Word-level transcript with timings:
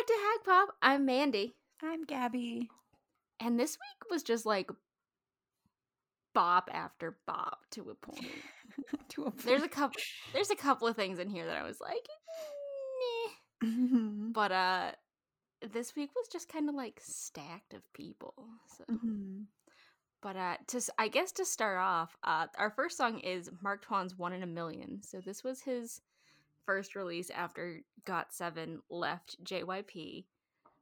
back 0.00 0.06
to 0.06 0.12
Hack 0.22 0.44
Pop. 0.44 0.74
I'm 0.82 1.04
Mandy. 1.06 1.54
I'm 1.82 2.04
Gabby. 2.04 2.68
And 3.40 3.58
this 3.58 3.72
week 3.72 4.10
was 4.10 4.22
just 4.22 4.46
like 4.46 4.70
bop 6.34 6.70
after 6.72 7.18
bop 7.26 7.58
to 7.72 7.90
a 7.90 7.94
point. 7.94 8.24
to 9.10 9.22
a 9.22 9.30
point. 9.30 9.44
There's 9.44 9.62
a 9.62 9.68
couple 9.68 10.00
there's 10.32 10.50
a 10.50 10.56
couple 10.56 10.88
of 10.88 10.96
things 10.96 11.18
in 11.18 11.28
here 11.28 11.46
that 11.46 11.56
I 11.56 11.62
was 11.64 11.80
like, 11.80 12.06
nah. 13.62 14.28
But 14.32 14.52
uh 14.52 14.90
this 15.72 15.94
week 15.94 16.10
was 16.16 16.28
just 16.28 16.48
kind 16.50 16.68
of 16.68 16.74
like 16.74 17.00
stacked 17.04 17.74
of 17.74 17.82
people. 17.92 18.34
So 18.78 18.84
Mhm. 18.94 19.44
but 20.22 20.36
uh 20.36 20.56
to 20.68 20.76
s- 20.78 20.90
I 20.98 21.08
guess 21.08 21.32
to 21.32 21.44
start 21.44 21.78
off, 21.78 22.16
uh 22.22 22.46
our 22.58 22.70
first 22.70 22.96
song 22.96 23.18
is 23.20 23.50
Mark 23.62 23.84
Tuan's 23.86 24.16
One 24.16 24.32
in 24.32 24.42
a 24.42 24.46
Million. 24.46 25.02
So 25.02 25.20
this 25.20 25.42
was 25.44 25.62
his 25.62 26.00
first 26.66 26.94
release 26.94 27.30
after 27.30 27.80
GOT7 28.06 28.80
left 28.90 29.42
JYP. 29.44 30.24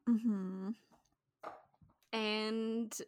Mhm. 0.08 0.74
and 2.12 3.02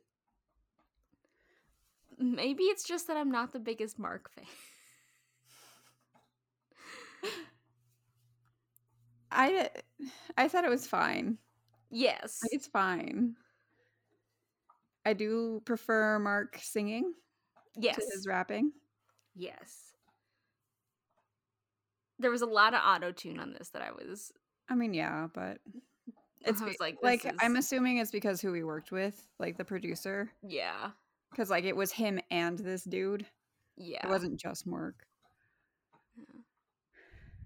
maybe 2.19 2.65
it's 2.65 2.85
just 2.85 3.07
that 3.07 3.17
I'm 3.17 3.31
not 3.31 3.53
the 3.53 3.59
biggest 3.59 3.99
Mark 3.99 4.31
fan. 4.35 4.45
I 9.33 9.71
I 10.37 10.49
thought 10.49 10.65
it 10.65 10.71
was 10.71 10.87
fine. 10.87 11.39
yes. 11.91 12.41
It's 12.51 12.67
fine. 12.67 13.37
I 15.07 15.13
do 15.15 15.63
prefer 15.65 16.19
Mark 16.19 16.59
singing 16.61 17.15
Yes. 17.77 17.97
to 17.97 18.03
his 18.13 18.27
rapping. 18.27 18.73
Yes. 19.35 19.90
There 22.21 22.31
was 22.31 22.43
a 22.43 22.47
lot 22.47 22.75
of 22.75 22.81
auto 22.85 23.13
tune 23.13 23.41
on 23.41 23.53
this 23.53 23.71
that 23.71 23.83
I 23.83 23.91
was 23.93 24.33
I 24.69 24.75
mean, 24.77 24.95
yeah, 24.95 25.27
but 25.35 25.59
it's 26.43 26.63
was 26.63 26.77
like, 26.81 26.99
like 27.03 27.23
this 27.23 27.33
I'm 27.41 27.57
assuming 27.57 27.99
it's 27.99 28.11
because 28.13 28.41
who 28.41 28.53
we 28.53 28.63
worked 28.63 28.93
with, 28.93 29.27
like 29.39 29.57
the 29.59 29.65
producer, 29.65 30.31
yeah. 30.47 30.91
because 31.31 31.51
like 31.51 31.65
it 31.65 31.77
was 31.77 31.91
him 31.93 32.21
and 32.31 32.59
this 32.59 32.85
dude. 32.85 33.27
Yeah. 33.77 34.07
It 34.07 34.11
wasn't 34.11 34.39
just 34.39 34.67
Mark. 34.67 34.95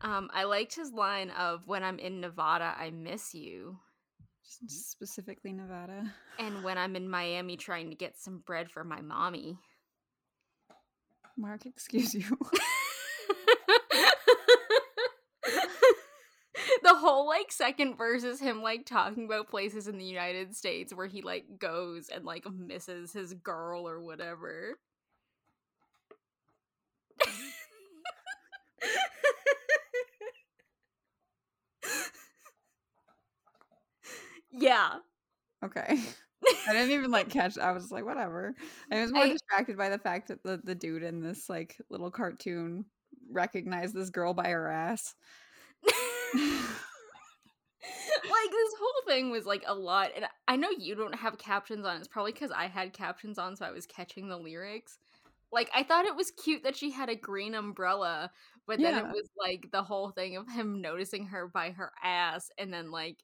um 0.00 0.28
I 0.32 0.44
liked 0.44 0.74
his 0.74 0.92
line 0.92 1.30
of 1.30 1.66
when 1.66 1.82
I'm 1.82 1.98
in 1.98 2.20
Nevada 2.20 2.74
I 2.76 2.90
miss 2.90 3.34
you 3.34 3.78
Just 4.66 4.90
specifically 4.90 5.52
Nevada. 5.52 6.12
and 6.38 6.62
when 6.64 6.76
I'm 6.76 6.96
in 6.96 7.08
Miami 7.08 7.56
trying 7.56 7.90
to 7.90 7.96
get 7.96 8.18
some 8.18 8.42
bread 8.44 8.70
for 8.70 8.84
my 8.84 9.00
mommy. 9.00 9.58
Mark, 11.36 11.66
excuse 11.66 12.14
you. 12.14 12.24
the 16.82 16.93
whole 17.04 17.26
like 17.26 17.52
second 17.52 17.96
verse 17.96 18.24
is 18.24 18.40
him 18.40 18.62
like 18.62 18.86
talking 18.86 19.26
about 19.26 19.48
places 19.50 19.88
in 19.88 19.98
the 19.98 20.04
United 20.04 20.54
States 20.56 20.94
where 20.94 21.06
he 21.06 21.22
like 21.22 21.44
goes 21.58 22.08
and 22.08 22.24
like 22.24 22.44
misses 22.50 23.12
his 23.12 23.34
girl 23.34 23.88
or 23.88 24.00
whatever. 24.00 24.78
yeah. 34.52 34.94
okay. 35.64 35.98
I 36.68 36.72
didn't 36.72 36.92
even 36.92 37.10
like 37.10 37.30
catch. 37.30 37.58
I 37.58 37.72
was 37.72 37.90
like, 37.90 38.04
whatever. 38.04 38.54
I 38.90 39.00
was 39.02 39.12
more 39.12 39.24
I- 39.24 39.28
distracted 39.30 39.76
by 39.76 39.88
the 39.88 39.98
fact 39.98 40.28
that 40.28 40.42
the, 40.42 40.60
the 40.62 40.74
dude 40.74 41.02
in 41.02 41.22
this 41.22 41.48
like 41.48 41.76
little 41.90 42.10
cartoon 42.10 42.84
recognized 43.30 43.94
this 43.94 44.10
girl 44.10 44.34
by 44.34 44.48
her 44.50 44.68
ass. 44.70 45.14
like 48.30 48.50
this 48.50 48.74
whole 48.78 49.02
thing 49.06 49.30
was 49.30 49.44
like 49.46 49.62
a 49.66 49.74
lot 49.74 50.10
and 50.16 50.24
i 50.48 50.56
know 50.56 50.70
you 50.70 50.94
don't 50.94 51.14
have 51.14 51.38
captions 51.38 51.84
on 51.86 51.96
it's 51.98 52.08
probably 52.08 52.32
because 52.32 52.50
i 52.50 52.66
had 52.66 52.92
captions 52.92 53.38
on 53.38 53.56
so 53.56 53.64
i 53.64 53.70
was 53.70 53.86
catching 53.86 54.28
the 54.28 54.36
lyrics 54.36 54.98
like 55.52 55.70
i 55.74 55.82
thought 55.82 56.04
it 56.06 56.16
was 56.16 56.30
cute 56.32 56.62
that 56.62 56.76
she 56.76 56.90
had 56.90 57.08
a 57.08 57.14
green 57.16 57.54
umbrella 57.54 58.30
but 58.66 58.78
then 58.80 58.94
Yeah. 58.94 59.00
it 59.08 59.12
was 59.12 59.28
like 59.38 59.70
the 59.72 59.82
whole 59.82 60.10
thing 60.10 60.36
of 60.36 60.48
him 60.50 60.80
noticing 60.80 61.26
her 61.26 61.46
by 61.48 61.70
her 61.70 61.92
ass 62.02 62.50
and 62.58 62.72
then 62.72 62.90
like 62.90 63.18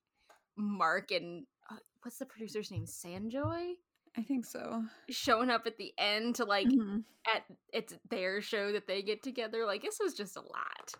mark 0.56 1.10
and 1.10 1.46
uh, 1.70 1.76
what's 2.02 2.18
the 2.18 2.26
producer's 2.26 2.70
name 2.70 2.84
sanjoy 2.86 3.72
I 4.16 4.22
think 4.22 4.44
so. 4.44 4.82
showing 5.08 5.50
up 5.50 5.62
at 5.66 5.78
the 5.78 5.92
end 5.96 6.34
to 6.36 6.44
like 6.44 6.66
Mhm. 6.66 7.04
at 7.32 7.44
it's 7.72 7.94
their 8.10 8.40
show 8.42 8.72
that 8.72 8.86
they 8.88 9.02
get 9.02 9.22
together 9.22 9.64
like 9.64 9.82
this 9.82 9.98
was 10.02 10.14
just 10.14 10.36
a 10.36 10.40
lot 10.40 10.94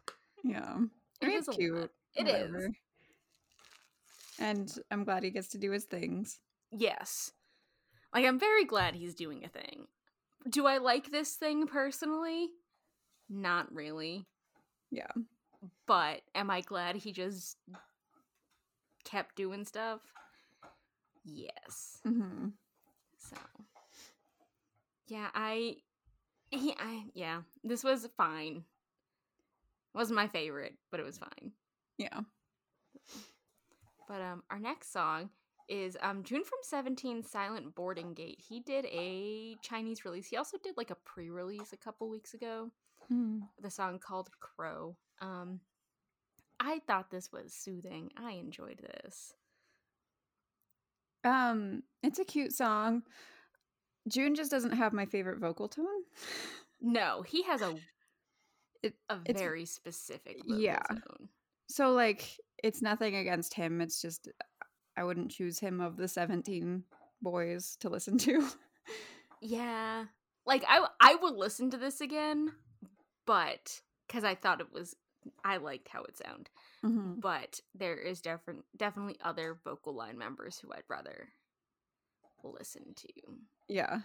Yeah. 0.44 0.78
It 1.20 1.26
I 1.28 1.32
it's 1.32 1.48
cute. 1.48 1.74
lot. 1.76 1.90
It 2.14 2.28
is. 2.28 2.68
And 4.40 4.74
I'm 4.90 5.04
glad 5.04 5.22
he 5.22 5.30
gets 5.30 5.48
to 5.48 5.58
do 5.58 5.70
his 5.70 5.84
things. 5.84 6.40
Yes. 6.72 7.32
Like 8.14 8.24
I'm 8.24 8.38
very 8.38 8.64
glad 8.64 8.94
he's 8.94 9.14
doing 9.14 9.44
a 9.44 9.48
thing. 9.48 9.86
Do 10.48 10.66
I 10.66 10.78
like 10.78 11.10
this 11.10 11.34
thing 11.34 11.66
personally? 11.66 12.48
Not 13.28 13.72
really. 13.72 14.26
Yeah. 14.90 15.12
But 15.86 16.22
am 16.34 16.50
I 16.50 16.62
glad 16.62 16.96
he 16.96 17.12
just 17.12 17.56
kept 19.04 19.36
doing 19.36 19.64
stuff? 19.64 20.00
Yes. 21.24 22.00
hmm 22.04 22.48
So 23.18 23.36
Yeah, 25.06 25.28
I 25.34 25.76
he 26.50 26.74
I 26.78 27.04
yeah, 27.14 27.42
this 27.62 27.84
was 27.84 28.08
fine. 28.16 28.64
Wasn't 29.94 30.16
my 30.16 30.28
favorite, 30.28 30.74
but 30.90 31.00
it 31.00 31.06
was 31.06 31.18
fine. 31.18 31.52
Yeah. 31.98 32.20
But 34.10 34.20
um 34.22 34.42
our 34.50 34.58
next 34.58 34.92
song 34.92 35.30
is 35.68 35.96
um 36.02 36.24
June 36.24 36.42
from 36.42 36.58
17 36.62 37.22
Silent 37.22 37.76
Boarding 37.76 38.12
Gate. 38.12 38.40
He 38.40 38.58
did 38.58 38.84
a 38.86 39.56
Chinese 39.62 40.04
release. 40.04 40.26
He 40.26 40.36
also 40.36 40.58
did 40.58 40.76
like 40.76 40.90
a 40.90 40.96
pre-release 40.96 41.72
a 41.72 41.76
couple 41.76 42.10
weeks 42.10 42.34
ago. 42.34 42.72
Mhm. 43.08 43.42
The 43.62 43.70
song 43.70 44.00
called 44.00 44.28
Crow. 44.40 44.96
Um 45.20 45.60
I 46.58 46.80
thought 46.88 47.10
this 47.12 47.30
was 47.32 47.54
soothing. 47.54 48.10
I 48.16 48.32
enjoyed 48.32 48.80
this. 48.80 49.32
Um, 51.22 51.82
it's 52.02 52.18
a 52.18 52.24
cute 52.24 52.52
song. 52.52 53.02
June 54.08 54.34
just 54.34 54.50
doesn't 54.50 54.72
have 54.72 54.92
my 54.92 55.06
favorite 55.06 55.38
vocal 55.38 55.68
tone. 55.68 55.86
No, 56.82 57.20
he 57.20 57.42
has 57.42 57.60
a 57.60 57.76
It- 58.82 58.96
a 59.10 59.18
very 59.18 59.66
specific 59.66 60.38
vocal 60.38 60.58
yeah. 60.58 60.80
tone. 60.88 61.28
So 61.68 61.92
like 61.92 62.24
it's 62.62 62.82
nothing 62.82 63.16
against 63.16 63.54
him. 63.54 63.80
It's 63.80 64.00
just 64.00 64.28
I 64.96 65.04
wouldn't 65.04 65.30
choose 65.30 65.58
him 65.58 65.80
of 65.80 65.96
the 65.96 66.08
17 66.08 66.84
boys 67.22 67.76
to 67.80 67.88
listen 67.88 68.18
to. 68.18 68.46
Yeah. 69.42 70.04
Like 70.44 70.64
I 70.68 70.86
I 71.00 71.14
would 71.14 71.34
listen 71.34 71.70
to 71.70 71.78
this 71.78 72.00
again, 72.02 72.52
but 73.26 73.80
cuz 74.08 74.22
I 74.24 74.34
thought 74.34 74.60
it 74.60 74.72
was 74.72 74.94
I 75.44 75.56
liked 75.58 75.88
how 75.88 76.02
it 76.04 76.16
sounded. 76.18 76.50
Mhm. 76.84 77.20
but 77.20 77.60
there 77.74 77.96
is 77.96 78.20
different 78.20 78.64
definitely 78.76 79.16
other 79.22 79.54
vocal 79.64 79.94
line 79.94 80.18
members 80.18 80.58
who 80.58 80.72
I'd 80.72 80.84
rather 80.88 81.28
listen 82.42 82.94
to. 82.96 83.08
Yeah. 83.68 84.00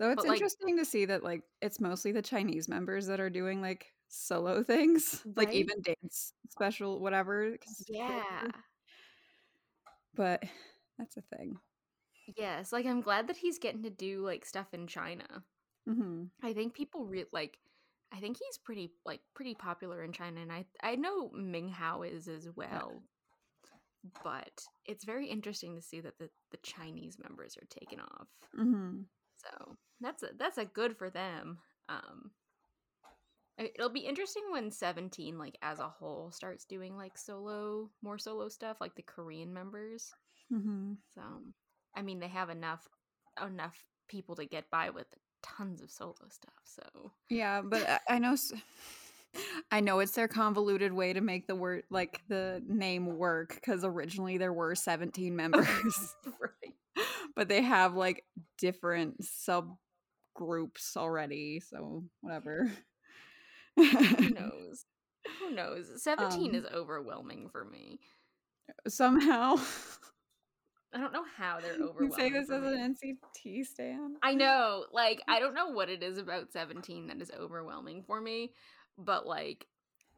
Though 0.00 0.10
it's 0.10 0.22
But, 0.22 0.28
like- 0.28 0.36
interesting 0.38 0.78
to 0.78 0.84
see 0.84 1.04
that 1.04 1.22
like 1.22 1.42
it's 1.60 1.78
mostly 1.78 2.10
the 2.10 2.22
Chinese 2.22 2.68
members 2.68 3.06
that 3.06 3.20
are 3.20 3.30
doing 3.30 3.60
like 3.60 3.92
solo 4.08 4.62
things, 4.64 5.22
like 5.36 5.52
even 5.52 5.80
dance 5.82 6.32
special 6.48 6.98
whatever. 6.98 7.56
Yeah. 7.86 8.48
But 10.14 10.42
that's 10.98 11.16
a 11.16 11.22
thing. 11.36 11.58
Yes, 12.36 12.72
like 12.72 12.86
I'm 12.86 13.00
glad 13.02 13.28
that 13.28 13.36
he's 13.36 13.58
getting 13.58 13.82
to 13.82 13.90
do 13.90 14.24
like 14.24 14.44
stuff 14.44 14.72
in 14.72 14.86
China. 14.86 15.44
hmm 15.86 16.24
I 16.42 16.52
think 16.54 16.74
people 16.74 17.04
re- 17.06 17.26
like 17.32 17.58
I 18.12 18.20
think 18.20 18.38
he's 18.38 18.58
pretty 18.58 18.90
like 19.04 19.20
pretty 19.34 19.54
popular 19.54 20.02
in 20.02 20.12
China 20.12 20.40
and 20.40 20.50
I 20.50 20.64
I 20.82 20.96
know 20.96 21.28
Ming 21.30 21.68
Hao 21.68 22.02
is 22.02 22.26
as 22.26 22.48
well. 22.56 23.02
But 24.24 24.64
it's 24.86 25.04
very 25.04 25.26
interesting 25.28 25.76
to 25.76 25.82
see 25.82 26.00
that 26.00 26.18
the, 26.18 26.30
the 26.52 26.56
Chinese 26.62 27.18
members 27.22 27.58
are 27.58 27.66
taken 27.68 28.00
off. 28.00 28.28
hmm 28.56 29.02
So 29.42 29.76
that's 30.00 30.22
a 30.22 30.28
that's 30.38 30.58
a 30.58 30.64
good 30.64 30.96
for 30.96 31.10
them. 31.10 31.58
Um, 31.88 32.30
it'll 33.58 33.90
be 33.90 34.00
interesting 34.00 34.44
when 34.50 34.70
Seventeen, 34.70 35.38
like 35.38 35.56
as 35.62 35.78
a 35.78 35.88
whole, 35.88 36.30
starts 36.32 36.64
doing 36.64 36.96
like 36.96 37.16
solo, 37.18 37.90
more 38.02 38.18
solo 38.18 38.48
stuff, 38.48 38.78
like 38.80 38.94
the 38.94 39.02
Korean 39.02 39.52
members. 39.52 40.12
hmm 40.50 40.94
So, 41.14 41.22
I 41.94 42.02
mean, 42.02 42.20
they 42.20 42.28
have 42.28 42.50
enough 42.50 42.86
enough 43.44 43.84
people 44.08 44.36
to 44.36 44.44
get 44.44 44.70
by 44.70 44.90
with 44.90 45.06
tons 45.42 45.82
of 45.82 45.90
solo 45.90 46.16
stuff. 46.28 46.54
So, 46.64 47.12
Yeah, 47.28 47.62
but 47.62 48.02
I, 48.08 48.18
know 48.18 48.36
i 49.70 49.80
know 49.80 50.00
it's 50.00 50.12
their 50.12 50.28
convoluted 50.28 50.92
way 50.92 51.12
to 51.12 51.20
make 51.20 51.46
the 51.46 51.54
word 51.54 51.84
like 51.90 52.22
the 52.28 52.62
name 52.66 53.06
work 53.16 53.54
because 53.54 53.84
originally 53.84 54.38
there 54.38 54.52
were 54.52 54.74
17 54.74 55.34
members. 55.36 56.16
But 57.40 57.48
they 57.48 57.62
have 57.62 57.94
like 57.94 58.22
different 58.58 59.22
subgroups 59.22 60.94
already. 60.94 61.58
So 61.60 62.04
whatever. 62.20 62.70
Who 63.76 63.82
knows? 64.30 64.84
Who 65.38 65.50
knows? 65.52 65.86
Seventeen 66.02 66.50
Um, 66.50 66.56
is 66.56 66.66
overwhelming 66.66 67.48
for 67.50 67.64
me. 67.64 67.98
somehow. 68.86 69.56
I 70.92 70.98
don't 70.98 71.14
know 71.14 71.24
how 71.34 71.60
they're 71.60 71.72
overwhelming. 71.76 72.10
You 72.10 72.12
say 72.12 72.28
this 72.30 72.50
as 72.50 72.62
an 72.62 72.94
NCT 72.94 73.64
stan. 73.64 74.16
I 74.22 74.34
know, 74.34 74.84
like 74.92 75.22
I 75.26 75.40
don't 75.40 75.54
know 75.54 75.68
what 75.70 75.88
it 75.88 76.02
is 76.02 76.18
about 76.18 76.52
17 76.52 77.06
that 77.06 77.22
is 77.22 77.30
overwhelming 77.30 78.04
for 78.06 78.20
me, 78.20 78.52
but 78.98 79.26
like 79.26 79.66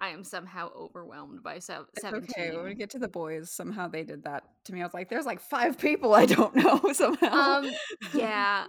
I 0.02 0.08
am 0.08 0.24
somehow 0.24 0.68
overwhelmed 0.76 1.44
by 1.44 1.54
It's 1.54 1.66
17. 1.66 2.28
okay. 2.28 2.56
When 2.56 2.64
we 2.66 2.74
get 2.74 2.90
to 2.90 2.98
the 2.98 3.06
boys, 3.08 3.50
somehow 3.52 3.86
they 3.86 4.02
did 4.02 4.24
that 4.24 4.42
to 4.64 4.72
me. 4.74 4.80
I 4.80 4.84
was 4.84 4.92
like, 4.92 5.08
there's 5.08 5.24
like 5.26 5.40
five 5.40 5.78
people 5.78 6.12
I 6.12 6.26
don't 6.26 6.56
know 6.64 6.80
somehow. 6.92 7.28
Um 7.60 7.70
yeah. 8.12 8.66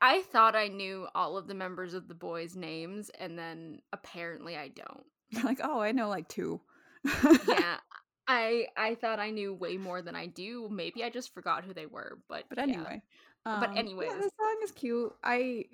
I- 0.00 0.22
thought 0.32 0.56
I 0.56 0.68
knew 0.68 1.06
all 1.14 1.36
of 1.36 1.46
the 1.48 1.54
members 1.54 1.92
of 1.94 2.08
the 2.08 2.14
boys' 2.14 2.56
names 2.56 3.10
and 3.20 3.38
then 3.38 3.80
apparently 3.92 4.56
I 4.56 4.68
don't. 4.68 5.04
like, 5.44 5.60
oh, 5.62 5.80
I 5.80 5.92
know 5.92 6.08
like 6.08 6.28
two. 6.28 6.60
Yeah. 7.04 7.76
I 8.28 8.66
I 8.76 8.94
thought 8.94 9.18
I 9.20 9.30
knew 9.30 9.52
way 9.52 9.76
more 9.76 10.00
than 10.00 10.14
I 10.16 10.26
do. 10.26 10.68
Maybe 10.70 11.04
I 11.04 11.10
just 11.10 11.34
forgot 11.34 11.64
who 11.64 11.74
they 11.74 11.86
were, 11.86 12.18
but 12.28 12.44
But 12.48 12.56
yeah. 12.58 12.64
anyway. 12.64 13.02
But 13.44 13.70
um, 13.70 13.76
anyways. 13.76 14.08
yeah, 14.10 14.16
the 14.16 14.30
song 14.38 14.60
is 14.64 14.70
cute. 14.70 15.12
I 15.22 15.64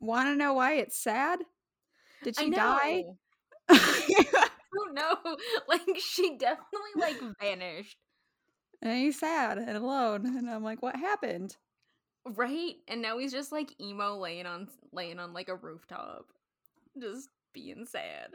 want 0.00 0.26
to 0.28 0.34
know 0.36 0.52
why 0.54 0.74
it's 0.74 0.98
sad. 0.98 1.38
Did 2.22 2.36
I 2.38 2.42
she 2.44 2.50
die? 2.50 3.02
I 3.68 4.48
don't 4.74 4.94
know. 4.94 5.16
Like 5.68 5.82
she 5.98 6.36
definitely 6.36 6.94
like 6.96 7.16
vanished. 7.40 7.96
and 8.82 8.96
he's 8.98 9.18
sad 9.18 9.58
and 9.58 9.76
alone, 9.76 10.24
and 10.26 10.48
I'm 10.50 10.62
like, 10.64 10.82
what 10.82 10.96
happened? 10.96 11.56
Right? 12.24 12.76
And 12.88 13.00
now 13.02 13.18
he's 13.18 13.32
just 13.32 13.52
like 13.52 13.78
emo 13.80 14.16
laying 14.16 14.46
on 14.46 14.68
laying 14.92 15.18
on 15.18 15.32
like 15.32 15.48
a 15.48 15.56
rooftop. 15.56 16.26
Just 17.00 17.28
being 17.52 17.84
sad. 17.86 18.30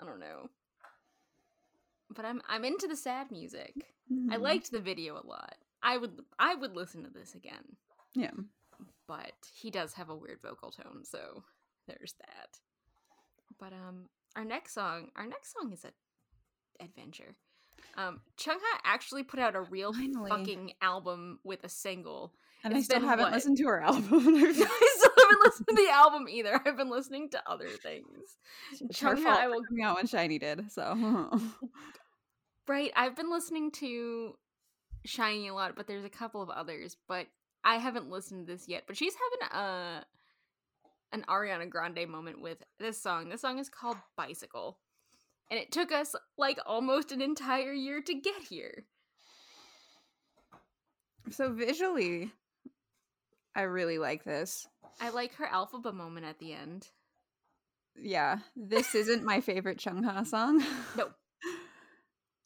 I 0.00 0.04
don't 0.04 0.20
know. 0.20 0.48
But 2.14 2.24
I'm 2.24 2.40
I'm 2.48 2.64
into 2.64 2.86
the 2.86 2.96
sad 2.96 3.30
music. 3.30 3.74
I 4.30 4.36
Mhm. 4.36 4.40
liked 4.40 4.70
the 4.70 4.80
video 4.80 5.14
a 5.14 5.26
lot. 5.26 5.56
I 5.82 5.96
would 5.96 6.20
I 6.38 6.54
would 6.54 6.74
listen 6.76 7.02
to 7.04 7.10
this 7.10 7.34
again. 7.34 7.76
Yeah. 8.14 8.30
But 9.06 9.32
he 9.52 9.70
does 9.70 9.92
have 9.94 10.08
a 10.10 10.16
weird 10.16 10.40
vocal 10.42 10.70
tone, 10.70 11.04
so 11.04 11.42
there's 11.86 12.14
that. 12.20 12.58
But 13.64 13.72
um 13.72 14.08
our 14.36 14.44
next 14.44 14.74
song, 14.74 15.08
our 15.16 15.26
next 15.26 15.54
song 15.54 15.72
is 15.72 15.84
a 15.86 16.84
adventure. 16.84 17.34
Um 17.96 18.20
Chung 18.36 18.58
Ha 18.60 18.80
actually 18.84 19.22
put 19.22 19.40
out 19.40 19.54
a 19.54 19.62
real 19.62 19.92
Finally. 19.94 20.28
fucking 20.30 20.72
album 20.82 21.38
with 21.44 21.64
a 21.64 21.68
single. 21.70 22.34
And 22.62 22.74
I 22.74 22.82
still 22.82 23.00
haven't 23.00 23.24
what? 23.26 23.32
listened 23.32 23.56
to 23.58 23.64
her 23.64 23.80
album. 23.80 24.04
I 24.12 24.52
still 24.52 25.10
haven't 25.18 25.44
listened 25.44 25.66
to 25.68 25.74
the 25.74 25.90
album 25.92 26.26
either. 26.28 26.60
I've 26.64 26.76
been 26.76 26.90
listening 26.90 27.30
to 27.30 27.42
other 27.50 27.68
things. 27.68 28.36
It's 28.72 28.98
Chungha, 29.00 29.22
fault 29.22 29.38
I 29.38 29.48
will- 29.48 29.62
coming 29.64 29.82
out 29.84 29.96
when 29.96 30.06
SHINee 30.06 30.40
did. 30.40 30.70
So 30.70 31.30
Right, 32.68 32.92
I've 32.96 33.16
been 33.16 33.30
listening 33.30 33.70
to 33.72 34.34
SHINee 35.06 35.50
a 35.50 35.54
lot, 35.54 35.74
but 35.76 35.86
there's 35.86 36.04
a 36.04 36.10
couple 36.10 36.42
of 36.42 36.48
others, 36.50 36.96
but 37.08 37.26
I 37.62 37.76
haven't 37.76 38.10
listened 38.10 38.46
to 38.46 38.52
this 38.52 38.68
yet. 38.68 38.84
But 38.86 38.96
she's 38.96 39.14
having 39.14 39.62
a 39.62 40.04
an 41.14 41.24
Ariana 41.28 41.70
Grande 41.70 42.08
moment 42.08 42.40
with 42.42 42.58
this 42.80 43.00
song. 43.00 43.28
This 43.28 43.40
song 43.40 43.58
is 43.60 43.68
called 43.68 43.96
Bicycle. 44.16 44.78
And 45.50 45.60
it 45.60 45.70
took 45.70 45.92
us 45.92 46.14
like 46.36 46.58
almost 46.66 47.12
an 47.12 47.22
entire 47.22 47.72
year 47.72 48.02
to 48.02 48.14
get 48.14 48.42
here. 48.48 48.84
so 51.30 51.52
visually, 51.52 52.32
I 53.54 53.62
really 53.62 53.98
like 53.98 54.24
this. 54.24 54.66
I 55.00 55.10
like 55.10 55.34
her 55.36 55.46
alphabet 55.46 55.94
moment 55.94 56.26
at 56.26 56.38
the 56.38 56.52
end. 56.52 56.88
Yeah, 57.96 58.38
this 58.56 58.94
isn't 58.96 59.22
my 59.24 59.40
favorite 59.40 59.78
Chungha 59.78 60.26
song. 60.26 60.62
No. 60.96 61.10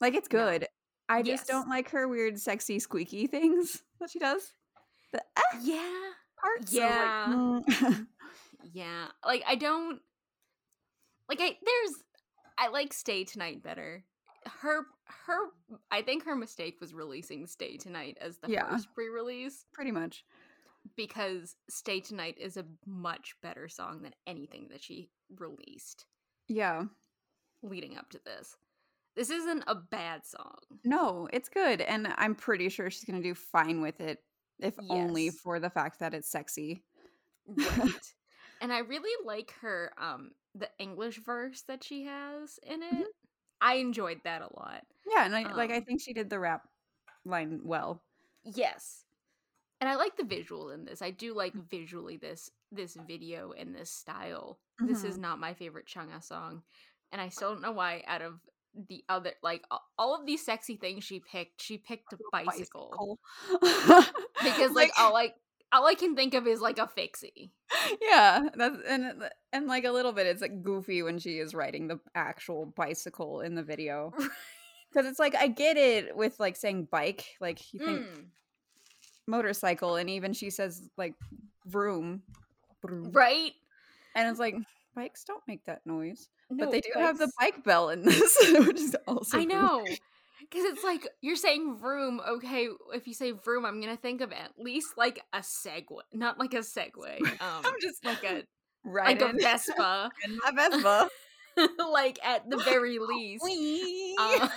like 0.00 0.14
it's 0.14 0.28
No. 0.30 0.38
good. 0.44 0.66
I 1.08 1.22
just 1.22 1.42
Yes. 1.42 1.46
don't 1.46 1.68
like 1.70 1.90
her 1.90 2.06
weird, 2.06 2.38
sexy, 2.38 2.78
squeaky 2.78 3.26
things 3.26 3.82
that 4.00 4.10
she 4.10 4.18
does. 4.18 4.52
The 5.12 5.22
ah 5.38 5.42
Yeah. 5.62 6.10
parts. 6.42 6.72
Yeah. 6.74 7.62
Like, 7.66 7.66
mm. 7.66 8.06
Yeah. 8.78 9.08
Like 9.26 9.42
I 9.46 9.56
don't 9.56 10.00
like 11.28 11.40
I 11.40 11.56
there's 11.64 11.94
I 12.58 12.68
like 12.68 12.92
Stay 12.92 13.24
Tonight 13.24 13.62
better. 13.62 14.04
Her 14.60 14.86
her 15.26 15.50
I 15.90 16.02
think 16.02 16.24
her 16.24 16.36
mistake 16.36 16.76
was 16.80 16.94
releasing 16.94 17.46
Stay 17.46 17.76
Tonight 17.76 18.18
as 18.20 18.38
the 18.38 18.50
Yeah. 18.50 18.70
first 18.70 18.92
pre-release 18.94 19.64
pretty 19.72 19.90
much. 19.90 20.24
because 20.96 21.56
Stay 21.68 22.00
Tonight 22.00 22.36
is 22.38 22.56
a 22.56 22.64
much 22.86 23.34
better 23.42 23.68
song 23.68 24.00
than 24.02 24.14
anything 24.26 24.68
that 24.70 24.82
she 24.82 25.10
released 25.36 26.06
Yeah. 26.46 26.84
leading 27.62 27.98
up 27.98 28.08
to 28.10 28.20
this. 28.24 28.56
This 29.16 29.28
isn't 29.30 29.64
a 29.66 29.74
bad 29.74 30.24
song. 30.24 30.56
No, 30.84 31.28
it's 31.32 31.48
good, 31.48 31.80
and 31.80 32.06
I'm 32.16 32.36
pretty 32.36 32.68
sure 32.68 32.88
she's 32.90 33.04
gonna 33.04 33.20
do 33.22 33.34
fine 33.34 33.80
with 33.82 34.00
it, 34.00 34.22
if 34.60 34.76
only 34.88 35.30
for 35.30 35.58
the 35.58 35.68
fact 35.68 35.98
that 35.98 36.14
it's 36.14 36.30
sexy. 36.30 36.84
Right. 37.46 38.14
And 38.60 38.72
I 38.72 38.78
really 38.78 39.14
like 39.24 39.52
her 39.60 39.92
um 39.98 40.32
the 40.54 40.68
English 40.78 41.18
verse 41.18 41.62
that 41.62 41.84
she 41.84 42.04
has 42.04 42.58
in 42.62 42.82
it. 42.82 42.92
Mhm. 42.94 43.12
I 43.60 43.74
enjoyed 43.74 44.22
that 44.24 44.42
a 44.42 44.50
lot. 44.56 44.84
Yeah, 45.06 45.24
and 45.24 45.34
I 45.36 45.52
like 45.54 45.70
I 45.70 45.76
Um, 45.76 45.84
think 45.84 46.00
she 46.00 46.12
did 46.12 46.30
the 46.30 46.38
rap 46.38 46.68
line 47.24 47.60
well. 47.64 48.02
Yes. 48.44 49.04
And 49.80 49.88
I 49.88 49.94
like 49.96 50.16
the 50.16 50.24
visual 50.24 50.70
in 50.70 50.84
this. 50.84 51.02
I 51.02 51.10
do 51.10 51.34
like 51.34 51.54
visually 51.54 52.16
this 52.16 52.50
this 52.72 52.96
video 52.96 53.52
and 53.52 53.74
this 53.74 53.90
style. 53.90 54.60
This 54.80 55.04
is 55.04 55.18
not 55.18 55.38
my 55.38 55.54
favorite 55.54 55.86
Chungha 55.86 56.22
song. 56.22 56.62
And 57.12 57.20
I 57.20 57.28
still 57.28 57.52
don't 57.52 57.62
know 57.62 57.72
why 57.72 58.02
out 58.06 58.22
of 58.22 58.40
the 58.74 59.04
other 59.08 59.32
like 59.42 59.64
all 59.98 60.14
of 60.14 60.26
these 60.26 60.44
sexy 60.44 60.76
things 60.76 61.04
she 61.04 61.20
picked, 61.20 61.60
she 61.62 61.78
picked 61.78 62.12
a 62.12 62.18
bicycle. 62.30 63.18
Because 64.42 64.72
like, 64.72 64.92
all 64.96 65.12
like 65.12 65.34
all 65.72 65.86
I 65.86 65.94
can 65.94 66.14
think 66.16 66.34
of 66.34 66.46
is 66.46 66.60
like 66.60 66.78
a 66.78 66.86
fixie. 66.86 67.52
yeah, 68.02 68.48
that's 68.54 68.76
and 68.88 69.22
and 69.52 69.66
like 69.66 69.84
a 69.84 69.92
little 69.92 70.12
bit, 70.12 70.26
it's 70.26 70.42
like 70.42 70.62
goofy 70.62 71.02
when 71.02 71.18
she 71.18 71.38
is 71.38 71.54
riding 71.54 71.88
the 71.88 71.98
actual 72.14 72.66
bicycle 72.66 73.40
in 73.40 73.54
the 73.54 73.62
video. 73.62 74.12
Because 74.90 75.06
it's 75.06 75.18
like 75.18 75.34
I 75.34 75.48
get 75.48 75.76
it 75.76 76.16
with 76.16 76.40
like 76.40 76.56
saying 76.56 76.88
bike, 76.90 77.26
like 77.42 77.74
you 77.74 77.78
think 77.78 78.00
Mm, 78.00 78.24
motorcycle, 79.26 79.96
and 79.96 80.08
even 80.08 80.32
she 80.32 80.48
says 80.48 80.88
like 80.96 81.12
vroom, 81.66 82.22
vroom. 82.82 83.10
right? 83.12 83.52
and 84.14 84.28
it's 84.30 84.38
like 84.40 84.56
bikes 84.96 85.24
don't 85.24 85.42
make 85.46 85.64
that 85.66 85.82
noise, 85.84 86.28
No, 86.50 86.64
but 86.64 86.70
they 86.72 86.80
do 86.80 86.90
have 86.98 87.18
the 87.18 87.30
bike 87.38 87.62
bell 87.64 87.90
in 87.90 88.02
this, 88.02 88.36
which 88.66 88.80
is 88.80 88.96
also 89.06 89.38
I 89.38 89.44
know. 89.44 89.86
Because 90.50 90.64
it's 90.64 90.82
like 90.84 91.06
you're 91.20 91.36
saying 91.36 91.76
vroom. 91.78 92.20
Okay, 92.26 92.68
if 92.94 93.06
you 93.06 93.14
say 93.14 93.32
vroom, 93.32 93.64
I'm 93.66 93.80
gonna 93.80 93.96
think 93.96 94.20
of 94.20 94.32
at 94.32 94.52
least 94.58 94.96
like 94.96 95.20
a 95.32 95.38
Segway, 95.40 96.02
not 96.12 96.38
like 96.38 96.54
a 96.54 96.58
Segway. 96.58 97.18
Um, 97.40 97.62
I'm 97.64 97.74
just 97.80 98.04
like 98.04 98.24
a 98.24 98.44
right 98.84 99.20
like 99.20 99.34
a 99.34 99.36
Vespa, 99.38 100.10
in 100.24 100.38
my 100.44 100.50
Vespa. 100.52 101.08
like 101.90 102.18
at 102.24 102.48
the 102.48 102.56
very 102.58 102.98
least. 102.98 103.44
Uh, 104.18 104.48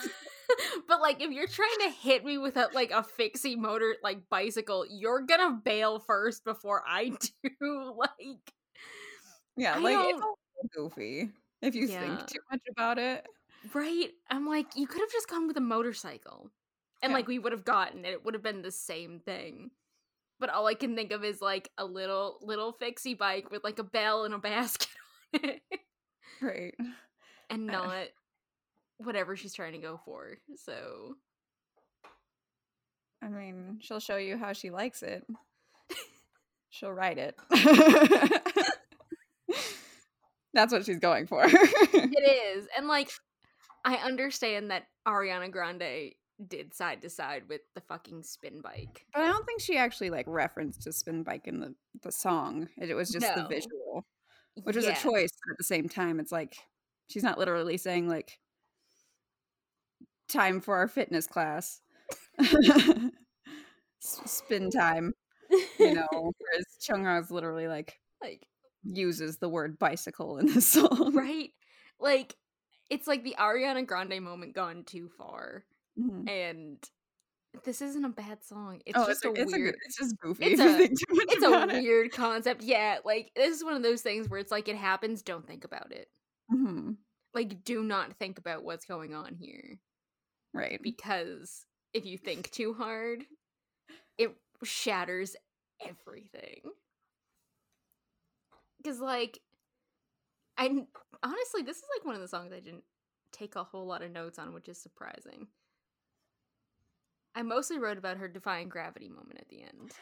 but 0.88 1.02
like 1.02 1.22
if 1.22 1.32
you're 1.32 1.48
trying 1.48 1.80
to 1.82 1.90
hit 1.90 2.24
me 2.24 2.38
with 2.38 2.56
a 2.58 2.70
like 2.74 2.92
a 2.92 3.04
fixie 3.04 3.56
motor 3.56 3.96
like 4.04 4.20
bicycle, 4.30 4.86
you're 4.90 5.22
gonna 5.22 5.60
bail 5.64 6.00
first 6.00 6.44
before 6.46 6.84
I 6.88 7.10
do. 7.44 7.94
like 7.98 8.54
yeah, 9.58 9.76
I 9.76 9.80
like 9.80 9.98
it's 10.10 10.20
don't- 10.20 10.24
all 10.24 10.38
goofy 10.90 11.30
if 11.62 11.76
you 11.76 11.88
Yeah. 11.88 12.00
think 12.18 12.28
too 12.28 12.40
much 12.52 12.62
about 12.72 12.98
it. 12.98 13.26
Right? 13.74 14.10
I'm 14.30 14.48
like, 14.48 14.68
you 14.76 14.88
could 14.88 15.02
have 15.02 15.12
just 15.12 15.30
gone 15.30 15.48
with 15.48 15.58
a 15.58 15.62
motorcycle. 15.62 16.52
And 17.04 17.12
Yeah. 17.12 17.16
like 17.18 17.28
we 17.28 17.40
would 17.40 17.52
have 17.52 17.66
gotten 17.66 18.06
it. 18.06 18.10
It 18.12 18.26
would 18.26 18.34
have 18.36 18.44
been 18.44 18.62
the 18.62 18.72
same 18.72 19.20
thing. 19.20 19.72
But 20.40 20.50
all 20.50 20.68
I 20.68 20.74
can 20.74 20.96
think 20.96 21.12
of 21.12 21.24
is 21.24 21.42
like 21.42 21.70
a 21.78 21.86
little 21.86 22.40
little 22.42 22.72
fixie 22.74 23.14
bike 23.14 23.52
with 23.52 23.64
like 23.64 23.80
a 23.80 23.84
bell 23.84 24.24
and 24.26 24.34
a 24.34 24.38
basket 24.40 24.88
on 25.36 25.50
it. 25.50 25.62
Right. 26.42 26.74
and 27.50 27.70
Uh. 27.70 27.74
not 27.74 28.08
whatever 28.98 29.36
she's 29.36 29.54
trying 29.54 29.74
to 29.74 29.80
go 29.80 30.00
for. 30.06 30.38
So 30.58 31.16
I 33.24 33.28
mean, 33.30 33.78
she'll 33.82 34.00
show 34.00 34.18
you 34.18 34.36
how 34.38 34.54
she 34.54 34.72
likes 34.72 35.04
it. 35.04 35.24
She'll 36.74 36.92
write 36.94 37.18
it. 37.20 37.36
That's 40.54 40.74
what 40.74 40.86
she's 40.86 41.00
going 41.00 41.28
for. 41.28 41.44
it 41.46 42.58
is. 42.58 42.68
And 42.78 42.88
like 42.88 43.10
I 43.86 43.96
understand 43.96 44.72
that 44.72 44.84
Ariana 45.08 45.52
Grande 45.52 46.14
did 46.48 46.74
side 46.74 47.02
to 47.04 47.10
side 47.10 47.44
with 47.50 47.62
the 47.76 47.82
fucking 47.82 48.24
spin 48.24 48.62
bike. 48.62 49.06
But 49.14 49.24
I 49.24 49.28
don't 49.28 49.46
think 49.46 49.62
she 49.62 49.78
actually 49.78 50.10
like 50.10 50.26
referenced 50.28 50.88
a 50.88 50.92
spin 50.94 51.24
bike 51.24 51.48
in 51.48 51.60
the, 51.60 51.76
the 52.02 52.12
song. 52.12 52.68
It, 52.78 52.90
it 52.90 52.96
was 52.96 53.10
just 53.10 53.28
the 53.36 53.46
visual, 53.48 54.06
which 54.64 54.76
was 54.76 54.86
Yeah. 54.86 54.92
a 54.98 55.02
choice. 55.02 55.30
But 55.46 55.52
at 55.54 55.58
the 55.58 55.64
same 55.64 55.88
time, 55.90 56.20
it's 56.20 56.32
like 56.32 56.56
she's 57.10 57.24
not 57.24 57.38
literally 57.38 57.78
saying 57.78 58.08
like 58.08 58.38
time 60.30 60.62
for 60.62 60.76
our 60.78 60.88
fitness 60.88 61.28
class, 61.28 61.82
spin 64.00 64.70
time. 64.72 65.14
You 65.80 65.94
know, 65.96 66.08
whereas 66.12 67.24
is 67.24 67.32
literally 67.32 67.68
like 67.68 68.00
like 68.22 68.48
uses 68.84 69.38
the 69.38 69.50
word 69.50 69.78
bicycle 69.78 70.38
in 70.38 70.48
this 70.48 70.68
song. 70.72 71.12
right? 71.14 71.50
Like 72.00 72.36
it's 72.92 73.08
like 73.08 73.24
the 73.24 73.36
Ariana 73.40 73.88
Grande 73.88 74.22
moment 74.22 74.54
gone 74.54 74.84
too 74.84 75.10
far. 75.18 75.66
Mhm. 76.00 76.30
And 76.30 76.78
this 77.66 77.82
isn't 77.82 78.06
a 78.06 78.10
bad 78.10 78.44
song. 78.44 78.82
It's 78.86 78.98
oh, 78.98 79.08
just 79.08 79.26
it's, 79.26 79.26
a 79.26 79.30
a, 79.30 79.44
it's 79.44 79.54
a 79.54 79.58
weird 79.58 79.74
good. 79.74 79.80
It's 79.86 79.98
just 79.98 80.18
goofy. 80.20 80.46
it's 80.46 80.62
a- 80.62 80.78
think 80.78 81.00
too 81.00 81.16
much 81.16 81.28
it's 81.32 81.44
a 81.44 81.48
about 81.48 81.72
it. 81.72 81.82
weird 81.84 82.12
concept. 82.12 82.64
Yeah, 82.64 83.00
like 83.06 83.32
this 83.36 83.56
is 83.58 83.64
one 83.64 83.76
of 83.76 83.84
those 83.84 84.02
things 84.02 84.30
where 84.30 84.40
it's 84.40 84.52
like 84.52 84.68
it 84.68 84.76
happens, 84.78 85.22
don't 85.24 85.48
think 85.48 85.64
about 85.66 85.92
it. 85.92 86.10
Mhm. 86.54 86.98
Like 87.34 87.64
do 87.64 87.84
not 87.84 88.14
think 88.18 88.38
about 88.40 88.64
what's 88.64 88.86
going 88.86 89.14
on 89.16 89.36
here 89.36 89.80
Right. 90.54 90.80
because 90.84 91.66
if 91.94 92.06
you 92.06 92.18
think 92.18 92.52
too 92.52 92.74
hard, 92.74 93.26
it 94.18 94.36
shatters 94.64 95.36
everything. 95.82 96.62
Cuz 98.84 99.00
like 99.00 99.40
I 100.62 100.66
honestly 101.24 101.64
this 101.64 101.78
is 101.78 101.84
like 101.98 102.06
one 102.06 102.14
of 102.14 102.22
the 102.22 102.28
songs 102.28 102.54
I 102.54 102.60
didn't 102.60 102.84
take 103.32 103.56
a 103.56 103.64
whole 103.64 103.88
lot 103.88 104.04
of 104.04 104.12
notes 104.12 104.38
on, 104.38 104.54
which 104.54 104.70
is 104.70 104.78
surprising. 104.78 105.48
I 107.34 107.42
mostly 107.42 107.80
wrote 107.80 107.98
about 107.98 108.18
her 108.18 108.28
defying 108.28 108.70
gravity 108.70 109.10
moment 109.10 109.40
at 109.40 109.50
the 109.50 109.64
end. 109.64 109.94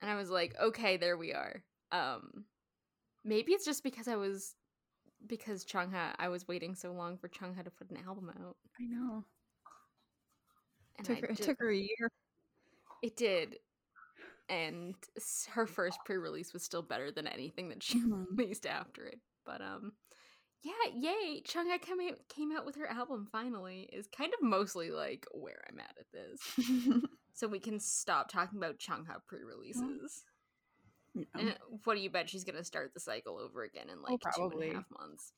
And 0.00 0.10
I 0.10 0.14
was 0.14 0.30
like, 0.30 0.54
okay, 0.60 0.96
there 0.96 1.16
we 1.16 1.32
are. 1.34 1.62
Um 1.92 2.44
maybe 3.24 3.52
it's 3.52 3.64
just 3.66 3.82
because 3.82 4.08
I 4.08 4.16
was 4.16 4.54
because 5.26 5.66
Chungha 5.66 6.14
I 6.18 6.28
was 6.28 6.48
waiting 6.48 6.74
so 6.74 6.92
long 6.92 7.18
for 7.18 7.28
Chungha 7.28 7.64
to 7.64 7.70
put 7.70 7.90
an 7.90 7.98
album 8.06 8.32
out. 8.40 8.56
I 8.80 8.84
know. 8.86 9.24
And 10.96 11.06
Took 11.06 11.18
I 11.18 11.20
her, 11.20 11.26
it 11.28 11.36
took 11.36 11.58
her 11.60 11.70
a 11.70 11.76
year. 11.76 12.10
It 13.02 13.16
did. 13.16 13.58
And 14.48 14.94
her 15.50 15.66
first 15.66 15.98
pre-release 16.04 16.52
was 16.52 16.62
still 16.62 16.82
better 16.82 17.10
than 17.10 17.26
anything 17.26 17.68
that 17.68 17.82
she 17.82 17.98
Mhm. 18.06 18.26
released 18.36 18.66
after 18.66 19.04
it. 19.04 19.20
But 19.44 19.60
um 19.60 19.92
yeah, 20.62 20.72
yay. 20.94 21.40
Chungha 21.46 21.80
came 21.80 22.00
out, 22.00 22.18
came 22.28 22.50
out 22.56 22.66
with 22.66 22.74
her 22.76 22.88
album 22.88 23.28
finally 23.30 23.88
is 23.92 24.08
kind 24.08 24.32
of 24.34 24.42
mostly 24.42 24.90
like 24.90 25.24
where 25.32 25.62
I'm 25.70 25.78
at 25.78 25.96
at 25.98 26.06
this. 26.12 27.00
So 27.34 27.46
we 27.46 27.60
can 27.60 27.78
stop 27.78 28.28
talking 28.32 28.58
about 28.58 28.78
Chungha 28.80 29.20
pre-releases. 29.28 30.24
Yeah. 31.14 31.24
And 31.38 31.54
what 31.84 31.94
do 31.94 32.00
you 32.00 32.10
bet 32.10 32.28
she's 32.28 32.42
gonna 32.42 32.64
start 32.64 32.94
the 32.94 33.00
cycle 33.00 33.38
over 33.38 33.62
again 33.62 33.88
in 33.90 34.02
like 34.02 34.18
two 34.34 34.50
and 34.52 34.62
a 34.72 34.74
half 34.74 34.90
months? 34.90 35.32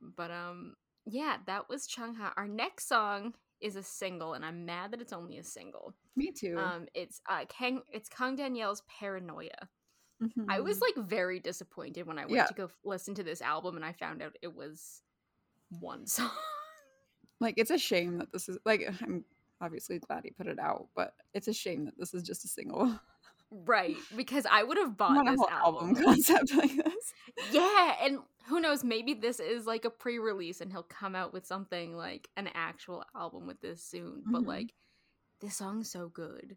But 0.00 0.32
um, 0.32 0.74
yeah, 1.06 1.36
that 1.46 1.68
was 1.68 1.86
Chungha. 1.86 2.32
Our 2.36 2.48
next 2.48 2.88
song 2.88 3.34
is 3.62 3.76
a 3.76 3.82
single, 3.82 4.34
and 4.34 4.44
I'm 4.44 4.64
mad 4.66 4.90
that 4.92 5.00
it's 5.00 5.12
only 5.12 5.38
a 5.38 5.44
single. 5.44 5.94
Me 6.16 6.30
too. 6.32 6.58
Um, 6.58 6.86
it's 6.94 7.20
uh, 7.28 7.44
Kang, 7.48 7.82
it's 7.92 8.08
Kang 8.08 8.36
Daniel's 8.36 8.82
Paranoia. 8.88 9.68
I 10.48 10.60
was 10.60 10.78
Mhm. 10.78 10.82
like 10.82 10.96
very 11.08 11.40
disappointed 11.40 12.06
when 12.06 12.16
I 12.18 12.22
went 12.26 12.36
Yeah. 12.36 12.46
to 12.46 12.54
go 12.54 12.64
f- 12.66 12.78
listen 12.84 13.14
to 13.16 13.24
this 13.24 13.42
album, 13.42 13.74
and 13.76 13.84
I 13.84 13.92
found 13.92 14.22
out 14.22 14.36
it 14.42 14.54
was 14.54 15.02
one 15.80 16.06
song. 16.06 16.30
like 17.40 17.54
it's 17.56 17.70
a 17.72 17.78
shame 17.78 18.18
that 18.18 18.32
this 18.32 18.48
is 18.48 18.58
like 18.64 18.86
I'm 19.02 19.24
obviously 19.60 19.98
glad 19.98 20.24
he 20.24 20.30
put 20.30 20.46
it 20.46 20.58
out, 20.60 20.88
but 20.94 21.14
it's 21.34 21.48
a 21.48 21.52
shame 21.52 21.84
that 21.86 21.98
this 21.98 22.14
is 22.14 22.22
just 22.22 22.44
a 22.44 22.48
single. 22.48 22.98
right, 23.66 23.96
because 24.16 24.46
I 24.50 24.62
would 24.62 24.78
have 24.78 24.96
bought 24.96 25.24
this 25.26 25.40
album. 25.50 25.90
album 25.90 26.04
concept 26.04 26.54
like 26.56 26.74
this. 26.74 27.12
Yeah, 27.50 27.96
and 28.02 28.18
who 28.46 28.60
knows? 28.60 28.82
Maybe 28.82 29.14
this 29.14 29.38
is 29.40 29.66
like 29.66 29.84
a 29.84 29.90
pre-release, 29.90 30.60
and 30.60 30.70
he'll 30.72 30.82
come 30.82 31.14
out 31.14 31.32
with 31.32 31.46
something 31.46 31.96
like 31.96 32.28
an 32.36 32.48
actual 32.54 33.04
album 33.14 33.46
with 33.46 33.60
this 33.60 33.82
soon. 33.82 34.22
But 34.26 34.42
Mhm. 34.42 34.46
like, 34.46 34.74
this 35.40 35.56
song's 35.56 35.90
so 35.90 36.08
good. 36.08 36.56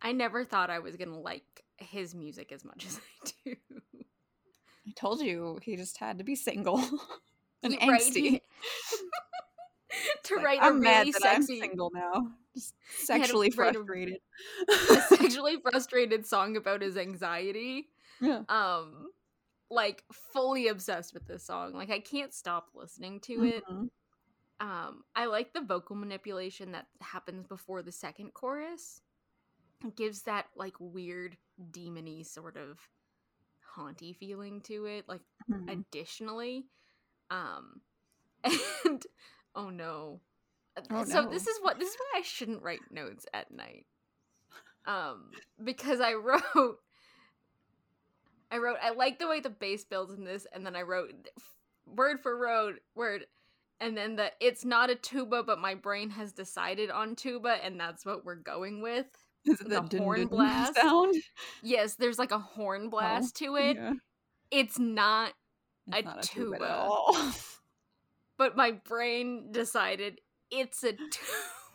I 0.00 0.12
never 0.12 0.44
thought 0.44 0.70
I 0.70 0.80
was 0.80 0.96
gonna 0.96 1.18
like 1.20 1.64
his 1.78 2.14
music 2.14 2.52
as 2.52 2.64
much 2.64 2.84
as 2.86 2.98
I 2.98 3.30
do. 3.44 3.56
I 4.86 4.90
told 4.96 5.20
you 5.20 5.58
he 5.62 5.76
just 5.76 5.98
had 5.98 6.18
to 6.18 6.24
be 6.24 6.34
single 6.34 6.78
and 7.62 7.72
right, 7.86 8.00
angsty. 8.00 8.40
to 10.24 10.34
Like, 10.36 10.44
write 10.44 10.58
a 10.60 10.64
I'm 10.64 10.80
mad 10.80 11.00
really 11.00 11.10
that 11.12 11.22
sexy, 11.22 11.54
I'm 11.62 11.68
single 11.68 11.90
now. 11.94 12.32
Just 12.54 12.74
had 13.08 13.22
to 13.22 13.22
sexually 13.26 13.52
write 13.56 13.74
a- 13.76 13.78
frustrated. 13.84 14.18
a 14.70 14.74
sexually 15.16 15.56
frustrated 15.62 16.26
song 16.26 16.56
about 16.56 16.82
his 16.82 16.96
anxiety. 16.96 17.88
yeah. 18.20 18.42
Um, 18.48 19.10
like 19.70 20.04
fully 20.34 20.68
obsessed 20.68 21.14
with 21.14 21.26
this 21.26 21.44
song. 21.44 21.72
Like 21.72 21.90
I 21.90 21.98
can't 22.00 22.34
stop 22.34 22.68
listening 22.74 23.20
to 23.20 23.44
it. 23.44 23.64
Mhm. 23.70 23.88
um 24.60 25.02
i 25.16 25.24
like 25.26 25.52
the 25.54 25.60
vocal 25.62 25.96
manipulation 25.96 26.72
that 26.72 26.86
happens 27.00 27.46
before 27.46 27.82
the 27.82 27.90
second 27.90 28.32
chorus 28.34 29.00
it 29.84 29.96
gives 29.96 30.22
that 30.22 30.46
like 30.54 30.74
weird 30.78 31.36
demony 31.72 32.24
sort 32.24 32.56
of 32.56 32.78
haunty 33.74 34.12
feeling 34.12 34.60
to 34.60 34.84
it 34.86 35.08
like 35.08 35.22
Mhm. 35.50 35.72
additionally 35.72 36.66
um 37.30 37.80
and 38.84 39.04
oh 39.56 39.70
no 39.70 40.20
Oh, 40.90 41.04
so 41.04 41.22
no. 41.24 41.30
this 41.30 41.46
is 41.46 41.58
what 41.60 41.78
this 41.78 41.90
is 41.90 41.96
why 41.98 42.20
i 42.20 42.22
shouldn't 42.22 42.62
write 42.62 42.80
notes 42.90 43.26
at 43.34 43.50
night 43.50 43.84
um 44.86 45.30
because 45.62 46.00
i 46.00 46.12
wrote 46.14 46.78
i 48.50 48.56
wrote 48.58 48.78
i 48.82 48.90
like 48.90 49.18
the 49.18 49.28
way 49.28 49.40
the 49.40 49.50
bass 49.50 49.84
builds 49.84 50.14
in 50.14 50.24
this 50.24 50.46
and 50.52 50.64
then 50.64 50.74
i 50.76 50.82
wrote 50.82 51.12
word 51.86 52.20
for 52.22 52.38
word 52.38 52.76
word 52.94 53.26
and 53.80 53.96
then 53.96 54.16
the 54.16 54.30
it's 54.40 54.64
not 54.64 54.88
a 54.90 54.94
tuba 54.94 55.42
but 55.42 55.58
my 55.58 55.74
brain 55.74 56.08
has 56.10 56.32
decided 56.32 56.90
on 56.90 57.14
tuba 57.16 57.58
and 57.64 57.78
that's 57.78 58.06
what 58.06 58.24
we're 58.24 58.34
going 58.34 58.80
with 58.80 59.06
Is 59.44 59.60
it 59.60 59.68
the 59.68 59.80
the, 59.82 59.98
horn 59.98 60.26
blast. 60.28 60.76
sound? 60.76 61.14
yes 61.62 61.96
there's 61.96 62.18
like 62.18 62.30
a 62.32 62.38
horn 62.38 62.88
blast 62.88 63.36
to 63.36 63.56
it 63.56 63.76
Yeah. 63.76 63.92
it's 64.50 64.78
not 64.78 65.32
It's 65.88 65.98
A 65.98 66.02
not 66.02 66.24
a 66.24 66.28
tuba. 66.28 66.56
tuba 66.58 66.64
at 66.70 66.78
all. 66.78 67.16
but 68.38 68.56
my 68.56 68.70
brain 68.70 69.48
decided 69.50 70.20
it's 70.52 70.84
a 70.84 70.92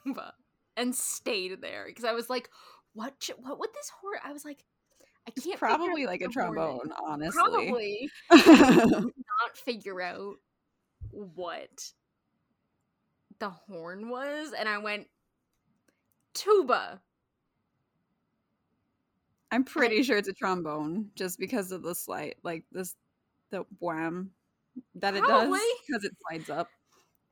tuba 0.05 0.33
and 0.77 0.95
stayed 0.95 1.61
there 1.61 1.85
because 1.87 2.05
I 2.05 2.13
was 2.13 2.29
like, 2.29 2.49
what? 2.93 3.29
What 3.39 3.59
would 3.59 3.73
this 3.73 3.91
horn? 4.01 4.19
I 4.23 4.31
was 4.31 4.45
like, 4.45 4.63
I 5.27 5.31
can't. 5.31 5.55
out 5.55 5.59
probably 5.59 6.05
like 6.05 6.21
a 6.21 6.25
horn 6.25 6.53
trombone, 6.55 6.93
honestly. 7.05 7.33
Probably 7.33 8.09
not 8.31 9.57
figure 9.65 10.01
out 10.01 10.35
what 11.11 11.91
the 13.39 13.49
horn 13.49 14.09
was, 14.09 14.53
and 14.57 14.69
I 14.69 14.77
went 14.77 15.07
tuba. 16.33 17.01
I'm 19.51 19.63
pretty 19.63 20.03
sure 20.03 20.17
it's 20.17 20.27
a 20.27 20.33
trombone, 20.33 21.09
just 21.15 21.39
because 21.39 21.71
of 21.71 21.81
the 21.81 21.95
slight, 21.95 22.35
like 22.43 22.65
this, 22.71 22.95
the 23.49 23.65
wham 23.79 24.31
that 24.95 25.15
it 25.15 25.23
Probably. 25.23 25.59
does, 25.59 25.67
because 25.87 26.03
it 26.03 26.11
slides 26.21 26.49
up. 26.49 26.69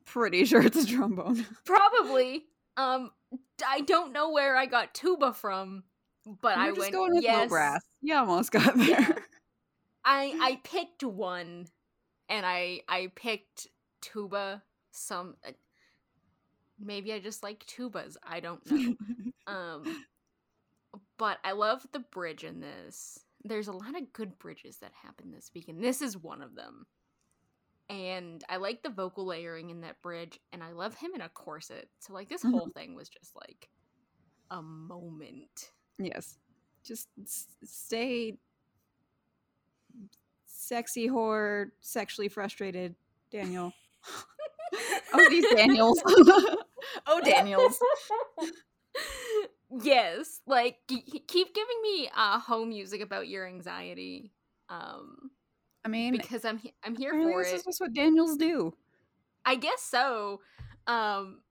Pretty 0.06 0.46
sure 0.46 0.62
it's 0.62 0.78
a 0.78 0.86
trombone. 0.86 1.46
Probably. 1.66 2.46
Um, 2.78 3.12
I 3.66 3.82
don't 3.82 4.14
know 4.14 4.32
where 4.32 4.56
I 4.56 4.66
got 4.66 4.94
tuba 4.94 5.34
from, 5.34 5.84
but 6.42 6.58
I 6.58 6.68
You're 6.68 6.76
just 6.76 6.80
went 6.86 6.94
going 6.94 7.16
with 7.16 7.24
yes. 7.24 7.50
brass. 7.50 7.82
You 8.02 8.16
almost 8.16 8.52
got 8.52 8.78
there. 8.78 8.88
Yeah. 8.88 9.14
I 10.04 10.38
I 10.40 10.60
picked 10.64 11.04
one, 11.04 11.68
and 12.30 12.46
I 12.46 12.82
I 12.88 13.12
picked 13.16 13.68
tuba. 14.02 14.62
Some 14.92 15.36
uh, 15.46 15.52
maybe 16.80 17.12
I 17.12 17.20
just 17.20 17.44
like 17.44 17.66
tubas. 17.66 18.16
I 18.24 18.40
don't 18.40 18.72
know. 18.72 18.96
um, 19.48 20.06
but 21.18 21.40
I 21.44 21.54
love 21.54 21.86
the 21.92 22.00
bridge 22.00 22.44
in 22.44 22.60
this. 22.60 23.20
There's 23.44 23.68
a 23.68 23.74
lot 23.74 23.96
of 23.96 24.14
good 24.14 24.38
bridges 24.40 24.78
that 24.78 24.92
happen 25.04 25.32
this 25.32 25.52
week, 25.54 25.68
and 25.68 25.84
this 25.84 26.02
is 26.02 26.18
one 26.18 26.42
of 26.42 26.56
them. 26.56 26.86
And 27.90 28.44
I 28.50 28.58
like 28.58 28.82
the 28.82 28.90
vocal 28.90 29.26
layering 29.26 29.70
in 29.70 29.82
that 29.82 30.02
bridge, 30.02 30.40
and 30.52 30.64
I 30.64 30.72
love 30.72 30.96
him 30.96 31.12
in 31.14 31.22
a 31.22 31.30
corset. 31.30 31.88
So 32.00 32.14
like 32.14 32.30
this 32.30 32.42
whole 32.42 32.70
thing 32.76 32.96
was 32.96 33.10
just 33.10 33.36
like 33.36 33.70
a 34.50 34.62
moment. 34.62 35.72
yes. 36.00 36.38
Just 36.84 37.08
s- 37.24 37.48
stay 37.64 38.38
sexy 40.46 41.08
whore, 41.08 41.72
sexually 41.82 42.28
frustrated, 42.28 42.96
Daniel. 43.32 43.74
oh, 45.14 45.30
these 45.30 45.46
Daniels. 45.56 46.02
oh, 47.08 47.22
Daniels. 47.24 47.78
yes, 49.82 50.42
like 50.48 50.78
g- 50.88 51.24
keep 51.28 51.54
giving 51.54 51.82
me 51.84 52.10
uh 52.16 52.40
home 52.40 52.70
music 52.70 53.02
about 53.02 53.28
your 53.28 53.48
anxiety. 53.48 54.32
Um 54.70 55.32
I 55.86 55.88
mean, 55.88 56.14
because 56.14 56.44
I'm 56.44 56.58
he- 56.58 56.74
I'm 56.84 56.96
here 56.96 57.12
apparently 57.12 57.34
for 57.34 57.44
this 57.44 57.54
it. 57.54 57.56
is 57.58 57.64
just 57.66 57.82
what 57.82 57.94
Daniels 57.94 58.38
do. 58.38 58.74
I 59.46 59.56
guess 59.56 59.82
so. 59.82 60.42
Um 60.88 61.42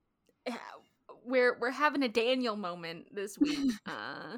we're 1.25 1.57
we're 1.59 1.71
having 1.71 2.03
a 2.03 2.09
Daniel 2.09 2.55
moment 2.55 3.07
this 3.13 3.37
week. 3.39 3.71
uh 3.85 4.37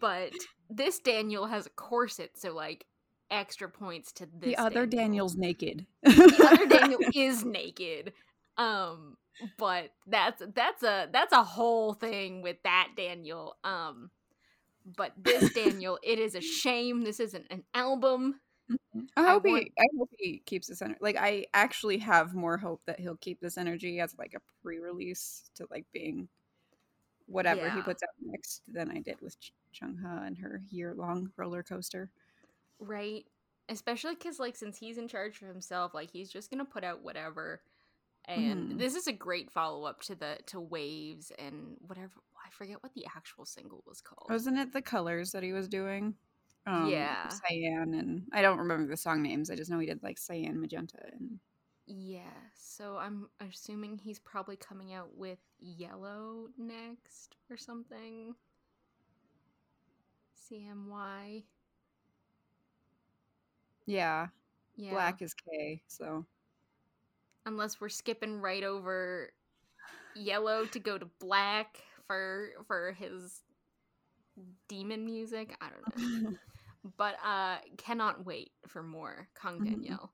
but 0.00 0.32
this 0.70 1.00
Daniel 1.00 1.46
has 1.46 1.66
a 1.66 1.70
corset, 1.70 2.30
so 2.36 2.54
like 2.54 2.86
extra 3.30 3.68
points 3.68 4.12
to 4.12 4.26
this 4.26 4.42
the 4.42 4.56
other 4.56 4.86
Daniel. 4.86 5.26
Daniel's 5.26 5.36
naked. 5.36 5.86
the 6.02 6.48
other 6.52 6.66
Daniel 6.66 7.00
is 7.14 7.44
naked. 7.44 8.12
Um, 8.56 9.16
but 9.58 9.90
that's 10.06 10.42
that's 10.54 10.82
a 10.82 11.08
that's 11.12 11.32
a 11.32 11.42
whole 11.42 11.94
thing 11.94 12.42
with 12.42 12.56
that 12.62 12.90
Daniel. 12.96 13.56
Um, 13.64 14.10
but 14.96 15.12
this 15.16 15.52
Daniel, 15.54 15.98
it 16.02 16.18
is 16.18 16.34
a 16.34 16.40
shame 16.40 17.02
this 17.02 17.18
isn't 17.20 17.46
an 17.50 17.64
album 17.74 18.40
Mhm. 18.70 19.08
I 19.16 19.22
I 19.26 19.30
hope 19.32 19.44
want 19.44 19.64
he 19.64 19.72
I 19.78 19.86
hope 19.98 20.10
he 20.18 20.38
keeps 20.46 20.68
this 20.68 20.82
energy. 20.82 20.98
Like 21.00 21.16
I 21.16 21.46
actually 21.54 21.98
have 21.98 22.34
more 22.34 22.56
hope 22.56 22.82
that 22.86 22.98
he'll 23.00 23.16
keep 23.16 23.40
this 23.40 23.58
energy 23.58 24.00
as 24.00 24.14
like 24.18 24.34
a 24.34 24.40
pre-release 24.62 25.50
to 25.56 25.66
like 25.70 25.86
being 25.92 26.28
whatever 27.26 27.70
he 27.70 27.82
puts 27.82 28.02
out 28.02 28.10
next 28.20 28.62
than 28.72 28.90
I 28.90 29.00
did 29.00 29.20
with 29.20 29.38
Ch- 29.40 29.52
Chung 29.72 29.96
Ha 29.96 30.24
and 30.24 30.36
her 30.38 30.62
year-long 30.70 31.32
roller 31.36 31.62
coaster. 31.62 32.10
right 32.80 33.24
especially 33.70 34.14
because 34.14 34.38
like 34.38 34.56
since 34.56 34.76
he's 34.76 34.98
in 34.98 35.08
charge 35.08 35.40
of 35.40 35.48
himself 35.48 35.94
like 35.94 36.10
he's 36.10 36.30
just 36.30 36.50
gonna 36.50 36.64
put 36.64 36.84
out 36.84 37.02
whatever 37.02 37.62
and 38.26 38.72
Mhm. 38.72 38.78
this 38.78 38.94
is 38.94 39.06
a 39.06 39.12
great 39.12 39.50
follow-up 39.50 40.02
to 40.02 40.14
the 40.14 40.38
to 40.46 40.60
waves 40.60 41.30
and 41.38 41.76
whatever 41.80 42.12
i 42.44 42.50
forget 42.50 42.82
what 42.82 42.92
the 42.94 43.06
actual 43.16 43.46
single 43.46 43.82
was 43.86 44.00
called 44.02 44.28
Wasn't 44.28 44.58
it 44.58 44.72
the 44.72 44.82
colors 44.82 45.30
that 45.32 45.42
he 45.42 45.52
was 45.52 45.68
doing? 45.68 46.16
Um, 46.66 47.16
Yeah. 47.16 47.26
cyan 47.28 47.94
and 47.94 48.24
I 48.32 48.42
don't 48.42 48.58
remember 48.58 48.88
the 48.90 48.96
song 48.96 49.22
names. 49.22 49.50
I 49.50 49.56
just 49.56 49.70
know 49.70 49.78
he 49.78 49.86
did 49.86 50.02
like 50.02 50.18
cyan, 50.18 50.60
magenta, 50.60 50.98
and 51.12 51.38
yeah 51.86 52.30
so 52.54 52.96
i'm 52.96 53.28
assuming 53.40 53.98
he's 53.98 54.18
probably 54.18 54.56
coming 54.56 54.92
out 54.92 55.16
with 55.16 55.38
yellow 55.60 56.48
next 56.56 57.36
or 57.50 57.56
something 57.56 58.34
cmy 60.42 61.44
yeah, 63.86 64.28
yeah 64.76 65.14
black 65.14 65.22
is 65.22 65.34
K. 65.34 65.82
So 65.88 66.26
unless 67.46 67.80
we're 67.80 67.88
skipping 67.88 68.40
right 68.40 68.64
over 68.64 69.30
yellow 70.14 70.66
to 70.66 70.78
go 70.78 70.98
to 70.98 71.06
black 71.20 71.78
for 72.06 72.50
for 72.66 72.92
his 72.92 73.42
demon 74.68 75.04
music 75.04 75.56
i 75.60 75.68
don't 75.68 75.82
know 75.82 76.32
but 76.96 77.16
uh 77.24 77.56
cannot 77.76 78.24
wait 78.24 78.52
for 78.66 78.82
more 78.82 79.28
kong 79.34 79.60
Mhm. 79.60 79.64
danielle 79.70 80.12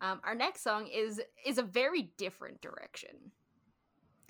um 0.00 0.20
our 0.24 0.34
next 0.34 0.62
song 0.62 0.86
is 0.86 1.20
is 1.44 1.58
a 1.58 1.62
very 1.62 2.02
different 2.16 2.60
direction 2.60 3.32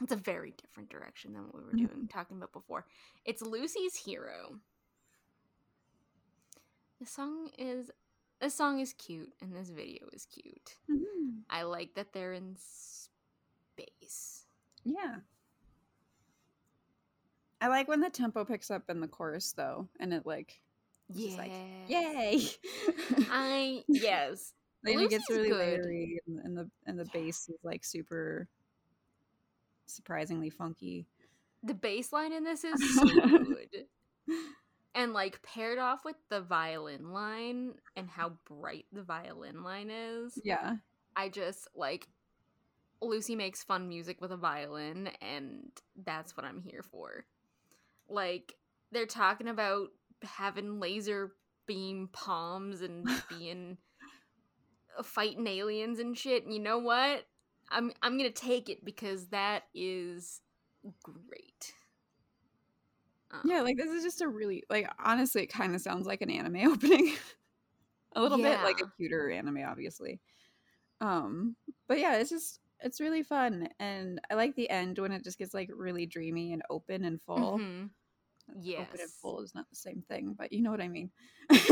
it's 0.00 0.12
a 0.12 0.16
very 0.16 0.52
different 0.52 0.88
direction 0.90 1.32
than 1.32 1.42
what 1.44 1.54
we 1.54 1.62
were 1.64 1.72
Mhm. 1.74 1.88
doing 1.88 2.08
talking 2.08 2.36
about 2.36 2.52
before 2.52 2.86
it's 3.24 3.42
lucy's 3.42 3.94
hero 3.96 4.60
the 7.00 7.06
song 7.06 7.50
is 7.58 7.90
this 8.40 8.54
song 8.54 8.80
is 8.80 8.92
cute 8.94 9.32
and 9.40 9.54
this 9.54 9.70
video 9.70 10.08
is 10.12 10.26
cute 10.26 10.76
Mhm. 10.88 11.42
I 11.50 11.62
like 11.62 11.94
that 11.94 12.12
they're 12.12 12.32
in 12.34 12.56
space. 12.56 14.44
yeah. 14.84 15.20
I 17.60 17.68
like 17.68 17.88
when 17.88 18.00
the 18.00 18.10
tempo 18.10 18.44
picks 18.44 18.70
up 18.70 18.88
in 18.90 19.00
the 19.00 19.08
chorus 19.08 19.52
though, 19.52 19.88
and 19.98 20.12
it 20.14 20.26
like 20.26 20.60
Yeah. 21.10 21.36
like 21.36 21.52
yay. 21.86 22.40
I 23.30 23.82
yes. 23.88 24.52
then 24.82 24.98
it 25.00 25.10
gets 25.10 25.28
really 25.30 25.48
good. 25.50 25.80
layery, 25.80 26.16
and, 26.26 26.38
and 26.44 26.56
the 26.56 26.70
and 26.86 26.98
the 26.98 27.04
Yeah. 27.04 27.20
bass 27.20 27.48
is 27.48 27.56
like 27.62 27.84
super 27.84 28.48
surprisingly 29.86 30.50
funky. 30.50 31.06
The 31.62 31.74
bass 31.74 32.12
line 32.12 32.32
in 32.32 32.44
this 32.44 32.62
is 32.64 32.94
so 32.96 33.04
good. 33.08 33.86
And 34.94 35.12
like 35.12 35.42
paired 35.42 35.78
off 35.78 36.04
with 36.04 36.16
the 36.28 36.40
violin 36.40 37.12
line 37.12 37.74
and 37.96 38.08
how 38.08 38.32
bright 38.46 38.86
the 38.92 39.02
violin 39.02 39.62
line 39.62 39.90
is, 39.90 40.38
Yeah. 40.44 40.76
I 41.16 41.28
just 41.28 41.68
like 41.74 42.06
Lucy 43.00 43.36
makes 43.36 43.62
fun 43.62 43.88
music 43.88 44.20
with 44.20 44.32
a 44.32 44.36
violin 44.36 45.08
and 45.20 45.70
that's 46.04 46.36
what 46.36 46.44
I'm 46.44 46.60
here 46.60 46.82
for. 46.82 47.24
Like 48.08 48.54
they're 48.92 49.06
talking 49.06 49.48
about 49.48 49.88
having 50.24 50.80
laser 50.80 51.32
beam 51.66 52.08
palms 52.12 52.80
and 52.82 53.06
being 53.28 53.78
uh, 54.98 55.02
fighting 55.02 55.46
aliens 55.46 55.98
and 55.98 56.16
shit. 56.16 56.44
And 56.44 56.52
you 56.52 56.60
know 56.60 56.78
what? 56.78 57.26
I'm 57.70 57.92
I'm 58.02 58.18
to 58.18 58.30
take 58.30 58.68
it 58.68 58.84
because 58.84 59.28
that 59.28 59.64
is 59.74 60.40
great. 61.02 61.74
Um, 63.30 63.42
Yeah, 63.42 63.62
like 63.62 63.76
this 63.76 63.90
is 63.90 64.02
just 64.02 64.20
a 64.20 64.28
really 64.28 64.64
like 64.68 64.90
honestly 65.02 65.42
it 65.42 65.46
kind 65.52 65.74
of 65.74 65.80
sounds 65.80 66.06
like 66.06 66.22
an 66.22 66.30
anime 66.30 66.56
opening. 66.72 67.14
a 68.14 68.22
little 68.22 68.38
bit 68.38 68.62
like 68.62 68.80
a 68.80 68.84
Yeah. 68.84 68.90
cuter 68.96 69.30
anime 69.30 69.64
obviously. 69.66 70.20
Um 71.00 71.56
but 71.88 71.98
yeah, 72.00 72.16
it's 72.18 72.30
just 72.30 72.60
it's 72.80 73.00
really 73.00 73.22
fun 73.22 73.68
and 73.80 74.20
I 74.30 74.34
like 74.34 74.56
the 74.56 74.70
end 74.70 74.98
when 74.98 75.12
it 75.12 75.24
just 75.24 75.38
gets 75.38 75.54
like 75.54 75.70
really 75.74 76.06
dreamy 76.06 76.52
and 76.52 76.62
open 76.70 77.04
and 77.04 77.20
full. 77.22 77.64
mhm. 77.64 77.90
Yes. 78.60 78.86
full 79.20 79.40
is 79.40 79.54
not 79.54 79.68
the 79.70 79.76
same 79.76 80.02
thing, 80.08 80.34
but 80.38 80.52
you 80.52 80.62
know 80.62 80.70
what 80.70 80.80
I 80.80 80.88
mean. 80.88 81.10
like 81.50 81.66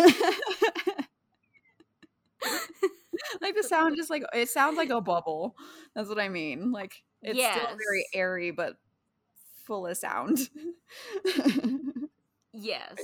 the 3.55 3.63
sound 3.67 3.97
just 3.97 4.11
like 4.11 4.25
it 4.33 4.49
sounds 4.49 4.77
like 4.77 4.91
a 4.91 5.01
bubble. 5.01 5.57
That's 5.95 6.09
what 6.09 6.19
I 6.19 6.29
mean. 6.29 6.73
Like 6.73 7.03
it's 7.23 7.39
still 7.39 7.77
very 7.77 8.07
airy 8.15 8.51
but 8.51 8.77
full 9.65 9.87
of 9.87 9.97
sound. 9.97 10.49
Yes. 12.53 12.97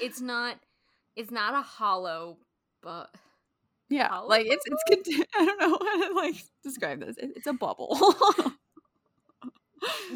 It's 0.00 0.20
not 0.22 0.56
it's 1.16 1.30
not 1.30 1.54
a 1.54 1.62
hollow 1.62 2.38
but 2.82 3.14
Yeah, 3.88 4.08
Hollow 4.08 4.28
like 4.28 4.46
it's 4.48 4.64
it's 4.86 5.20
I 5.34 5.44
don't 5.44 5.60
know 5.60 5.78
how 5.80 6.08
to 6.08 6.14
like 6.14 6.36
describe 6.62 7.00
this. 7.00 7.16
It- 7.16 7.32
it's 7.36 7.46
a 7.46 7.52
bubble. 7.52 7.98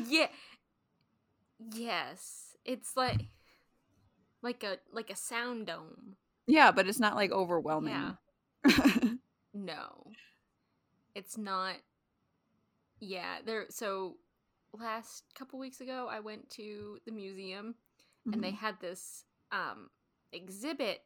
yeah. 0.09 0.29
Yes. 1.73 2.54
It's 2.65 2.97
like 2.97 3.31
like 4.43 4.63
a 4.63 4.79
like 4.93 5.11
a 5.11 5.17
sound 5.17 5.67
dome. 5.67 6.17
yeah, 6.47 6.71
but 6.73 6.87
it's 6.89 7.01
not 7.01 7.17
like 7.17 7.33
overwhelming. 7.33 8.17
Yeah. 8.65 8.65
No. 9.55 10.17
It's 11.15 11.37
not 11.39 11.77
Yeah, 13.01 13.37
there 13.45 13.67
so 13.71 14.17
last 14.73 15.25
couple 15.35 15.59
weeks 15.59 15.81
ago 15.81 16.09
I 16.11 16.21
went 16.21 16.51
to 16.51 16.99
the 17.07 17.13
museum 17.13 17.75
and 18.33 18.43
they 18.43 18.51
Mhm. 18.51 18.59
had 18.59 18.81
this 18.81 19.25
um 19.53 19.91
exhibit 20.33 21.01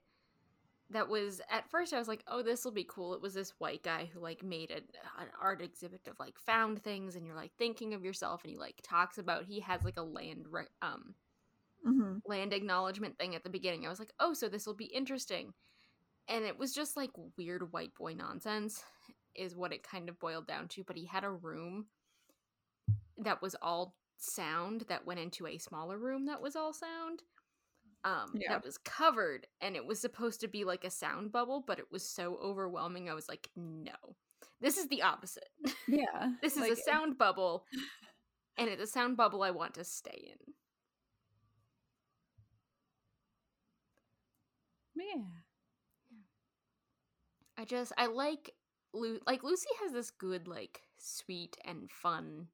that 0.90 1.09
was 1.09 1.40
at 1.51 1.71
first 1.71 1.92
I 1.94 1.99
was 1.99 2.09
like, 2.09 2.25
"Oh, 2.29 2.42
this 2.42 2.64
will 2.64 2.73
be 2.73 2.85
cool." 2.88 3.14
It 3.14 3.23
was 3.23 3.35
this 3.35 3.55
white 3.61 3.83
guy 3.83 4.07
who 4.12 4.21
like 4.21 4.42
made 4.44 4.71
a, 4.73 4.77
an 5.21 5.29
art 5.40 5.62
exhibit 5.62 6.09
of 6.09 6.18
like 6.21 6.38
found 6.38 6.83
things 6.83 7.16
and 7.16 7.27
you're 7.27 7.37
like 7.37 7.53
thinking 7.59 7.94
of 7.94 8.05
yourself 8.05 8.44
and 8.44 8.53
he 8.53 8.59
like 8.59 8.81
talks 8.83 9.18
about 9.18 9.44
he 9.47 9.61
has 9.61 9.85
like 9.85 9.99
a 9.99 10.03
land 10.03 10.47
re- 10.51 10.66
um 10.83 11.14
Mhm. 11.88 12.22
land 12.24 12.53
acknowledgement 12.53 13.18
thing 13.18 13.35
at 13.35 13.44
the 13.44 13.51
beginning. 13.51 13.87
I 13.87 13.90
was 13.90 13.98
like, 14.01 14.12
"Oh, 14.20 14.35
so 14.35 14.48
this 14.48 14.66
will 14.66 14.74
be 14.74 14.87
interesting." 14.87 15.55
And 16.29 16.44
it 16.46 16.59
was 16.59 16.74
just 16.74 16.96
like 16.96 17.11
weird 17.38 17.72
white 17.72 17.94
boy 17.94 18.14
nonsense 18.14 18.85
is 19.35 19.57
what 19.57 19.72
it 19.74 19.83
kind 19.85 20.09
of 20.11 20.18
boiled 20.20 20.46
down 20.48 20.68
to, 20.70 20.85
but 20.85 20.96
he 20.96 21.07
had 21.07 21.24
a 21.24 21.31
room 21.33 21.88
that 23.16 23.42
was 23.42 23.55
all 23.62 23.96
sound 24.16 24.83
that 24.88 25.07
went 25.07 25.20
into 25.20 25.46
a 25.46 25.59
smaller 25.59 25.98
room 25.98 26.27
that 26.27 26.42
was 26.42 26.57
all 26.57 26.72
sound. 26.72 27.22
Um 28.05 28.31
Yeah. 28.35 28.48
that 28.48 28.64
was 28.64 28.79
covered 28.79 29.48
and 29.61 29.77
it 29.77 29.87
was 29.87 30.01
supposed 30.01 30.40
to 30.42 30.48
be 30.48 30.64
like 30.64 30.85
a 30.85 30.90
sound 30.90 31.33
bubble, 31.33 31.62
but 31.66 31.79
it 31.81 31.90
was 31.92 32.09
so 32.09 32.37
overwhelming. 32.38 33.09
I 33.11 33.14
was 33.14 33.29
like, 33.29 33.51
"No. 33.57 34.16
This 34.61 34.79
is 34.79 34.88
the 34.88 35.03
opposite. 35.03 35.48
Yeah. 35.87 36.33
this 36.42 36.57
is 36.57 36.61
like, 36.61 36.72
a 36.72 36.77
sound 36.77 37.18
bubble." 37.18 37.66
And 38.59 38.68
it's 38.70 38.83
a 38.83 38.87
sound 38.87 39.16
bubble 39.16 39.42
I 39.42 39.51
want 39.53 39.74
to 39.74 39.85
stay 39.85 40.35
in. 40.38 40.55
Yeah. 44.98 45.22
I 47.56 47.64
just 47.64 47.92
I 47.98 48.06
like 48.06 48.52
Lu- 48.94 49.20
like 49.26 49.42
Lucy 49.42 49.68
has 49.82 49.92
this 49.92 50.11
good 50.11 50.48
like 50.48 50.82
sweet 50.98 51.56
and 51.64 51.90
fun 51.90 52.48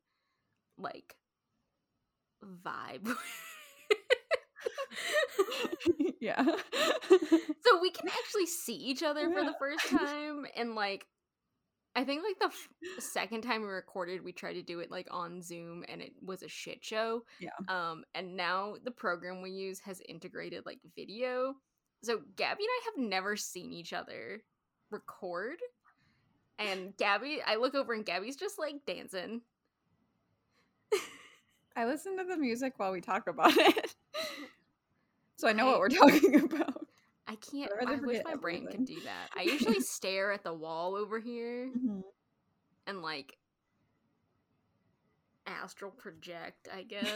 like 0.79 1.17
vibe. 2.65 3.09
yeah. 6.21 6.43
so 6.43 7.81
we 7.81 7.91
can 7.91 8.09
actually 8.09 8.47
see 8.47 8.75
each 8.75 9.03
other 9.03 9.31
for 9.31 9.45
the 9.45 9.55
first 9.59 9.87
time 9.89 10.47
and 10.57 10.75
like 10.75 11.07
I 11.97 12.03
think 12.03 12.25
like 12.25 12.39
the 12.41 12.47
f- 12.47 13.05
second 13.05 13.43
time 13.43 13.63
we 13.63 13.69
recorded 13.69 14.25
we 14.25 14.33
tried 14.33 14.55
to 14.55 14.63
do 14.63 14.81
it 14.81 14.91
like 14.91 15.07
on 15.11 15.43
Zoom 15.43 15.85
and 15.89 16.01
it 16.01 16.13
was 16.25 16.43
a 16.43 16.49
shit 16.49 16.85
show. 16.85 17.23
Yeah. 17.41 17.51
Um 17.69 18.05
and 18.15 18.37
now 18.37 18.75
the 18.83 18.91
program 18.91 19.43
we 19.43 19.51
use 19.51 19.81
has 19.81 20.01
integrated 20.09 20.65
like 20.67 20.81
video. 20.97 21.55
So 22.05 22.21
Gabby 22.37 22.63
and 22.65 22.69
I 22.71 22.81
have 22.87 23.09
never 23.11 23.37
seen 23.37 23.73
each 23.73 23.93
other 23.93 24.43
record. 24.91 25.57
And 26.59 26.97
Gabby, 26.97 27.41
I 27.45 27.57
look 27.57 27.75
over 27.75 27.93
and 27.93 28.05
Gabby's 28.07 28.37
just 28.37 28.59
like 28.59 28.77
dancing. 28.87 29.41
I 31.77 31.87
listen 31.87 32.17
to 32.19 32.25
the 32.25 32.37
music 32.37 32.75
while 32.77 32.93
we 32.93 33.01
talk 33.01 33.27
about 33.27 33.57
it. 33.57 33.95
so 35.37 35.49
I 35.49 35.53
know 35.53 35.69
I- 35.69 35.71
what 35.73 35.81
we're 35.81 35.89
talking 35.89 36.35
about. 36.45 36.87
I 37.27 37.37
can't 37.37 37.73
I 37.89 37.95
wish 37.97 38.21
my 38.25 38.35
brain 38.37 38.67
everything. 38.69 38.87
could 38.87 38.97
do 38.97 39.01
that. 39.05 39.31
I 39.35 39.43
usually 39.43 39.81
stare 39.81 40.31
at 40.33 40.45
the 40.45 40.53
wall 40.53 40.95
over 40.95 41.19
here 41.19 41.71
Mhm. 41.77 42.03
and 42.87 43.01
like 43.03 43.39
astral 45.47 45.91
project, 45.91 46.69
I 46.75 46.83
guess. 46.83 47.09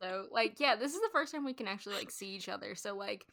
so 0.00 0.26
like 0.32 0.58
yeah, 0.58 0.74
this 0.76 0.94
is 0.94 1.00
the 1.00 1.10
first 1.12 1.32
time 1.32 1.44
we 1.44 1.52
can 1.52 1.68
actually 1.68 1.96
like 1.96 2.10
see 2.10 2.30
each 2.34 2.48
other. 2.48 2.74
So 2.74 2.96
like 2.96 3.26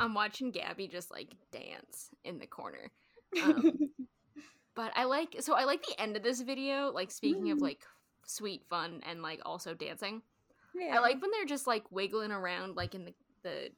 I'm 0.00 0.14
watching 0.14 0.50
Gabby 0.50 0.88
just 0.88 1.10
like 1.10 1.34
dance 1.52 2.10
in 2.24 2.38
the 2.38 2.46
corner. 2.46 2.90
Um, 3.42 3.90
but 4.74 4.92
I 4.96 5.04
like 5.04 5.36
so 5.40 5.54
I 5.54 5.64
like 5.64 5.84
the 5.86 6.00
end 6.00 6.16
of 6.16 6.22
this 6.22 6.40
video. 6.40 6.90
Like 6.92 7.10
speaking 7.10 7.50
of 7.50 7.58
Mm. 7.58 7.62
like 7.62 7.82
sweet 8.26 8.62
fun 8.68 9.00
and 9.08 9.22
like 9.22 9.40
also 9.44 9.74
dancing. 9.74 10.22
yeah. 10.74 10.96
I 10.96 11.00
like 11.00 11.20
when 11.20 11.30
they're 11.30 11.44
just 11.46 11.66
like 11.66 11.90
wiggling 11.90 12.30
around 12.32 12.76
like 12.76 12.94
in 12.94 13.04
the 13.06 13.14
the 13.42 13.70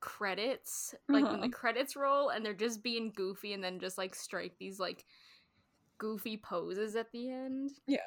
credits, 0.00 0.94
like 1.08 1.24
when 1.24 1.40
the 1.40 1.46
Uh-huh. 1.48 1.56
credits 1.58 1.96
roll 1.96 2.28
and 2.28 2.44
they're 2.46 2.54
just 2.54 2.82
being 2.82 3.10
goofy 3.14 3.52
and 3.52 3.62
then 3.64 3.80
just 3.80 3.98
like 3.98 4.14
strike 4.14 4.56
these 4.58 4.78
like 4.78 5.04
goofy 5.98 6.36
poses 6.36 6.94
at 6.96 7.10
the 7.12 7.30
end. 7.30 7.70
Yeah. 7.86 7.98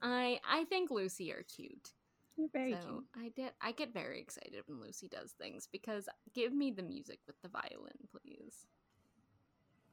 I 0.00 0.40
I 0.48 0.64
think 0.64 0.90
Lucy 0.90 1.32
are 1.32 1.42
cute. 1.54 1.90
You're 2.38 2.48
very 2.52 2.72
so 2.72 2.78
cute. 2.78 3.04
I 3.16 3.28
did 3.34 3.52
I 3.60 3.72
get 3.72 3.92
very 3.92 4.20
excited 4.20 4.62
when 4.66 4.80
Lucy 4.80 5.08
does 5.08 5.32
things 5.32 5.68
because 5.70 6.08
give 6.34 6.52
me 6.52 6.70
the 6.70 6.84
music 6.84 7.18
with 7.26 7.34
the 7.42 7.48
violin, 7.48 7.98
please. 8.12 8.66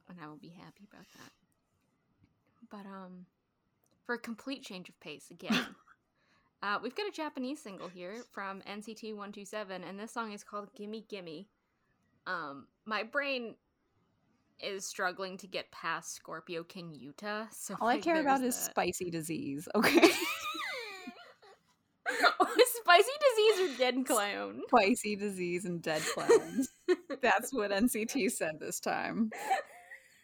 And 0.08 0.18
I 0.22 0.28
will 0.28 0.36
be 0.36 0.54
happy 0.56 0.86
about 0.90 1.06
that. 1.18 1.32
But 2.70 2.88
um 2.88 3.26
for 4.04 4.14
a 4.14 4.18
complete 4.18 4.62
change 4.62 4.88
of 4.88 4.98
pace 5.00 5.32
again. 5.32 5.58
uh, 6.62 6.78
we've 6.80 6.94
got 6.94 7.08
a 7.08 7.12
Japanese 7.12 7.60
single 7.60 7.88
here 7.88 8.22
from 8.30 8.62
NCT 8.62 9.10
127 9.10 9.82
and 9.82 9.98
this 9.98 10.12
song 10.12 10.30
is 10.32 10.44
called 10.44 10.68
Gimme 10.76 11.04
Gimme. 11.08 11.48
Um 12.28 12.68
my 12.84 13.02
brain 13.02 13.56
is 14.60 14.86
struggling 14.86 15.36
to 15.38 15.48
get 15.48 15.70
past 15.72 16.14
Scorpio 16.14 16.62
King 16.62 16.94
Yuta. 16.94 17.48
So 17.52 17.74
All 17.80 17.88
I 17.88 17.98
care 17.98 18.20
about 18.20 18.42
is 18.42 18.54
spicy 18.54 19.10
disease. 19.10 19.68
Okay. 19.74 20.10
Spicy 22.98 23.10
disease 23.58 23.60
or 23.60 23.78
dead 23.78 24.06
clown. 24.06 24.60
spicy 24.68 25.16
disease 25.16 25.64
and 25.64 25.82
dead 25.82 26.02
clowns. 26.14 26.68
That's 27.22 27.52
what 27.52 27.70
NCT 27.70 28.30
said 28.30 28.58
this 28.60 28.80
time. 28.80 29.30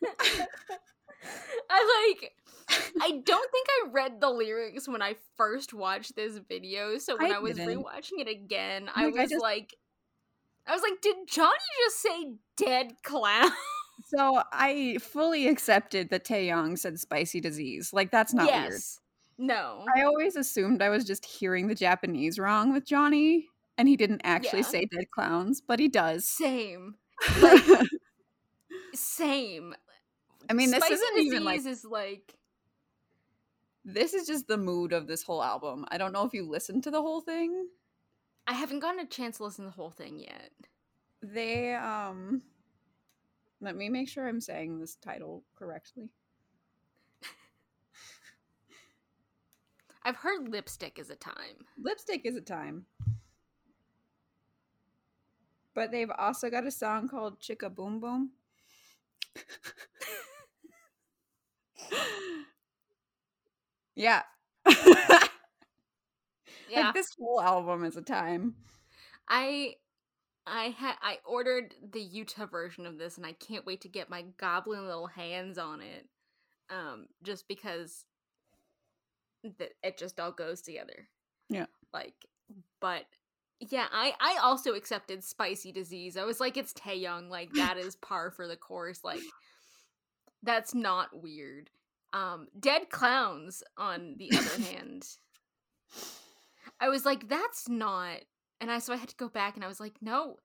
I 1.71 2.11
like 2.21 2.33
I 3.01 3.11
don't 3.25 3.51
think 3.53 3.67
I 3.71 3.89
read 3.93 4.21
the 4.21 4.31
lyrics 4.31 4.89
when 4.89 5.03
I 5.03 5.17
first 5.37 5.73
watched 5.75 6.17
this 6.17 6.39
video, 6.49 6.99
so 6.99 7.17
when 7.17 7.33
I, 7.33 7.37
I 7.37 7.39
was 7.39 7.57
didn't. 7.57 7.79
rewatching 7.83 8.19
it 8.21 8.29
again, 8.29 8.89
oh 8.89 8.93
I 8.95 9.05
Like, 9.07 9.17
I 9.17 9.21
was 9.23 9.31
just- 9.31 9.43
like 9.43 9.75
I 10.67 10.73
was 10.75 10.83
like, 10.83 11.01
did 11.03 11.17
Johnny 11.29 11.51
just 11.85 12.01
say 12.03 12.35
dead 12.57 12.93
clown? 13.05 13.51
So 14.07 14.43
I 14.53 14.97
fully 15.01 15.47
accepted 15.49 16.11
that 16.11 16.25
Taeyong 16.25 16.79
said 16.79 16.99
spicy 16.99 17.41
disease. 17.41 17.93
Like 17.93 18.11
that's 18.11 18.33
not 18.35 18.51
weird. 18.51 18.73
yes. 18.73 18.99
No. 19.39 19.85
I 19.97 20.03
always 20.03 20.37
assumed 20.37 20.83
I 20.83 20.89
was 20.89 21.05
just 21.05 21.25
hearing 21.25 21.67
the 21.69 21.75
Japanese 21.75 22.39
wrong 22.39 22.73
with 22.73 22.85
Johnny, 22.87 23.49
and 23.79 23.89
he 23.89 23.97
didn't 23.97 24.21
actually 24.25 24.61
Yeah. 24.61 24.67
say 24.67 24.85
dead 24.87 25.11
clowns, 25.11 25.61
but 25.61 25.81
he 25.81 25.89
does. 25.89 26.27
Same. 26.27 26.97
I 27.21 27.87
Same. 28.95 29.75
I 30.51 30.53
mean, 30.55 30.71
this 30.71 30.79
Spicy 30.85 30.95
isn't 30.95 31.19
even 31.19 31.45
like 31.45 31.65
is 31.65 31.85
like 31.85 32.35
this 33.85 34.15
is 34.15 34.27
just 34.27 34.47
the 34.47 34.57
mood 34.59 34.93
of 34.93 35.07
this 35.07 35.23
whole 35.23 35.43
album. 35.43 35.85
I 35.89 35.99
don't 35.99 36.13
know 36.13 36.25
if 36.25 36.35
you 36.35 36.49
listened 36.49 36.85
to 36.85 36.91
the 36.91 37.01
whole 37.03 37.21
thing. 37.21 37.69
I 38.47 38.53
haven't 38.55 38.81
gotten 38.81 39.01
a 39.01 39.07
chance 39.07 39.39
to 39.39 39.45
listen 39.45 39.65
to 39.65 39.71
the 39.71 39.75
whole 39.77 39.91
thing 39.91 40.19
yet. 40.19 40.51
They 41.23 41.75
um 41.75 42.43
let 43.61 43.77
me 43.77 43.89
make 43.89 44.09
sure 44.09 44.27
I'm 44.29 44.41
saying 44.41 44.81
this 44.81 44.97
title 44.97 45.45
correctly. 45.57 46.11
I've 50.05 50.17
heard 50.17 50.49
lipstick 50.49 50.99
is 50.99 51.11
a 51.11 51.17
time. 51.17 51.67
Lipstick 51.79 52.23
is 52.25 52.37
a 52.37 52.41
time. 52.41 52.87
But 55.75 55.91
they've 55.91 56.11
also 56.19 56.51
got 56.51 56.67
a 56.67 56.71
song 56.71 57.09
called 57.09 57.41
Chicka 57.41 57.75
Boom 57.75 58.01
Boom. 58.01 58.33
yeah. 63.95 64.23
Yeah. 66.73 66.87
Like 66.87 66.95
this 66.95 67.15
whole 67.19 67.41
album 67.41 67.85
is 67.85 67.99
a 67.99 68.03
time. 68.03 68.55
I 69.29 69.75
I 70.47 70.75
had 70.77 70.95
I 71.03 71.19
ordered 71.27 71.75
the 71.93 72.01
Yuta 72.01 72.51
version 72.51 72.87
of 72.87 72.97
this 72.97 73.19
and 73.19 73.27
I 73.27 73.33
can't 73.33 73.67
wait 73.67 73.83
to 73.83 73.89
get 73.89 74.09
my 74.09 74.25
goblin 74.39 74.87
little 74.87 75.07
hands 75.07 75.59
on 75.59 75.83
it. 75.83 76.09
Um 76.71 77.09
just 77.23 77.47
because 77.47 78.07
that 79.59 79.71
it 79.83 79.99
just 79.99 80.21
all 80.21 80.33
goes 80.33 80.63
together. 80.63 81.09
Yeah. 81.49 81.67
Like 81.93 82.15
but 82.81 83.05
yeah, 83.61 83.87
I 83.93 84.15
I 84.21 84.39
also 84.43 84.75
accepted 84.75 85.23
spicy 85.23 85.73
disease. 85.73 86.17
I 86.17 86.25
was 86.25 86.41
like 86.41 86.57
it's 86.57 86.73
Taeyong, 86.73 87.29
like 87.29 87.53
that 87.55 87.77
is 87.79 87.97
par 87.97 88.31
for 88.31 88.47
the 88.47 88.57
course 88.57 89.01
like 89.05 89.23
that's 90.43 90.75
not 90.75 91.09
weird. 91.23 91.71
Um 92.13 92.49
dead 92.59 92.91
clowns 92.91 93.63
on 93.77 94.17
the 94.19 94.31
other 94.37 94.63
hand. 94.71 95.07
I 96.81 96.89
was 96.89 97.05
like 97.05 97.29
that's 97.29 97.69
not 97.69 98.19
and 98.61 98.71
I 98.71 98.79
so 98.79 98.93
I 98.93 98.97
had 98.97 99.09
to 99.09 99.17
go 99.17 99.29
back 99.29 99.57
and 99.57 99.65
I 99.65 99.69
was 99.69 99.81
like, 99.81 99.95
no. 100.01 100.37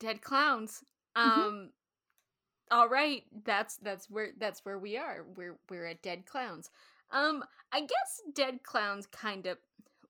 Dead 0.00 0.22
clowns. 0.22 0.82
Mhm. 1.16 1.22
Um 1.22 1.70
all 2.70 2.88
right, 2.88 3.22
that's 3.44 3.76
that's 3.78 4.10
where 4.10 4.28
that's 4.38 4.64
where 4.64 4.78
we 4.78 4.96
are. 4.96 5.24
We're 5.36 5.58
we're 5.70 5.86
at 5.86 6.02
dead 6.02 6.26
clowns. 6.26 6.70
Um 7.10 7.44
I 7.72 7.80
guess 7.80 8.22
dead 8.34 8.62
clowns 8.62 9.06
kind 9.06 9.46
of 9.46 9.58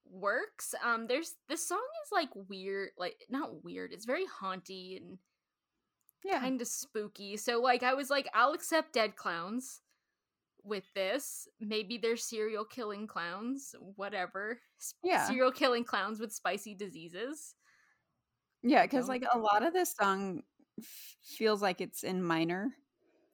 works. 0.05 0.75
Um 0.83 1.07
there's 1.07 1.37
this 1.49 1.67
song 1.67 1.87
is 2.05 2.13
like 2.13 2.31
weird, 2.35 2.91
like 2.99 3.25
not 3.31 3.65
weird. 3.65 3.93
It's 3.93 4.07
very 4.07 4.27
haunty 4.27 4.97
and 4.97 5.19
Yeah. 6.25 6.41
kind 6.41 6.61
of 6.61 6.67
spooky. 6.69 7.37
So 7.37 7.61
like 7.61 7.83
I 7.83 7.95
was 7.95 8.11
like 8.11 8.29
I'll 8.35 8.53
accept 8.53 8.93
dead 8.93 9.17
clowns 9.17 9.83
with 10.65 10.85
this. 10.95 11.49
Maybe 11.61 11.99
they're 11.99 12.17
serial 12.17 12.65
killing 12.65 13.07
clowns, 13.07 13.75
whatever. 13.97 14.61
Yeah. 15.03 15.27
Serial 15.27 15.53
killing 15.53 15.85
clowns 15.85 16.21
with 16.21 16.33
spicy 16.33 16.75
diseases. 16.75 17.55
Yeah, 18.63 18.83
because 18.85 19.09
like 19.09 19.25
a 19.33 19.39
lot 19.39 19.63
of 19.63 19.73
this 19.73 19.95
song 19.95 20.43
f- 20.79 21.17
feels 21.23 21.63
like 21.63 21.81
it's 21.81 22.03
in 22.03 22.23
minor, 22.23 22.75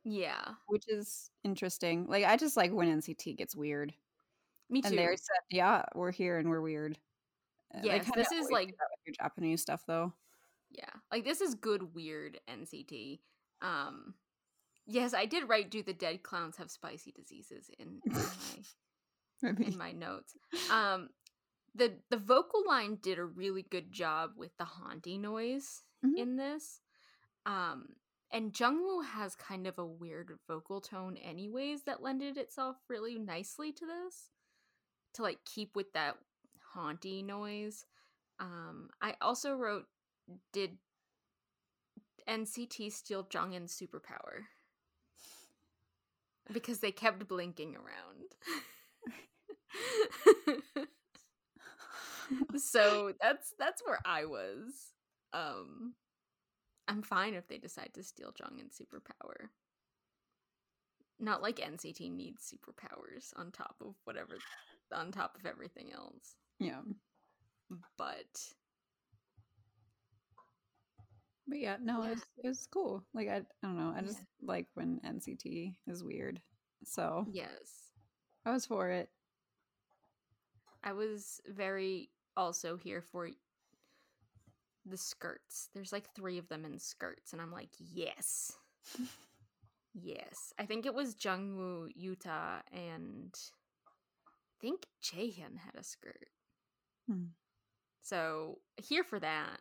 Yeah. 0.05 0.55
which 0.69 0.85
is 0.89 1.31
interesting. 1.45 2.07
Like 2.07 2.25
I 2.25 2.37
just 2.37 2.57
like 2.57 2.73
when 2.73 2.89
NCT 3.01 3.37
gets 3.37 3.57
weird. 3.57 3.93
Me 4.71 4.81
too. 4.83 4.89
And 4.89 4.99
they 4.99 5.05
said, 5.07 5.43
"Yeah, 5.51 5.85
we're 5.95 6.11
here 6.13 6.39
and 6.39 6.49
we're 6.49 6.61
weird." 6.63 6.99
Yeah, 7.83 7.99
they 7.99 8.11
this 8.15 8.31
is, 8.33 8.51
like- 8.51 8.75
your 9.07 9.15
Japanese 9.21 9.61
stuff, 9.61 9.83
though. 9.87 10.13
Yeah. 10.71 10.91
Like 11.13 11.25
this 11.25 11.41
is 11.41 11.55
good 11.55 11.95
weird 11.95 12.41
NCT. 12.49 13.21
Um 13.63 14.15
Yes, 14.87 15.15
I 15.15 15.25
did 15.27 15.49
write 15.49 15.71
do 15.71 15.83
the 15.83 15.95
dead 15.95 16.23
clowns 16.23 16.57
have 16.59 16.71
spicy 16.71 17.13
diseases 17.13 17.71
in, 17.79 18.01
in 18.05 18.13
my 18.13 19.65
in 19.67 19.79
my 19.79 19.93
notes. 19.93 20.35
Um 20.71 21.09
the 21.75 21.95
the 22.11 22.17
vocal 22.17 22.63
line 22.67 22.99
did 23.03 23.19
a 23.19 23.25
really 23.25 23.63
good 23.63 23.93
job 23.93 24.33
with 24.37 24.57
the 24.59 24.65
haunty 24.65 25.19
noise 25.19 25.83
Mhm. 26.05 26.17
in 26.19 26.37
this. 26.37 26.81
Um 27.47 27.89
and 28.35 28.53
Jungwoo 28.53 29.05
has 29.05 29.37
kind 29.37 29.65
of 29.69 29.79
a 29.79 29.87
weird 29.87 30.33
vocal 30.49 30.81
tone 30.81 31.17
anyways 31.17 31.85
that 31.85 32.03
lended 32.03 32.37
itself 32.37 32.75
really 32.89 33.17
nicely 33.17 33.71
to 33.73 33.87
this 33.87 34.31
to 35.15 35.23
like 35.23 35.39
keep 35.45 35.77
with 35.77 35.93
that 35.93 36.17
haunty 36.75 37.23
noise. 37.23 37.87
Um 38.41 38.91
I 39.01 39.15
also 39.23 39.55
wrote 39.55 39.85
did 40.53 40.79
NCT 42.29 42.93
steal 42.93 43.23
Jonghyun's 43.23 43.81
superpower? 43.81 44.47
Because 46.53 46.81
they 46.81 46.91
kept 46.91 47.29
blinking 47.29 47.77
around. 47.77 48.35
so 52.59 53.13
that's 53.21 53.55
that's 53.61 53.81
where 53.87 54.01
I 54.05 54.25
was. 54.25 54.93
Um 55.33 55.95
I'm 56.89 57.03
fine 57.03 57.35
if 57.35 57.49
they 57.49 57.59
decide 57.59 57.91
to 57.95 58.03
steal 58.03 58.33
Jonghyun's 58.33 58.79
superpower. 58.79 59.49
Not 61.19 61.43
like 61.43 61.57
NCT 61.61 62.11
needs 62.11 62.53
superpowers 62.53 63.33
on 63.37 63.51
top 63.53 63.77
of 63.81 63.95
whatever 64.05 64.39
on 64.93 65.11
top 65.13 65.37
of 65.39 65.47
everything 65.47 65.93
else. 65.93 66.37
yeah, 66.59 66.81
But 67.97 68.53
but 71.47 71.59
yeah, 71.59 71.77
no, 71.81 72.03
Yeah. 72.03 72.13
it's 72.13 72.27
it's 72.43 72.67
cool. 72.67 73.05
Like 73.15 73.29
I, 73.29 73.37
I 73.37 73.43
don't 73.63 73.79
know, 73.79 73.95
I 73.97 74.03
just 74.03 74.19
Yeah. 74.19 74.25
like 74.43 74.67
when 74.75 75.01
NCT 75.05 75.77
is 75.87 76.03
weird. 76.03 76.41
So 76.85 77.27
yes, 77.31 77.93
I 78.45 78.53
was 78.53 78.67
for 78.67 78.91
it. 78.91 79.09
I 80.83 80.93
was 80.93 81.41
very 81.47 82.11
also 82.37 82.77
here 82.77 83.01
for 83.01 83.31
the 84.87 84.97
skirts. 84.97 85.69
There's 85.75 85.93
like 85.93 86.15
three 86.15 86.39
of 86.39 86.49
them 86.49 86.65
in 86.65 86.79
skirts, 86.79 87.33
and 87.33 87.41
I'm 87.41 87.53
like, 87.53 87.71
yes. 87.79 88.53
yes. 89.95 90.53
I 90.59 90.67
think 90.67 90.87
it 90.87 90.95
was 90.95 91.15
Jungwoo, 91.15 91.89
Yuta, 91.99 92.61
and 92.73 93.35
I 94.27 94.61
think 94.61 94.87
Jaehyun 95.03 95.59
had 95.59 95.75
a 95.79 95.85
skirt. 95.85 96.29
Hmm. 97.09 97.27
So 98.03 98.59
here 98.77 99.05
for 99.05 99.19
that. 99.21 99.59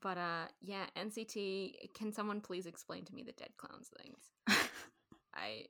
But 0.00 0.18
uh 0.18 0.46
yeah, 0.60 0.86
NCT, 0.96 1.92
can 1.94 2.12
someone 2.12 2.40
please 2.40 2.66
explain 2.66 3.04
to 3.04 3.14
me 3.14 3.22
the 3.22 3.32
dead 3.32 3.50
clowns 3.56 3.90
things? 4.02 4.30
I 5.34 5.66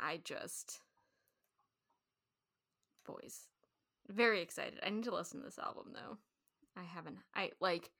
I 0.00 0.20
just 0.24 0.80
boys. 3.06 3.48
Very 4.08 4.42
excited. 4.42 4.78
I 4.84 4.90
need 4.90 5.04
to 5.04 5.14
listen 5.14 5.40
to 5.40 5.46
this 5.46 5.58
album 5.58 5.92
though. 5.94 6.18
I 6.76 6.84
haven't 6.84 7.18
I 7.34 7.50
like 7.60 7.90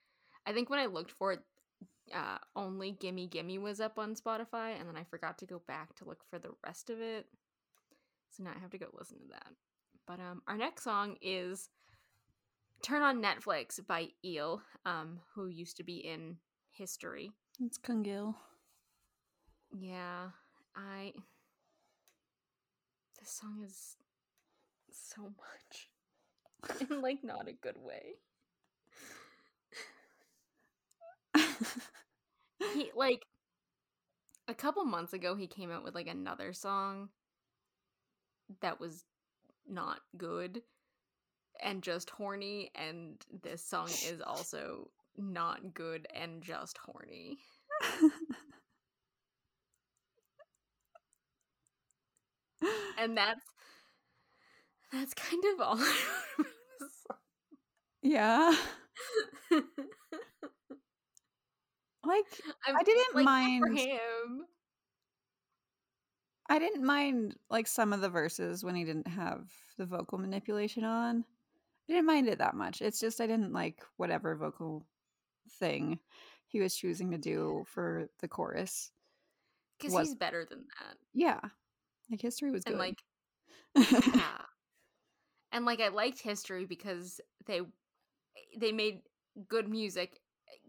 I 0.46 0.52
think 0.52 0.68
when 0.68 0.78
I 0.78 0.86
looked 0.86 1.12
for 1.12 1.32
it 1.32 1.40
uh 2.14 2.38
only 2.54 2.92
Gimme 2.92 3.28
Gimme 3.28 3.58
was 3.58 3.80
up 3.80 3.98
on 3.98 4.14
Spotify 4.14 4.78
and 4.78 4.88
then 4.88 4.96
I 4.96 5.04
forgot 5.04 5.38
to 5.38 5.46
go 5.46 5.62
back 5.66 5.94
to 5.96 6.04
look 6.04 6.24
for 6.28 6.38
the 6.38 6.50
rest 6.66 6.90
of 6.90 7.00
it. 7.00 7.26
So 8.30 8.42
now 8.42 8.50
I 8.54 8.60
have 8.60 8.70
to 8.70 8.78
go 8.78 8.86
listen 8.92 9.18
to 9.18 9.28
that. 9.30 9.52
But 10.06 10.20
um 10.20 10.42
our 10.46 10.56
next 10.56 10.84
song 10.84 11.16
is 11.22 11.68
Turn 12.84 13.00
on 13.00 13.22
Netflix 13.22 13.80
by 13.86 14.08
Eel, 14.22 14.60
um, 14.84 15.20
who 15.34 15.46
used 15.46 15.78
to 15.78 15.82
be 15.82 15.96
in 15.96 16.36
History. 16.70 17.30
It's 17.64 17.78
Kyungil. 17.78 18.34
Yeah, 19.74 20.28
I. 20.76 21.14
This 23.18 23.30
song 23.30 23.62
is 23.64 23.96
so 24.90 25.22
much. 25.22 25.88
In, 26.90 27.00
like, 27.00 27.22
not 27.24 27.48
a 27.48 27.52
good 27.52 27.76
way. 27.78 28.16
he, 32.74 32.90
like, 32.94 33.26
a 34.48 34.54
couple 34.54 34.84
months 34.84 35.12
ago, 35.12 35.34
he 35.34 35.46
came 35.46 35.70
out 35.70 35.84
with, 35.84 35.94
like, 35.94 36.06
another 36.06 36.52
song 36.52 37.08
that 38.60 38.80
was 38.80 39.04
not 39.68 40.00
good 40.16 40.62
and 41.62 41.82
just 41.82 42.10
horny 42.10 42.70
and 42.74 43.24
this 43.42 43.62
song 43.64 43.88
is 44.06 44.20
also 44.24 44.88
not 45.16 45.74
good 45.74 46.06
and 46.14 46.42
just 46.42 46.78
horny. 46.78 47.38
and 52.98 53.16
that's 53.16 53.44
that's 54.92 55.14
kind 55.14 55.42
of 55.54 55.60
all. 55.60 55.78
Yeah. 58.04 58.54
like 59.50 59.64
I'm, 62.66 62.76
I 62.76 62.82
did 62.84 62.96
not 62.96 63.14
like, 63.14 63.24
mind 63.24 63.78
him. 63.78 64.46
I 66.48 66.58
didn't 66.58 66.84
mind 66.84 67.36
like 67.50 67.66
some 67.66 67.92
of 67.92 68.02
the 68.02 68.10
verses 68.10 68.62
when 68.62 68.74
he 68.74 68.84
didn't 68.84 69.08
have 69.08 69.48
the 69.78 69.86
vocal 69.86 70.18
manipulation 70.18 70.84
on. 70.84 71.24
I 71.88 71.92
didn't 71.92 72.06
mind 72.06 72.28
it 72.28 72.38
that 72.38 72.54
much. 72.54 72.82
It's 72.82 73.00
just 73.00 73.20
I 73.20 73.26
didn't 73.26 73.52
like 73.52 73.82
whatever 73.96 74.36
vocal 74.36 74.86
thing 75.58 75.98
he 76.46 76.60
was 76.60 76.76
choosing 76.76 77.10
to 77.10 77.18
do 77.18 77.64
for 77.66 78.08
the 78.20 78.28
chorus. 78.28 78.90
Because 79.78 79.98
he's 79.98 80.14
better 80.14 80.44
than 80.44 80.66
that. 80.78 80.96
Yeah. 81.14 81.40
Like 82.10 82.20
history 82.20 82.50
was 82.50 82.64
and 82.66 82.74
good. 82.74 82.78
like 82.78 83.02
yeah. 84.14 84.42
and 85.52 85.64
like 85.64 85.80
I 85.80 85.88
liked 85.88 86.20
history 86.20 86.66
because 86.66 87.20
they 87.46 87.62
they 88.58 88.72
made 88.72 89.00
good 89.48 89.68
music. 89.68 90.20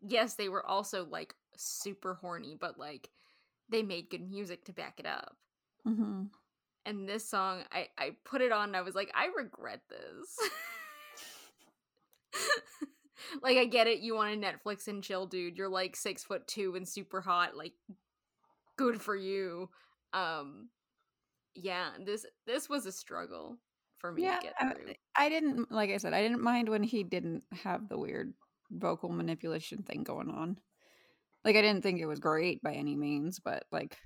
Yes, 0.02 0.36
they 0.36 0.50
were 0.50 0.66
also 0.66 1.06
like 1.06 1.34
super 1.58 2.16
horny, 2.16 2.58
but 2.60 2.80
like 2.80 3.10
they 3.70 3.84
made 3.84 4.10
good 4.10 4.28
music 4.28 4.66
to 4.66 4.74
back 4.74 5.00
it 5.00 5.06
up. 5.06 5.36
Mm-hmm. 5.88 6.24
And 6.86 7.10
this 7.10 7.28
song, 7.28 7.64
I 7.72 7.88
I 7.98 8.12
put 8.26 8.42
it 8.42 8.52
on. 8.52 8.70
and 8.70 8.78
I 8.78 8.82
was 8.82 8.96
like, 8.96 9.12
I 9.16 9.28
regret 9.36 9.82
this. 9.90 10.38
like 13.42 13.58
I 13.58 13.66
get 13.66 13.88
it, 13.88 14.00
you 14.00 14.16
want 14.16 14.34
a 14.34 14.38
Netflix 14.38 14.88
and 14.88 15.04
chill, 15.04 15.26
dude. 15.26 15.58
You're 15.58 15.70
like 15.70 15.96
six 15.96 16.24
foot 16.24 16.48
two 16.48 16.76
and 16.76 16.88
super 16.88 17.22
hot. 17.22 17.56
Like, 17.56 17.74
good 18.78 19.02
for 19.02 19.16
you. 19.16 19.70
Um, 20.14 20.70
yeah, 21.56 21.90
this 22.06 22.26
this 22.46 22.70
was 22.70 22.86
a 22.86 22.92
struggle 22.92 23.58
for 24.06 24.12
me 24.14 24.24
yeah, 24.24 24.38
to 24.38 24.42
get 24.42 24.60
through. 24.60 24.94
I, 25.16 25.26
I 25.26 25.30
didn't 25.30 25.72
like 25.72 25.90
I 25.90 25.98
said, 25.98 26.14
I 26.14 26.22
didn't 26.22 26.42
mind 26.42 26.70
when 26.70 26.84
he 26.84 27.04
didn't 27.04 27.44
have 27.64 27.90
the 27.90 27.98
weird 27.98 28.34
vocal 28.72 29.10
manipulation 29.10 29.84
thing 29.84 30.04
going 30.04 30.30
on. 30.30 30.58
Like 31.44 31.56
I 31.56 31.62
didn't 31.62 31.84
think 31.84 32.00
it 32.00 32.06
was 32.06 32.20
great 32.20 32.62
by 32.62 32.74
any 32.74 32.96
means, 32.96 33.40
but 33.40 33.66
like 33.72 33.98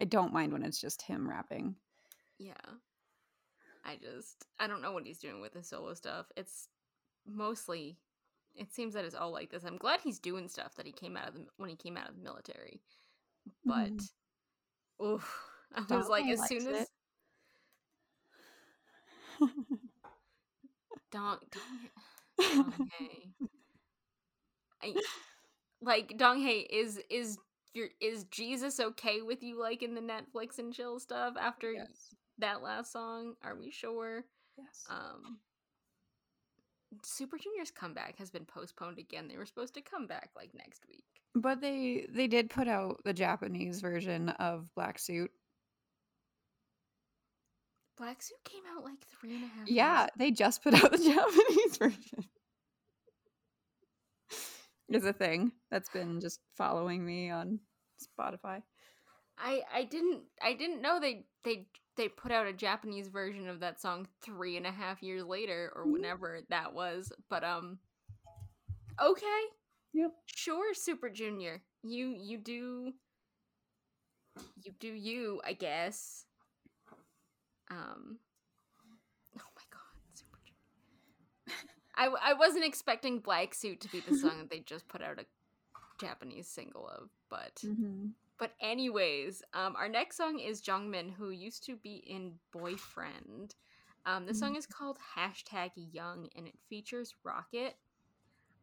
I 0.00 0.04
don't 0.04 0.32
mind 0.32 0.52
when 0.52 0.62
it's 0.62 0.80
just 0.80 1.02
him 1.02 1.28
rapping. 1.28 1.76
Yeah. 2.38 2.52
I 3.84 3.96
just 3.96 4.46
I 4.58 4.66
don't 4.66 4.82
know 4.82 4.92
what 4.92 5.06
he's 5.06 5.18
doing 5.18 5.40
with 5.40 5.52
the 5.52 5.62
solo 5.62 5.94
stuff. 5.94 6.26
It's 6.36 6.68
mostly 7.26 7.98
it 8.54 8.72
seems 8.72 8.94
that 8.94 9.04
it's 9.04 9.14
all 9.14 9.32
like 9.32 9.50
this. 9.50 9.64
I'm 9.64 9.76
glad 9.76 10.00
he's 10.00 10.18
doing 10.18 10.48
stuff 10.48 10.74
that 10.76 10.86
he 10.86 10.92
came 10.92 11.16
out 11.16 11.28
of 11.28 11.34
the 11.34 11.46
when 11.56 11.68
he 11.68 11.76
came 11.76 11.96
out 11.96 12.08
of 12.08 12.16
the 12.16 12.22
military. 12.22 12.80
But 13.64 13.92
mm. 13.92 15.04
oof, 15.04 15.40
I 15.90 15.96
was 15.96 16.08
like 16.08 16.26
as 16.26 16.46
soon 16.46 16.66
as 16.68 16.86
Dong 21.12 21.38
Dong 22.40 22.88
I, 24.82 24.94
like 25.80 26.16
Dong 26.18 26.46
is 26.46 27.00
is 27.08 27.38
your 27.72 27.88
is 28.00 28.24
Jesus 28.24 28.80
okay 28.80 29.22
with 29.22 29.42
you 29.42 29.60
like 29.60 29.82
in 29.82 29.94
the 29.94 30.00
Netflix 30.00 30.58
and 30.58 30.72
chill 30.72 30.98
stuff 30.98 31.34
after 31.40 31.72
yes. 31.72 32.14
that 32.38 32.62
last 32.62 32.92
song? 32.92 33.34
Are 33.42 33.56
we 33.56 33.70
sure? 33.70 34.24
Yes. 34.58 34.84
Um 34.90 35.38
Super 37.02 37.38
Junior's 37.38 37.70
comeback 37.70 38.18
has 38.18 38.30
been 38.30 38.44
postponed 38.44 38.98
again. 38.98 39.26
They 39.28 39.36
were 39.36 39.46
supposed 39.46 39.74
to 39.74 39.80
come 39.80 40.06
back 40.06 40.30
like 40.36 40.50
next 40.54 40.84
week. 40.88 41.04
But 41.34 41.60
they 41.60 42.06
they 42.10 42.28
did 42.28 42.50
put 42.50 42.68
out 42.68 43.00
the 43.04 43.12
Japanese 43.12 43.80
version 43.80 44.28
of 44.30 44.72
Black 44.74 44.98
Suit. 44.98 45.30
Black 47.96 48.22
Suit 48.22 48.38
came 48.44 48.62
out 48.76 48.84
like 48.84 48.98
three 49.20 49.34
and 49.34 49.44
a 49.44 49.46
half. 49.46 49.68
Yeah, 49.68 50.06
they 50.16 50.30
just 50.30 50.62
put 50.62 50.74
out 50.74 50.90
the 50.90 50.98
Japanese 50.98 51.76
version. 51.76 52.24
is 54.88 55.04
a 55.04 55.12
thing 55.12 55.52
that's 55.70 55.88
been 55.90 56.20
just 56.20 56.40
following 56.56 57.04
me 57.04 57.30
on 57.30 57.60
Spotify. 58.02 58.62
I 59.38 59.62
I 59.72 59.84
didn't 59.84 60.22
I 60.42 60.54
didn't 60.54 60.82
know 60.82 61.00
they 61.00 61.24
they 61.44 61.66
they 61.96 62.08
put 62.08 62.32
out 62.32 62.46
a 62.46 62.52
Japanese 62.52 63.08
version 63.08 63.48
of 63.48 63.60
that 63.60 63.80
song 63.80 64.06
three 64.22 64.56
and 64.56 64.66
a 64.66 64.70
half 64.70 65.02
years 65.02 65.24
later 65.24 65.72
or 65.74 65.82
mm-hmm. 65.82 65.92
whenever 65.92 66.40
that 66.50 66.74
was. 66.74 67.12
But 67.28 67.44
um 67.44 67.78
okay. 69.02 69.42
Yep. 69.92 70.10
Sure, 70.26 70.74
Super 70.74 71.08
Junior. 71.08 71.62
You 71.82 72.14
you 72.16 72.38
do 72.38 72.92
you 74.62 74.72
do 74.80 74.88
you, 74.88 75.40
I 75.44 75.52
guess. 75.52 76.24
Um 77.70 78.18
Oh 79.38 79.50
my 79.56 79.62
god, 79.70 79.80
Super 80.14 80.38
Junior. 80.44 81.60
I 81.96 82.30
I 82.30 82.34
wasn't 82.34 82.64
expecting 82.64 83.18
Black 83.20 83.54
Suit 83.54 83.80
to 83.80 83.88
be 83.88 84.00
the 84.00 84.16
song 84.16 84.38
that 84.38 84.50
they 84.50 84.60
just 84.66 84.88
put 84.88 85.02
out 85.02 85.18
a 85.18 85.24
Japanese 86.00 86.48
single 86.48 86.88
of, 86.88 87.10
but 87.30 87.54
mm-hmm. 87.64 88.08
But 88.38 88.52
anyways, 88.60 89.42
um, 89.52 89.76
our 89.76 89.88
next 89.88 90.16
song 90.16 90.40
is 90.40 90.60
Jungmin, 90.60 91.12
who 91.14 91.30
used 91.30 91.64
to 91.66 91.76
be 91.76 92.02
in 92.06 92.32
Boyfriend. 92.52 93.54
Um, 94.06 94.26
the 94.26 94.34
song 94.34 94.50
mm-hmm. 94.50 94.58
is 94.58 94.66
called 94.66 94.98
hashtag 95.16 95.70
Young, 95.76 96.28
and 96.36 96.46
it 96.46 96.58
features 96.68 97.14
Rocket. 97.22 97.76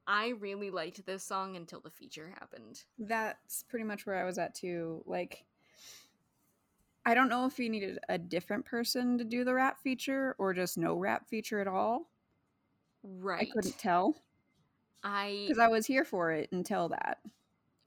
I 0.06 0.30
really 0.40 0.72
liked 0.72 1.06
this 1.06 1.24
song 1.24 1.56
until 1.56 1.80
the 1.80 1.90
feature 1.90 2.34
happened. 2.38 2.84
That's 3.00 3.64
pretty 3.64 3.86
much 3.86 4.06
where 4.06 4.18
I 4.18 4.26
was 4.26 4.38
at 4.38 4.56
too. 4.56 5.04
Like, 5.06 5.46
I 7.06 7.14
don't 7.14 7.30
know 7.30 7.46
if 7.46 7.58
he 7.58 7.70
needed 7.70 8.00
a 8.10 8.18
different 8.18 8.66
person 8.66 9.18
to 9.18 9.24
do 9.24 9.44
the 9.44 9.54
rap 9.54 9.82
feature 9.82 10.36
or 10.38 10.54
just 10.54 10.78
no 10.78 10.96
rap 10.96 11.28
feature 11.28 11.60
at 11.60 11.68
all. 11.68 12.10
Right. 13.04 13.42
I 13.42 13.52
couldn't 13.52 13.78
tell. 13.78 14.16
I 15.04 15.46
because 15.48 15.60
I 15.60 15.68
was 15.68 15.86
here 15.88 16.06
for 16.06 16.32
it 16.32 16.52
until 16.52 16.90
that. 16.90 17.18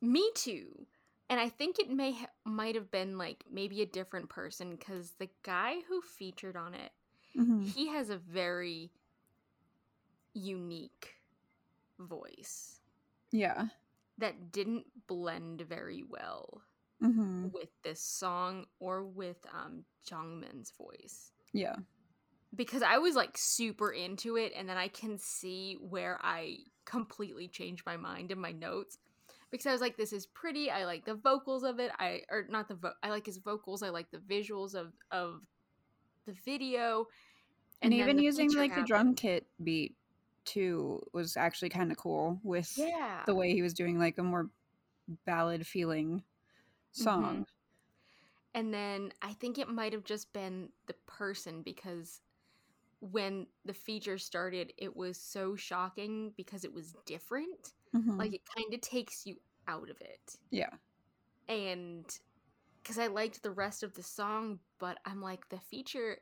Me 0.01 0.31
too 0.35 0.87
and 1.31 1.41
I 1.41 1.49
think 1.49 1.79
it 1.79 1.91
may 1.91 2.13
ha- 2.13 2.27
might 2.45 2.75
have 2.75 2.91
been 2.91 3.19
like 3.19 3.45
maybe 3.51 3.83
a 3.83 3.87
different 3.87 4.29
person 4.29 4.77
because 4.77 5.13
the 5.19 5.29
guy 5.43 5.77
who 5.89 6.01
featured 6.01 6.57
on 6.57 6.75
it, 6.75 6.93
mm-hmm. 7.37 7.65
he 7.65 7.89
has 7.89 8.11
a 8.11 8.17
very 8.17 8.91
unique 10.35 11.17
voice. 11.99 12.81
Yeah, 13.33 13.67
that 14.19 14.53
didn't 14.53 14.87
blend 15.07 15.63
very 15.63 16.05
well 16.09 16.63
mm-hmm. 17.05 17.49
with 17.53 17.69
this 17.83 18.01
song 18.01 18.67
or 18.79 19.05
with 19.05 19.39
um 19.55 19.85
Jungmin's 20.09 20.73
voice. 20.79 21.33
Yeah, 21.53 21.77
because 22.55 22.83
I 22.83 22.99
was 22.99 23.15
like 23.15 23.37
super 23.37 23.91
into 23.91 24.37
it, 24.37 24.53
and 24.57 24.69
then 24.69 24.77
I 24.77 24.89
can 24.89 25.19
see 25.19 25.77
where 25.81 26.19
I 26.23 26.59
completely 26.85 27.49
changed 27.49 27.85
my 27.87 27.97
mind 27.97 28.31
in 28.31 28.39
my 28.39 28.53
notes 28.53 28.99
because 29.51 29.67
I 29.67 29.73
was 29.73 29.81
like, 29.81 29.97
this 29.97 30.13
is 30.13 30.27
pretty. 30.27 30.71
I 30.71 30.85
like 30.85 31.05
the 31.05 31.15
vocals 31.15 31.63
of 31.63 31.79
it. 31.79 31.91
I 31.99 32.23
or 32.31 32.47
not 32.49 32.69
the 32.69 32.75
vo- 32.75 32.93
I 33.03 33.11
like 33.11 33.27
his 33.27 33.39
vocals. 33.39 33.83
I 33.83 33.91
like 33.91 34.11
the 34.11 34.19
visuals 34.19 34.75
of 34.75 34.93
of 35.11 35.43
the 36.27 36.35
video, 36.45 37.07
and, 37.83 37.93
and 37.93 38.03
even 38.03 38.19
using 38.19 38.53
like 38.53 38.71
happened. 38.71 38.87
the 38.87 38.89
drum 38.89 39.15
kit 39.15 39.47
beat 39.63 39.95
too 40.45 41.03
was 41.13 41.37
actually 41.37 41.69
kind 41.69 41.91
of 41.91 41.97
cool 41.99 42.41
with 42.43 42.73
Yeah. 42.77 43.23
the 43.27 43.35
way 43.35 43.53
he 43.53 43.63
was 43.63 43.75
doing 43.75 43.99
like 43.99 44.19
a 44.19 44.23
more 44.23 44.51
ballad 45.25 45.67
feeling 45.67 46.23
song. 46.95 47.47
And 48.55 48.73
then 48.73 49.13
I 49.21 49.33
think 49.35 49.59
it 49.59 49.69
might 49.69 49.93
have 49.93 50.05
just 50.05 50.33
been 50.33 50.73
the 50.87 50.95
person 51.07 51.63
because 51.63 52.21
when 53.01 53.49
the 53.65 53.75
feature 53.75 54.19
started, 54.19 54.73
it 54.79 54.97
was 54.97 55.19
so 55.21 55.57
shocking 55.57 56.33
because 56.37 56.65
it 56.65 56.73
was 56.75 56.95
different. 57.07 57.75
Mhm. 57.93 58.21
Like 58.21 58.35
it 58.35 58.43
kind 58.57 58.75
of 58.75 58.81
takes 58.83 59.27
you 59.27 59.41
out 59.69 59.91
of 59.91 60.01
it. 60.01 60.39
yeah. 60.51 60.71
And 61.49 62.07
because 62.83 62.99
I 62.99 63.09
liked 63.09 63.43
the 63.43 63.53
rest 63.53 63.83
of 63.83 63.95
the 63.95 64.03
song, 64.03 64.61
but 64.79 64.99
I'm 65.07 65.21
like, 65.23 65.49
the 65.49 65.61
feature, 65.61 66.19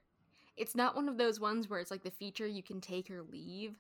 it's 0.57 0.77
not 0.77 0.97
one 0.97 1.09
of 1.09 1.19
those 1.19 1.41
ones 1.41 1.69
where 1.69 1.81
it's 1.81 1.91
like 1.91 2.05
the 2.05 2.11
feature 2.11 2.47
you 2.47 2.63
can 2.63 2.81
take 2.81 3.11
or 3.11 3.23
leave. 3.23 3.77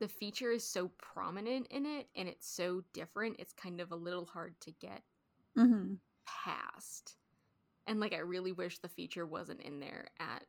The 0.00 0.08
feature 0.08 0.50
is 0.52 0.64
so 0.66 0.90
prominent 0.98 1.68
in 1.68 1.86
it 1.86 2.08
and 2.16 2.28
it's 2.28 2.48
so 2.48 2.82
different, 2.94 3.36
it's 3.40 3.52
kind 3.54 3.80
of 3.80 3.92
a 3.92 3.96
little 3.96 4.26
hard 4.26 4.60
to 4.62 4.72
get 4.72 5.04
hmm 5.56 6.00
past. 6.44 7.16
And 7.86 8.00
like 8.00 8.12
I 8.12 8.18
really 8.18 8.52
wish 8.52 8.78
the 8.78 8.88
feature 8.88 9.26
wasn't 9.26 9.62
in 9.62 9.80
there 9.80 10.08
at 10.18 10.44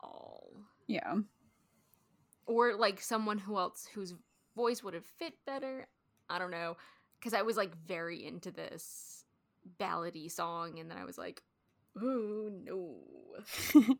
all. 0.00 0.50
Yeah. 0.86 1.16
Or 2.46 2.74
like 2.74 3.00
someone 3.00 3.38
who 3.38 3.58
else 3.58 3.86
whose 3.94 4.14
voice 4.56 4.82
would 4.82 4.94
have 4.94 5.06
fit 5.18 5.34
better. 5.46 5.86
I 6.28 6.38
don't 6.38 6.50
know. 6.50 6.76
Cause 7.22 7.34
I 7.34 7.42
was 7.42 7.56
like 7.56 7.76
very 7.86 8.24
into 8.24 8.50
this 8.50 9.24
ballady 9.80 10.30
song 10.30 10.78
and 10.78 10.90
then 10.90 10.98
I 10.98 11.04
was 11.04 11.18
like, 11.18 11.42
oh 12.00 12.50
no. 12.62 12.96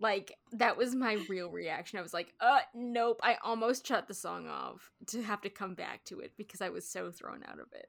like 0.00 0.36
that 0.52 0.76
was 0.76 0.94
my 0.94 1.18
real 1.28 1.50
reaction. 1.50 1.98
I 1.98 2.02
was 2.02 2.14
like, 2.14 2.34
uh 2.40 2.60
nope. 2.74 3.20
I 3.22 3.36
almost 3.42 3.86
shut 3.86 4.06
the 4.08 4.14
song 4.14 4.48
off 4.48 4.92
to 5.06 5.22
have 5.22 5.40
to 5.42 5.50
come 5.50 5.74
back 5.74 6.04
to 6.04 6.20
it 6.20 6.32
because 6.36 6.60
I 6.60 6.68
was 6.68 6.86
so 6.86 7.10
thrown 7.10 7.42
out 7.48 7.58
of 7.58 7.72
it. 7.72 7.88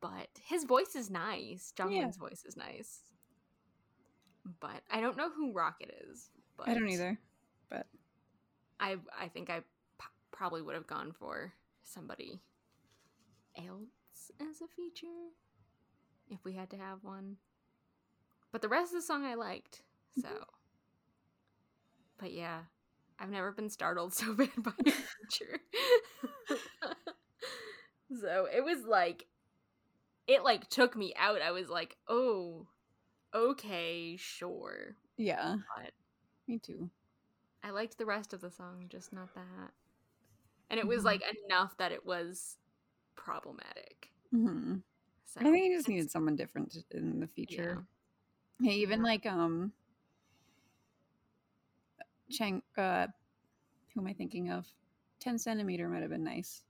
But 0.00 0.28
his 0.44 0.64
voice 0.64 0.94
is 0.94 1.10
nice. 1.10 1.72
Jungkook's 1.76 2.16
voice 2.16 2.44
is 2.46 2.56
nice. 2.56 3.00
But 4.60 4.82
I 4.90 5.00
don't 5.00 5.16
know 5.16 5.30
who 5.30 5.52
Rocket 5.52 5.92
is. 6.10 6.30
But 6.56 6.68
I 6.68 6.74
don't 6.74 6.88
either. 6.88 7.18
But 7.68 7.86
I 8.78 8.96
I 9.18 9.28
think 9.28 9.50
I 9.50 9.60
p- 9.60 10.06
probably 10.32 10.62
would 10.62 10.74
have 10.74 10.86
gone 10.86 11.12
for 11.12 11.52
somebody 11.82 12.40
else 13.56 14.30
as 14.40 14.60
a 14.60 14.68
feature 14.74 15.30
if 16.30 16.44
we 16.44 16.52
had 16.52 16.70
to 16.70 16.76
have 16.76 17.02
one. 17.02 17.36
But 18.52 18.62
the 18.62 18.68
rest 18.68 18.92
of 18.92 19.00
the 19.00 19.06
song 19.06 19.24
I 19.24 19.34
liked. 19.34 19.82
So 20.20 20.28
mm-hmm. 20.28 20.42
But 22.18 22.32
yeah, 22.32 22.60
I've 23.18 23.30
never 23.30 23.52
been 23.52 23.70
startled 23.70 24.14
so 24.14 24.34
bad 24.34 24.50
by 24.58 24.72
a 24.78 24.90
feature. 24.90 25.60
so 28.20 28.46
it 28.54 28.64
was 28.64 28.84
like 28.88 29.26
it 30.26 30.42
like 30.44 30.68
took 30.68 30.96
me 30.96 31.14
out. 31.16 31.42
I 31.42 31.50
was 31.52 31.68
like, 31.70 31.96
"Oh, 32.08 32.68
okay, 33.34 34.16
sure." 34.18 34.98
Yeah. 35.16 35.58
But 35.76 35.92
Me 36.48 36.58
too. 36.58 36.90
I 37.62 37.68
liked 37.70 37.98
the 37.98 38.06
rest 38.06 38.32
of 38.32 38.40
the 38.40 38.50
song, 38.50 38.88
just 38.88 39.12
not 39.12 39.34
that. 39.34 39.74
And 40.70 40.80
it 40.80 40.86
was 40.86 41.04
Mhm. 41.04 41.06
like 41.06 41.22
enough 41.46 41.76
that 41.78 41.92
it 41.92 42.04
was 42.06 42.58
problematic. 43.16 44.12
hmm 44.30 44.76
So 45.24 45.40
I 45.40 45.44
think 45.44 45.64
he 45.64 45.74
just 45.76 45.88
needed 45.88 46.10
someone 46.10 46.36
different 46.36 46.76
in 46.92 47.20
the 47.20 47.28
future. 47.28 47.78
yeah. 47.78 47.82
Hey, 48.62 48.76
even 48.76 49.00
Yeah. 49.00 49.04
like 49.04 49.26
um 49.26 49.72
Chang 52.30 52.62
uh 52.76 53.08
who 53.94 54.00
am 54.02 54.08
I 54.08 54.14
thinking 54.14 54.50
of? 54.50 54.66
Ten 55.20 55.38
centimeter 55.38 55.88
might 55.88 56.02
have 56.02 56.10
been 56.10 56.24
nice. 56.24 56.64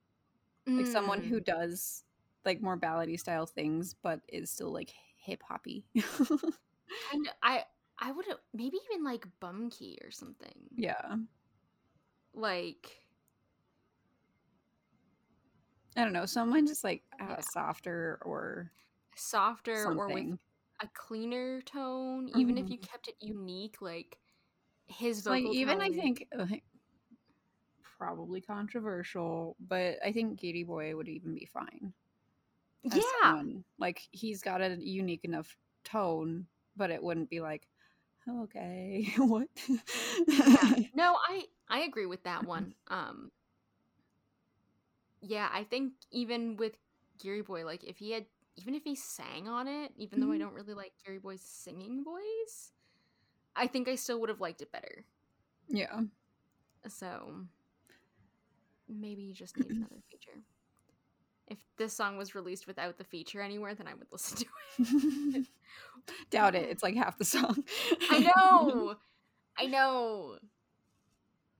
Like 0.78 0.88
someone 0.88 1.22
Mm. 1.22 1.28
who 1.28 1.40
does 1.40 2.05
like 2.46 2.62
more 2.62 2.78
ballady 2.78 3.18
style 3.18 3.46
things, 3.46 3.94
but 3.94 4.20
is 4.28 4.50
still 4.50 4.72
like 4.72 4.92
hip 5.18 5.42
hoppy. 5.46 5.86
of 7.12 7.28
I 7.42 7.64
I 7.98 8.12
would 8.12 8.26
have 8.26 8.40
maybe 8.52 8.78
even 8.90 9.04
like 9.04 9.26
Bumkey 9.40 9.96
or 10.06 10.10
something. 10.10 10.70
yeah. 10.76 11.16
Like 12.34 13.08
I 15.96 16.04
don't 16.04 16.12
know. 16.12 16.26
Someone 16.26 16.66
just 16.66 16.84
like 16.84 17.04
uh, 17.20 17.36
Yeah. 17.36 17.42
softer 17.42 18.18
or 18.22 18.72
softer 19.16 19.90
or 19.90 20.10
with 20.10 20.26
a 20.80 20.88
cleaner 20.94 21.62
tone, 21.62 22.28
even 22.28 22.58
if 22.58 22.70
Mhm. 22.70 22.70
you 22.70 22.78
kept 22.78 23.08
it 23.08 23.16
unique, 23.20 23.80
like 23.80 24.18
his 24.88 25.22
like 25.26 25.44
vocal 25.44 25.54
even 25.54 25.80
I 25.80 25.90
think 25.90 26.26
uh, 26.38 26.46
probably 27.82 28.40
controversial, 28.40 29.56
but 29.60 29.98
I 30.04 30.12
think 30.12 30.38
Katie 30.40 30.64
Boy 30.64 30.94
would 30.96 31.08
even 31.08 31.34
be 31.34 31.46
fine. 31.46 31.94
Yeah. 32.84 33.00
someone. 33.22 33.64
Like 33.78 34.02
he's 34.12 34.42
got 34.42 34.60
a 34.62 34.76
unique 34.80 35.24
enough 35.24 35.56
tone, 35.84 36.46
but 36.76 36.90
it 36.90 37.02
wouldn't 37.02 37.30
be 37.30 37.40
like, 37.40 37.66
okay, 38.28 39.12
what? 39.18 39.48
yeah. 40.26 40.74
No, 40.92 41.16
I 41.28 41.44
I 41.68 41.80
agree 41.80 42.06
with 42.06 42.24
that 42.24 42.44
one. 42.46 42.74
Um 42.88 43.30
Yeah, 45.20 45.48
I 45.52 45.64
think 45.64 45.94
even 46.10 46.56
with 46.56 46.76
Gary 47.18 47.42
Boy, 47.42 47.64
like 47.64 47.84
if 47.84 47.98
he 47.98 48.10
had 48.12 48.26
even 48.56 48.74
if 48.74 48.84
he 48.84 48.94
sang 48.94 49.48
on 49.48 49.68
it, 49.68 49.92
even 49.96 50.20
though 50.20 50.30
I 50.30 50.38
Mhm. 50.38 50.38
don't 50.38 50.54
really 50.54 50.74
like 50.74 50.92
Gary 51.04 51.18
Boy's 51.18 51.42
singing 51.42 52.04
voice, 52.04 52.72
I 53.56 53.66
think 53.68 53.88
I 53.88 53.96
still 53.96 54.20
would 54.20 54.30
have 54.30 54.40
liked 54.40 54.62
it 54.62 54.72
better. 54.72 55.06
yeah. 55.68 56.00
So 56.88 57.46
maybe 58.88 59.22
you 59.22 59.34
just 59.34 59.56
need 59.56 59.70
another 59.70 60.00
feature. 60.10 60.42
If 61.48 61.58
this 61.78 61.92
song 61.92 62.16
was 62.16 62.34
released 62.34 62.66
without 62.66 62.98
the 62.98 63.04
feature 63.04 63.40
anywhere, 63.40 63.74
then 63.74 63.86
I 63.86 63.94
would 63.94 64.08
listen 64.10 64.38
to 64.38 64.46
it. 64.78 65.46
Doubt 66.30 66.54
it. 66.54 66.68
It's 66.68 66.82
like 66.82 66.96
half 66.96 67.18
the 67.18 67.24
song. 67.24 67.62
I 68.10 68.30
know. 68.36 68.94
I 69.58 69.66
know. 69.66 70.38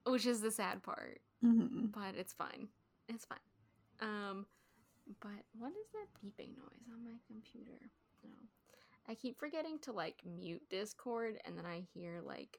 Which 0.07 0.27
is 0.27 0.41
the 0.41 0.51
sad 0.51 0.83
part. 0.83 1.21
Mhm. 1.45 1.93
but 1.93 2.15
it's 2.17 2.33
fine. 2.33 2.69
It's 3.09 3.25
fine. 3.27 3.39
Um, 4.01 4.47
but 5.21 5.31
what 5.59 5.71
is 5.73 5.87
that 5.93 6.07
beeping 6.21 6.57
noise 6.57 6.89
on 6.93 7.05
my 7.05 7.19
computer? 7.27 7.79
No, 8.25 8.31
I 9.09 9.15
keep 9.15 9.39
forgetting 9.39 9.79
to 9.81 9.93
like 9.93 10.17
mute 10.25 10.63
Discord, 10.71 11.39
and 11.45 11.57
then 11.57 11.67
I 11.67 11.83
hear 11.95 12.21
like 12.25 12.59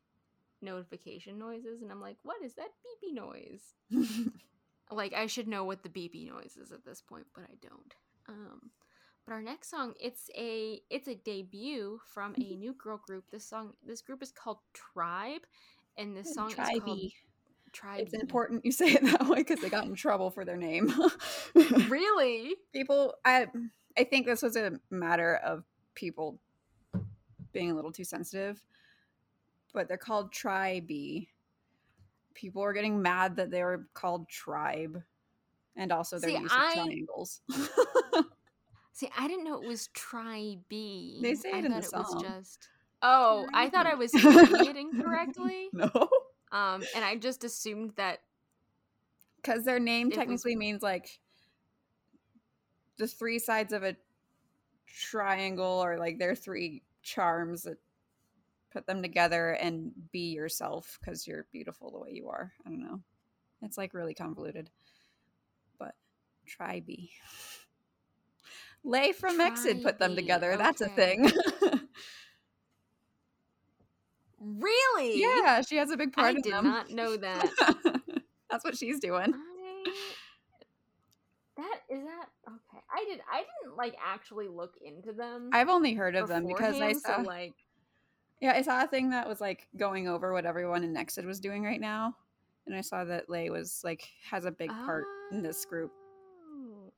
notification 0.62 1.38
noises, 1.40 1.82
and 1.82 1.92
I'm 1.92 2.00
like, 2.02 2.18
what 2.24 2.42
is 2.44 2.54
that 2.56 2.70
beepy 3.04 3.14
noise? 3.14 3.74
Like 4.92 5.14
I 5.14 5.28
should 5.28 5.48
know 5.48 5.64
what 5.64 5.84
the 5.84 5.90
beepy 5.90 6.28
noise 6.28 6.58
is 6.62 6.72
at 6.72 6.86
this 6.86 7.02
point, 7.02 7.28
but 7.34 7.44
I 7.44 7.56
don't. 7.62 7.94
Um, 8.30 8.72
but 9.26 9.34
our 9.34 9.42
next 9.42 9.70
song, 9.70 9.94
it's 10.00 10.30
a 10.38 10.82
it's 10.90 11.10
a 11.10 11.16
debut 11.16 12.00
from 12.14 12.34
a 12.38 12.56
new 12.56 12.74
girl 12.74 12.98
group. 13.06 13.26
This 13.30 13.44
song, 13.44 13.74
this 13.86 14.02
group 14.02 14.24
is 14.24 14.32
called 14.32 14.60
Tribe, 14.74 15.42
and 15.98 16.16
this 16.16 16.34
song 16.34 16.50
is 16.50 16.56
called 16.56 16.70
Tribey. 16.70 17.12
Tribe. 17.74 18.00
It's 18.00 18.14
important 18.14 18.64
you 18.64 18.72
say 18.72 18.94
it 18.94 19.04
that 19.04 19.28
way 19.28 19.40
because 19.40 19.60
they 19.60 19.70
got 19.70 19.86
in 19.86 19.96
trouble 19.96 20.32
for 20.32 20.46
their 20.46 20.56
name. 20.56 20.94
Really? 21.54 22.56
people, 22.74 23.16
I, 23.26 23.48
I 23.98 24.06
think 24.06 24.26
this 24.26 24.42
was 24.42 24.56
a 24.56 24.80
matter 24.90 25.36
of 25.36 25.66
people 25.94 26.40
being 27.52 27.72
a 27.72 27.76
little 27.76 27.92
too 27.92 28.06
sensitive, 28.06 28.64
but 29.74 29.90
they're 29.90 29.98
called 29.98 30.32
Tribe. 30.32 30.90
People 32.38 32.62
are 32.64 32.72
getting 32.74 33.02
mad 33.02 33.36
that 33.38 33.50
they 33.50 33.64
were 33.64 33.88
called 33.96 34.30
Tribe, 34.30 35.02
and 35.76 35.92
also 35.92 36.20
their 36.20 36.30
See, 36.30 36.38
use 36.38 36.52
I- 36.54 36.68
of 36.68 36.74
triangles. 36.76 37.42
See, 38.94 39.10
I 39.18 39.28
didn't 39.28 39.44
know 39.44 39.60
it 39.62 39.68
was 39.68 39.88
try 39.94 40.58
B. 40.70 41.20
They 41.22 41.34
say 41.36 41.52
I 41.52 41.58
it 41.60 41.66
in 41.66 41.72
the 41.72 41.78
it 41.80 41.90
was 41.94 42.10
song. 42.12 42.22
just. 42.24 42.68
Oh, 43.02 43.48
I 43.54 43.70
thought 43.70 43.86
I 43.88 43.94
was 43.96 44.12
saying 44.12 44.26
it 44.26 44.76
incorrectly. 44.76 45.70
no, 45.74 45.90
Um, 46.52 46.84
and 46.96 47.04
I 47.06 47.16
just 47.18 47.44
assumed 47.44 47.94
that. 47.98 48.22
because 49.38 49.64
their 49.66 49.80
name 49.80 50.08
It 50.08 50.10
was- 50.12 50.18
technically 50.18 50.56
means 50.56 50.82
like 50.84 51.20
the 52.98 53.08
three 53.08 53.38
sides 53.40 53.74
of 53.74 53.84
a 53.84 53.96
triangle, 54.88 55.84
or 55.84 55.98
like 55.98 56.18
their 56.20 56.36
three 56.36 56.82
charms 57.04 57.64
that 57.64 57.78
put 58.78 58.86
them 58.86 59.02
together 59.02 59.54
and 59.54 59.92
be 60.12 60.34
yourself 60.34 61.00
because 61.00 61.26
you're 61.26 61.48
beautiful 61.52 61.90
the 61.90 61.98
way 61.98 62.12
you 62.14 62.30
are. 62.30 62.54
I 62.64 62.70
don't 62.70 62.84
know. 62.84 63.00
It's 63.64 63.76
like 63.76 63.96
really 63.96 64.14
convoluted, 64.14 64.70
but 65.80 65.96
try 66.46 66.80
be. 66.80 67.10
LE 68.84 69.14
from 69.14 69.42
EXID 69.42 69.82
put 69.82 69.98
them 69.98 70.16
together. 70.16 70.58
That's 70.58 70.82
a 70.82 70.90
thing. 70.90 71.32
Really? 74.40 75.20
yeah, 75.20 75.62
she 75.62 75.78
has 75.78 75.90
a 75.90 75.98
big 75.98 76.14
part 76.14 76.38
of 76.38 76.46
it. 76.46 76.54
I 76.54 76.62
did 76.62 76.68
not 76.68 76.92
know 76.92 77.18
that. 77.18 77.50
That's 78.52 78.64
what 78.64 78.78
she's 78.78 79.00
doing. 79.00 79.34
I, 79.34 79.92
that 81.58 81.80
is 81.90 82.04
that 82.04 82.28
okay. 82.48 82.84
I 82.92 83.04
did. 83.10 83.20
I 83.32 83.40
didn't 83.40 83.76
like 83.76 83.96
actually 84.06 84.48
look 84.48 84.76
into 84.80 85.12
them. 85.12 85.50
I've 85.52 85.70
only 85.70 85.96
heard 85.96 86.16
of 86.16 86.28
them 86.28 86.46
because 86.46 86.76
I 86.76 86.94
beforehand, 86.94 87.02
so, 87.04 87.14
saw 87.16 87.22
like. 87.22 87.56
Yeah, 88.42 88.54
I 88.54 88.62
saw 88.62 88.84
a 88.84 88.88
thing 88.88 89.10
that 89.12 89.28
was 89.28 89.42
like 89.42 89.68
going 89.78 90.08
over 90.08 90.32
what 90.34 90.46
everyone 90.46 90.84
in 90.84 90.96
EXID 90.96 91.26
was 91.26 91.40
doing 91.40 91.64
right 91.64 91.82
now. 91.82 92.16
and 92.68 92.76
I 92.76 92.82
saw 92.82 93.04
that 93.06 93.30
LE 93.30 93.50
was 93.50 93.82
like 93.84 94.08
has 94.30 94.46
a 94.46 94.52
big 94.52 94.70
part 94.70 95.06
in 95.32 95.42
this 95.42 95.64
group. 95.66 95.92
Oh. 96.46 96.92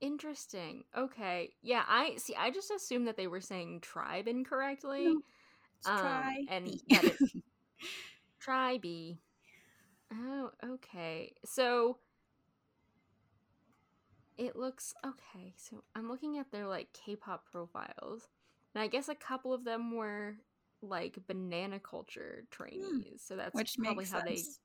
Interesting. 0.00 0.84
Okay. 0.96 1.50
Yeah, 1.62 1.82
I 1.86 2.14
see. 2.16 2.34
I 2.34 2.50
just 2.50 2.70
assumed 2.70 3.06
that 3.08 3.16
they 3.16 3.26
were 3.26 3.40
saying 3.40 3.80
tribe 3.80 4.28
incorrectly. 4.28 5.04
No, 5.06 5.20
Um, 5.86 5.98
try 5.98 6.44
and 6.48 6.64
B. 6.66 6.80
it- 6.88 7.16
Tribe. 8.40 8.86
Oh, 10.12 10.50
okay. 10.64 11.34
So 11.44 11.98
it 14.38 14.56
looks 14.56 14.94
okay. 15.04 15.52
So 15.56 15.84
I'm 15.94 16.08
looking 16.08 16.38
at 16.38 16.50
their 16.50 16.66
like 16.66 16.88
K-pop 16.94 17.44
profiles, 17.50 18.28
and 18.74 18.82
I 18.82 18.86
guess 18.88 19.08
a 19.08 19.14
couple 19.14 19.52
of 19.52 19.64
them 19.64 19.94
were 19.96 20.36
like 20.82 21.18
banana 21.26 21.78
culture 21.80 22.44
trainees. 22.50 23.22
So 23.24 23.36
that's 23.36 23.62
Hmm. 23.62 23.64
which 23.64 23.78
probably 23.78 24.04
makes 24.04 24.06
how 24.06 24.20
they 24.20 24.46
sense. 24.46 24.60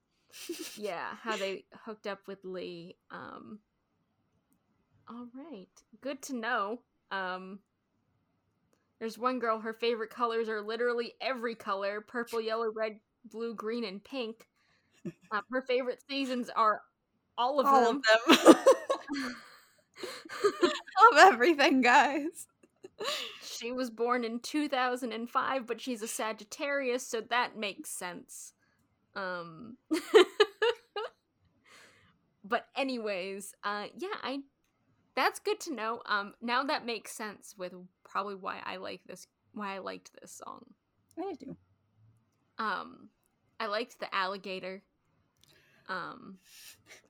yeah 0.76 1.16
how 1.22 1.38
they 1.38 1.66
hooked 1.86 2.08
up 2.08 2.28
with 2.28 2.40
LE 2.46 2.96
um 3.12 3.60
all 5.10 5.28
right 5.36 5.70
good 6.02 6.22
to 6.22 6.36
know 6.36 6.80
um 7.12 7.60
there's 9.00 9.18
one 9.18 9.40
girl 9.40 9.60
her 9.60 9.74
favorite 9.74 10.10
colors 10.10 10.50
are 10.50 10.62
literally 10.62 11.14
every 11.22 11.56
color 11.56 12.02
purple 12.02 12.40
yellow 12.42 12.70
red 12.72 13.00
blue 13.26 13.54
green 13.54 13.84
and 13.84 14.04
pink 14.04 14.48
um, 15.32 15.42
her 15.52 15.62
favorite 15.62 16.00
seasons 16.10 16.50
are 16.56 16.82
all 17.38 17.60
of 17.60 17.70
All 17.70 17.90
them 17.90 17.98
of 17.98 18.04
them. 18.04 18.56
Love 21.02 21.18
everything, 21.34 21.82
guys. 21.82 22.48
She 23.66 23.72
was 23.72 23.90
born 23.90 24.24
in 24.24 24.42
2005 24.42 25.66
but 25.66 25.82
she's 25.82 26.04
a 26.04 26.08
sagittarius 26.08 27.08
so 27.08 27.20
that 27.20 27.58
makes 27.58 27.90
sense. 27.90 28.54
Um 29.16 29.78
but 32.44 32.68
anyways 32.76 33.56
uh 33.64 33.86
yeah 33.98 34.20
i 34.22 34.42
that's 35.16 35.40
good 35.40 35.60
to 35.62 35.74
know. 35.74 36.04
Um 36.06 36.36
now 36.44 36.64
that 36.64 36.86
makes 36.86 37.14
sense 37.14 37.56
with 37.58 37.74
probably 38.08 38.36
why 38.36 38.60
i 38.64 38.76
like 38.76 39.02
this 39.08 39.26
why 39.56 39.74
i 39.74 39.80
liked 39.80 40.12
this 40.22 40.40
song. 40.46 40.66
I 41.18 41.34
do. 41.34 41.58
um 42.60 43.10
i 43.60 43.66
liked 43.66 44.00
the 44.00 44.14
alligator. 44.14 44.84
Um 45.90 46.38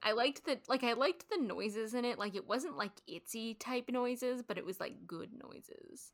i 0.02 0.14
liked 0.14 0.46
the 0.46 0.60
like 0.70 0.86
i 0.86 0.94
liked 0.94 1.30
the 1.30 1.38
noises 1.38 1.94
in 1.94 2.06
it. 2.06 2.18
Like 2.18 2.34
it 2.34 2.48
wasn't 2.48 2.78
like 2.78 2.94
ITZY 3.10 3.58
type 3.60 3.90
noises 3.90 4.42
but 4.42 4.58
it 4.58 4.66
was 4.66 4.80
like 4.80 5.06
good 5.06 5.32
noises 5.34 6.14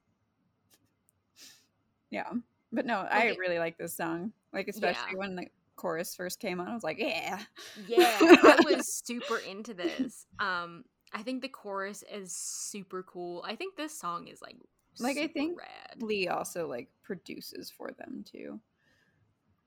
Yeah. 2.11 2.31
But 2.71 2.85
no, 2.85 2.99
I 2.99 3.27
Okay. 3.27 3.37
really 3.39 3.59
like 3.59 3.77
this 3.77 3.95
song. 3.95 4.33
Like 4.53 4.67
especially 4.69 5.15
Yeah. 5.15 5.17
when 5.17 5.35
the 5.35 5.47
chorus 5.77 6.15
first 6.15 6.39
came 6.39 6.61
on, 6.61 6.67
I 6.69 6.73
was 6.75 6.83
like, 6.83 6.99
yeah. 6.99 7.39
Yeah, 7.75 8.33
I 8.41 8.57
was 8.57 8.87
super 8.87 9.39
into 9.39 9.73
this. 9.73 10.25
Um, 10.39 10.85
I 11.13 11.23
think 11.23 11.41
the 11.41 11.49
chorus 11.49 12.03
is 12.11 12.35
super 12.35 13.03
cool. 13.03 13.43
I 13.47 13.55
think 13.55 13.75
this 13.75 13.97
song 13.97 14.27
is 14.27 14.41
like 14.41 14.57
Like, 14.99 15.17
I 15.17 15.27
think 15.27 15.57
rad. 15.57 15.97
LE 16.01 16.27
also 16.27 16.67
like 16.67 16.89
produces 17.03 17.69
for 17.71 17.91
them 17.91 18.23
too. 18.23 18.59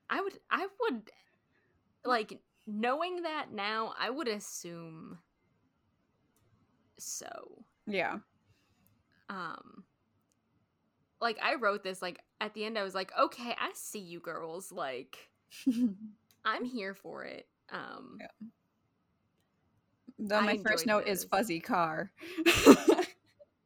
I 0.09 0.21
would 0.21 0.39
I 0.49 0.67
would 0.81 1.11
like 2.05 2.41
knowing 2.67 3.23
that 3.23 3.51
now, 3.51 3.93
I 3.99 4.09
would 4.09 4.27
assume 4.27 5.19
so. 6.97 7.65
Yeah. 7.87 8.19
Um 9.29 9.85
like 11.21 11.37
I 11.41 11.55
wrote 11.55 11.83
this 11.83 12.01
like 12.01 12.19
at 12.45 12.53
the 12.53 12.65
end 12.65 12.77
I 12.77 12.83
was 12.83 12.95
like, 12.95 13.11
"Okay, 13.19 13.55
I 13.59 13.71
see 13.73 13.99
you 13.99 14.19
girls. 14.19 14.71
Like 14.71 15.29
I'm 16.45 16.65
here 16.65 16.93
for 16.93 17.23
it." 17.25 17.47
Um 17.71 18.17
Yeah. 18.19 18.47
Though 20.17 20.41
my 20.41 20.57
first 20.57 20.85
note 20.85 21.07
is 21.07 21.25
fuzzy 21.25 21.59
car. 21.59 22.11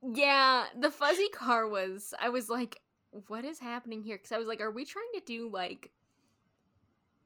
Yeah, 0.01 0.65
the 0.79 0.91
fuzzy 0.91 1.27
car 1.29 1.67
was. 1.67 2.13
I 2.19 2.29
was 2.29 2.49
like, 2.49 2.81
what 3.27 3.45
is 3.45 3.59
happening 3.59 4.01
here? 4.01 4.17
Because 4.17 4.31
I 4.31 4.37
was 4.37 4.47
like, 4.47 4.61
are 4.61 4.71
we 4.71 4.85
trying 4.85 5.11
to 5.15 5.21
do 5.25 5.49
like. 5.49 5.91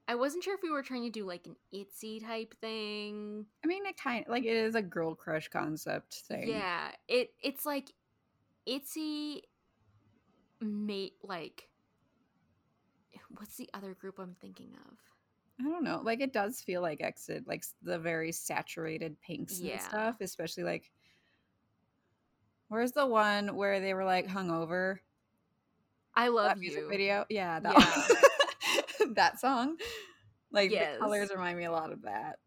I 0.06 0.16
wasn't 0.16 0.44
sure 0.44 0.54
if 0.54 0.62
we 0.62 0.70
were 0.70 0.84
trying 0.84 1.04
to 1.04 1.10
do 1.10 1.26
like 1.26 1.48
an 1.48 1.56
ITZY 1.74 2.26
type 2.26 2.54
thing. 2.60 3.46
I 3.64 3.68
mean, 3.68 3.86
it 3.86 3.98
kind 3.98 4.26
like 4.28 4.44
it 4.44 4.58
is 4.58 4.76
a 4.76 4.82
girl 4.82 5.16
crush 5.16 5.48
concept 5.48 6.24
thing. 6.28 6.50
Yeah, 6.50 6.90
it 7.08 7.32
it's 7.42 7.66
like 7.66 7.94
ITZY 8.68 9.44
mate 10.64 11.14
like 11.24 11.70
what's 13.38 13.56
the 13.58 13.70
other 13.74 13.94
group 13.94 14.20
I'm 14.20 14.36
thinking 14.42 14.76
of? 14.86 14.98
I 15.60 15.70
don't 15.70 15.84
know. 15.84 16.02
Like 16.04 16.22
it 16.22 16.34
does 16.34 16.62
feel 16.62 16.82
like 16.82 17.00
EXID, 17.02 17.48
like 17.48 17.64
the 17.82 18.00
very 18.00 18.32
saturated 18.32 19.20
pinks 19.22 19.60
and 19.60 19.80
stuff, 19.82 20.18
especially 20.22 20.64
like. 20.64 20.92
Where's 22.70 22.92
the 22.92 23.06
one 23.06 23.56
where 23.56 23.80
they 23.80 23.94
were 23.94 24.06
like 24.06 24.28
hungover? 24.28 24.98
I 26.16 26.30
love 26.30 26.46
that 26.46 26.58
music 26.58 26.86
video. 26.90 27.26
Yeah, 27.30 27.60
that 27.60 28.18
Yeah. 29.00 29.06
that 29.14 29.40
song. 29.40 29.78
Like 30.52 30.72
Yes. 30.72 30.96
the 30.96 31.00
colors 31.00 31.30
remind 31.32 31.58
me 31.58 31.66
a 31.66 31.72
lot 31.72 31.92
of 31.92 32.02
that. 32.04 32.40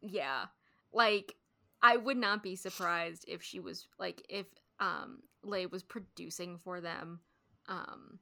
Yeah. 0.00 0.46
Like 0.92 1.34
I 1.82 1.96
would 1.96 2.16
not 2.16 2.42
be 2.42 2.54
surprised 2.54 3.24
if 3.26 3.42
she 3.42 3.58
was 3.60 3.88
like 3.98 4.24
if 4.28 4.46
um 4.78 5.22
LE 5.48 5.66
was 5.70 5.82
producing 5.82 6.58
for 6.58 6.80
them 6.80 7.20
um 7.68 8.18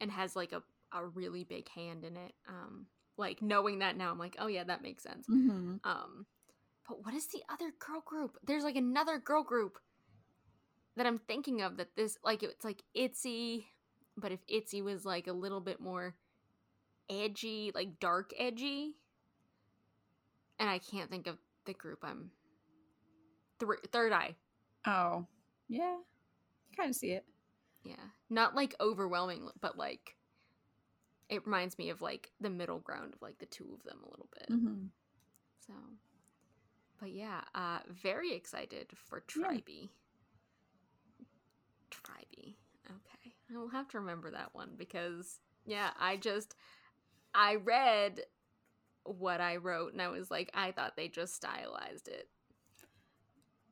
and 0.00 0.10
has 0.10 0.36
like 0.36 0.52
a 0.52 0.62
a 0.92 1.04
really 1.06 1.44
big 1.44 1.68
hand 1.70 2.04
in 2.04 2.16
it. 2.16 2.32
Um 2.48 2.86
like 3.16 3.40
knowing 3.42 3.78
that 3.80 3.96
now 3.96 4.10
I'm 4.10 4.18
like, 4.18 4.36
"Oh 4.38 4.46
yeah, 4.46 4.64
that 4.64 4.82
makes 4.82 5.02
sense." 5.02 5.26
Mm-hmm. 5.26 5.76
Um 5.84 6.26
but 6.88 7.04
what 7.04 7.14
is 7.14 7.26
the 7.26 7.42
other 7.48 7.72
girl 7.78 8.02
group? 8.04 8.38
There's 8.46 8.62
like 8.62 8.76
another 8.76 9.18
girl 9.18 9.42
group 9.42 9.78
that 10.96 11.06
I'm 11.06 11.18
thinking 11.18 11.62
of 11.62 11.76
that 11.78 11.96
this 11.96 12.18
like 12.24 12.42
it's 12.42 12.64
like 12.64 12.82
Itzy, 12.94 13.66
but 14.16 14.32
if 14.32 14.40
Itzy 14.48 14.82
was 14.82 15.04
like 15.04 15.26
a 15.26 15.32
little 15.32 15.60
bit 15.60 15.80
more 15.80 16.14
edgy, 17.10 17.72
like 17.74 18.00
dark 18.00 18.32
edgy. 18.38 18.94
And 20.58 20.70
I 20.70 20.78
can't 20.78 21.10
think 21.10 21.26
of 21.26 21.36
the 21.66 21.74
group 21.74 21.98
I'm 22.02 22.30
Thr- 23.58 23.74
third 23.90 24.12
eye. 24.12 24.36
Oh, 24.86 25.26
yeah. 25.68 25.96
Kind 26.76 26.90
of 26.90 26.96
see 26.96 27.12
it. 27.12 27.24
Yeah. 27.84 27.94
Not 28.28 28.54
like 28.54 28.74
overwhelming, 28.80 29.48
but 29.60 29.78
like 29.78 30.16
it 31.28 31.44
reminds 31.44 31.78
me 31.78 31.90
of 31.90 32.02
like 32.02 32.30
the 32.40 32.50
middle 32.50 32.78
ground 32.78 33.14
of 33.14 33.22
like 33.22 33.38
the 33.38 33.46
two 33.46 33.66
of 33.74 33.82
them 33.84 33.98
a 34.04 34.10
little 34.10 34.28
bit. 34.32 34.48
Mm-hmm. 34.50 34.86
So, 35.66 35.72
but 37.00 37.12
yeah, 37.12 37.40
uh, 37.54 37.78
very 37.88 38.32
excited 38.34 38.88
for 38.94 39.22
Yeah. 39.34 39.42
Tribe. 39.42 39.68
Tribe. 41.90 42.54
Okay, 42.88 43.34
I 43.52 43.58
will 43.58 43.68
have 43.68 43.88
to 43.88 44.00
remember 44.00 44.30
that 44.30 44.54
one 44.54 44.70
because 44.76 45.40
yeah, 45.64 45.90
I 45.98 46.16
just 46.16 46.54
I 47.34 47.56
read 47.56 48.20
what 49.04 49.40
I 49.40 49.56
wrote 49.56 49.92
and 49.92 50.02
I 50.02 50.08
was 50.08 50.30
like, 50.30 50.50
I 50.54 50.72
thought 50.72 50.96
they 50.96 51.08
just 51.08 51.34
stylized 51.34 52.08
it, 52.08 52.28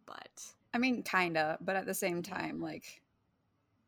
but 0.06 0.44
I 0.74 0.78
mean, 0.78 1.04
kinda, 1.04 1.56
but 1.60 1.76
at 1.76 1.86
the 1.86 1.94
same 1.94 2.22
time, 2.22 2.60
like 2.60 3.00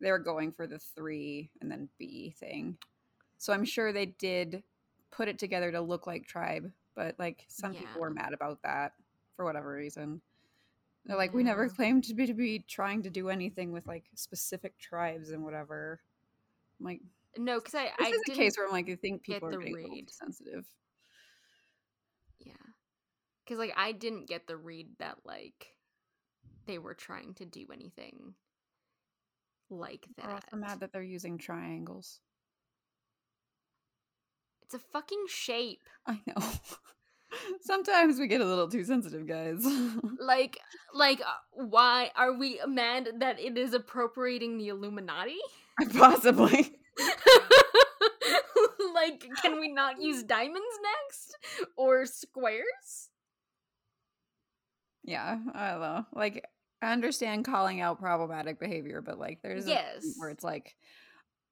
they 0.01 0.11
were 0.11 0.20
going 0.20 0.53
for 0.53 0.66
the 0.66 0.78
three 0.78 1.51
and 1.61 1.70
then 1.70 1.89
B 1.99 2.30
thing. 2.39 2.78
So 3.39 3.53
I'm 3.53 3.64
sure 3.64 3.93
they 3.93 4.07
did 4.07 4.62
put 5.11 5.28
it 5.28 5.39
together 5.39 5.72
to 5.72 5.80
look 5.80 6.07
like 6.07 6.26
Tribe, 6.26 6.70
but 6.95 7.16
like 7.18 7.45
some 7.49 7.74
people 7.74 8.01
were 8.01 8.11
mad 8.11 8.32
about 8.32 8.62
that 8.62 8.93
for 9.34 9.45
whatever 9.45 9.72
reason. 9.72 10.20
They're 11.05 11.16
like, 11.16 11.34
we 11.34 11.43
never 11.43 11.68
claimed 11.68 12.05
to 12.05 12.14
be 12.14 12.26
to 12.26 12.34
be 12.34 12.61
trying 12.61 13.03
to 13.03 13.11
do 13.11 13.28
anything 13.30 13.72
with 13.72 13.87
like 13.87 14.05
specific 14.14 14.78
tribes 14.78 15.30
and 15.30 15.45
whatever. 15.45 16.01
I'm 16.80 16.87
like, 16.87 17.01
no, 17.37 17.59
because 17.59 17.74
I 17.74 17.91
this 17.99 18.09
I 18.09 18.11
is 18.11 18.22
a 18.28 18.32
case 18.32 18.57
where 18.57 18.66
I'm 18.66 18.72
like, 18.72 18.89
I 18.89 18.97
think 18.97 19.22
people 19.22 19.49
are 19.49 19.53
the 19.53 19.59
getting 19.59 19.74
read. 19.74 20.11
sensitive. 20.11 20.64
Yeah. 22.41 22.53
Cuz 23.47 23.59
like 23.59 23.72
I 23.76 23.93
didn't 23.93 24.26
get 24.26 24.47
the 24.47 24.57
read 24.57 24.89
that 24.99 25.18
like 25.24 25.76
they 26.66 26.78
were 26.78 26.94
trying 26.94 27.34
to 27.34 27.44
do 27.44 27.66
anything 27.72 28.34
like 29.70 30.07
that. 30.16 30.30
also 30.30 30.57
mad 30.57 30.80
that 30.80 30.92
they're 30.92 31.03
using 31.03 31.38
triangles. 31.38 32.20
It's 34.62 34.74
a 34.74 34.78
fucking 34.78 35.24
shape. 35.28 35.82
I 36.07 36.20
know. 36.26 36.34
Sometimes 37.61 38.18
we 38.18 38.26
get 38.28 38.40
a 38.40 38.44
little 38.44 38.68
too 38.68 38.84
sensitive, 38.84 39.26
guys. 39.26 39.64
Like 40.18 40.59
like 40.92 41.20
uh, 41.20 41.24
why 41.53 42.11
are 42.16 42.32
we 42.32 42.61
mad 42.66 43.09
that 43.20 43.38
it 43.38 43.57
is 43.57 43.74
appropriating 43.74 44.59
the 44.59 44.68
Illuminati? 44.68 45.36
Possibly. 45.97 46.72
like 48.94 49.24
can 49.42 49.61
we 49.61 49.68
not 49.68 50.01
use 50.01 50.22
diamonds 50.24 50.78
next 50.82 51.36
or 51.76 52.07
squares? 52.07 53.11
Yeah, 55.07 55.39
I 55.55 55.71
don't 55.71 55.81
know. 55.81 56.07
Like, 56.13 56.45
I 56.83 56.93
understand 56.93 57.45
calling 57.47 57.81
out 57.81 57.99
problematic 58.01 58.61
behavior, 58.61 59.01
but 59.01 59.19
like, 59.19 59.41
there's 59.43 59.67
a 59.67 59.71
Yes. 59.71 60.05
where 60.19 60.29
it's 60.29 60.45
like, 60.45 60.77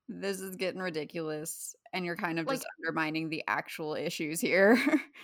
this 0.08 0.40
is 0.40 0.56
getting 0.56 0.82
ridiculous 0.82 1.74
and 1.94 2.04
you're 2.04 2.16
kind 2.16 2.38
of 2.38 2.46
Like- 2.46 2.56
just 2.58 2.66
undermining 2.78 3.30
the 3.30 3.42
actual 3.48 3.94
issues 3.94 4.40
here. 4.40 4.76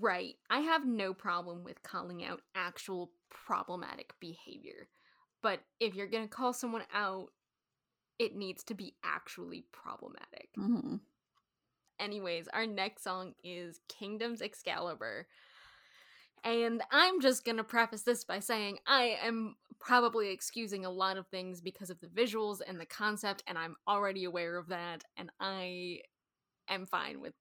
Right. 0.00 0.34
I 0.50 0.58
have 0.58 0.84
no 0.84 1.14
problem 1.14 1.62
with 1.62 1.84
calling 1.84 2.24
out 2.24 2.40
actual 2.56 3.12
problematic 3.30 4.12
behavior. 4.18 4.88
But 5.40 5.60
if 5.78 5.94
you're 5.94 6.08
going 6.08 6.24
to 6.24 6.28
call 6.28 6.52
someone 6.52 6.82
out, 6.92 7.28
it 8.18 8.34
needs 8.34 8.64
to 8.64 8.74
be 8.74 8.96
actually 9.04 9.66
problematic. 9.70 10.48
Mm-hmm. 10.58 10.96
Anyways, 12.00 12.48
our 12.52 12.66
next 12.66 13.04
song 13.04 13.34
is 13.44 13.78
Kingdoms 13.88 14.42
Excalibur. 14.42 15.28
And 16.44 16.82
I'm 16.90 17.20
just 17.20 17.44
going 17.44 17.56
to 17.58 17.64
preface 17.64 18.02
this 18.02 18.24
by 18.24 18.38
saying 18.40 18.78
I 18.86 19.18
am 19.22 19.56
probably 19.80 20.30
excusing 20.30 20.84
a 20.84 20.90
lot 20.90 21.16
of 21.16 21.26
things 21.28 21.60
because 21.60 21.90
of 21.90 22.00
the 22.00 22.06
visuals 22.08 22.60
and 22.66 22.80
the 22.80 22.86
concept 22.86 23.44
and 23.46 23.56
I'm 23.56 23.76
already 23.86 24.24
aware 24.24 24.56
of 24.56 24.68
that 24.68 25.04
and 25.16 25.30
I 25.40 26.00
am 26.68 26.84
fine 26.86 27.20
with 27.20 27.34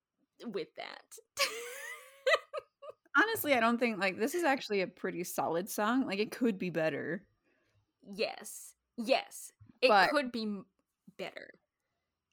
with 0.46 0.68
that. 0.76 1.18
Honestly, 3.18 3.54
I 3.56 3.60
don't 3.60 3.80
think 3.80 3.98
like 4.00 4.20
this 4.20 4.36
is 4.36 4.44
actually 4.44 4.82
a 4.82 4.88
pretty 4.88 5.24
solid 5.24 5.68
song. 5.70 6.06
Like 6.06 6.20
it 6.20 6.30
could 6.32 6.60
be 6.60 6.70
better. 6.70 7.24
yes. 8.14 8.74
Yes. 8.98 9.52
It 9.82 9.90
But- 9.90 10.10
could 10.12 10.32
be 10.32 10.62
better. 11.18 11.52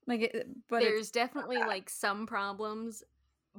Like 0.06 0.20
it, 0.20 0.46
but 0.68 0.80
There's 0.80 1.10
definitely 1.10 1.56
like 1.66 1.88
some 1.88 2.26
problems, 2.26 3.02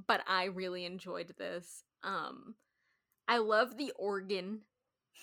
but 0.07 0.21
I 0.27 0.45
really 0.45 0.85
enjoyed 0.85 1.33
this. 1.39 1.83
Um 2.03 2.53
I 3.27 3.37
love 3.37 3.77
the 3.77 3.91
organ 3.97 4.65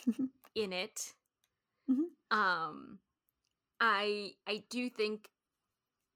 in 0.55 0.72
it. 0.72 1.14
Mhm. 1.88 2.05
Um 2.30 2.98
I 3.80 4.32
I 4.46 4.64
do 4.70 4.90
think 4.90 5.28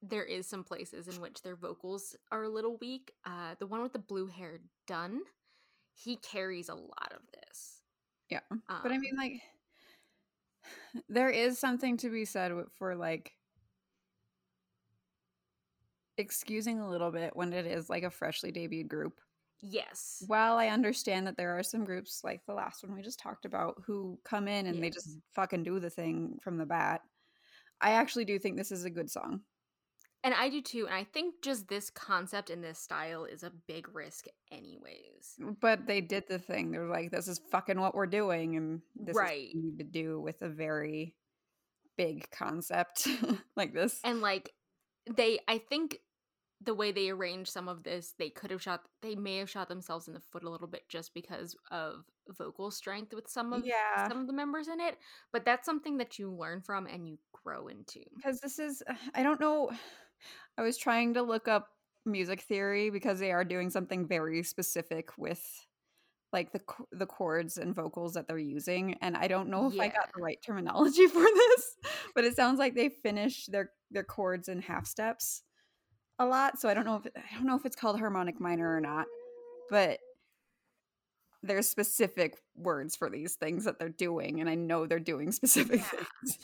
there 0.03 0.25
is 0.25 0.47
some 0.47 0.65
places 0.65 1.09
in 1.09 1.21
which 1.21 1.43
their 1.43 1.57
vocals 1.57 2.17
are 2.31 2.45
a 2.45 2.49
little 2.49 2.77
weak. 2.79 3.13
Uh 3.25 3.55
the 3.59 3.67
one 3.67 3.83
with 3.83 3.93
the 3.93 3.99
blue 3.99 4.27
hair 4.27 4.61
done, 4.87 5.23
he 5.95 6.17
carries 6.17 6.69
a 6.69 6.75
lot 6.75 7.13
of 7.13 7.23
this. 7.33 7.83
Yeah, 8.29 8.41
but 8.83 8.93
I 8.93 8.99
Um, 8.99 8.99
mean 8.99 9.17
like 9.17 9.43
there 11.09 11.31
is 11.31 11.59
something 11.59 11.97
to 11.99 12.11
be 12.11 12.25
said 12.25 12.53
for 12.79 12.95
like 12.97 13.33
excusing 16.19 16.79
a 16.81 16.89
little 16.89 17.11
bit 17.11 17.37
when 17.37 17.53
it 17.53 17.67
is 17.67 17.89
like 17.91 18.03
a 18.03 18.11
freshly 18.11 18.53
debuted 18.53 18.89
group. 18.89 19.21
Yes. 19.61 20.23
While 20.27 20.57
I 20.57 20.69
understand 20.69 21.27
that 21.27 21.37
there 21.37 21.59
are 21.59 21.63
some 21.63 21.85
groups 21.85 22.21
like 22.25 22.41
the 22.47 22.55
last 22.55 22.83
one 22.83 22.95
we 22.95 23.03
just 23.03 23.21
talked 23.21 23.45
about 23.45 23.83
who 23.87 24.19
come 24.25 24.49
in 24.49 24.67
and 24.67 24.83
they 24.83 24.91
just 24.91 25.19
fucking 25.35 25.65
do 25.65 25.81
the 25.81 25.91
thing 25.91 26.39
from 26.43 26.59
the 26.59 26.67
bat. 26.67 27.01
I 27.81 27.93
actually 27.93 28.25
do 28.25 28.39
think 28.39 28.57
this 28.57 28.73
is 28.73 28.85
a 28.85 28.91
good 28.91 29.11
song. 29.11 29.41
And 30.25 30.35
I 30.35 30.49
do 30.49 30.61
too. 30.61 30.87
And 30.87 30.95
I 30.95 31.05
think 31.05 31.35
just 31.43 31.69
this 31.69 31.89
concept 31.91 32.51
and 32.51 32.65
this 32.65 32.79
style 32.81 33.25
is 33.27 33.43
a 33.45 33.53
big 33.69 33.95
risk 33.95 34.25
anyways. 34.51 35.35
Mm, 35.41 35.57
but 35.61 35.87
they 35.87 36.01
did 36.01 36.25
the 36.29 36.39
thing. 36.39 36.71
They're 36.73 36.89
like, 36.89 37.11
this 37.13 37.29
is 37.29 37.41
fucking 37.53 37.79
what 37.79 37.95
we're 37.95 38.07
doing, 38.07 38.57
and 38.57 38.81
this 38.97 39.11
is 39.15 39.17
Right. 39.17 39.49
what 39.55 39.63
we 39.63 39.71
need 39.71 39.79
to 39.79 39.85
do 39.85 40.21
with 40.21 40.43
a 40.43 40.49
very 40.49 41.15
big 41.97 42.29
concept 42.31 43.07
like 43.57 43.73
this. 43.73 44.01
and 44.05 44.21
like 44.21 44.53
they 45.17 45.39
i 45.49 45.57
think 45.57 45.97
the 46.63 46.75
way 46.75 46.91
they 46.91 47.11
arranged 47.11 47.51
some 47.51 47.69
of 47.69 47.83
this 47.83 48.15
they 48.19 48.31
could 48.31 48.51
have 48.51 48.63
shot 48.63 48.83
they 49.03 49.15
may 49.15 49.37
have 49.37 49.51
shot 49.51 49.69
themselves 49.69 50.09
in 50.09 50.15
the 50.15 50.21
foot 50.21 50.43
a 50.43 50.51
little 50.51 50.67
bit 50.67 50.89
just 50.89 51.13
because 51.13 51.55
of 51.71 52.05
vocal 52.39 52.71
strength 52.71 53.13
with 53.15 53.29
some 53.29 53.53
of 53.53 53.65
yeah, 53.65 54.09
some 54.09 54.21
of 54.21 54.27
the 54.27 54.33
members 54.33 54.69
in 54.69 54.81
it 54.81 54.97
but 55.33 55.45
that's 55.45 55.67
something 55.67 55.99
that 55.99 56.19
you 56.19 56.33
learn 56.33 56.63
from 56.63 56.87
and 56.87 57.07
you 57.07 57.19
grow 57.47 57.69
into 57.69 58.01
because 58.17 58.41
this 58.41 58.59
is, 58.59 58.83
I 59.15 59.23
don't 59.23 59.41
know. 59.41 59.71
I 60.59 60.63
was 60.63 60.79
trying 60.79 61.15
to 61.15 61.23
look 61.23 61.49
up 61.49 61.69
music 62.07 62.41
theory 62.41 62.91
because 62.91 63.19
they 63.19 63.33
are 63.33 63.45
doing 63.45 63.69
something 63.69 64.07
very 64.07 64.43
specific 64.43 65.11
with 65.19 65.43
like 66.33 66.53
the 66.53 66.61
the 66.93 67.07
chords 67.07 67.59
and 67.59 67.75
vocals 67.75 68.15
that 68.15 68.27
they're 68.27 68.39
using 68.39 68.95
and 69.03 69.17
I 69.17 69.29
don't 69.29 69.49
know 69.49 69.69
if 69.69 69.79
I 69.79 69.89
got 69.89 70.11
the 70.15 70.23
right 70.23 70.39
terminology 70.45 71.07
for 71.09 71.21
this 71.23 71.77
but 72.15 72.25
it 72.25 72.37
sounds 72.37 72.59
like 72.59 72.75
they 72.75 72.89
finish 72.89 73.47
their 73.47 73.71
their 73.91 74.05
chords 74.05 74.49
in 74.49 74.63
half 74.63 74.87
steps 74.87 75.43
a 76.19 76.27
lot 76.27 76.59
so 76.59 76.69
I 76.69 76.75
don't 76.75 76.85
know 76.87 76.97
if 76.97 77.07
I 77.17 77.35
don't 77.37 77.47
know 77.47 77.57
if 77.57 77.67
it's 77.67 77.77
called 77.77 77.99
harmonic 77.99 78.41
minor 78.41 78.75
or 78.75 78.81
not 78.81 79.07
but 79.71 79.99
there's 81.43 81.69
specific 81.69 82.37
words 82.57 82.97
for 82.97 83.11
these 83.11 83.35
things 83.35 83.65
that 83.65 83.79
they're 83.79 83.89
doing 83.89 84.41
and 84.41 84.49
I 84.49 84.55
know 84.55 84.87
they're 84.87 84.99
doing 84.99 85.33
specific 85.41 85.81
Yeah. 85.81 85.91
things 85.91 86.39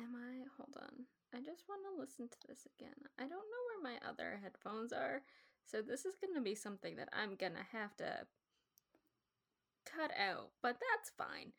am 0.00 0.14
i 0.16 0.44
hold 0.56 0.76
on 0.80 1.06
i 1.34 1.38
just 1.38 1.64
want 1.68 1.82
to 1.84 2.00
listen 2.00 2.28
to 2.28 2.38
this 2.48 2.66
again 2.78 2.94
i 3.18 3.22
don't 3.22 3.30
know 3.30 3.62
where 3.68 3.92
my 3.92 4.08
other 4.08 4.38
headphones 4.42 4.92
are 4.92 5.22
so 5.64 5.82
this 5.82 6.04
is 6.04 6.14
going 6.20 6.34
to 6.34 6.40
be 6.40 6.54
something 6.54 6.96
that 6.96 7.08
i'm 7.12 7.34
going 7.36 7.54
to 7.54 7.66
have 7.76 7.94
to 7.96 8.26
cut 9.84 10.10
out 10.18 10.50
but 10.62 10.76
that's 10.80 11.10
fine 11.16 11.52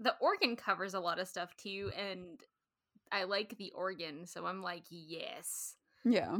the 0.00 0.14
organ 0.20 0.56
covers 0.56 0.94
a 0.94 1.00
lot 1.00 1.18
of 1.18 1.28
stuff 1.28 1.54
too 1.56 1.90
and 1.96 2.40
i 3.12 3.24
like 3.24 3.56
the 3.58 3.70
organ 3.74 4.26
so 4.26 4.46
i'm 4.46 4.62
like 4.62 4.82
yes 4.90 5.74
yeah 6.04 6.36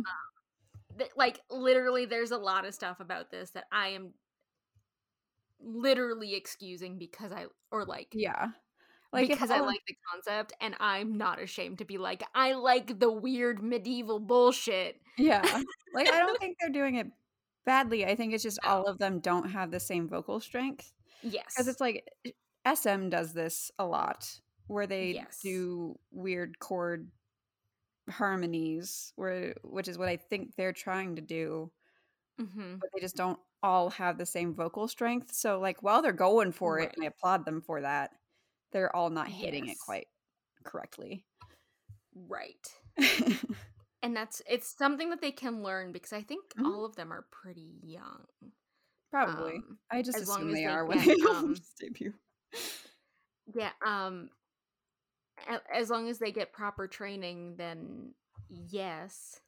Th- 0.99 1.11
like 1.17 1.41
literally 1.51 2.05
there's 2.07 2.31
a 2.33 2.39
lot 2.39 2.65
of 2.67 2.75
stuff 2.75 2.99
about 3.01 3.31
this 3.31 3.51
that 3.51 3.65
i 3.71 3.89
am 3.89 4.13
literally 5.63 6.35
excusing 6.35 6.99
because 6.99 7.33
i 7.33 7.45
or 7.71 7.85
like 7.85 8.09
yeah 8.13 8.49
like 9.13 9.29
because 9.29 9.51
i 9.51 9.59
all- 9.59 9.67
like 9.67 9.83
the 9.87 9.95
concept 10.11 10.53
and 10.61 10.75
i'm 10.81 11.19
not 11.19 11.41
ashamed 11.41 11.79
to 11.79 11.85
be 11.85 11.99
like 11.99 12.23
i 12.35 12.55
like 12.55 12.99
the 12.99 13.11
weird 13.13 13.63
medieval 13.63 14.19
bullshit 14.19 15.01
Yeah. 15.19 15.43
Like 15.93 16.09
I 16.13 16.21
don't 16.21 16.39
think 16.39 16.57
they're 16.61 16.71
doing 16.71 16.95
it 16.95 17.09
badly. 17.67 18.07
I 18.07 18.15
think 18.15 18.33
it's 18.33 18.45
just 18.45 18.61
all 18.65 18.85
of 18.85 18.99
them 18.99 19.19
don't 19.19 19.51
have 19.51 19.73
the 19.73 19.81
same 19.81 20.09
vocal 20.09 20.39
strength. 20.39 20.93
yes 21.25 21.47
Because 21.49 21.67
it's 21.67 21.81
like 21.81 22.09
SM 22.65 23.09
does 23.11 23.33
this 23.35 23.71
a 23.79 23.87
lot 23.87 24.41
where 24.67 24.87
they 24.87 25.19
Yes. 25.19 25.41
do 25.41 25.99
weird 26.11 26.59
chord 26.59 27.11
harmonies 28.11 29.13
where 29.17 29.55
which 29.65 29.89
is 29.89 29.99
what 29.99 30.09
I 30.09 30.17
think 30.17 30.57
they're 30.57 30.73
trying 30.73 31.17
to 31.17 31.23
do, 31.23 31.73
hmm 32.39 32.81
but 32.81 32.91
they 32.93 33.01
just 33.01 33.17
don't 33.17 33.41
all 33.63 33.91
have 33.91 34.17
the 34.19 34.27
same 34.27 34.55
vocal 34.55 34.89
strength. 34.89 35.33
So 35.33 35.61
like 35.61 35.83
while 35.83 36.03
they're 36.03 36.13
going 36.13 36.53
for 36.53 36.81
it 36.81 36.93
and 36.95 37.05
I 37.05 37.09
applaud 37.09 37.45
them 37.45 37.61
for 37.61 37.81
that, 37.83 38.13
they're 38.73 38.95
all 38.95 39.11
not 39.11 39.29
hitting 39.29 39.69
it 39.69 39.79
quite 39.79 40.09
correctly. 40.65 41.27
right 42.15 42.69
and 44.03 44.17
that's 44.17 44.43
it's 44.49 44.77
something 44.77 45.11
that 45.11 45.21
they 45.21 45.33
can 45.33 45.63
learn 45.63 45.93
because 45.93 46.13
i 46.13 46.23
think 46.23 46.55
Mhm. 46.57 46.71
all 46.71 46.85
of 46.85 46.97
them 46.97 47.13
are 47.13 47.27
pretty 47.31 47.79
young 47.83 48.27
Probably. 49.11 49.65
Um, 49.65 49.79
I 49.91 50.03
just 50.03 50.21
as 50.21 50.27
long 50.27 50.49
assume 50.49 50.51
as 50.51 50.63
they 50.63 50.65
they 50.65 50.77
are 50.77 50.85
when 50.87 50.99
they 50.99 51.15
um, 51.31 51.63
debut. 51.79 52.15
Yeah, 53.55 53.71
um 53.85 54.31
as 55.75 55.89
long 55.91 56.09
as 56.09 56.19
they 56.19 56.33
get 56.33 56.53
proper 56.53 56.87
training 56.87 57.57
then 57.57 58.15
yes. 58.49 59.41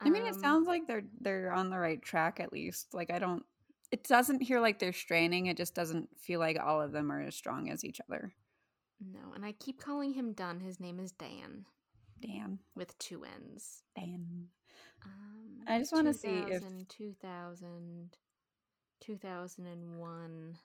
I 0.00 0.10
mean, 0.10 0.26
it 0.26 0.34
Um, 0.34 0.40
sounds 0.40 0.66
like 0.66 0.86
they're 0.86 1.04
they're 1.20 1.52
on 1.52 1.70
the 1.70 1.78
right 1.78 2.02
track 2.02 2.40
at 2.40 2.52
least. 2.52 2.92
Like 2.92 3.10
I 3.10 3.18
don't 3.18 3.44
it 3.90 4.04
doesn't 4.04 4.40
hear 4.42 4.58
like 4.60 4.78
they're 4.78 4.92
straining. 4.92 5.46
It 5.46 5.56
just 5.56 5.74
doesn't 5.74 6.08
feel 6.18 6.40
like 6.40 6.58
all 6.58 6.80
of 6.80 6.92
them 6.92 7.10
are 7.12 7.20
as 7.20 7.34
strong 7.36 7.68
as 7.70 7.84
each 7.84 8.00
other. 8.08 8.32
no, 9.00 9.32
and 9.34 9.44
I 9.44 9.52
keep 9.52 9.80
calling 9.80 10.12
him 10.14 10.32
Dunn. 10.32 10.60
His 10.60 10.78
name 10.80 10.98
is 11.00 11.12
Dan 11.12 11.66
Dan. 12.20 12.58
with 12.74 12.96
two 12.98 13.24
N's. 13.24 13.82
Dan. 13.96 14.48
Um 15.04 15.62
I 15.66 15.78
just 15.78 15.92
wanna 15.92 16.14
see 16.14 16.28
if- 16.28 16.62
2000, 16.62 16.88
2000 16.88 18.16
2001. 19.00 20.58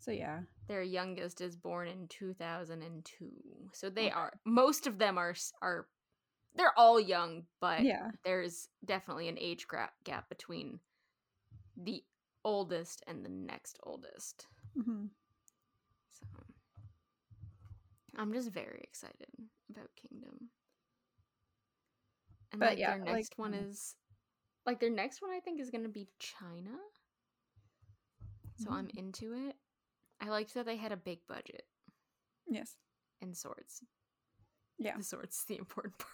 So 0.00 0.10
yeah. 0.10 0.40
Their 0.68 0.82
youngest 0.82 1.40
is 1.40 1.56
born 1.56 1.88
in 1.88 2.08
2002. 2.08 3.30
So 3.72 3.90
they 3.90 4.06
Okay. 4.06 4.10
are 4.10 4.32
most 4.44 4.86
of 4.86 4.98
them 4.98 5.18
are 5.18 5.34
are 5.62 5.86
they're 6.54 6.76
all 6.78 6.98
young, 7.00 7.44
but 7.60 7.82
Yeah. 7.82 8.10
there's 8.24 8.68
definitely 8.84 9.28
an 9.28 9.38
age 9.38 9.66
gra- 9.68 9.92
gap 10.04 10.28
between 10.28 10.80
the 11.76 12.02
oldest 12.44 13.02
and 13.06 13.24
the 13.24 13.28
next 13.28 13.78
oldest. 13.84 14.46
Mm-hmm. 14.78 15.06
So 16.12 16.26
I'm 18.16 18.32
just 18.32 18.50
very 18.50 18.80
excited 18.82 19.28
about 19.70 19.90
Kingdom. 19.96 20.50
And 22.52 22.60
But 22.60 22.70
like 22.70 22.78
yeah, 22.78 22.94
their 22.94 23.04
like, 23.04 23.14
next 23.16 23.38
one 23.38 23.52
mm. 23.52 23.70
is 23.70 23.94
like 24.66 24.80
their 24.80 24.90
next 24.90 25.22
one 25.22 25.30
I 25.30 25.40
think 25.40 25.60
is 25.60 25.70
going 25.70 25.84
to 25.84 25.88
be 25.90 26.08
China. 26.18 26.76
So 28.56 28.70
I'm 28.70 28.86
Mm. 28.86 28.98
into 28.98 29.32
it. 29.34 29.56
I 30.20 30.28
liked 30.28 30.54
that 30.54 30.66
they 30.66 30.76
had 30.76 30.92
a 30.92 30.96
big 30.96 31.26
budget 31.26 31.64
Yes. 32.48 32.76
and 33.22 33.36
swords. 33.36 33.82
Yeah. 34.78 34.96
The 34.96 35.02
swords 35.04 35.44
the 35.46 35.58
important 35.58 35.98
part. 35.98 36.10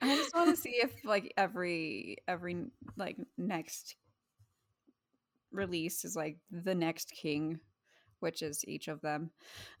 I 0.00 0.14
just 0.16 0.34
want 0.34 0.50
to 0.50 0.56
see 0.56 0.76
if 0.82 1.04
like 1.04 1.32
every 1.36 2.18
every 2.28 2.66
like 2.96 3.16
next 3.38 3.96
release 5.52 6.04
is 6.04 6.16
like 6.16 6.38
the 6.50 6.74
next 6.74 7.10
king, 7.10 7.60
which 8.20 8.42
is 8.42 8.64
each 8.66 8.88
of 8.88 9.00
them. 9.00 9.30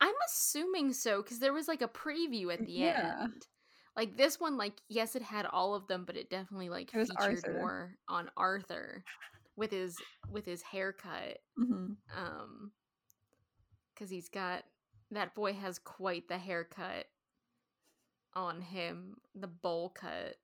I'm 0.00 0.14
assuming 0.28 0.92
so 0.92 1.22
because 1.22 1.38
there 1.38 1.52
was 1.52 1.68
like 1.68 1.82
a 1.82 1.88
preview 1.88 2.52
at 2.52 2.60
mm, 2.60 2.66
the 2.66 2.78
Yeah. 2.78 3.26
end. 3.26 3.46
Like 3.96 4.16
this 4.16 4.40
one, 4.40 4.56
like 4.56 4.74
yes, 4.88 5.14
it 5.16 5.22
had 5.22 5.46
all 5.46 5.74
of 5.74 5.86
them, 5.86 6.04
but 6.04 6.16
it 6.16 6.30
definitely 6.30 6.68
like 6.68 6.90
It 6.92 7.06
featured 7.06 7.44
Arthur. 7.44 7.60
more 7.60 7.96
on 8.08 8.30
Arthur 8.36 9.04
with 9.56 9.70
his 9.70 9.96
with 10.30 10.44
his 10.44 10.62
haircut. 10.62 11.38
Mhm. 11.58 11.96
Um, 12.16 12.72
because 13.92 14.10
he's 14.10 14.28
got 14.28 14.64
that 15.10 15.34
boy 15.34 15.52
has 15.52 15.78
quite 15.78 16.26
the 16.28 16.38
haircut 16.38 17.06
on 18.34 18.60
him, 18.60 19.16
the 19.34 19.46
bowl 19.46 19.90
cut. 19.90 20.36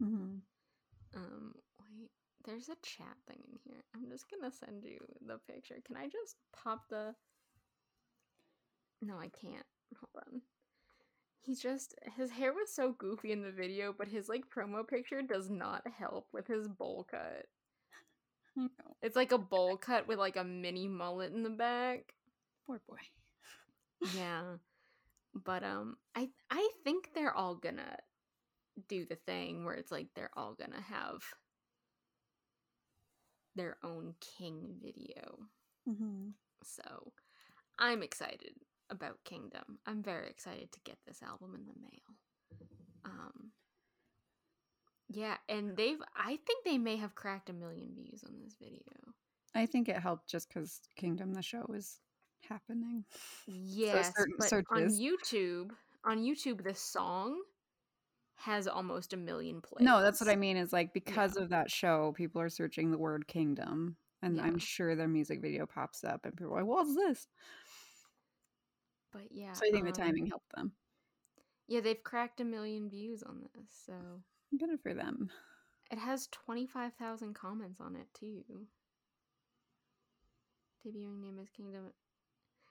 Mhm. 0.00 0.42
Um, 1.14 1.54
wait, 1.80 2.10
there's 2.44 2.68
a 2.68 2.76
chat 2.76 3.16
thing 3.26 3.42
in 3.50 3.58
here. 3.64 3.84
I'm 3.94 4.08
just 4.10 4.30
gonna 4.30 4.50
send 4.52 4.84
you 4.84 4.98
the 5.22 5.38
picture. 5.38 5.80
Can 5.84 5.96
I 5.96 6.08
just 6.08 6.36
pop 6.52 6.88
the? 6.88 7.14
No, 9.00 9.18
I 9.18 9.28
can't. 9.28 9.66
Hold 9.96 10.24
on. 10.26 10.42
He's 11.40 11.60
just 11.60 11.94
his 12.16 12.30
hair 12.30 12.52
was 12.52 12.72
so 12.72 12.92
goofy 12.92 13.32
in 13.32 13.42
the 13.42 13.50
video, 13.52 13.92
but 13.92 14.08
his 14.08 14.28
like 14.28 14.50
promo 14.50 14.86
picture 14.86 15.22
does 15.22 15.48
not 15.48 15.86
help 15.88 16.28
with 16.32 16.46
his 16.46 16.68
bowl 16.68 17.04
cut. 17.04 17.46
Know. 18.58 18.68
It's 19.02 19.16
like 19.16 19.30
a 19.32 19.38
bowl 19.38 19.76
cut 19.76 20.08
with 20.08 20.18
like 20.18 20.36
a 20.36 20.44
mini 20.44 20.88
mullet 20.88 21.32
in 21.32 21.44
the 21.44 21.50
back. 21.50 22.14
Poor 22.66 22.80
boy. 22.88 22.98
Yeah. 24.16 24.56
But 25.34 25.62
um 25.62 25.96
I 26.14 26.30
I 26.50 26.68
think 26.84 27.10
they're 27.14 27.34
all 27.34 27.54
gonna 27.54 27.96
do 28.88 29.04
the 29.06 29.16
thing 29.16 29.64
where 29.64 29.74
it's 29.74 29.92
like 29.92 30.08
they're 30.14 30.30
all 30.36 30.54
gonna 30.54 30.80
have 30.80 31.22
their 33.54 33.76
own 33.82 34.14
king 34.20 34.76
video. 34.82 35.38
Mhm. 35.88 36.32
So 36.62 37.12
I'm 37.78 38.02
excited 38.02 38.54
about 38.90 39.22
Kingdom. 39.24 39.78
I'm 39.86 40.02
very 40.02 40.28
excited 40.28 40.72
to 40.72 40.80
get 40.84 40.98
this 41.06 41.22
album 41.22 41.54
in 41.54 41.66
the 41.66 41.80
mail. 41.80 42.16
Um 43.04 43.52
yeah, 45.08 45.36
and 45.48 45.76
they've 45.76 46.00
I 46.16 46.38
think 46.46 46.64
they 46.64 46.78
may 46.78 46.96
have 46.96 47.14
cracked 47.14 47.50
a 47.50 47.52
million 47.52 47.94
views 47.94 48.22
on 48.24 48.34
this 48.42 48.54
video. 48.60 49.14
I 49.54 49.66
think 49.66 49.88
it 49.88 49.96
helped 49.96 50.28
just 50.28 50.48
because 50.48 50.80
Kingdom 50.96 51.32
the 51.32 51.42
show 51.42 51.64
is 51.74 52.00
happening. 52.48 53.04
Yes, 53.46 54.12
certain 54.16 54.34
but 54.38 54.52
on 54.70 54.88
YouTube, 54.88 55.70
on 56.04 56.18
YouTube 56.18 56.62
the 56.62 56.74
song 56.74 57.40
has 58.36 58.68
almost 58.68 59.14
a 59.14 59.16
million 59.16 59.60
plays. 59.62 59.84
No, 59.84 60.02
that's 60.02 60.20
what 60.20 60.30
I 60.30 60.36
mean. 60.36 60.56
Is 60.56 60.72
like 60.72 60.92
because 60.92 61.36
of 61.36 61.48
that 61.48 61.70
show, 61.70 62.12
people 62.16 62.40
are 62.40 62.50
searching 62.50 62.90
the 62.90 62.98
word 62.98 63.26
kingdom, 63.26 63.96
and 64.22 64.36
Yeah. 64.36 64.42
I'm 64.42 64.58
sure 64.58 64.94
their 64.94 65.08
music 65.08 65.40
video 65.40 65.66
pops 65.66 66.04
up, 66.04 66.26
and 66.26 66.36
people 66.36 66.52
are 66.52 66.58
like, 66.58 66.66
"What's 66.66 66.94
this?" 66.94 67.26
But 69.12 69.32
yeah. 69.32 69.54
So 69.54 69.62
I 69.66 69.70
think 69.70 69.84
the 69.84 70.02
um, 70.02 70.06
timing 70.06 70.26
helped 70.26 70.54
them. 70.54 70.72
Yeah, 71.66 71.80
they've 71.80 72.02
cracked 72.02 72.40
a 72.40 72.44
million 72.44 72.88
views 72.88 73.22
on 73.22 73.40
this, 73.54 73.70
so 73.86 73.94
Good 74.56 74.80
for 74.82 74.94
them. 74.94 75.30
it 75.90 75.98
has 75.98 76.26
twenty 76.28 76.66
five 76.66 76.92
thousand 76.94 77.34
comments 77.34 77.80
on 77.80 77.96
it 77.96 78.06
too. 78.14 78.44
Debuting 80.86 81.20
name 81.20 81.38
is 81.42 81.48
Kingdom. 81.50 81.84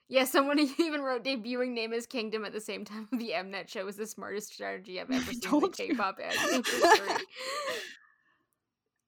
Yeah, 0.10 0.24
someone 0.24 0.58
even 0.80 1.02
wrote 1.02 1.26
debuting 1.26 1.74
name 1.74 1.92
is 1.92 2.06
Kingdom 2.08 2.46
at 2.46 2.54
the 2.54 2.62
same 2.62 2.86
time 2.86 3.10
the 3.12 3.32
Mnet 3.32 3.68
show 3.68 3.86
is 3.90 3.98
the 3.98 4.08
smartest 4.08 4.54
strategy 4.54 5.02
I've 5.02 5.12
ever 5.12 5.34
seen 5.34 5.54
in 5.66 5.72
K-pop 5.74 6.18
ad. 6.24 7.22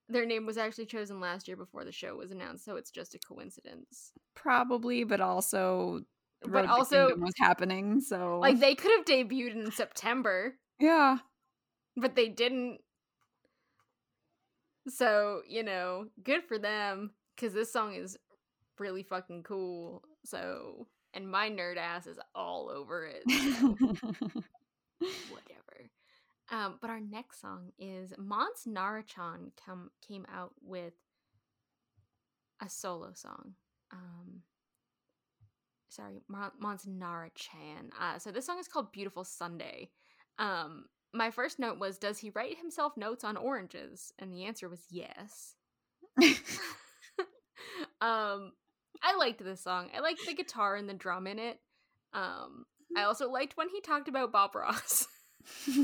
Their 0.09 0.26
name 0.26 0.45
was 0.45 0.57
actually 0.57 0.88
chosen 0.88 1.22
last 1.22 1.47
year 1.47 1.55
before 1.55 1.86
the 1.86 1.93
show 1.93 2.17
was 2.17 2.32
announced, 2.32 2.65
so 2.65 2.76
it's 2.76 2.91
just 2.91 3.15
a 3.15 3.20
coincidence. 3.20 4.11
Probably, 4.36 5.05
but 5.05 5.22
also, 5.22 6.01
But 6.41 6.51
Road 6.51 6.61
to 6.63 6.70
also, 6.72 7.15
was 7.15 7.34
happening. 7.38 8.01
So 8.01 8.39
like 8.41 8.59
they 8.59 8.76
could 8.76 8.91
have 8.97 9.05
debuted 9.05 9.55
in 9.55 9.72
September, 9.72 10.55
yeah, 10.82 11.20
but 12.00 12.16
they 12.16 12.30
didn't. 12.30 12.80
So, 14.88 15.41
you 15.47 15.64
know, 15.64 16.08
good 16.24 16.43
for 16.43 16.58
them 16.58 17.12
cuz 17.38 17.54
this 17.54 17.72
song 17.72 17.93
is 17.93 18.18
really 18.80 19.04
fucking 19.04 19.43
cool. 19.43 20.04
So, 20.26 20.88
and 21.14 21.30
my 21.30 21.50
nerd 21.50 21.78
ass 21.78 22.08
is 22.08 22.20
all 22.34 22.70
over 22.70 23.06
it. 23.06 23.24
So, 23.30 23.76
whatever. 25.30 25.89
Um, 26.52 26.78
but 26.82 26.89
our 26.89 27.00
next 27.00 27.41
song 27.41 27.72
is 27.78 28.14
Mont's 28.18 28.66
Narachan 28.66 29.52
come 29.64 29.91
came 30.06 30.26
out 30.34 30.54
with 30.62 30.93
a 32.62 32.70
solo 32.70 33.14
song. 33.14 33.54
Um, 33.91 34.41
sorry, 35.89 36.22
Mon- 36.28 36.52
Mont's 36.60 36.86
Narachan. 36.86 37.91
Uh, 38.00 38.18
so 38.18 38.32
this 38.32 38.45
song 38.45 38.60
is 38.60 38.68
called 38.68 38.91
Beautiful 38.91 39.24
Sunday. 39.24 39.89
Um, 40.38 40.86
my 41.14 41.32
first 41.32 41.60
note 41.60 41.80
was, 41.80 41.97
does 41.97 42.20
he 42.20 42.30
write 42.32 42.57
himself 42.57 42.95
notes 42.97 43.24
on 43.24 43.38
oranges? 43.38 44.14
And 44.20 44.32
the 44.32 44.45
answer 44.45 44.70
was 44.70 44.82
yes. 44.89 45.55
um, 48.01 48.53
I 49.01 49.16
liked 49.18 49.43
this 49.43 49.62
song. 49.62 49.89
I 49.95 49.99
liked 49.99 50.26
the 50.26 50.34
guitar 50.34 50.76
and 50.76 50.89
the 50.89 50.93
drum 50.93 51.28
in 51.28 51.39
it. 51.39 51.60
Um, 52.14 52.66
I 52.97 53.03
also 53.03 53.30
liked 53.30 53.57
when 53.57 53.70
he 53.70 53.82
talked 53.82 54.07
about 54.07 54.32
Bob 54.32 54.55
Ross. 54.55 55.07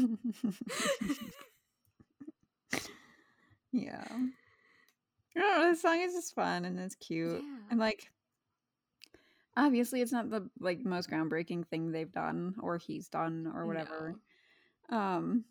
yeah. 3.72 4.06
I 5.38 5.40
don't 5.40 5.60
know, 5.60 5.70
this 5.70 5.82
song 5.82 6.02
is 6.02 6.14
just 6.14 6.36
fun 6.36 6.66
and 6.66 6.80
it's 6.80 6.96
cute. 6.96 7.42
Yeah. 7.44 7.58
And 7.72 7.80
like 7.80 8.10
obviously 9.58 10.02
it's 10.02 10.12
not 10.12 10.30
the 10.30 10.50
like 10.60 10.84
most 10.84 11.10
groundbreaking 11.10 11.68
thing 11.68 11.92
they've 11.92 12.12
done 12.12 12.56
or 12.62 12.78
he's 12.78 13.08
done 13.08 13.52
or 13.54 13.66
whatever. 13.66 14.16
Um 14.90 15.46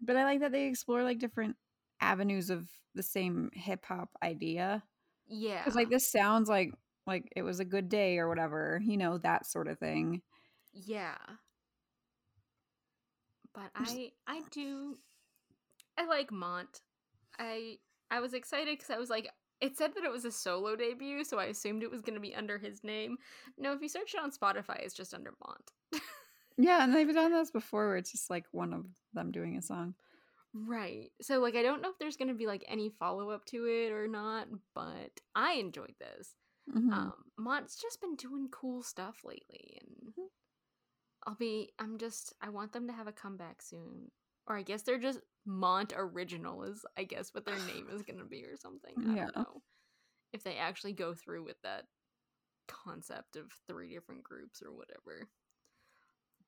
but 0.00 0.16
I 0.16 0.24
like 0.24 0.40
that 0.40 0.52
they 0.52 0.66
explore 0.66 1.02
like 1.02 1.18
different 1.18 1.56
avenues 2.00 2.50
of 2.50 2.68
the 2.94 3.02
same 3.02 3.50
hip 3.54 3.84
hop 3.86 4.10
idea. 4.22 4.82
Yeah. 5.26 5.64
Cuz 5.64 5.74
like 5.74 5.90
this 5.90 6.10
sounds 6.10 6.48
like 6.48 6.72
like 7.06 7.32
it 7.36 7.42
was 7.42 7.60
a 7.60 7.64
good 7.64 7.88
day 7.88 8.18
or 8.18 8.28
whatever, 8.28 8.80
you 8.82 8.96
know, 8.96 9.18
that 9.18 9.46
sort 9.46 9.68
of 9.68 9.78
thing. 9.78 10.22
Yeah. 10.72 11.16
But 13.54 13.70
I 13.74 14.12
I 14.26 14.42
do 14.50 14.98
I 15.96 16.06
like 16.06 16.30
Mont. 16.30 16.82
I 17.38 17.78
I 18.10 18.20
was 18.20 18.34
excited 18.34 18.78
cuz 18.78 18.90
I 18.90 18.98
was 18.98 19.10
like 19.10 19.30
it 19.60 19.76
said 19.76 19.94
that 19.94 20.04
it 20.04 20.12
was 20.12 20.24
a 20.24 20.30
solo 20.30 20.76
debut, 20.76 21.24
so 21.24 21.38
I 21.38 21.46
assumed 21.46 21.82
it 21.82 21.90
was 21.90 22.02
going 22.02 22.14
to 22.14 22.20
be 22.20 22.34
under 22.34 22.58
his 22.58 22.84
name. 22.84 23.16
No, 23.56 23.72
if 23.72 23.80
you 23.80 23.88
search 23.88 24.14
it 24.14 24.20
on 24.20 24.30
Spotify, 24.30 24.80
it's 24.80 24.94
just 24.94 25.14
under 25.14 25.32
Mont. 25.42 25.72
Yeah, 26.58 26.82
and 26.82 26.94
they've 26.94 27.12
done 27.12 27.32
this 27.32 27.50
before 27.50 27.88
where 27.88 27.96
it's 27.96 28.12
just 28.12 28.30
like 28.30 28.46
one 28.52 28.72
of 28.72 28.86
them 29.12 29.30
doing 29.30 29.56
a 29.56 29.62
song. 29.62 29.94
Right. 30.52 31.12
So 31.20 31.38
like 31.40 31.54
I 31.54 31.62
don't 31.62 31.82
know 31.82 31.90
if 31.90 31.98
there's 31.98 32.16
going 32.16 32.28
to 32.28 32.34
be 32.34 32.46
like 32.46 32.64
any 32.66 32.88
follow-up 32.88 33.44
to 33.46 33.66
it 33.66 33.92
or 33.92 34.08
not, 34.08 34.48
but 34.74 35.20
I 35.34 35.54
enjoyed 35.54 35.96
this. 35.98 36.34
Mhm. 36.66 36.92
Um 36.92 37.24
Mont's 37.38 37.80
just 37.80 38.00
been 38.00 38.16
doing 38.16 38.48
cool 38.50 38.82
stuff 38.82 39.24
lately 39.24 39.78
and 39.82 40.14
Mhm. 40.16 40.28
I'll 41.26 41.34
be 41.34 41.72
I'm 41.78 41.98
just 41.98 42.32
I 42.40 42.48
want 42.50 42.72
them 42.72 42.86
to 42.86 42.92
have 42.92 43.06
a 43.06 43.12
comeback 43.12 43.62
soon. 43.62 44.10
Or 44.46 44.56
I 44.56 44.62
guess 44.62 44.82
they're 44.82 44.98
just 44.98 45.20
Mont 45.44 45.92
Original 45.96 46.62
is 46.64 46.84
I 46.96 47.04
guess 47.04 47.34
what 47.34 47.44
their 47.44 47.58
name 47.60 47.88
is 47.90 48.02
gonna 48.02 48.24
be 48.24 48.44
or 48.44 48.56
something. 48.56 49.02
I 49.08 49.16
Yeah. 49.16 49.30
don't 49.34 49.36
know. 49.36 49.62
If 50.32 50.44
they 50.44 50.56
actually 50.58 50.94
go 50.94 51.14
through 51.14 51.44
with 51.44 51.60
that 51.62 51.88
concept 52.68 53.36
of 53.36 53.52
three 53.68 53.94
different 53.94 54.24
groups 54.24 54.62
or 54.62 54.72
whatever. 54.74 55.30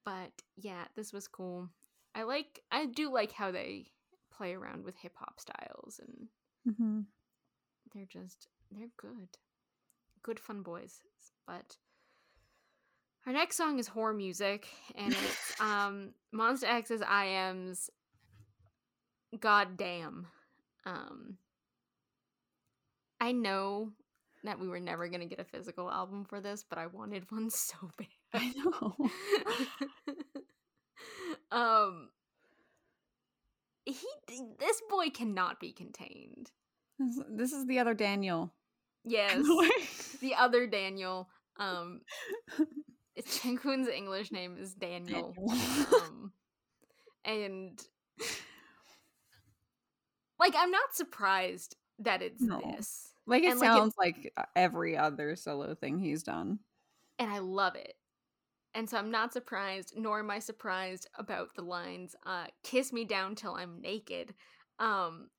But 0.05 0.31
yeah, 0.57 0.85
this 0.97 1.13
was 1.13 1.29
cool. 1.29 1.69
I 2.15 2.23
like 2.23 2.61
I 2.71 2.87
do 2.87 3.13
like 3.13 3.33
how 3.33 3.51
they 3.51 3.87
play 4.33 4.55
around 4.55 4.85
with 4.85 4.97
hip 4.97 5.15
hop 5.17 5.41
styles 5.41 6.01
and 6.01 6.29
Mhm. 6.67 7.07
they're 7.95 8.07
just 8.07 8.49
they're 8.71 8.89
good 8.97 9.29
good 10.23 10.39
fun 10.39 10.63
boys 10.63 11.01
but 11.47 11.77
our 13.27 13.33
next 13.33 13.57
song 13.57 13.79
is 13.79 13.89
horror 13.89 14.13
music 14.13 14.69
and 14.95 15.13
it's 15.15 15.55
um 15.61 16.13
Monsta 16.35 16.65
X's 16.69 17.03
i 17.03 17.25
am's 17.25 17.91
god 19.41 19.77
damn 19.77 20.27
um 20.85 21.39
i 23.21 23.33
know 23.33 23.91
that 24.45 24.59
we 24.61 24.69
were 24.69 24.81
never 24.81 25.09
going 25.09 25.21
to 25.21 25.27
get 25.27 25.41
a 25.41 25.45
physical 25.45 25.91
album 25.91 26.25
for 26.25 26.41
this 26.41 26.65
but 26.69 26.79
i 26.79 26.87
wanted 26.87 27.31
one 27.31 27.51
so 27.51 27.77
bad 27.97 28.07
I 28.35 28.53
know. 28.57 28.95
um 31.51 32.11
he 33.85 33.97
this 34.59 34.83
boy 34.91 35.09
cannot 35.11 35.59
be 35.61 35.73
contained 35.73 36.51
This, 36.99 37.21
this 37.31 37.53
is 37.53 37.67
the 37.67 37.79
other 37.79 37.95
Daniel. 37.95 38.53
yes 39.05 39.43
the 40.21 40.35
other 40.35 40.67
Daniel. 40.67 41.29
Um, 41.61 42.03
Changkyun's 43.21 43.89
English 43.89 44.31
name 44.31 44.57
is 44.61 44.75
Daniel. 44.75 45.35
um, 45.93 46.33
and 47.25 47.81
like, 50.39 50.55
I'm 50.57 50.71
not 50.71 50.95
surprised 50.95 51.75
that 51.99 52.23
it's 52.23 52.41
No. 52.41 52.61
this. 52.61 53.09
Like 53.27 53.43
it 53.43 53.51
And, 53.51 53.61
like, 53.61 53.69
it- 53.71 53.73
sounds 53.73 53.95
like 53.99 54.33
uh, 54.37 54.45
every 54.55 54.97
other 54.97 55.35
solo 55.35 55.75
thing 55.75 55.99
he's 55.99 56.23
done. 56.23 56.61
and 57.19 57.29
I 57.33 57.39
love 57.41 57.75
it. 57.75 57.95
And 58.75 58.89
so 58.89 58.99
I'm 58.99 59.11
not 59.11 59.33
surprised, 59.33 59.95
nor 59.97 60.21
am 60.21 60.31
I 60.31 60.39
surprised 60.39 61.09
about 61.19 61.55
the 61.55 61.63
lines 61.63 62.15
uh 62.27 62.47
kiss 62.63 62.93
me 62.93 63.05
down 63.05 63.35
till 63.35 63.55
I'm 63.55 63.81
naked. 63.81 64.35
Um 64.79 65.31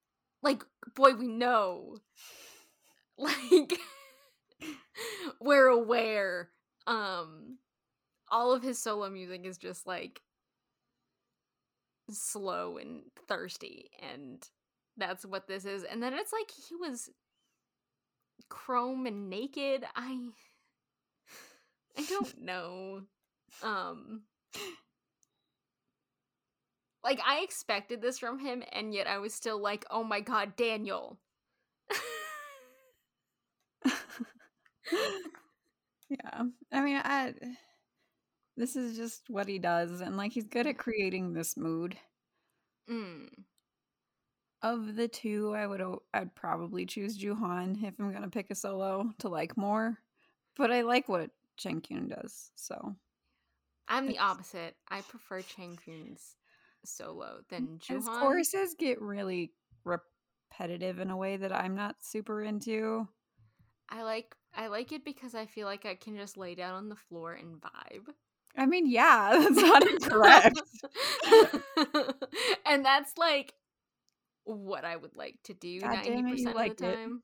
like 0.42 0.64
boy 0.96 1.14
we 1.16 1.28
know. 1.28 1.98
Like 3.18 3.74
we're 5.42 5.68
aware. 5.68 6.50
Um 6.88 7.58
all 8.32 8.54
of 8.54 8.64
his 8.64 8.80
solo 8.82 9.10
music 9.10 9.46
is 9.46 9.58
just 9.58 9.86
like 9.88 10.22
slow 12.12 12.78
and 12.78 13.04
thirsty 13.28 13.90
and 14.02 14.48
that's 14.98 15.26
what 15.26 15.48
this 15.48 15.66
is. 15.66 15.84
And 15.84 16.02
then 16.04 16.14
it's 16.14 16.34
like 16.34 16.50
he 16.52 16.76
was 16.76 17.10
chrome 18.50 19.06
and 19.06 19.30
naked. 19.30 19.86
I 19.96 20.20
I 21.98 22.06
don't 22.10 22.42
know. 22.42 23.04
Um 23.62 24.24
like 27.04 27.20
I 27.26 27.42
expected 27.42 28.02
this 28.02 28.20
from 28.20 28.40
him 28.40 28.64
and 28.72 28.94
yet 28.94 29.08
I 29.08 29.18
was 29.18 29.34
still 29.34 29.62
like, 29.62 29.86
"Oh 29.92 30.04
my 30.04 30.22
god, 30.22 30.56
Daniel." 30.56 31.20
yeah. 36.10 36.44
I 36.72 36.82
mean, 36.82 37.02
I 37.04 37.34
this 38.56 38.76
is 38.76 38.96
just 38.98 39.30
what 39.30 39.48
he 39.48 39.58
does 39.60 40.02
and 40.02 40.16
like 40.18 40.32
he's 40.34 40.48
good 40.48 40.68
at 40.68 40.78
creating 40.78 41.34
this 41.34 41.58
mood. 41.58 41.98
mm. 42.88 43.30
Of 44.62 44.96
the 44.96 45.08
two, 45.08 45.54
I 45.56 45.68
would 45.68 45.82
I'd 46.14 46.36
probably 46.36 46.86
choose 46.86 47.18
Jooheon 47.18 47.82
if 47.84 47.94
I'm 48.00 48.12
going 48.12 48.24
to 48.24 48.30
pick 48.30 48.52
a 48.52 48.56
solo 48.56 49.14
to 49.20 49.30
like 49.30 49.56
more. 49.58 49.98
But 50.58 50.72
I 50.72 50.82
like 50.82 51.08
what 51.08 51.32
Changkyun 51.58 52.10
does. 52.10 52.52
So, 52.56 52.96
I'm 53.90 54.08
the 54.08 54.20
opposite. 54.20 54.76
I 54.90 55.02
prefer 55.02 55.42
Chang 55.42 55.78
solo 56.86 57.26
mm, 57.26 57.50
than 57.50 57.80
his 57.88 58.06
Jooheon. 58.06 58.20
choruses 58.20 58.76
get 58.78 59.02
really 59.02 59.52
repetitive 59.84 61.00
in 61.00 61.10
a 61.10 61.18
way 61.18 61.38
that 61.38 61.52
I'm 61.52 61.76
not 61.76 61.98
super 62.02 62.42
into. 62.44 63.08
I 63.90 64.04
like 64.04 64.36
I 64.56 64.68
like 64.68 64.92
it 64.92 65.04
because 65.04 65.36
I 65.36 65.46
feel 65.46 65.66
like 65.66 65.86
I 65.86 65.96
can 65.96 66.16
just 66.16 66.38
lay 66.38 66.56
down 66.56 66.76
on 66.76 66.90
the 66.90 66.96
floor 66.96 67.34
and 67.34 67.60
vibe. 67.60 68.14
I 68.58 68.66
mean, 68.66 68.90
yeah, 68.90 69.32
that's 69.40 69.56
not 69.56 69.88
incorrect. 69.88 70.62
and 72.66 72.86
that's 72.86 73.18
like 73.18 73.54
what 74.44 74.86
I 74.86 74.96
would 74.96 75.16
like 75.16 75.38
to 75.46 75.54
do 75.54 75.80
ninety 75.80 76.10
it, 76.10 76.30
percent 76.30 76.58
of 76.60 76.78
the 76.78 76.86
it. 76.90 76.96
time. 76.96 77.24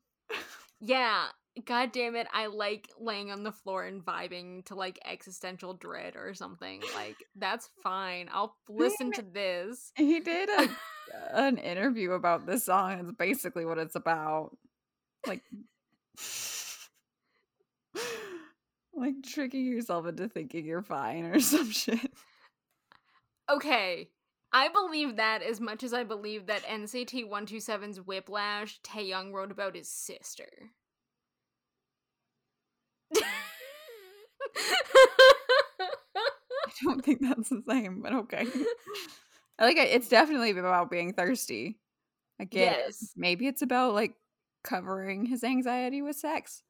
Yeah, 0.80 1.26
god 1.64 1.92
damn 1.92 2.16
it, 2.16 2.26
I 2.32 2.46
like 2.46 2.90
laying 2.98 3.30
on 3.30 3.42
the 3.42 3.52
floor 3.52 3.84
and 3.84 4.04
vibing 4.04 4.64
to 4.66 4.74
like 4.74 4.98
existential 5.04 5.74
dread 5.74 6.16
or 6.16 6.34
something. 6.34 6.82
Like 6.94 7.16
that's 7.34 7.70
fine. 7.82 8.28
I'll 8.32 8.56
listen 8.68 9.12
to 9.12 9.22
this. 9.22 9.92
He 9.96 10.20
did 10.20 10.50
a, 10.50 10.68
an 11.32 11.58
interview 11.58 12.12
about 12.12 12.46
this 12.46 12.64
song. 12.64 13.00
It's 13.00 13.12
basically 13.12 13.64
what 13.64 13.78
it's 13.78 13.96
about. 13.96 14.56
Like, 15.26 15.42
like 18.94 19.14
tricking 19.24 19.64
yourself 19.64 20.06
into 20.06 20.28
thinking 20.28 20.66
you're 20.66 20.82
fine 20.82 21.24
or 21.24 21.40
some 21.40 21.70
shit. 21.70 22.12
Okay. 23.50 24.10
I 24.52 24.68
believe 24.68 25.16
that 25.16 25.42
as 25.42 25.60
much 25.60 25.82
as 25.82 25.92
I 25.92 26.04
believe 26.04 26.46
that 26.46 26.64
NCT 26.64 27.28
127's 27.28 28.00
Whiplash, 28.00 28.80
Taeyong 28.82 29.32
wrote 29.32 29.50
about 29.50 29.74
his 29.74 29.88
sister. 29.88 30.70
I 35.76 36.70
don't 36.84 37.04
think 37.04 37.20
that's 37.20 37.48
the 37.48 37.62
same, 37.68 38.02
but 38.02 38.12
okay. 38.12 38.46
I 39.58 39.64
like 39.64 39.76
it. 39.76 39.88
It's 39.88 40.08
definitely 40.08 40.50
about 40.50 40.90
being 40.90 41.12
thirsty. 41.12 41.78
I 42.40 42.44
guess. 42.44 42.98
Yes. 43.00 43.12
Maybe 43.16 43.46
it's 43.46 43.62
about 43.62 43.94
like 43.94 44.14
covering 44.62 45.26
his 45.26 45.42
anxiety 45.42 46.02
with 46.02 46.16
sex. 46.16 46.62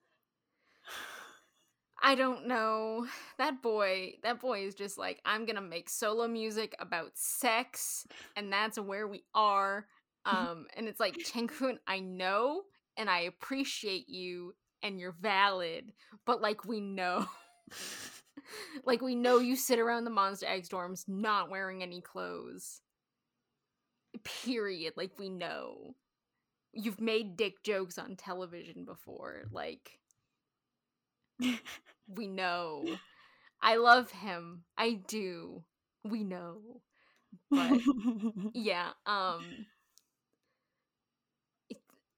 I 2.02 2.14
don't 2.14 2.46
know. 2.46 3.06
That 3.38 3.62
boy, 3.62 4.14
that 4.22 4.40
boy 4.40 4.66
is 4.66 4.74
just 4.74 4.98
like, 4.98 5.20
I'm 5.24 5.46
gonna 5.46 5.60
make 5.60 5.88
solo 5.88 6.28
music 6.28 6.76
about 6.78 7.12
sex, 7.14 8.06
and 8.36 8.52
that's 8.52 8.78
where 8.78 9.08
we 9.08 9.24
are. 9.34 9.86
Um, 10.28 10.66
and 10.76 10.88
it's 10.88 10.98
like, 10.98 11.14
Changkyun, 11.18 11.76
I 11.86 12.00
know, 12.00 12.62
and 12.96 13.08
I 13.08 13.20
appreciate 13.20 14.08
you, 14.08 14.56
and 14.82 14.98
you're 14.98 15.14
valid, 15.20 15.92
but 16.24 16.42
like, 16.42 16.64
we 16.64 16.80
know. 16.80 17.26
like, 18.84 19.00
we 19.02 19.14
know 19.14 19.38
you 19.38 19.56
sit 19.56 19.78
around 19.78 20.04
the 20.04 20.10
Monsta 20.10 20.44
X 20.44 20.68
dorms 20.68 21.04
not 21.08 21.50
wearing 21.50 21.82
any 21.82 22.00
clothes. 22.00 22.80
Period. 24.24 24.94
Like, 24.96 25.18
we 25.18 25.28
know. 25.28 25.94
You've 26.72 27.00
made 27.00 27.36
dick 27.36 27.62
jokes 27.64 27.98
on 27.98 28.16
television 28.16 28.84
before. 28.84 29.46
Like, 29.50 30.00
we 32.08 32.26
know. 32.28 32.84
I 33.62 33.76
love 33.76 34.10
him. 34.10 34.64
I 34.78 35.00
do. 35.08 35.64
We 36.04 36.24
know. 36.24 36.82
But 37.50 37.80
yeah, 38.54 38.90
um 39.06 39.66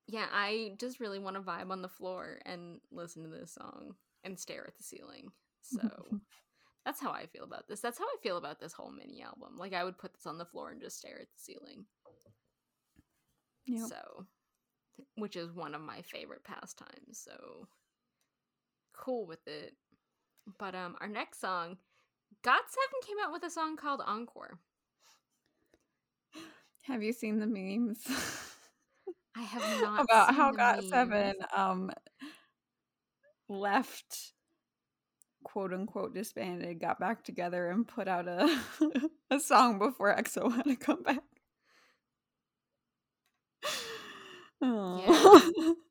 yeah, 0.06 0.26
I 0.32 0.72
just 0.78 1.00
really 1.00 1.18
want 1.18 1.36
to 1.36 1.42
vibe 1.42 1.70
on 1.70 1.82
the 1.82 1.88
floor 1.88 2.38
and 2.46 2.80
listen 2.90 3.22
to 3.24 3.28
this 3.28 3.52
song 3.52 3.94
and 4.28 4.38
stare 4.38 4.64
at 4.66 4.76
the 4.76 4.84
ceiling. 4.84 5.32
So 5.62 5.80
that's 6.84 7.00
how 7.00 7.10
I 7.10 7.26
feel 7.26 7.44
about 7.44 7.66
this. 7.68 7.80
That's 7.80 7.98
how 7.98 8.04
I 8.04 8.16
feel 8.22 8.36
about 8.36 8.60
this 8.60 8.72
whole 8.72 8.92
mini 8.92 9.22
album. 9.22 9.56
Like 9.58 9.72
I 9.72 9.84
would 9.84 9.98
put 9.98 10.14
this 10.14 10.26
on 10.26 10.38
the 10.38 10.44
floor 10.44 10.70
and 10.70 10.80
just 10.80 10.98
stare 10.98 11.20
at 11.20 11.28
the 11.32 11.40
ceiling. 11.40 11.86
Yep. 13.66 13.88
So 13.88 14.26
which 15.16 15.36
is 15.36 15.52
one 15.52 15.74
of 15.74 15.80
my 15.80 16.02
favorite 16.02 16.44
pastimes. 16.44 17.18
So 17.24 17.66
cool 18.96 19.26
with 19.26 19.46
it. 19.46 19.74
But 20.58 20.74
um 20.74 20.96
our 21.00 21.08
next 21.08 21.40
song, 21.40 21.76
GOT7 22.44 23.06
came 23.06 23.16
out 23.24 23.32
with 23.32 23.42
a 23.42 23.50
song 23.50 23.76
called 23.76 24.02
Encore. 24.06 24.58
Have 26.82 27.02
you 27.02 27.12
seen 27.12 27.38
the 27.38 27.46
memes 27.46 28.06
I 29.36 29.42
have 29.42 29.82
not 29.82 30.04
about 30.04 30.28
seen 30.28 30.36
how 30.36 30.52
the 30.52 30.58
GOT7 30.58 31.34
um 31.56 31.90
left 33.48 34.32
quote 35.44 35.72
unquote 35.72 36.14
disbanded, 36.14 36.80
got 36.80 36.98
back 37.00 37.24
together, 37.24 37.70
and 37.70 37.86
put 37.86 38.08
out 38.08 38.28
a 38.28 38.60
a 39.30 39.40
song 39.40 39.78
before 39.78 40.14
EXO 40.14 40.54
had 40.54 40.64
to 40.64 40.76
come 40.76 41.02
back. 41.02 41.22
Aw. 44.62 45.74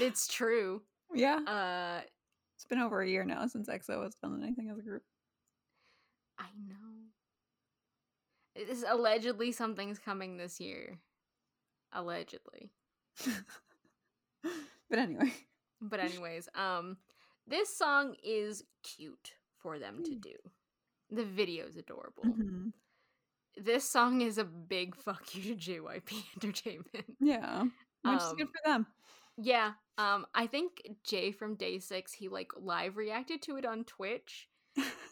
It's 0.00 0.26
true. 0.26 0.82
yeah, 1.14 1.36
Uh 1.46 2.00
it's 2.56 2.64
been 2.64 2.78
over 2.80 3.02
a 3.02 3.08
year 3.08 3.24
now 3.24 3.46
since 3.46 3.68
EXO 3.68 4.02
has 4.02 4.14
done 4.14 4.42
anything 4.42 4.70
as 4.70 4.78
a 4.78 4.82
group. 4.82 5.02
I 6.38 6.46
know. 6.66 6.74
It 8.54 8.68
is 8.70 8.84
allegedly 8.88 9.52
something's 9.52 9.98
coming 9.98 10.36
this 10.36 10.60
year. 10.60 10.98
Allegedly. 11.92 12.70
but 14.42 14.98
anyway, 14.98 15.32
But 15.80 16.00
anyways, 16.00 16.48
um 16.54 16.96
this 17.46 17.76
song 17.76 18.14
is 18.22 18.64
cute 18.82 19.32
for 19.58 19.78
them 19.78 20.02
to 20.04 20.12
Mm. 20.12 20.20
do. 20.20 20.36
The 21.10 21.24
video's 21.24 21.76
adorable. 21.76 22.24
Mhm. 22.24 22.72
This 23.56 23.88
song 23.88 24.20
is 24.22 24.38
a 24.38 24.44
big 24.44 24.96
fuck 24.96 25.34
you 25.34 25.42
to 25.42 25.56
JYP 25.56 26.24
Entertainment. 26.42 27.16
yeah, 27.20 27.64
which 28.02 28.22
is 28.22 28.32
good 28.32 28.46
Um, 28.46 28.52
for 28.52 28.60
them. 28.64 28.86
Yeah. 29.36 29.74
Um 29.98 30.26
I 30.34 30.46
think 30.46 30.82
Jae 31.04 31.34
from 31.34 31.54
Day 31.56 31.78
6 31.78 32.12
he 32.14 32.28
like 32.28 32.52
live 32.56 32.96
reacted 32.96 33.42
to 33.42 33.56
it 33.56 33.64
on 33.64 33.84
Twitch 33.84 34.48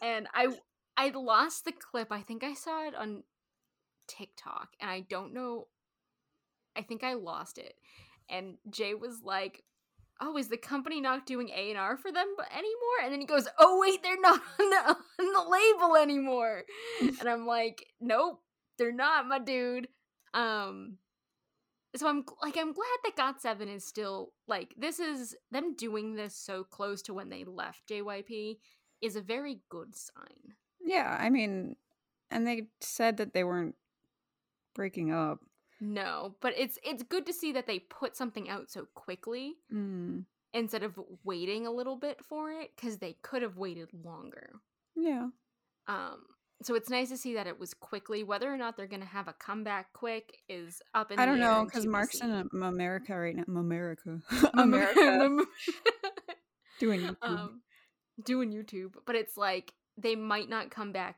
and 0.01 0.27
I 0.33 0.57
I 0.97 1.09
lost 1.09 1.65
the 1.65 1.71
clip. 1.71 2.11
I 2.11 2.21
think 2.21 2.43
I 2.43 2.53
saw 2.53 2.85
it 2.87 2.95
on 2.95 3.23
TikTok 4.07 4.75
and 4.79 4.89
I 4.89 5.01
don't 5.01 5.33
know 5.33 5.67
I 6.75 6.81
think 6.81 7.03
I 7.03 7.13
lost 7.13 7.57
it. 7.59 7.79
And 8.29 8.57
Jay 8.69 8.95
was 8.95 9.21
like, 9.23 9.63
"Oh, 10.21 10.37
is 10.37 10.47
the 10.47 10.57
company 10.57 11.01
not 11.01 11.25
doing 11.25 11.49
A&R 11.49 11.97
for 11.97 12.11
them 12.11 12.27
anymore?" 12.51 12.99
And 13.03 13.11
then 13.11 13.21
he 13.21 13.27
goes, 13.27 13.47
"Oh, 13.59 13.79
wait, 13.79 14.03
they're 14.03 14.19
not 14.19 14.41
on 14.59 14.69
the, 14.69 14.97
on 15.19 15.33
the 15.33 15.49
label 15.49 15.95
anymore." 15.95 16.63
and 17.01 17.27
I'm 17.27 17.45
like, 17.45 17.85
"Nope, 17.99 18.41
they're 18.77 18.93
not, 18.93 19.27
my 19.27 19.39
dude." 19.39 19.87
Um 20.33 20.97
so 21.95 22.07
I'm 22.07 22.23
like 22.41 22.57
I'm 22.57 22.73
glad 22.73 22.97
that 23.03 23.15
GOT7 23.15 23.75
is 23.75 23.85
still 23.85 24.33
like 24.47 24.73
this 24.77 24.99
is 24.99 25.35
them 25.51 25.75
doing 25.75 26.15
this 26.15 26.35
so 26.35 26.63
close 26.63 27.01
to 27.03 27.13
when 27.13 27.29
they 27.29 27.43
left 27.43 27.87
JYP 27.87 28.57
is 29.01 29.15
a 29.15 29.21
very 29.21 29.59
good 29.69 29.95
sign. 29.95 30.55
Yeah, 30.83 31.17
I 31.19 31.29
mean, 31.29 31.75
and 32.31 32.47
they 32.47 32.67
said 32.81 33.17
that 33.17 33.33
they 33.33 33.43
weren't 33.43 33.75
breaking 34.73 35.11
up. 35.11 35.39
No, 35.81 36.35
but 36.41 36.53
it's 36.57 36.77
it's 36.83 37.03
good 37.03 37.25
to 37.25 37.33
see 37.33 37.51
that 37.53 37.67
they 37.67 37.79
put 37.79 38.15
something 38.15 38.49
out 38.49 38.69
so 38.71 38.87
quickly 38.93 39.55
Mm. 39.73 40.25
instead 40.53 40.83
of 40.83 40.97
waiting 41.23 41.65
a 41.67 41.71
little 41.71 41.97
bit 41.97 42.23
for 42.23 42.51
it 42.51 42.71
because 42.75 42.97
they 42.99 43.17
could 43.21 43.41
have 43.41 43.57
waited 43.57 43.89
longer. 43.93 44.51
Yeah. 44.95 45.27
Um, 45.87 46.23
so 46.61 46.75
it's 46.75 46.89
nice 46.89 47.09
to 47.09 47.17
see 47.17 47.33
that 47.33 47.47
it 47.47 47.59
was 47.59 47.73
quickly. 47.73 48.23
Whether 48.23 48.53
or 48.53 48.55
not 48.55 48.77
they're 48.77 48.87
going 48.87 49.01
to 49.01 49.07
have 49.07 49.27
a 49.27 49.33
comeback 49.33 49.91
quick 49.91 50.37
is 50.47 50.81
up 50.93 51.11
in 51.11 51.19
I 51.19 51.25
don't 51.25 51.39
know 51.39 51.65
because 51.65 51.85
Mark's 51.85 52.21
in 52.21 52.31
America 52.53 53.17
right 53.17 53.35
now. 53.35 53.43
America. 53.47 54.21
Am- 54.21 54.23
America. 54.53 55.43
doing 56.79 57.01
YouTube. 57.01 57.17
um, 57.23 57.61
doing 58.23 58.51
YouTube, 58.51 58.93
but 59.05 59.15
it's 59.15 59.35
like 59.37 59.73
they 59.97 60.15
might 60.15 60.49
not 60.49 60.69
come 60.71 60.91
back 60.91 61.17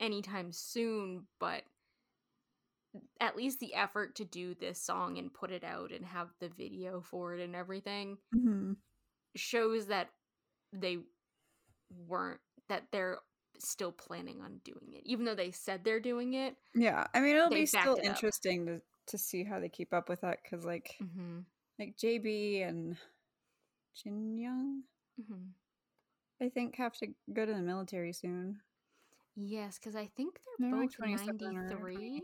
anytime 0.00 0.52
soon, 0.52 1.26
but 1.40 1.62
at 3.20 3.36
least 3.36 3.58
the 3.60 3.74
effort 3.74 4.14
to 4.16 4.24
do 4.24 4.54
this 4.54 4.80
song 4.80 5.16
and 5.18 5.32
put 5.32 5.50
it 5.50 5.64
out 5.64 5.90
and 5.92 6.04
have 6.04 6.28
the 6.40 6.48
video 6.48 7.00
for 7.00 7.34
it 7.34 7.40
and 7.42 7.54
everything 7.56 8.18
Mhm. 8.34 8.76
shows 9.34 9.86
that 9.86 10.10
they 10.72 10.98
weren't 12.06 12.40
that 12.68 12.90
they're 12.90 13.18
still 13.58 13.92
planning 13.92 14.40
on 14.40 14.58
doing 14.64 14.92
it 14.92 15.02
even 15.06 15.24
though 15.24 15.34
they 15.34 15.50
said 15.50 15.84
they're 15.84 16.00
doing 16.00 16.34
it 16.34 16.56
Yeah, 16.74 17.06
I 17.14 17.20
mean 17.20 17.36
it'll 17.36 17.48
be 17.50 17.66
still 17.66 17.96
it 17.96 18.04
interesting 18.04 18.66
to 18.66 18.82
to 19.06 19.18
see 19.18 19.42
how 19.44 19.58
they 19.60 19.68
keep 19.68 19.92
up 19.92 20.08
with 20.08 20.20
that 20.22 20.40
because 20.42 20.64
like 20.64 20.96
mm-hmm. 21.02 21.40
like 21.78 21.96
JB 21.96 22.62
and 22.66 22.96
Jin 23.94 24.38
Young, 24.38 24.82
Mm-hmm. 25.20 25.50
I 26.44 26.48
think 26.48 26.76
have 26.76 26.94
to 26.98 27.08
go 27.32 27.44
to 27.46 27.52
the 27.52 27.60
military 27.62 28.12
soon. 28.12 28.60
yes 29.36 29.78
because 29.78 29.94
i 29.96 30.06
think 30.16 30.40
they're 30.58 30.70
They're 30.70 30.80
like 30.80 30.88
both 30.90 30.96
27 30.96 31.56
or 31.56 31.62
93 31.62 31.94
20. 31.96 32.22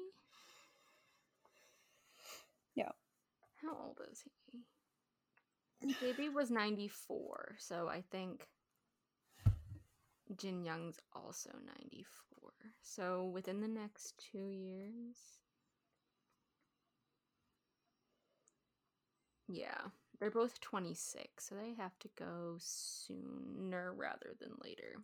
Yeah. 2.74 2.90
How 3.62 3.76
old 3.86 4.00
is 4.11 4.22
he 4.50 4.61
JB 5.86 6.32
was 6.34 6.50
94 6.50 7.56
so 7.59 7.88
i 7.88 8.02
think 8.11 8.48
Jin 10.36 10.64
Young's 10.64 10.98
also 11.14 11.50
94 11.78 12.52
so 12.82 13.30
within 13.32 13.61
the 13.61 13.68
next 13.68 14.14
two 14.32 14.48
years 14.50 15.16
yeah 19.48 19.80
they're 20.18 20.30
both 20.30 20.61
26 20.61 21.48
so 21.48 21.54
they 21.54 21.74
have 21.80 21.98
to 22.00 22.09
go 22.18 22.56
sooner 22.59 23.92
rather 23.94 24.34
than 24.40 24.50
later 24.62 24.96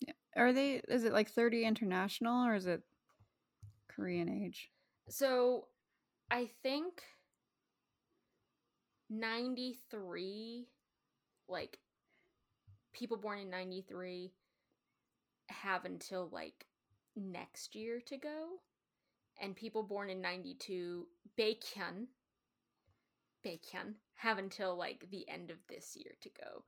Yeah. 0.00 0.12
Are 0.36 0.52
they? 0.52 0.82
Is 0.88 1.04
it 1.04 1.12
like 1.14 1.30
thirty 1.30 1.64
international 1.64 2.44
or 2.46 2.54
is 2.54 2.66
it 2.66 2.82
Korean 3.88 4.28
age? 4.28 4.70
So 5.08 5.68
I 6.30 6.50
think 6.62 7.02
93 9.08 10.66
like 11.48 11.78
people 12.92 13.16
born 13.16 13.38
in 13.38 13.50
93 13.50 14.32
have 15.48 15.84
until 15.84 16.28
like 16.32 16.66
next 17.14 17.74
year 17.74 18.00
to 18.06 18.16
go 18.16 18.58
and 19.40 19.54
people 19.54 19.82
born 19.82 20.10
in 20.10 20.20
92 20.20 21.06
Baekhyun 21.38 22.06
Baekhyun 23.44 23.94
have 24.16 24.38
until 24.38 24.76
like 24.76 25.06
the 25.10 25.28
end 25.28 25.50
of 25.50 25.58
this 25.68 25.96
year 25.96 26.12
to 26.20 26.30
go. 26.30 26.64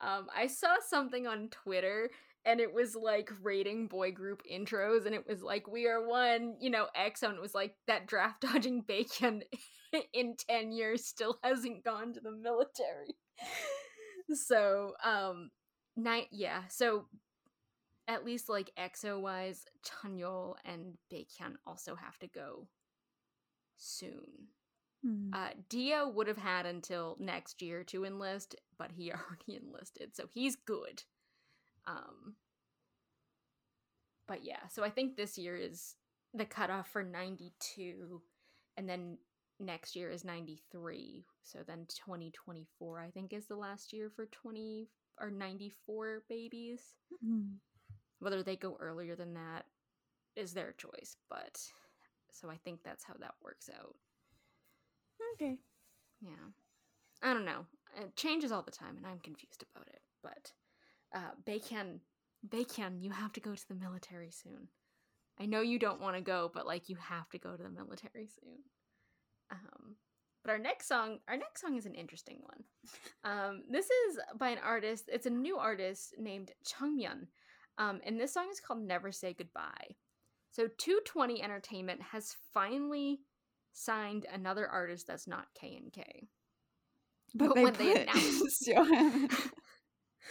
Um, 0.00 0.26
I 0.34 0.46
saw 0.46 0.76
something 0.86 1.26
on 1.26 1.48
Twitter 1.48 2.10
and 2.46 2.60
it 2.60 2.72
was 2.72 2.94
like 2.94 3.30
rating 3.42 3.88
boy 3.88 4.12
group 4.12 4.42
intros 4.50 5.04
and 5.04 5.14
it 5.14 5.26
was 5.26 5.42
like 5.42 5.66
we 5.66 5.86
are 5.86 6.06
one, 6.06 6.54
you 6.60 6.70
know, 6.70 6.86
EXO 6.96 7.24
and 7.24 7.34
it 7.36 7.42
was 7.42 7.54
like 7.54 7.74
that 7.88 8.06
draft 8.06 8.40
dodging 8.52 8.82
bacon 8.86 9.42
in 10.14 10.36
10 10.48 10.72
years 10.72 11.04
still 11.04 11.38
hasn't 11.42 11.84
gone 11.84 12.14
to 12.14 12.20
the 12.20 12.30
military. 12.30 13.16
so, 14.32 14.94
um 15.04 15.50
night 15.96 16.28
yeah, 16.30 16.62
so 16.68 17.06
at 18.08 18.24
least 18.24 18.48
like 18.48 18.70
EXO 18.78 19.20
wise, 19.20 19.64
Chanyeol 19.84 20.54
and 20.64 20.94
Baekhyun 21.12 21.56
also 21.66 21.96
have 21.96 22.16
to 22.20 22.28
go 22.28 22.68
soon. 23.76 24.48
Hmm. 25.04 25.30
Uh, 25.32 25.50
Dio 25.68 26.08
would 26.08 26.28
have 26.28 26.36
had 26.36 26.66
until 26.66 27.16
next 27.18 27.60
year 27.60 27.82
to 27.84 28.04
enlist, 28.04 28.54
but 28.78 28.92
he 28.92 29.10
already 29.10 29.60
enlisted, 29.60 30.14
so 30.14 30.26
he's 30.32 30.54
good. 30.54 31.02
Um, 31.86 32.34
but 34.26 34.44
yeah, 34.44 34.66
so 34.68 34.82
I 34.82 34.90
think 34.90 35.16
this 35.16 35.38
year 35.38 35.56
is 35.56 35.94
the 36.34 36.44
cutoff 36.44 36.88
for 36.88 37.02
92, 37.02 38.20
and 38.76 38.88
then 38.88 39.18
next 39.60 39.96
year 39.96 40.10
is 40.10 40.24
93. 40.24 41.24
So 41.42 41.60
then 41.66 41.86
2024, 41.88 43.00
I 43.00 43.10
think, 43.10 43.32
is 43.32 43.46
the 43.46 43.56
last 43.56 43.92
year 43.92 44.10
for 44.14 44.26
20 44.26 44.88
or 45.20 45.30
94 45.30 46.24
babies. 46.28 46.82
Hmm. 47.24 47.54
Whether 48.18 48.42
they 48.42 48.56
go 48.56 48.76
earlier 48.80 49.14
than 49.14 49.34
that 49.34 49.66
is 50.34 50.52
their 50.52 50.72
choice, 50.72 51.16
but 51.28 51.58
so 52.32 52.50
I 52.50 52.56
think 52.56 52.80
that's 52.82 53.04
how 53.04 53.14
that 53.20 53.34
works 53.42 53.70
out. 53.74 53.94
Okay. 55.34 55.56
Yeah. 56.20 56.50
I 57.22 57.32
don't 57.32 57.44
know. 57.44 57.66
It 57.98 58.16
changes 58.16 58.52
all 58.52 58.62
the 58.62 58.70
time 58.70 58.96
and 58.96 59.06
I'm 59.06 59.20
confused 59.20 59.64
about 59.74 59.88
it. 59.88 60.00
But 60.22 60.52
uh 61.14 61.30
Bacon, 61.44 62.00
you 63.00 63.10
have 63.10 63.32
to 63.32 63.40
go 63.40 63.54
to 63.54 63.68
the 63.68 63.74
military 63.74 64.30
soon. 64.30 64.68
I 65.40 65.46
know 65.46 65.60
you 65.60 65.78
don't 65.78 66.00
want 66.00 66.16
to 66.16 66.22
go, 66.22 66.50
but 66.52 66.66
like 66.66 66.88
you 66.88 66.96
have 66.96 67.28
to 67.30 67.38
go 67.38 67.56
to 67.56 67.62
the 67.62 67.70
military 67.70 68.28
soon. 68.28 68.58
Um 69.50 69.96
but 70.44 70.52
our 70.52 70.58
next 70.58 70.86
song, 70.86 71.18
our 71.28 71.36
next 71.36 71.60
song 71.60 71.76
is 71.76 71.86
an 71.86 71.94
interesting 71.94 72.38
one. 72.42 72.64
Um 73.24 73.62
this 73.70 73.86
is 73.86 74.18
by 74.38 74.50
an 74.50 74.58
artist, 74.64 75.04
it's 75.12 75.26
a 75.26 75.30
new 75.30 75.56
artist 75.56 76.14
named 76.18 76.52
Changmyeon. 76.66 77.26
Um 77.78 78.00
and 78.04 78.18
this 78.20 78.32
song 78.34 78.48
is 78.50 78.60
called 78.60 78.80
Never 78.82 79.12
Say 79.12 79.34
Goodbye. 79.34 79.96
So 80.50 80.68
220 80.78 81.42
Entertainment 81.42 82.00
has 82.12 82.36
finally 82.54 83.20
signed 83.72 84.24
another 84.32 84.66
artist 84.68 85.06
that's 85.06 85.26
not 85.26 85.46
KNK. 85.60 86.02
But, 87.34 87.48
But 87.48 87.54
they 87.56 87.64
when 87.64 87.72
they 87.74 88.02
announced- 88.02 88.70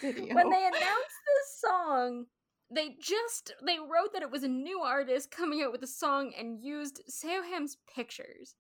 video. 0.01 0.35
When 0.35 0.49
they 0.49 0.65
announced 0.65 1.19
this 1.25 1.61
song, 1.61 2.25
they 2.71 2.95
just 2.99 3.53
they 3.65 3.77
wrote 3.79 4.13
that 4.13 4.21
it 4.21 4.31
was 4.31 4.43
a 4.43 4.47
new 4.47 4.79
artist 4.79 5.31
coming 5.31 5.61
out 5.61 5.71
with 5.71 5.83
a 5.83 5.87
song 5.87 6.33
and 6.37 6.59
used 6.59 7.01
Seoham's 7.07 7.77
pictures. 7.93 8.55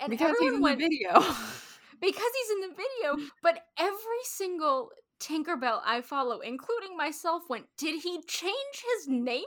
And 0.00 0.10
because 0.10 0.34
he's 0.40 0.52
everyone 0.52 0.56
in 0.56 0.62
went 0.62 0.78
the 0.80 0.88
video. 0.88 1.20
because 2.00 2.32
he's 2.38 2.50
in 2.50 2.60
the 2.60 2.74
video, 2.76 3.28
but 3.42 3.60
every 3.78 4.24
single 4.24 4.90
Tinkerbell 5.20 5.80
I 5.84 6.00
follow, 6.00 6.40
including 6.40 6.96
myself, 6.96 7.42
went, 7.48 7.66
Did 7.78 8.02
he 8.02 8.20
change 8.26 8.84
his 8.96 9.08
name 9.08 9.44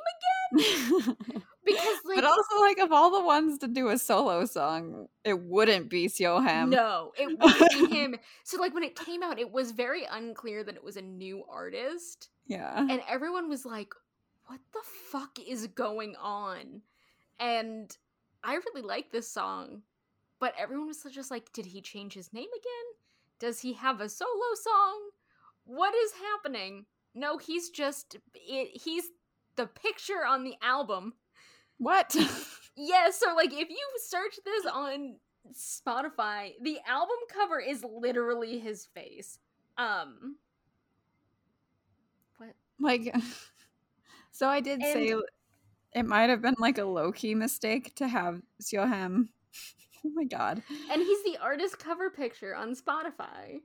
again? 0.54 1.06
Because 1.66 1.98
like 2.06 2.16
but 2.16 2.26
also, 2.26 2.60
like, 2.62 2.78
of 2.78 2.92
all 2.92 3.12
the 3.12 3.26
ones 3.26 3.58
to 3.60 3.68
do 3.68 3.90
a 3.90 3.98
solo 3.98 4.46
song, 4.46 5.08
it 5.24 5.40
wouldn't 5.40 5.90
be 5.90 6.08
Seoham. 6.08 6.70
No, 6.70 7.12
it 7.18 7.40
wouldn't 7.42 7.90
be 7.90 7.96
him. 7.96 8.16
So 8.44 8.60
like 8.60 8.74
when 8.74 8.84
it 8.84 8.96
came 8.96 9.24
out, 9.24 9.40
it 9.40 9.52
was 9.52 9.72
very 9.72 10.06
unclear 10.10 10.64
that 10.64 10.76
it 10.76 10.84
was 10.84 10.98
a 10.98 11.02
new 11.02 11.44
artist. 11.50 12.30
Yeah. 12.46 12.78
And 12.78 13.02
everyone 13.10 13.50
was 13.50 13.66
like, 13.66 13.94
What 14.46 14.60
the 14.74 14.82
fuck 15.12 15.40
is 15.40 15.68
going 15.68 16.16
on? 16.22 16.82
And 17.40 17.96
I 18.44 18.56
really 18.56 18.84
like 18.84 19.12
this 19.12 19.30
song, 19.30 19.82
but 20.40 20.54
everyone 20.58 20.88
was 20.88 21.06
just 21.12 21.32
like, 21.32 21.52
Did 21.52 21.66
he 21.66 21.82
change 21.82 22.14
his 22.14 22.32
name 22.32 22.50
again? 22.54 22.96
Does 23.40 23.60
he 23.60 23.74
have 23.74 24.02
a 24.02 24.10
solo 24.10 24.54
song? 24.62 25.10
What 25.66 25.96
is 25.96 26.12
happening? 26.14 26.86
No, 27.16 27.38
he's 27.38 27.70
just 27.70 28.18
it, 28.36 28.82
he's 28.82 29.06
the 29.56 29.68
picture 29.68 30.26
on 30.28 30.44
the 30.44 30.56
album. 30.62 31.14
What? 31.78 32.16
Yeah, 32.78 33.10
so 33.10 33.34
like 33.36 33.54
if 33.54 33.70
you 33.70 33.88
search 34.06 34.38
this 34.44 34.66
on 34.66 35.16
Spotify, 35.54 36.52
the 36.62 36.78
album 36.86 37.16
cover 37.34 37.58
is 37.58 37.86
literally 37.90 38.60
his 38.60 38.86
face. 38.86 39.40
Um 39.78 40.36
what 42.38 42.50
like, 42.82 43.16
so 44.32 44.50
I 44.50 44.60
did 44.60 44.82
say 44.82 45.16
it 45.94 46.06
might 46.06 46.30
have 46.30 46.42
been 46.42 46.56
like 46.60 46.78
a 46.78 46.84
low 46.84 47.14
key 47.14 47.34
mistake 47.34 47.96
to 47.96 48.10
have 48.10 48.42
Seoham. 48.62 49.30
Oh 50.06 50.12
my 50.14 50.26
god. 50.26 50.62
and 50.92 51.02
he's 51.02 51.24
the 51.24 51.38
artist 51.42 51.80
cover 51.80 52.10
picture 52.10 52.54
on 52.54 52.76
Spotify. 52.76 53.62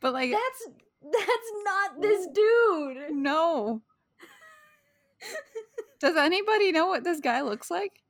but 0.00 0.12
like, 0.12 0.30
That's 0.30 0.68
that's 1.02 1.52
not 1.64 2.00
this 2.00 2.28
dude. 2.32 3.10
no. 3.10 3.82
Does 6.00 6.16
anybody 6.16 6.72
know 6.72 6.86
what 6.86 7.04
this 7.04 7.20
guy 7.20 7.42
looks 7.42 7.70
like? 7.70 8.02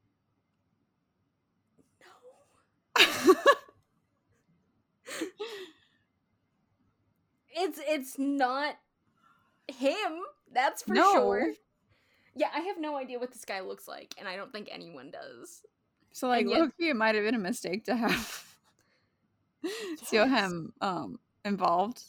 No. 2.96 3.34
it's 7.54 7.78
it's 7.86 8.18
not 8.18 8.76
him. 9.68 10.20
That's 10.52 10.82
for 10.82 10.94
No. 10.94 11.12
sure. 11.12 11.52
Yeah, 12.34 12.48
I 12.54 12.60
have 12.60 12.78
no 12.78 12.96
idea 12.96 13.18
what 13.18 13.30
this 13.32 13.44
guy 13.44 13.60
looks 13.60 13.86
like, 13.86 14.14
and 14.18 14.26
I 14.26 14.36
don't 14.36 14.52
think 14.52 14.68
anyone 14.70 15.10
does. 15.10 15.62
So 16.12 16.28
like 16.28 16.46
yet- 16.46 16.58
low-key, 16.60 16.88
it 16.90 16.96
might 16.96 17.14
have 17.14 17.24
been 17.24 17.34
a 17.34 17.38
mistake 17.38 17.84
to 17.84 17.94
have 17.96 18.46
Seoham 20.04 20.72
um 20.80 21.18
involved. 21.44 22.02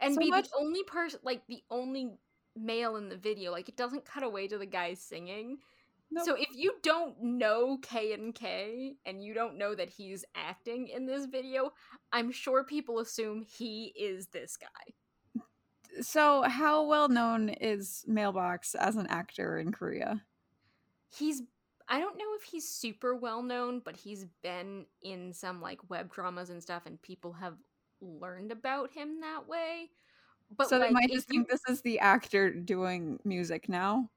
And 0.00 0.14
So 0.14 0.20
be 0.20 0.30
much- 0.30 0.50
the 0.50 0.56
only 0.58 0.82
person, 0.84 1.20
like 1.22 1.46
the 1.46 1.62
only 1.70 2.10
male 2.56 2.96
in 2.96 3.08
the 3.08 3.16
video. 3.16 3.52
Like 3.52 3.68
it 3.68 3.76
doesn't 3.76 4.04
cut 4.04 4.22
away 4.22 4.48
to 4.48 4.58
the 4.58 4.66
guy 4.66 4.94
singing. 4.94 5.58
Nope. 6.10 6.26
So 6.26 6.34
if 6.34 6.48
you 6.54 6.74
don't 6.82 7.14
know 7.22 7.78
KNK 7.78 8.96
and 9.06 9.24
you 9.24 9.32
don't 9.32 9.56
know 9.56 9.74
that 9.74 9.88
he's 9.88 10.26
acting 10.34 10.88
in 10.88 11.06
this 11.06 11.24
video, 11.24 11.72
I'm 12.12 12.30
sure 12.30 12.64
people 12.64 12.98
assume 12.98 13.40
he 13.42 13.94
is 13.98 14.26
this 14.26 14.58
guy. 14.58 16.02
So 16.02 16.42
how 16.42 16.84
well 16.84 17.08
known 17.08 17.48
is 17.48 18.04
Mailbox 18.06 18.74
as 18.74 18.96
an 18.96 19.06
actor 19.06 19.58
in 19.58 19.72
Korea? 19.72 20.22
He's 21.16 21.42
I 21.88 21.98
don't 21.98 22.16
know 22.16 22.34
if 22.38 22.44
he's 22.44 22.68
super 22.68 23.14
well 23.14 23.42
known, 23.42 23.80
but 23.84 23.96
he's 23.96 24.26
been 24.42 24.86
in 25.02 25.32
some 25.32 25.60
like 25.60 25.90
web 25.90 26.12
dramas 26.12 26.50
and 26.50 26.62
stuff 26.62 26.84
and 26.86 27.00
people 27.00 27.32
have 27.32 27.56
learned 28.02 28.52
about 28.52 28.90
him 28.92 29.20
that 29.20 29.48
way. 29.48 29.90
But 30.56 30.68
so 30.68 30.78
like, 30.78 30.88
they 30.88 30.92
might 30.92 31.10
just 31.10 31.28
you 31.30 31.40
think 31.44 31.48
this 31.48 31.60
is 31.68 31.80
the 31.82 31.98
actor 32.00 32.50
doing 32.52 33.18
music 33.24 33.68
now. 33.68 34.10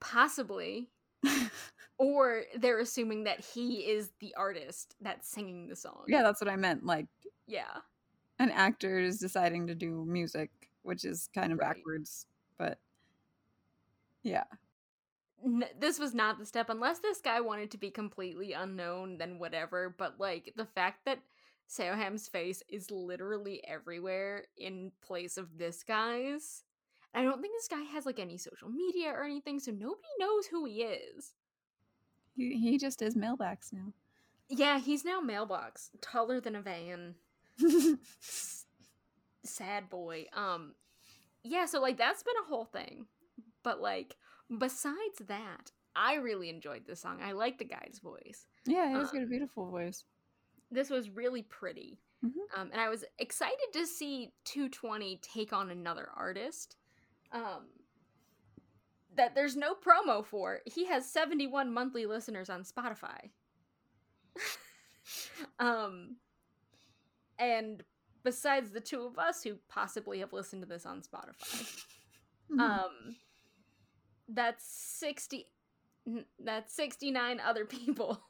possibly 0.00 0.90
or 1.98 2.42
they're 2.56 2.80
assuming 2.80 3.24
that 3.24 3.40
he 3.40 3.80
is 3.90 4.10
the 4.20 4.34
artist 4.36 4.94
that's 5.00 5.28
singing 5.28 5.68
the 5.68 5.76
song. 5.76 6.04
yeah, 6.08 6.22
that's 6.22 6.40
what 6.40 6.50
I 6.50 6.56
meant. 6.56 6.84
Like 6.84 7.06
Yeah. 7.46 7.78
an 8.38 8.50
actor 8.50 8.98
is 8.98 9.18
deciding 9.18 9.66
to 9.68 9.74
do 9.74 10.04
music, 10.04 10.50
which 10.82 11.04
is 11.04 11.28
kind 11.34 11.52
of 11.52 11.58
Right. 11.58 11.74
backwards, 11.76 12.26
but 12.58 12.78
yeah. 14.22 14.44
N- 15.44 15.64
this 15.78 15.98
was 15.98 16.14
not 16.14 16.38
the 16.38 16.46
step 16.46 16.68
unless 16.70 16.98
this 17.00 17.20
guy 17.20 17.40
wanted 17.40 17.70
to 17.72 17.78
be 17.78 17.90
completely 17.90 18.52
unknown 18.54 19.18
then 19.18 19.38
whatever 19.38 19.90
but 19.96 20.18
like 20.18 20.52
the 20.56 20.64
fact 20.64 21.04
that 21.04 21.18
Seoham's 21.66 22.28
face 22.28 22.62
is 22.68 22.90
literally 22.90 23.62
everywhere 23.66 24.44
in 24.56 24.92
place 25.02 25.36
of 25.36 25.58
this 25.58 25.82
guy's 25.82 26.62
I 27.16 27.22
don't 27.22 27.40
think 27.40 27.54
this 27.56 27.68
guy 27.68 27.82
has 27.92 28.06
like 28.06 28.18
any 28.18 28.36
social 28.38 28.68
media 28.68 29.10
or 29.10 29.24
anything 29.24 29.60
so 29.60 29.70
nobody 29.70 30.08
knows 30.18 30.46
who 30.46 30.64
he 30.66 30.82
is 30.82 31.32
He 32.36 32.58
he 32.58 32.78
just 32.78 33.02
is 33.02 33.16
mailbox 33.16 33.72
now. 33.72 33.92
yeah 34.48 34.78
he's 34.78 35.04
now 35.04 35.20
mailbox 35.20 35.90
taller 36.00 36.40
than 36.40 36.56
a 36.56 36.60
van 36.62 37.14
sad 39.44 39.88
boy 39.90 40.26
um 40.32 40.74
yeah 41.42 41.66
so 41.66 41.80
like 41.80 41.96
that's 41.98 42.22
been 42.22 42.34
a 42.44 42.48
whole 42.48 42.64
thing 42.64 43.06
but 43.62 43.80
like 43.80 44.16
besides 44.58 45.18
that 45.28 45.70
i 45.94 46.14
really 46.14 46.48
enjoyed 46.48 46.86
this 46.86 47.00
song 47.00 47.18
i 47.22 47.32
like 47.32 47.58
the 47.58 47.64
guy's 47.64 48.00
voice 48.02 48.46
yeah, 48.66 48.98
he's 48.98 49.10
got 49.10 49.20
a 49.20 49.24
Um, 49.24 49.28
beautiful 49.28 49.70
voice. 49.70 50.04
This 50.74 50.90
was 50.90 51.08
really 51.10 51.42
pretty 51.42 51.98
Mhm. 52.24 52.32
um, 52.56 52.70
and 52.72 52.80
i 52.80 52.88
was 52.88 53.04
excited 53.18 53.72
to 53.74 53.86
see 53.86 54.32
220 54.44 55.18
take 55.22 55.52
on 55.52 55.70
another 55.70 56.08
artist 56.16 56.76
um, 57.32 57.66
that 59.16 59.34
there's 59.34 59.56
no 59.56 59.74
promo 59.74 60.24
for 60.24 60.60
he 60.66 60.86
has 60.86 61.10
71 61.10 61.72
monthly 61.72 62.06
listeners 62.06 62.48
on 62.50 62.62
spotify 62.64 63.30
um, 65.58 66.16
and 67.38 67.82
besides 68.22 68.70
the 68.70 68.80
two 68.80 69.02
of 69.02 69.18
us 69.18 69.42
who 69.42 69.56
possibly 69.68 70.20
have 70.20 70.32
listened 70.32 70.62
to 70.62 70.68
this 70.68 70.86
on 70.86 71.02
spotify 71.02 71.80
Mhm. 72.50 72.60
um 72.60 73.16
that's 74.28 74.64
60 74.66 75.46
that's 76.38 76.74
69 76.74 77.40
other 77.40 77.64
people 77.78 78.22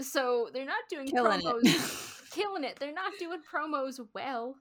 so 0.00 0.48
they're 0.52 0.64
not 0.64 0.84
doing 0.90 1.06
Killing 1.08 1.40
promos 1.40 1.60
it. 1.64 2.12
killing 2.30 2.64
it 2.64 2.76
they're 2.78 2.92
not 2.92 3.12
doing 3.18 3.38
promos 3.52 4.00
well 4.14 4.56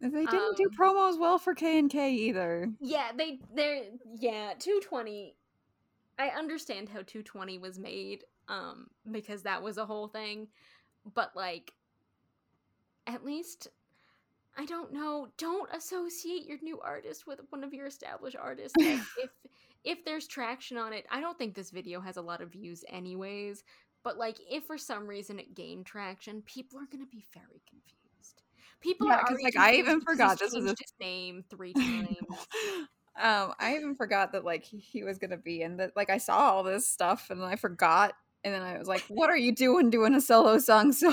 they 0.00 0.08
didn't 0.26 0.56
do 0.56 0.64
Um, 0.64 0.76
promos 0.78 1.18
well 1.18 1.38
for 1.38 1.54
KNK 1.54 1.94
either. 2.10 2.70
yeah 2.80 3.10
they 3.16 3.38
they're 3.54 3.82
yeah 4.18 4.52
220 4.58 5.36
i 6.18 6.28
understand 6.28 6.88
how 6.88 6.98
220 6.98 7.58
was 7.58 7.78
made 7.78 8.24
um 8.48 8.88
because 9.10 9.42
that 9.42 9.62
was 9.62 9.78
a 9.78 9.86
whole 9.86 10.08
thing 10.08 10.48
but 11.14 11.30
like 11.36 11.72
at 13.06 13.24
least 13.24 13.68
i 14.56 14.64
don't 14.66 14.92
know 14.92 15.28
don't 15.38 15.70
associate 15.74 16.46
your 16.46 16.58
new 16.62 16.80
artist 16.80 17.26
with 17.26 17.40
one 17.50 17.62
of 17.64 17.72
your 17.74 17.86
established 17.86 18.36
artists 18.40 18.76
like, 18.78 19.00
if 19.22 19.30
if 19.84 20.04
there's 20.04 20.26
traction 20.26 20.76
on 20.76 20.92
it 20.92 21.04
i 21.10 21.20
don't 21.20 21.38
think 21.38 21.54
this 21.54 21.70
video 21.70 22.00
has 22.00 22.16
a 22.16 22.22
lot 22.22 22.40
of 22.40 22.50
views 22.52 22.84
anyways 22.88 23.62
but 24.04 24.18
like 24.18 24.38
if 24.50 24.64
for 24.64 24.78
some 24.78 25.06
reason 25.06 25.38
it 25.38 25.54
gained 25.54 25.86
traction 25.86 26.42
people 26.42 26.78
are 26.78 26.86
gonna 26.92 27.06
be 27.06 27.26
very 27.34 27.62
confused 27.68 28.42
people 28.80 29.08
Yeah, 29.08 29.16
are 29.16 29.36
like, 29.42 29.56
I 29.56 29.74
even 29.76 30.00
forgot 30.00 30.38
this 30.38 30.52
was 30.54 30.64
a- 30.66 30.68
his 30.70 30.92
name 31.00 31.44
three 31.50 31.72
times 31.74 32.46
um, 33.20 33.54
I 33.60 33.76
even 33.76 33.94
forgot 33.94 34.32
that 34.32 34.44
like 34.44 34.64
he, 34.64 35.04
was 35.04 35.18
gonna 35.18 35.36
be 35.36 35.62
in 35.62 35.76
that. 35.76 35.92
Like 35.94 36.10
I 36.10 36.18
saw 36.18 36.50
all 36.50 36.62
this 36.64 36.88
stuff 36.88 37.30
and 37.30 37.44
I 37.44 37.54
forgot, 37.56 38.12
and 38.42 38.52
then 38.52 38.62
I 38.62 38.76
was 38.76 38.88
like, 38.88 39.04
"What 39.08 39.30
are 39.30 39.36
you 39.36 39.54
doing 39.54 39.88
doing 39.90 40.14
a 40.14 40.20
solo 40.20 40.58
song?" 40.58 40.92
So, 40.92 41.10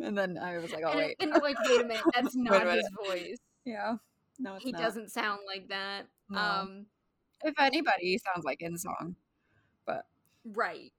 and 0.00 0.18
then 0.18 0.36
I 0.36 0.58
was 0.58 0.70
like, 0.70 0.82
"Oh 0.84 0.90
and, 0.90 0.98
wait, 0.98 1.16
and 1.18 1.30
you're 1.30 1.40
like, 1.42 1.56
wait 1.66 1.80
a 1.80 1.84
minute, 1.84 2.02
that's 2.14 2.34
not 2.36 2.66
his 2.66 2.88
voice. 3.06 3.38
yeah, 3.64 3.94
no, 4.38 4.56
it's 4.56 4.66
He 4.66 4.72
not. 4.72 4.82
doesn't 4.82 5.10
sound 5.10 5.40
like 5.46 5.68
that. 5.68 6.08
No. 6.28 6.38
Um, 6.38 6.86
If 7.42 7.54
anybody, 7.58 8.18
sounds 8.18 8.44
like 8.44 8.58
Inseong. 8.60 9.14
But 9.86 10.04
right. 10.44 10.92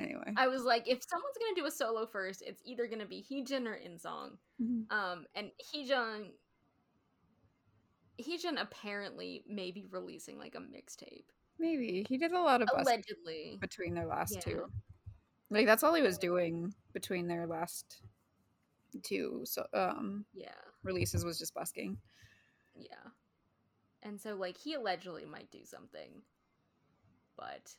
Anyway, 0.00 0.32
I 0.36 0.46
was 0.48 0.62
like, 0.64 0.86
if 0.88 1.02
someone's 1.08 1.36
gonna 1.38 1.54
do 1.56 1.66
a 1.66 1.70
solo 1.70 2.06
first, 2.06 2.42
it's 2.46 2.62
either 2.64 2.86
gonna 2.86 3.06
be 3.06 3.24
Heejun 3.28 3.66
or 3.66 3.76
Inseong. 3.76 4.38
Mhm. 4.60 4.90
Um, 4.92 5.26
and 5.34 5.50
Heejin, 5.74 6.30
Heejun 8.20 8.60
apparently 8.60 9.44
may 9.48 9.70
be 9.70 9.86
releasing 9.90 10.38
like 10.38 10.54
a 10.54 10.58
mixtape, 10.58 11.26
maybe 11.58 12.04
he 12.08 12.18
did 12.18 12.32
a 12.32 12.40
lot 12.40 12.62
of 12.62 12.68
busking 12.68 12.84
allegedly. 12.94 13.58
between 13.60 13.94
their 13.94 14.06
last 14.06 14.34
Yeah. 14.34 14.40
two. 14.40 14.72
Like 15.50 15.66
that's 15.66 15.82
all 15.82 15.94
he 15.94 16.02
was 16.02 16.18
doing 16.18 16.74
between 16.92 17.26
their 17.28 17.46
last 17.46 18.02
two 19.02 19.42
so 19.44 19.66
um 19.74 20.24
Yeah, 20.32 20.54
releases 20.82 21.24
was 21.24 21.38
just 21.38 21.54
busking. 21.54 22.00
yeah. 22.74 23.10
And 24.02 24.20
so 24.20 24.34
like 24.36 24.56
he 24.56 24.74
allegedly 24.74 25.24
might 25.24 25.50
do 25.50 25.64
something, 25.64 26.22
but 27.36 27.74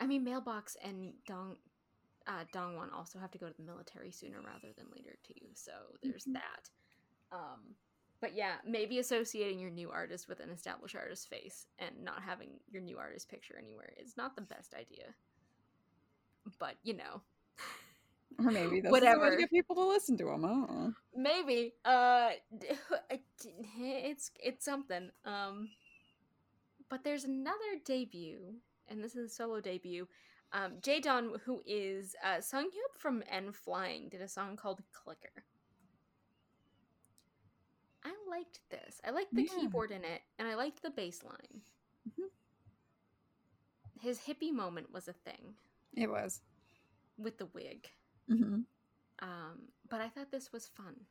I 0.00 0.06
mean, 0.06 0.24
Mailbox 0.24 0.76
and 0.82 1.12
Dong. 1.26 1.56
Uh, 2.26 2.44
Dongwon 2.52 2.92
also 2.92 3.18
have 3.18 3.30
to 3.32 3.38
go 3.38 3.48
to 3.48 3.54
the 3.56 3.62
military 3.62 4.10
sooner 4.10 4.40
rather 4.40 4.72
than 4.76 4.86
later 4.94 5.16
too, 5.22 5.46
so 5.54 5.72
there's 6.02 6.26
Mhm. 6.26 6.34
that. 6.34 6.70
Um, 7.32 7.76
but 8.20 8.34
yeah, 8.34 8.56
maybe 8.64 8.98
associating 8.98 9.58
your 9.60 9.70
new 9.70 9.90
artist 9.90 10.28
with 10.28 10.40
an 10.40 10.50
established 10.50 10.96
artist's 10.96 11.26
face 11.26 11.66
and 11.78 12.02
not 12.04 12.22
having 12.22 12.60
your 12.68 12.82
new 12.82 12.98
artist 12.98 13.28
picture 13.28 13.56
anywhere 13.58 13.92
is 13.98 14.16
not 14.16 14.34
the 14.36 14.42
best 14.42 14.74
idea. 14.74 15.14
But 16.58 16.76
you 16.82 16.94
know, 16.94 17.22
Or 18.38 18.50
maybe 18.50 18.80
that's 18.82 18.92
Whatever. 18.92 19.30
to 19.30 19.36
get 19.36 19.50
people 19.50 19.76
to 19.76 19.86
listen 19.86 20.16
to 20.18 20.24
them. 20.26 20.44
I 20.44 20.90
maybe 21.14 21.74
uh, 21.84 22.30
it's 23.78 24.30
it's 24.42 24.64
something. 24.64 25.10
Um, 25.24 25.70
but 26.88 27.04
there's 27.04 27.24
another 27.24 27.80
debut, 27.84 28.56
and 28.88 29.02
this 29.02 29.14
is 29.16 29.30
a 29.30 29.34
solo 29.34 29.60
debut. 29.60 30.06
Um, 30.52 30.74
J.DON, 30.80 31.40
who 31.44 31.60
is 31.66 32.14
uh, 32.24 32.38
Seunghyub 32.38 32.96
from 32.96 33.22
N 33.30 33.52
Flying, 33.52 34.08
did 34.08 34.20
a 34.20 34.28
song 34.28 34.56
called 34.56 34.80
Clicker. 34.92 35.44
I 38.04 38.14
liked 38.30 38.60
this. 38.70 39.00
I 39.04 39.10
liked 39.10 39.34
the 39.34 39.42
Yeah. 39.42 39.48
keyboard 39.60 39.90
in 39.90 40.04
it, 40.04 40.22
and 40.38 40.46
I 40.46 40.54
liked 40.54 40.82
the 40.82 40.90
bass 40.90 41.22
line. 41.24 41.62
Mhm. 42.08 42.30
His 44.00 44.20
hippie 44.20 44.52
moment 44.52 44.92
was 44.92 45.08
a 45.08 45.12
thing 45.12 45.56
It 45.94 46.08
was. 46.08 46.40
with 47.18 47.38
the 47.38 47.46
wig. 47.46 47.90
hmm 48.28 48.60
Um, 49.18 49.72
but 49.88 50.00
I 50.00 50.08
thought 50.08 50.30
this 50.30 50.52
was 50.52 50.68
fun. 50.68 51.06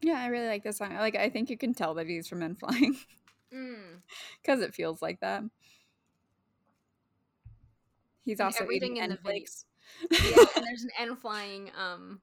Yeah, 0.00 0.20
I 0.20 0.26
really 0.26 0.46
like 0.46 0.62
this 0.64 0.78
song. 0.78 0.94
Like, 0.94 1.16
I 1.16 1.28
think 1.28 1.50
you 1.50 1.58
can 1.58 1.74
tell 1.74 1.94
that 1.94 2.06
he's 2.06 2.28
from 2.28 2.42
N 2.42 2.54
Flying 2.54 2.96
Mm. 3.54 4.02
because 4.42 4.60
it 4.60 4.74
feels 4.74 5.00
like 5.00 5.20
that. 5.20 5.42
He's 8.24 8.40
also 8.40 8.68
eating 8.70 8.98
in 8.98 9.16
flakes. 9.16 9.64
yeah, 10.10 10.44
and 10.56 10.66
there's 10.66 10.82
an 10.82 10.90
N 10.98 11.16
flying 11.16 11.70
um 11.78 12.20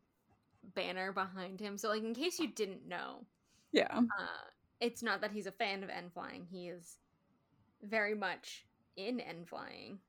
banner 0.75 1.11
behind 1.11 1.59
him. 1.59 1.77
So 1.77 1.89
like 1.89 2.03
in 2.03 2.13
case 2.13 2.39
you 2.39 2.47
didn't 2.47 2.87
know, 2.87 3.25
yeah. 3.71 3.97
uh 3.97 4.45
it's 4.79 5.01
not 5.01 5.21
that 5.21 5.31
he's 5.31 5.47
a 5.47 5.51
fan 5.51 5.83
of 5.83 5.89
N 5.89 6.11
flying. 6.13 6.45
He 6.51 6.67
is 6.67 6.97
very 7.81 8.13
much 8.13 8.65
in 8.97 9.19
N 9.19 9.45
flying. 9.45 9.99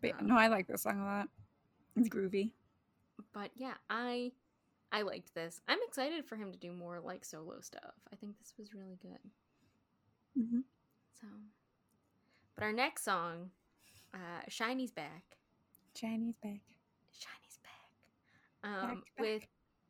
But 0.00 0.20
Um, 0.20 0.28
no, 0.28 0.36
I 0.36 0.46
like 0.48 0.66
this 0.68 0.82
song 0.82 1.00
a 1.00 1.04
lot. 1.04 1.28
It's 1.96 2.08
groovy. 2.08 2.52
But 3.32 3.50
yeah, 3.56 3.74
I 3.88 4.32
I 4.92 5.02
liked 5.02 5.34
this. 5.34 5.60
I'm 5.68 5.78
excited 5.86 6.24
for 6.26 6.36
him 6.36 6.52
to 6.52 6.58
do 6.58 6.72
more 6.72 7.00
like 7.00 7.24
solo 7.24 7.60
stuff. 7.60 7.94
I 8.12 8.16
think 8.16 8.38
this 8.38 8.54
was 8.58 8.74
really 8.74 8.98
good. 9.02 9.18
Hmm 10.36 10.60
So, 11.20 11.26
but 12.54 12.64
our 12.64 12.72
next 12.72 13.04
song, 13.04 13.50
uh, 14.14 14.42
"SHINee's 14.48 14.92
Back." 14.92 15.22
SHINee's 15.94 16.36
back. 16.42 16.60
SHINee's 17.12 17.58
back. 17.62 18.70
Um, 18.70 18.88
Back, 18.88 18.96
back. 19.16 19.20
with 19.20 19.42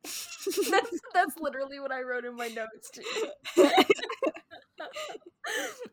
that's 0.71 0.99
that's 1.13 1.37
literally 1.39 1.79
what 1.79 1.91
I 1.91 2.01
wrote 2.01 2.25
in 2.25 2.35
my 2.35 2.47
notes 2.47 2.89
too. 2.89 3.03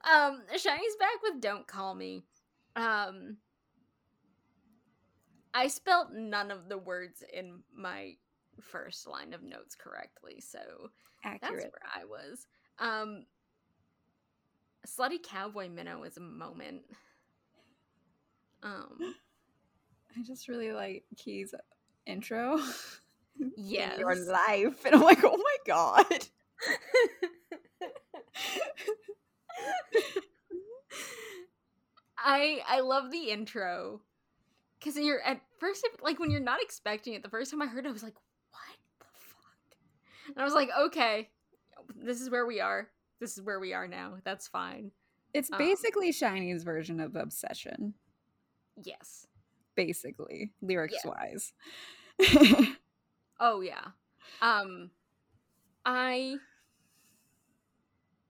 um, 0.05 0.43
SHINee's 0.57 0.97
back 0.99 1.23
with 1.23 1.41
"Don't 1.41 1.67
Call 1.67 1.95
Me." 1.95 2.25
Um, 2.77 3.37
I 5.55 5.69
spelt 5.69 6.13
none 6.13 6.51
of 6.51 6.69
the 6.69 6.79
words 6.79 7.23
in 7.33 7.61
my 7.75 8.15
first 8.61 9.07
line 9.07 9.33
of 9.35 9.43
notes 9.43 9.75
correctly, 9.75 10.41
so 10.41 10.59
Accurate. 11.25 11.41
that's 11.43 11.65
where 11.65 11.83
I 11.95 12.05
was. 12.05 12.47
Um, 12.79 13.25
Slutty 14.87 15.23
Cowboy 15.23 15.69
Minho 15.69 16.03
is 16.05 16.17
a 16.17 16.21
moment. 16.21 16.83
Um, 18.63 18.99
I 20.17 20.23
just 20.27 20.49
really 20.49 20.73
like 20.73 21.05
Key's 21.17 21.55
intro. 22.07 22.59
yes. 23.57 23.95
In 23.99 24.01
your 24.01 24.15
life. 24.15 24.85
And 24.85 24.95
I'm 24.95 25.03
like, 25.03 25.23
oh 25.25 25.37
my 25.37 25.57
god. 25.67 26.07
I 32.21 32.61
I 32.67 32.81
love 32.81 33.11
the 33.11 33.31
intro 33.31 34.01
because 34.79 34.97
you're 34.97 35.23
at 35.23 35.41
first 35.59 35.87
like 36.03 36.19
when 36.19 36.31
you're 36.31 36.41
not 36.41 36.61
expecting 36.61 37.15
it. 37.15 37.23
The 37.23 37.29
first 37.29 37.51
time 37.51 37.63
I 37.63 37.67
heard 37.67 37.87
it, 37.87 37.89
I 37.89 37.93
was 37.93 38.03
like, 38.03 38.17
"What 38.51 38.77
the 38.99 39.07
fuck?" 39.13 39.77
And 40.35 40.39
I 40.39 40.45
was 40.45 40.53
like, 40.55 40.69
"Okay, 40.87 41.29
this 41.97 42.21
is 42.21 42.29
where 42.29 42.45
we 42.45 42.61
are. 42.61 42.89
This 43.21 43.37
is 43.37 43.43
where 43.43 43.61
we 43.61 43.73
are 43.73 43.89
now. 43.89 44.19
That's 44.25 44.47
fine." 44.49 44.91
It's 45.35 45.51
Um, 45.53 45.59
basically 45.59 46.11
SHINee's 46.13 46.63
version 46.65 47.01
of 47.01 47.15
Obsession. 47.17 47.95
Yes. 48.83 49.27
Basically, 49.75 50.53
lyrics 50.63 51.05
wise. 51.05 51.53
Oh 53.41 53.61
yeah. 53.61 53.89
Um, 54.43 54.91
I 55.85 56.37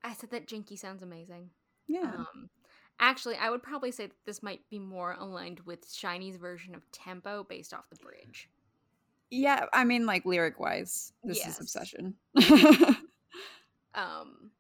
I 0.05 0.12
said 0.14 0.30
that 0.30 0.47
Jinki 0.47 0.78
sounds 0.78 1.03
amazing. 1.03 1.51
yeah. 1.86 2.03
Um, 2.14 2.51
actually, 3.01 3.36
I 3.36 3.49
would 3.51 3.62
probably 3.62 3.91
say 3.91 4.07
that 4.07 4.16
this 4.26 4.43
might 4.43 4.61
be 4.70 4.78
more 4.78 5.12
aligned 5.18 5.61
with 5.61 5.86
SHINee's 5.89 6.36
version 6.36 6.74
of 6.74 6.91
Tempo 6.93 7.45
based 7.45 7.72
off 7.72 7.89
the 7.91 7.97
bridge. 7.97 8.51
yeah, 9.30 9.66
I 9.72 9.84
mean, 9.84 10.05
like 10.07 10.24
lyric 10.26 10.59
wise, 10.61 11.12
this 11.24 11.39
Yes. 11.39 11.55
is 11.55 11.61
Obsession. 11.61 12.14
Um, 13.95 14.51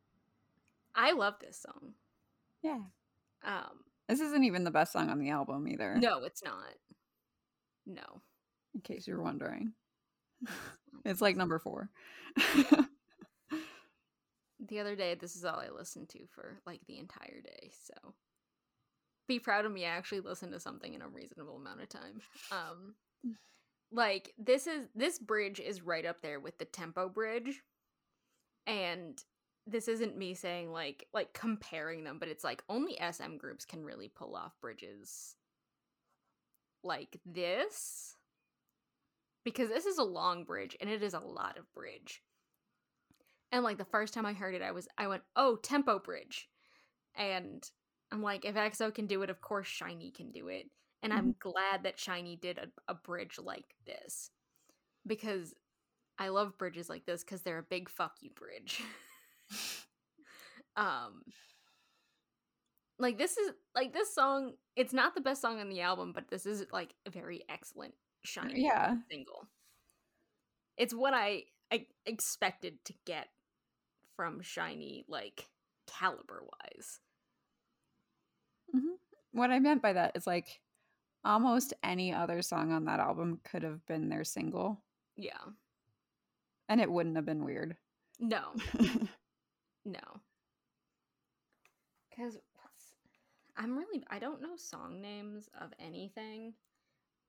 I 1.00 1.12
love 1.12 1.34
this 1.40 1.60
song. 1.62 1.92
yeah. 2.62 2.80
Um, 3.44 3.84
This 4.08 4.20
isn't 4.20 4.42
even 4.44 4.64
the 4.64 4.70
best 4.72 4.92
song 4.92 5.08
on 5.10 5.18
the 5.20 5.30
album 5.30 5.68
either, 5.68 5.96
no, 5.96 6.24
it's 6.24 6.42
not. 6.42 6.74
No. 7.86 8.20
in 8.74 8.80
case 8.82 9.06
you 9.06 9.16
were 9.16 9.22
wondering. 9.22 9.72
It's 11.04 11.20
like 11.22 11.36
number 11.36 11.58
four. 11.58 11.90
The 14.68 14.80
other 14.80 14.96
day, 14.96 15.14
this 15.14 15.36
is 15.36 15.44
all 15.44 15.60
I 15.60 15.68
listened 15.70 16.08
to 16.10 16.26
for 16.34 16.60
like 16.66 16.80
the 16.86 16.98
entire 16.98 17.40
day. 17.40 17.70
So 17.80 18.14
be 19.28 19.38
proud 19.38 19.64
of 19.64 19.72
me. 19.72 19.86
I 19.86 19.90
actually 19.90 20.20
listened 20.20 20.52
to 20.52 20.60
something 20.60 20.92
in 20.94 21.00
a 21.00 21.08
reasonable 21.08 21.56
amount 21.56 21.80
of 21.80 21.88
time. 21.88 22.20
Um, 22.50 22.94
like 23.92 24.34
this 24.36 24.66
is 24.66 24.88
this 24.96 25.18
bridge 25.20 25.60
is 25.60 25.80
right 25.82 26.04
up 26.04 26.20
there 26.22 26.40
with 26.40 26.58
the 26.58 26.64
tempo 26.64 27.08
bridge, 27.08 27.62
and 28.66 29.22
this 29.68 29.88
isn't 29.88 30.16
me 30.16 30.34
saying 30.34 30.72
like 30.72 31.06
like 31.12 31.32
comparing 31.32 32.04
them, 32.04 32.18
but 32.18 32.28
it's 32.28 32.44
like 32.44 32.62
only 32.68 32.98
SM 33.12 33.36
groups 33.36 33.64
can 33.64 33.84
really 33.84 34.08
pull 34.08 34.34
off 34.34 34.58
bridges 34.60 35.36
like 36.82 37.20
this 37.26 38.16
because 39.44 39.68
this 39.68 39.86
is 39.86 39.98
a 39.98 40.04
long 40.04 40.44
bridge 40.44 40.76
and 40.80 40.88
it 40.88 41.02
is 41.02 41.14
a 41.14 41.20
lot 41.20 41.58
of 41.58 41.72
bridge. 41.74 42.22
And 43.52 43.64
like 43.64 43.78
the 43.78 43.84
first 43.84 44.14
time 44.14 44.26
I 44.26 44.32
heard 44.32 44.54
it, 44.54 44.62
I 44.62 44.72
was 44.72 44.88
I 44.96 45.06
went, 45.06 45.22
"Oh, 45.36 45.56
tempo 45.56 45.98
bridge," 45.98 46.48
and 47.14 47.62
I'm 48.10 48.22
like, 48.22 48.44
if 48.44 48.54
EXO 48.54 48.94
can 48.94 49.06
do 49.06 49.22
it, 49.22 49.30
of 49.30 49.40
course 49.40 49.68
SHINee 49.68 50.14
can 50.14 50.30
do 50.30 50.48
it. 50.48 50.66
And 51.02 51.12
I'm 51.12 51.34
mm-hmm. 51.34 51.50
glad 51.50 51.84
that 51.84 51.96
SHINee 51.96 52.40
did 52.40 52.58
a, 52.58 52.68
a 52.90 52.94
bridge 52.94 53.38
like 53.42 53.76
this 53.86 54.30
because 55.06 55.54
I 56.18 56.28
love 56.28 56.58
bridges 56.58 56.88
like 56.88 57.06
this 57.06 57.22
because 57.22 57.42
they're 57.42 57.58
a 57.58 57.62
big 57.62 57.88
fuck 57.88 58.14
you 58.20 58.30
bridge. 58.30 58.82
um, 60.76 61.22
like 62.98 63.18
this 63.18 63.36
is 63.36 63.52
like 63.74 63.92
this 63.92 64.14
song. 64.14 64.52
It's 64.76 64.92
not 64.92 65.14
the 65.14 65.20
best 65.20 65.40
song 65.42 65.60
on 65.60 65.68
the 65.68 65.80
album, 65.80 66.12
but 66.12 66.28
this 66.28 66.46
is 66.46 66.64
like 66.72 66.94
a 67.06 67.10
very 67.10 67.42
excellent 67.48 67.94
SHINee 68.26 68.52
Yeah. 68.56 68.96
single. 69.10 69.46
It's 70.76 70.94
what 70.94 71.14
I 71.14 71.44
I 71.72 71.86
expected 72.06 72.84
to 72.86 72.94
get 73.04 73.28
from 74.16 74.40
SHINee, 74.40 75.04
like 75.08 75.48
caliber 75.86 76.42
wise. 76.42 77.00
what 79.32 79.50
I 79.50 79.58
meant 79.60 79.82
by 79.82 79.92
that 79.92 80.12
is 80.16 80.26
like 80.26 80.60
almost 81.24 81.74
any 81.84 82.12
other 82.12 82.42
song 82.42 82.72
on 82.72 82.86
that 82.86 82.98
album 83.00 83.40
could 83.44 83.62
have 83.62 83.84
been 83.86 84.08
their 84.08 84.24
single, 84.24 84.82
Yeah. 85.16 85.38
and 86.68 86.80
it 86.80 86.90
wouldn't 86.90 87.16
have 87.16 87.26
been 87.26 87.44
weird. 87.44 87.76
No. 88.18 88.52
No. 89.88 90.20
Cause 92.14 92.36
what's 92.54 92.94
I'm 93.56 93.76
really 93.78 94.04
I 94.10 94.18
don't 94.18 94.42
know 94.42 94.56
song 94.56 95.00
names 95.00 95.48
of 95.58 95.72
anything. 95.78 96.52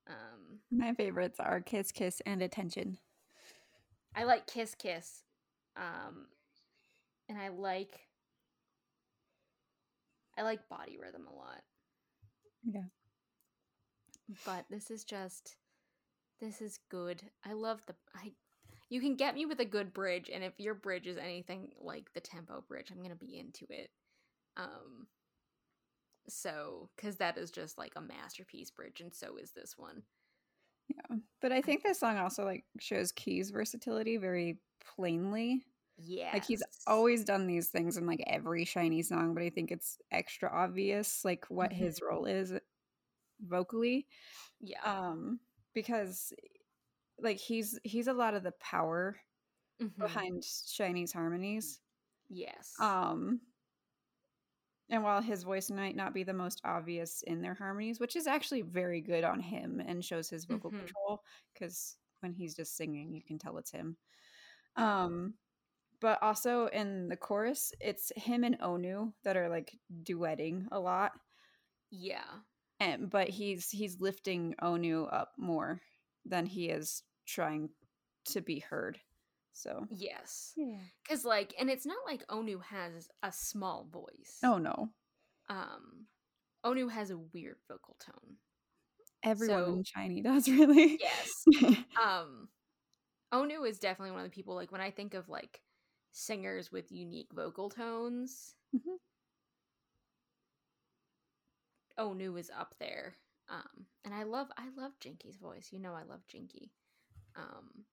Um 0.07 0.60
My 0.72 0.93
favorites 0.93 1.39
are 1.39 1.62
Kiss 1.62 1.91
Kiss 1.93 2.22
and 2.26 2.41
Attention. 2.41 2.97
I 4.14 4.26
like 4.26 4.45
Kiss 4.45 4.76
Kiss. 4.76 5.24
Um 5.78 6.28
and 7.30 7.38
I 7.38 7.47
like 7.47 8.01
I 10.38 10.41
like 10.41 10.68
body 10.68 10.97
rhythm 11.01 11.28
a 11.32 11.36
lot. 11.36 11.62
Yeah. 12.66 12.89
But 14.45 14.66
this 14.70 14.91
is 14.91 15.05
just 15.05 15.55
this 16.41 16.62
is 16.62 16.80
good. 16.89 17.22
I 17.45 17.53
love 17.53 17.82
the 17.86 17.95
I 18.14 18.34
you 18.89 18.99
can 19.01 19.15
get 19.15 19.35
me 19.35 19.45
with 19.45 19.59
a 19.59 19.65
good 19.65 19.93
bridge 19.93 20.29
and 20.33 20.43
if 20.43 20.53
your 20.59 20.73
bridge 20.73 21.07
is 21.07 21.17
anything 21.17 21.71
like 21.79 22.11
the 22.13 22.19
tempo 22.21 22.61
bridge, 22.67 22.89
I'm 22.91 22.97
going 22.97 23.09
to 23.09 23.15
be 23.15 23.37
into 23.37 23.65
it. 23.69 23.91
Um 24.57 25.07
so 26.27 26.89
cuz 26.97 27.17
that 27.17 27.37
is 27.37 27.51
just 27.51 27.77
like 27.77 27.93
a 27.95 28.01
masterpiece 28.01 28.71
bridge 28.71 29.01
and 29.01 29.13
so 29.13 29.37
is 29.37 29.51
this 29.51 29.77
one. 29.77 30.03
Yeah. 30.87 31.17
But 31.41 31.51
I 31.51 31.61
think 31.61 31.83
this 31.83 31.99
song 31.99 32.17
also 32.17 32.43
like 32.45 32.66
shows 32.79 33.11
Key's 33.11 33.51
versatility 33.51 34.17
very 34.17 34.59
plainly. 34.95 35.63
Yeah. 35.97 36.32
Like 36.33 36.45
he's 36.45 36.63
always 36.87 37.24
done 37.24 37.47
these 37.47 37.70
things 37.70 37.97
in 37.97 38.05
like 38.05 38.24
every 38.28 38.66
SHINee 38.66 39.05
song, 39.05 39.33
but 39.33 39.43
I 39.43 39.49
think 39.49 39.71
it's 39.71 39.97
extra 40.11 40.49
obvious 40.51 41.24
like 41.25 41.45
what 41.49 41.71
Mhm. 41.71 41.75
his 41.78 42.01
role 42.01 42.25
is 42.25 42.53
vocally. 43.41 44.07
yeah. 44.61 44.79
Um 44.83 45.39
because 45.74 46.33
like 47.24 47.37
he's 47.37 47.79
he's 47.83 48.08
a 48.08 48.13
lot 48.13 48.33
of 48.36 48.43
the 48.43 48.51
power 48.54 49.20
Mhm. 49.79 50.20
behind 50.20 50.43
SHINee's 50.43 51.13
harmonies. 51.13 51.82
Yes. 52.29 52.79
Um 52.79 53.41
and 54.89 55.04
while 55.04 55.21
his 55.21 55.43
voice 55.43 55.70
might 55.70 55.96
not 55.96 56.13
be 56.13 56.24
the 56.24 56.33
most 56.33 56.62
obvious 56.63 57.21
in 57.24 57.41
their 57.41 57.54
harmonies, 57.54 58.00
which 58.00 58.16
is 58.16 58.25
actually 58.28 58.62
very 58.62 59.01
good 59.01 59.24
on 59.24 59.39
him 59.39 59.79
and 59.79 60.04
shows 60.04 60.29
his 60.29 60.46
vocal 60.46 60.71
Mhm. 60.71 60.71
control 60.71 61.24
because 61.54 61.97
when 62.21 62.33
he's 62.33 62.55
just 62.55 62.75
singing, 62.75 63.13
you 63.13 63.21
can 63.24 63.37
tell 63.37 63.58
it's 63.58 63.71
him. 63.71 63.97
Um 64.75 65.36
but 66.01 66.21
also 66.24 66.67
in 66.67 67.09
the 67.09 67.17
chorus, 67.17 67.74
it's 67.82 68.12
him 68.17 68.43
and 68.43 68.59
Onew 68.59 69.13
that 69.24 69.37
are 69.37 69.50
like 69.50 69.79
duetting 70.04 70.67
a 70.71 70.79
lot. 70.79 71.13
yeah. 71.91 72.41
And 72.79 73.09
but 73.09 73.29
he's 73.29 73.70
he's 73.71 74.00
lifting 74.01 74.55
Onew 74.62 75.12
up 75.12 75.33
more 75.37 75.82
than 76.25 76.46
he 76.46 76.70
is 76.70 77.04
trying 77.30 77.70
to 78.26 78.42
be 78.42 78.60
heard. 78.60 79.00
So 79.54 79.86
Yes. 79.89 80.54
yeah. 80.56 80.78
Cuz 81.08 81.26
like 81.26 81.54
and 81.60 81.70
it's 81.70 81.86
not 81.86 81.97
like 82.06 82.26
Onew 82.28 82.62
has 82.64 83.10
a 83.24 83.32
small 83.32 83.86
voice. 83.92 84.39
Oh 84.43 84.58
no. 84.58 84.89
Um 85.50 86.08
Onew 86.66 86.89
has 86.92 87.10
a 87.12 87.18
weird 87.18 87.58
vocal 87.68 87.96
tone. 88.00 88.38
Everyone 89.24 89.66
So- 89.66 89.74
in 89.74 89.84
SHINee 89.84 90.24
does 90.24 90.47
really. 90.60 91.00
Yes. 91.00 91.43
um 92.01 92.50
Onew 93.34 93.68
is 93.68 93.80
definitely 93.80 94.12
one 94.12 94.22
of 94.26 94.32
the 94.32 94.36
people 94.36 94.56
like 94.56 94.72
when 94.72 94.82
I 94.82 94.92
think 94.92 95.14
of 95.14 95.30
like 95.30 95.62
singers 96.12 96.72
with 96.72 96.92
unique 96.92 97.32
vocal 97.34 97.70
tones, 97.70 98.56
Mhm. 98.76 98.97
Onew 101.97 102.39
is 102.39 102.50
up 102.58 102.76
there. 102.80 103.16
Um 103.50 103.86
and 104.06 104.14
I 104.14 104.24
love 104.24 104.47
I 104.58 104.70
love 104.76 104.93
Jinki's 105.00 105.38
voice. 105.38 105.70
You 105.72 105.80
know 105.80 105.93
I 105.93 106.04
love 106.04 106.22
Jinki. 106.28 106.70
Um 107.36 107.86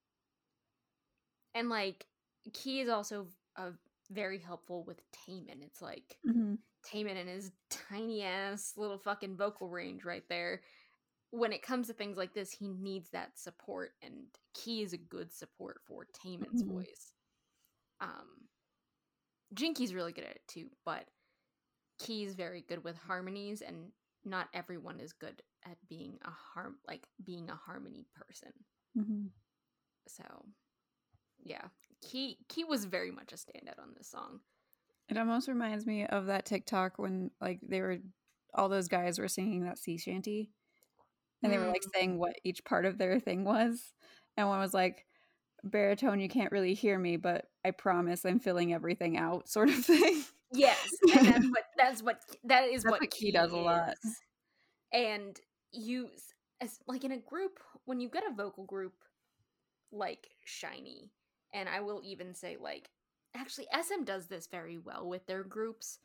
and 1.54 1.68
like 1.68 2.06
Key 2.52 2.80
is 2.80 2.88
also 2.88 3.26
uh, 3.56 3.70
very 4.10 4.38
helpful 4.38 4.84
with 4.84 5.00
Taemin. 5.12 5.62
It's 5.62 5.82
like 5.82 6.18
Mhm. 6.24 6.58
Taemin 6.86 7.16
and 7.16 7.28
his 7.28 7.52
tiny 7.70 8.22
ass 8.22 8.74
little 8.76 8.98
fucking 8.98 9.36
vocal 9.36 9.68
range 9.68 10.04
right 10.04 10.28
there. 10.28 10.62
When 11.30 11.52
it 11.52 11.62
comes 11.62 11.88
to 11.88 11.92
things 11.94 12.16
like 12.16 12.34
this, 12.34 12.52
he 12.52 12.68
needs 12.68 13.10
that 13.10 13.38
support, 13.38 13.92
and 14.02 14.26
Key 14.54 14.82
is 14.82 14.92
a 14.92 14.98
good 14.98 15.32
support 15.32 15.80
for 15.86 16.06
Taemin's 16.06 16.62
Mhm. 16.62 16.62
voice. 16.62 17.12
Um, 18.00 18.48
Jinki's 19.54 19.94
really 19.94 20.12
good 20.12 20.24
at 20.24 20.36
it 20.36 20.46
too, 20.48 20.70
but 20.84 21.08
Key's 21.98 22.34
very 22.34 22.62
good 22.62 22.84
with 22.84 22.96
harmonies, 22.98 23.62
and 23.62 23.92
not 24.24 24.48
everyone 24.54 25.00
is 25.00 25.12
good 25.12 25.42
at 25.64 25.78
being 25.88 26.18
a 26.22 26.30
harm 26.30 26.78
like 26.86 27.08
being 27.24 27.50
a 27.50 27.56
harmony 27.56 28.06
person. 28.14 28.52
Mhm. 28.96 29.30
So, 30.08 30.24
yeah, 31.42 31.68
Key 32.02 32.38
Key 32.48 32.64
was 32.64 32.84
very 32.84 33.10
much 33.10 33.32
a 33.32 33.36
standout 33.36 33.78
on 33.80 33.94
this 33.96 34.08
song. 34.08 34.40
It 35.08 35.18
almost 35.18 35.48
reminds 35.48 35.86
me 35.86 36.06
of 36.06 36.26
that 36.26 36.46
TikTok 36.46 36.98
when 36.98 37.30
like 37.40 37.60
they 37.62 37.80
were 37.80 37.98
all 38.54 38.68
those 38.68 38.88
guys 38.88 39.18
were 39.18 39.28
singing 39.28 39.64
that 39.64 39.78
sea 39.78 39.98
shanty 39.98 40.50
and 41.42 41.52
they 41.52 41.58
were 41.58 41.66
like 41.66 41.82
saying 41.94 42.18
what 42.18 42.34
each 42.42 42.64
part 42.64 42.86
of 42.86 42.98
their 42.98 43.20
thing 43.20 43.44
was. 43.44 43.92
And 44.36 44.48
one 44.48 44.58
was 44.60 44.74
like 44.74 45.04
baritone 45.64 46.20
you 46.20 46.28
can't 46.28 46.52
really 46.52 46.74
hear 46.74 46.96
me 46.96 47.16
but 47.16 47.46
I 47.64 47.72
promise 47.72 48.24
I'm 48.24 48.38
filling 48.38 48.72
everything 48.72 49.16
out 49.16 49.48
sort 49.48 49.68
of 49.68 49.84
thing. 49.84 50.24
Yes, 50.52 50.86
and 51.16 51.26
that's 51.26 51.46
what 51.46 51.64
that's 51.76 52.02
what 52.02 52.20
that 52.44 52.64
is 52.68 52.82
That's 52.82 52.92
what, 52.92 53.00
what 53.00 53.10
Key 53.10 53.32
does 53.32 53.52
a 53.52 53.56
lot. 53.56 53.94
And 54.92 55.38
you 55.72 56.08
as 56.60 56.78
like 56.86 57.04
in 57.04 57.12
a 57.12 57.18
group 57.18 57.60
when 57.84 58.00
you 58.00 58.08
get 58.08 58.24
a 58.30 58.34
vocal 58.34 58.64
group 58.64 58.94
like 59.92 60.30
SHINee, 60.46 61.10
and 61.54 61.68
I 61.68 61.80
will 61.80 62.02
even 62.04 62.34
say 62.34 62.56
like 62.60 62.90
actually 63.34 63.66
SM 63.72 64.04
does 64.04 64.26
this 64.26 64.46
very 64.46 64.78
well 64.78 65.08
with 65.08 65.26
their 65.26 65.44
groups. 65.44 65.98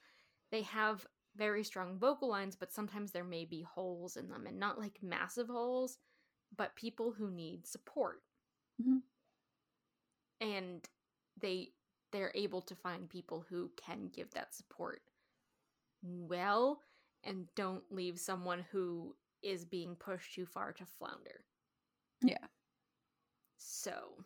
They 0.52 0.64
have 0.64 1.08
very 1.36 1.64
strong 1.64 1.98
vocal 2.00 2.30
lines, 2.30 2.56
but 2.56 2.74
sometimes 2.74 3.12
there 3.12 3.24
may 3.24 3.46
be 3.46 3.62
holes 3.62 4.18
in 4.18 4.30
them 4.30 4.46
and 4.48 4.60
not 4.60 4.80
like 4.80 5.00
massive 5.02 5.48
holes, 5.48 5.98
but 6.56 6.76
people 6.76 7.12
who 7.12 7.32
need 7.32 7.68
support. 7.68 8.22
Mhm. 8.80 9.02
And 10.42 10.88
they 11.40 11.74
they're 12.12 12.32
able 12.36 12.62
to 12.64 12.76
find 12.76 13.10
people 13.10 13.46
who 13.50 13.72
can 13.78 14.10
give 14.10 14.32
that 14.32 14.54
support 14.54 15.02
well 16.02 16.82
and 17.24 17.48
don't 17.56 17.84
leave 17.92 18.20
someone 18.20 18.66
who 18.72 19.16
is 19.44 19.66
being 19.66 19.96
pushed 19.96 20.34
too 20.36 20.46
far 20.46 20.74
to 20.74 20.86
flounder. 20.86 21.44
Yeah. 22.22 22.48
So, 23.58 24.26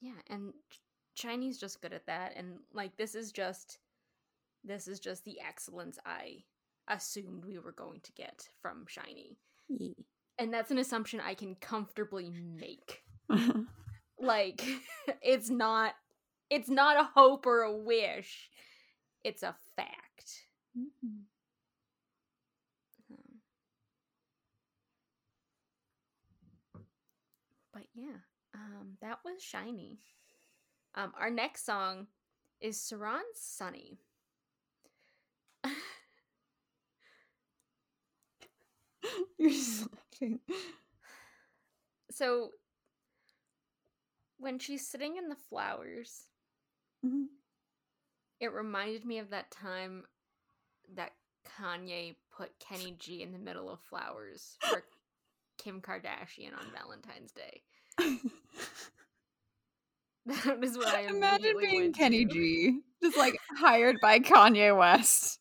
yeah, 0.00 0.12
and 0.28 0.52
Ch- 0.70 0.80
Chinese 1.14 1.58
just 1.58 1.80
good 1.80 1.92
at 1.92 2.06
that 2.06 2.32
and 2.36 2.58
like 2.72 2.96
this 2.96 3.14
is 3.14 3.32
just 3.32 3.78
this 4.64 4.88
is 4.88 5.00
just 5.00 5.24
the 5.24 5.38
excellence 5.40 5.98
I 6.06 6.44
assumed 6.88 7.44
we 7.44 7.58
were 7.58 7.72
going 7.72 8.00
to 8.02 8.12
get 8.12 8.48
from 8.60 8.86
SHINee. 8.88 9.36
And 10.38 10.52
that's 10.52 10.70
an 10.70 10.78
assumption 10.78 11.20
I 11.20 11.34
can 11.34 11.54
comfortably 11.56 12.30
make. 12.30 13.02
Like 14.18 14.62
it's 15.22 15.50
not 15.50 15.94
it's 16.50 16.68
not 16.70 16.98
a 17.00 17.04
hope 17.14 17.46
or 17.46 17.62
a 17.62 17.76
wish. 17.76 18.48
It's 19.24 19.42
a 19.42 19.54
fact. 19.76 20.46
Mhm. 20.78 21.24
Um, 23.10 23.40
But 27.72 27.84
yeah, 28.04 28.20
um, 28.54 28.96
that 29.00 29.18
was 29.24 29.42
SHINee. 29.42 29.98
Um, 30.94 31.12
our 31.18 31.30
next 31.30 31.64
song 31.64 32.06
is 32.60 32.76
Saran 32.78 33.22
Sunny. 33.34 33.98
You're 39.38 39.50
just 39.50 39.86
laughing. 39.92 40.40
so 42.10 42.50
when 44.38 44.58
she's 44.58 44.86
sitting 44.86 45.16
in 45.16 45.28
the 45.28 45.36
flowers, 45.36 46.28
Mhm. 47.04 47.28
it 48.40 48.52
reminded 48.52 49.04
me 49.04 49.18
of 49.18 49.30
that 49.30 49.50
time 49.50 50.06
that 50.88 51.14
Kanye 51.44 52.16
put 52.30 52.58
Kenny 52.58 52.92
G 52.92 53.22
in 53.22 53.32
the 53.32 53.38
middle 53.38 53.70
of 53.70 53.80
flowers 53.80 54.56
for 54.60 54.84
Kim 55.58 55.80
Kardashian 55.80 56.56
on 56.58 56.70
Valentine's 56.72 57.32
Day. 57.32 57.62
That 60.26 60.64
is 60.64 60.78
what 60.78 60.88
I 60.88 61.02
Imagine 61.02 61.58
being 61.60 61.92
Kenny 61.92 62.24
to. 62.24 62.32
G, 62.32 62.80
just 63.02 63.16
like 63.18 63.36
hired 63.58 63.96
by 64.00 64.20
Kanye 64.20 64.76
West. 64.76 65.38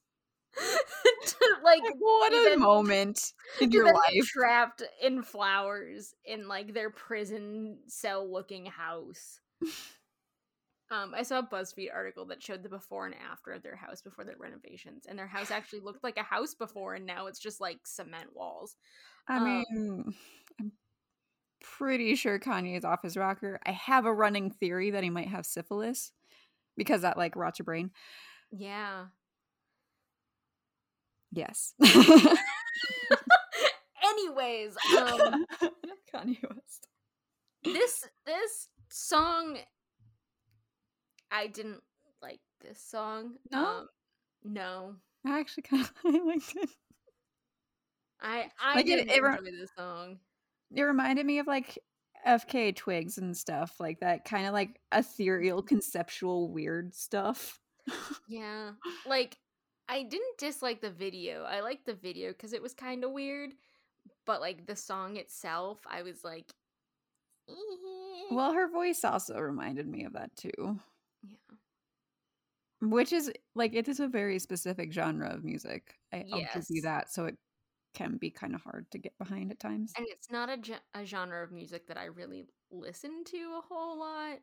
Like 1.63 1.81
what 1.97 2.33
a 2.33 2.49
then- 2.49 2.59
moment 2.59 3.33
in 3.61 3.71
your 3.71 3.93
life. 3.93 4.25
trapped 4.25 4.83
in 5.01 5.23
flowers 5.23 6.13
in 6.25 6.47
like 6.47 6.73
their 6.73 6.89
prison 6.89 7.79
cell 7.87 8.29
looking 8.29 8.65
house. 8.65 9.39
Um, 10.91 11.13
I 11.15 11.23
saw 11.23 11.39
a 11.39 11.43
BuzzFeed 11.43 11.91
article 11.91 12.25
that 12.27 12.43
showed 12.43 12.61
the 12.61 12.69
before 12.69 13.05
and 13.07 13.15
after 13.31 13.51
of 13.53 13.63
their 13.63 13.77
house 13.77 14.01
before 14.01 14.25
their 14.25 14.35
renovations, 14.37 15.05
and 15.07 15.17
their 15.17 15.27
house 15.27 15.49
actually 15.49 15.79
looked 15.79 16.03
like 16.03 16.17
a 16.17 16.23
house 16.23 16.53
before, 16.53 16.93
and 16.93 17.05
now 17.05 17.27
it's 17.27 17.39
just 17.39 17.61
like 17.61 17.79
cement 17.85 18.35
walls. 18.35 18.75
I 19.27 19.37
um, 19.37 19.43
mean, 19.43 20.13
pretty 21.63 22.15
sure 22.15 22.37
Kanye 22.39 22.77
is 22.77 22.85
off 22.85 23.01
his 23.01 23.17
rocker. 23.17 23.59
I 23.65 23.71
have 23.71 24.05
a 24.05 24.13
running 24.13 24.51
theory 24.51 24.91
that 24.91 25.03
he 25.03 25.09
might 25.09 25.29
have 25.29 25.45
syphilis 25.45 26.11
because 26.77 27.01
that 27.01 27.17
like 27.17 27.35
rots 27.35 27.57
your 27.59 27.63
brain. 27.65 27.89
Yeah. 28.51 29.05
Yes. 31.31 31.73
Anyways, 34.03 34.75
um, 34.97 35.45
Kanye 36.13 36.37
West. 36.43 36.87
this 37.63 38.07
this 38.25 38.67
song, 38.89 39.57
I 41.31 41.47
didn't 41.47 41.81
like 42.21 42.41
this 42.61 42.79
song. 42.81 43.35
No? 43.51 43.65
Um, 43.65 43.87
no, 44.43 44.95
I 45.25 45.39
actually 45.39 45.63
kind 45.63 45.83
of 45.83 45.91
liked 46.25 46.53
it. 46.55 46.69
I 48.21 48.49
I 48.61 48.75
Like, 48.75 48.85
it- 48.85 48.89
didn't 48.89 49.09
it 49.11 49.23
re- 49.23 49.37
enjoy 49.37 49.51
this 49.51 49.69
song. 49.77 50.19
It 50.73 50.81
reminded 50.81 51.25
me 51.25 51.39
of 51.39 51.47
like 51.47 51.77
FKA 52.27 52.75
twigs 52.75 53.17
and 53.17 53.35
stuff 53.35 53.79
like 53.79 53.99
that 53.99 54.25
kind 54.25 54.47
of 54.47 54.53
like 54.53 54.79
ethereal 54.93 55.61
conceptual 55.61 56.51
weird 56.51 56.93
stuff. 56.95 57.59
Yeah. 58.27 58.71
Like 59.05 59.37
I 59.89 60.03
didn't 60.03 60.37
dislike 60.37 60.81
the 60.81 60.89
video. 60.89 61.43
I 61.43 61.59
liked 61.59 61.85
the 61.85 61.93
video 61.93 62.33
cuz 62.33 62.53
it 62.53 62.61
was 62.61 62.73
kind 62.73 63.03
of 63.03 63.11
weird, 63.11 63.53
but 64.25 64.41
like 64.41 64.65
the 64.65 64.75
song 64.75 65.17
itself, 65.17 65.81
I 65.85 66.01
was 66.03 66.23
like 66.23 66.51
"Eh." 67.49 67.53
Well, 68.31 68.53
her 68.53 68.69
voice 68.69 69.03
also 69.03 69.37
reminded 69.37 69.87
me 69.87 70.05
of 70.05 70.13
that 70.13 70.35
too. 70.37 70.79
yeah. 71.23 71.57
Which 72.81 73.13
is 73.13 73.31
like 73.55 73.73
it 73.75 73.87
is 73.87 73.99
a 73.99 74.07
very 74.07 74.39
specific 74.39 74.91
genre 74.91 75.29
of 75.29 75.43
music. 75.43 75.95
I, 76.13 76.25
I'll 76.31 76.39
give 76.53 76.65
you 76.69 76.81
that. 76.83 77.11
So 77.11 77.25
it 77.25 77.37
can 77.93 78.17
be 78.17 78.29
kind 78.29 78.55
of 78.55 78.61
hard 78.61 78.89
to 78.91 78.97
get 78.97 79.17
behind 79.17 79.51
at 79.51 79.59
times. 79.59 79.93
And 79.97 80.07
it's 80.09 80.31
not 80.31 80.49
a, 80.49 80.59
a 80.99 81.05
genre 81.05 81.43
of 81.43 81.51
music 81.51 81.87
that 81.87 81.97
I 81.97 82.05
really 82.05 82.45
listen 82.71 83.23
to 83.25 83.37
a 83.57 83.61
whole 83.67 83.99
lot. 83.99 84.39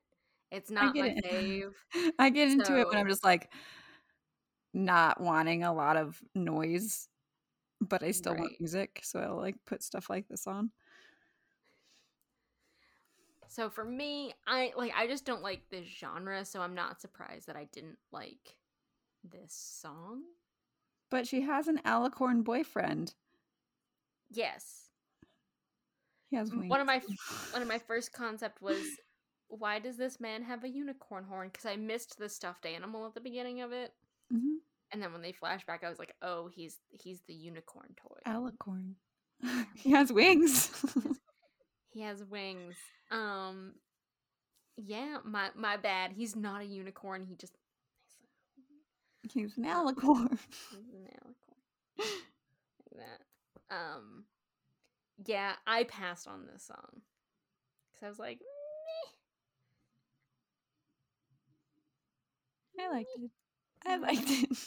It's 0.50 0.70
not 0.70 0.94
my 0.96 1.14
it. 1.16 1.24
fave. 1.30 2.12
I 2.18 2.30
get 2.30 2.50
into 2.50 2.78
it 2.78 2.88
when 2.88 2.98
I'm 2.98 3.08
just 3.08 3.24
like 3.24 3.50
not 4.72 5.20
wanting 5.20 5.64
a 5.64 5.72
lot 5.72 5.96
of 5.96 6.20
noise, 6.34 7.08
but 7.80 8.02
I 8.02 8.10
still 8.10 8.34
want 8.34 8.60
music. 8.60 9.00
So 9.02 9.20
I'll 9.20 9.36
like 9.36 9.56
put 9.66 9.82
stuff 9.82 10.10
like 10.10 10.28
this 10.28 10.46
on. 10.46 10.70
So 13.48 13.68
for 13.68 13.84
me, 13.84 14.32
I 14.46 14.72
like 14.76 14.92
I 14.96 15.08
just 15.08 15.24
don't 15.24 15.42
like 15.42 15.68
this 15.70 15.86
genre, 15.86 16.44
so 16.44 16.60
I'm 16.60 16.74
not 16.74 17.00
surprised 17.00 17.48
that 17.48 17.56
I 17.56 17.66
didn't 17.72 17.98
like 18.12 18.56
this 19.28 19.52
song. 19.52 20.22
But 21.10 21.26
she 21.26 21.40
has 21.40 21.66
an 21.66 21.80
alicorn 21.84 22.44
boyfriend. 22.44 23.14
Yes. 24.30 24.88
He 26.30 26.36
has 26.36 26.50
wings. 26.52 26.70
One 26.70 26.80
of 26.80 26.86
my 26.86 27.00
one 27.52 27.62
of 27.62 27.68
my 27.68 27.78
first 27.78 28.12
concept 28.12 28.62
was 28.62 28.78
why 29.48 29.80
does 29.80 29.96
this 29.96 30.20
man 30.20 30.42
have 30.44 30.62
a 30.64 30.68
unicorn 30.68 31.24
horn? 31.24 31.48
Because 31.52 31.66
I 31.66 31.74
missed 31.76 32.18
the 32.18 32.28
stuffed 32.28 32.64
animal 32.66 33.06
at 33.06 33.14
the 33.14 33.20
beginning 33.20 33.62
of 33.62 33.72
it, 33.72 33.92
Mhm. 34.32 34.58
and 34.92 35.02
then 35.02 35.12
when 35.12 35.22
they 35.22 35.32
flash 35.32 35.66
back, 35.66 35.82
I 35.82 35.88
was 35.88 35.98
like, 35.98 36.14
oh, 36.22 36.46
he's 36.48 36.78
he's 36.90 37.20
the 37.22 37.34
unicorn 37.34 37.94
toy. 37.96 38.20
alicorn. 38.26 38.94
he 39.74 39.90
has 39.90 40.12
wings. 40.12 40.70
He 41.92 42.02
has 42.02 42.22
wings. 42.24 42.76
Um, 43.10 43.74
yeah, 44.76 45.18
my 45.24 45.50
my 45.56 45.76
bad. 45.76 46.12
He's 46.12 46.36
not 46.36 46.60
a 46.60 46.64
unicorn. 46.64 47.24
He 47.24 47.34
just 47.34 47.56
He's 49.22 49.56
an 49.56 49.64
alicorn. 49.64 50.38
he's 50.70 50.94
an 50.94 51.08
alicorn. 51.08 51.98
like 51.98 52.96
that. 52.96 53.20
Um, 53.70 54.24
yeah, 55.24 55.54
I 55.66 55.84
passed 55.84 56.26
on 56.26 56.46
this 56.46 56.64
song 56.64 57.02
because 57.92 58.06
I 58.06 58.08
was 58.08 58.18
like, 58.18 58.40
meh. 62.76 62.84
I 62.84 62.88
liked 62.90 63.10
it. 63.16 63.30
I 63.86 63.96
liked 63.96 64.30
it. 64.30 64.58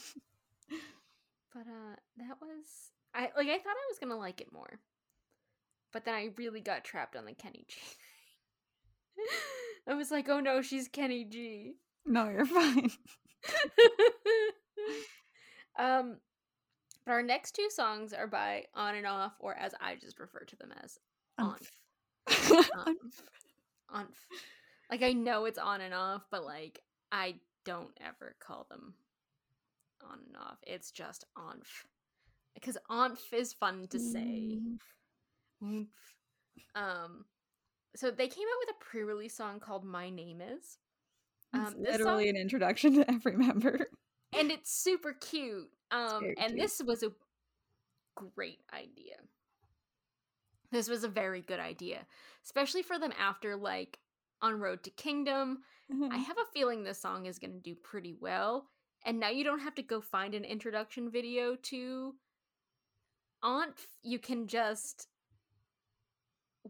But 1.54 1.68
uh 1.68 1.96
that 2.18 2.42
was 2.42 2.92
I 3.14 3.30
like 3.38 3.48
I 3.48 3.60
thought 3.60 3.78
I 3.78 3.88
was 3.90 4.00
gonna 4.00 4.18
like 4.18 4.42
it 4.42 4.52
more. 4.52 4.80
But 5.92 6.06
then 6.06 6.16
I 6.16 6.30
really 6.38 6.62
got 6.62 6.84
trapped 6.84 7.16
on 7.16 7.26
the 7.26 7.34
Kenny 7.34 7.66
G. 7.68 7.78
I 9.88 9.94
was 9.94 10.12
like, 10.12 10.30
oh 10.30 10.40
no, 10.40 10.62
she's 10.62 10.88
Kenny 10.88 11.26
G. 11.26 11.76
No, 12.06 12.30
you're 12.30 12.46
fine. 12.46 12.92
um 15.78 16.18
but 17.06 17.12
our 17.14 17.24
next 17.24 17.54
two 17.56 17.70
songs 17.70 18.14
are 18.14 18.28
by 18.28 18.66
On 18.76 18.96
and 18.96 19.06
Off, 19.08 19.34
or 19.40 19.56
as 19.56 19.74
I 19.82 19.96
just 19.96 20.20
refer 20.20 20.44
to 20.46 20.56
them 20.56 20.72
as 20.84 20.98
Onf. 21.40 21.68
Onf. 23.94 24.08
Like 24.92 25.04
I 25.04 25.14
know 25.14 25.46
it's 25.46 25.58
on 25.60 25.82
and 25.82 25.94
off, 25.94 26.24
but 26.32 26.44
like 26.46 26.82
I 27.12 27.36
don't 27.66 27.98
ever 28.06 28.36
call 28.40 28.68
them 28.70 28.94
on 30.10 30.20
and 30.28 30.38
off. 30.38 30.58
It's 30.68 30.92
just 30.92 31.26
Onf. 31.38 31.86
Because 32.54 32.78
Onf 32.90 33.20
is 33.34 33.54
fun 33.54 33.88
to 33.90 34.00
say. 34.00 34.60
Um 36.76 37.26
so 37.96 38.10
they 38.12 38.28
came 38.28 38.44
out 38.48 38.60
with 38.68 38.76
a 38.76 38.84
pre-release 38.84 39.36
song 39.36 39.60
called 39.60 39.86
My 39.86 40.10
Name 40.10 40.42
Is. 40.42 40.78
Um, 41.54 41.76
literally 41.78 42.24
song- 42.26 42.30
an 42.30 42.36
introduction 42.42 42.96
to 42.96 43.10
every 43.12 43.38
member. 43.38 43.88
and 44.38 44.52
it's 44.52 44.72
super 44.72 45.14
cute. 45.14 45.70
Um, 45.94 46.24
and 46.38 46.54
cute. 46.54 46.60
this 46.60 46.82
was 46.84 47.04
a 47.04 47.12
great 48.16 48.60
idea. 48.74 49.16
This 50.72 50.90
was 50.90 51.04
a 51.04 51.08
very 51.10 51.42
good 51.42 51.60
idea, 51.60 52.00
especially 52.44 52.82
for 52.82 52.98
them 52.98 53.14
after 53.20 53.56
like 53.56 54.00
on 54.42 54.60
Road 54.60 54.84
to 54.84 54.90
Kingdom. 54.90 55.60
I 56.12 56.18
have 56.18 56.38
a 56.38 56.52
feeling 56.52 56.84
this 56.84 57.00
song 57.00 57.28
is 57.28 57.38
going 57.38 57.54
to 57.54 57.60
do 57.60 57.76
pretty 57.76 58.16
well. 58.20 58.66
And 59.06 59.20
now 59.20 59.30
you 59.30 59.44
don't 59.44 59.60
have 59.60 59.76
to 59.76 59.84
go 59.84 60.02
find 60.02 60.34
an 60.34 60.46
introduction 60.46 61.12
video 61.12 61.56
to 61.64 62.16
Aunt. 63.44 63.74
You 64.02 64.18
can 64.18 64.48
just 64.48 65.08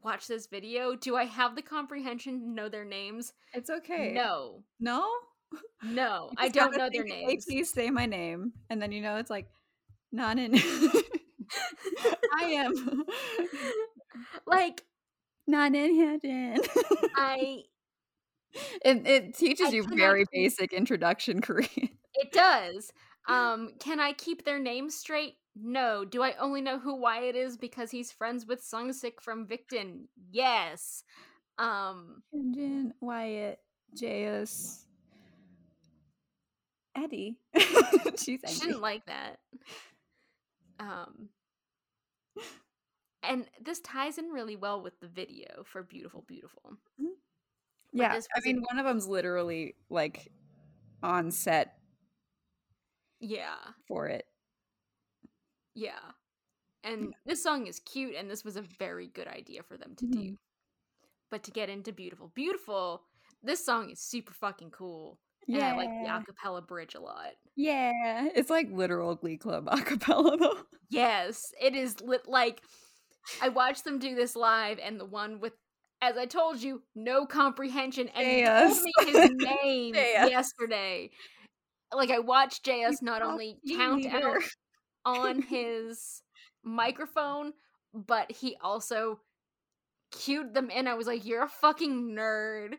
watch 0.02 0.28
this 0.28 0.48
video. 0.48 0.96
Do 0.96 1.16
I 1.16 1.26
have 1.26 1.56
the 1.56 1.62
comprehension 1.62 2.40
to 2.42 2.50
know 2.50 2.70
their 2.70 2.86
names? 2.86 3.34
It's 3.54 3.70
okay. 3.70 4.12
No. 4.14 4.64
No? 4.80 5.06
No, 5.84 6.32
I 6.38 6.50
don't 6.50 6.72
know 6.78 6.90
their 6.90 7.04
think, 7.04 7.14
"Hey, 7.14 7.26
names. 7.28 7.46
please 7.46 7.74
say 7.74 7.90
my 7.90 8.06
name. 8.06 8.54
And 8.70 8.82
then 8.82 8.92
you 8.92 9.02
know 9.02 9.18
it's 9.18 9.30
like 9.30 9.48
not 10.12 10.38
in. 10.40 10.56
I 12.40 12.44
am 12.46 13.04
like 14.48 14.84
not 15.48 15.76
in 15.76 15.96
Hyojin. 15.96 16.60
I 17.16 17.64
It, 18.86 19.08
it 19.08 19.38
teaches 19.38 19.68
I 19.68 19.72
you 19.72 19.84
very 19.84 20.22
keep- 20.26 20.32
basic 20.32 20.74
introduction 20.74 21.42
Korean. 21.42 21.90
It 22.16 22.32
does. 22.32 22.92
Um, 23.28 23.72
can 23.80 24.00
I 24.00 24.14
keep 24.14 24.46
their 24.46 24.60
names 24.60 24.96
straight? 24.96 25.36
No. 25.56 26.06
Do 26.06 26.22
I 26.22 26.34
only 26.40 26.62
know 26.62 26.78
who 26.80 26.96
Wyatt 27.00 27.36
is 27.36 27.58
because 27.58 27.90
he's 27.90 28.12
friends 28.12 28.46
with 28.46 28.62
Seungsik 28.62 29.22
from 29.22 29.48
Victon? 29.48 30.04
Yes. 30.32 31.04
Um, 31.58 32.22
Hyunjin, 32.36 32.92
Wyatt, 33.02 33.60
J-Us, 33.98 34.83
Eddie. 36.96 37.38
She's 38.18 38.42
she 38.48 38.60
didn't 38.60 38.82
like 38.82 39.06
that. 39.08 39.40
Um, 40.80 41.30
and 43.24 43.46
this 43.62 43.80
ties 43.80 44.18
in 44.18 44.26
really 44.30 44.56
well 44.56 44.82
with 44.82 45.00
the 45.00 45.08
video 45.08 45.64
for 45.66 45.82
Beautiful, 45.84 46.24
Beautiful. 46.28 46.78
Yeah, 47.94 48.16
this 48.16 48.28
I 48.36 48.40
mean, 48.44 48.58
in- 48.58 48.64
one 48.64 48.80
of 48.80 48.86
them's 48.86 49.08
literally 49.08 49.76
like 49.90 50.32
on 51.02 51.32
set 51.32 51.78
Yeah. 53.20 53.56
for 53.88 54.08
it. 54.08 54.26
Yeah. 55.76 56.00
And 56.84 57.14
this 57.26 57.42
song 57.42 57.68
is 57.68 57.80
cute, 57.80 58.16
and 58.16 58.30
this 58.30 58.44
was 58.44 58.58
a 58.58 58.62
very 58.62 59.08
good 59.08 59.28
idea 59.28 59.64
for 59.64 59.78
them 59.78 59.96
to 59.98 60.06
Mhm. 60.06 60.12
do. 60.12 60.38
But 61.32 61.44
to 61.44 61.52
get 61.52 61.70
into 61.70 61.92
Beautiful, 61.94 62.28
Beautiful, 62.30 63.04
this 63.42 63.66
song 63.66 63.90
is 63.90 64.00
super 64.00 64.34
fucking 64.34 64.72
cool. 64.72 65.20
And 65.48 65.62
I 65.62 65.76
like 65.76 65.90
the 65.90 66.10
acapella 66.10 66.66
bridge 66.66 66.96
a 66.96 67.00
lot. 67.02 67.32
yeah, 67.56 68.28
it's 68.36 68.50
like 68.50 68.70
literal 68.72 69.16
Glee 69.16 69.38
Club 69.38 69.66
acapella 69.72 70.40
though. 70.40 70.58
Yes, 70.90 71.42
it 71.62 71.76
is 71.76 72.00
lit 72.02 72.28
like 72.28 72.62
I 73.42 73.50
watched 73.50 73.84
them 73.84 74.00
do 74.00 74.16
this 74.16 74.36
live, 74.36 74.80
and 74.84 75.00
the 75.00 75.06
one 75.06 75.40
with 75.40 75.54
as 76.02 76.18
I 76.18 76.26
told 76.26 76.62
you, 76.62 76.82
no 76.96 77.26
comprehension, 77.26 78.10
and 78.10 78.46
told 78.74 78.84
me 78.84 78.92
his 79.06 79.32
name 79.64 79.96
yesterday. 79.96 81.10
Like 81.94 82.10
I 82.12 82.20
watched 82.20 82.66
JS 82.66 83.02
not 83.02 83.22
only 83.22 83.58
count 83.78 84.04
leader. 84.04 84.38
out 84.38 84.42
on 85.06 85.42
his 85.50 86.22
microphone, 86.64 87.54
but 87.94 88.32
he 88.32 88.58
also 88.62 89.20
cued 90.12 90.54
them 90.54 90.70
in. 90.70 90.88
I 90.88 90.96
was 90.96 91.08
like, 91.08 91.26
"You're 91.26 91.44
a 91.44 91.50
fucking 91.50 92.16
nerd." 92.18 92.76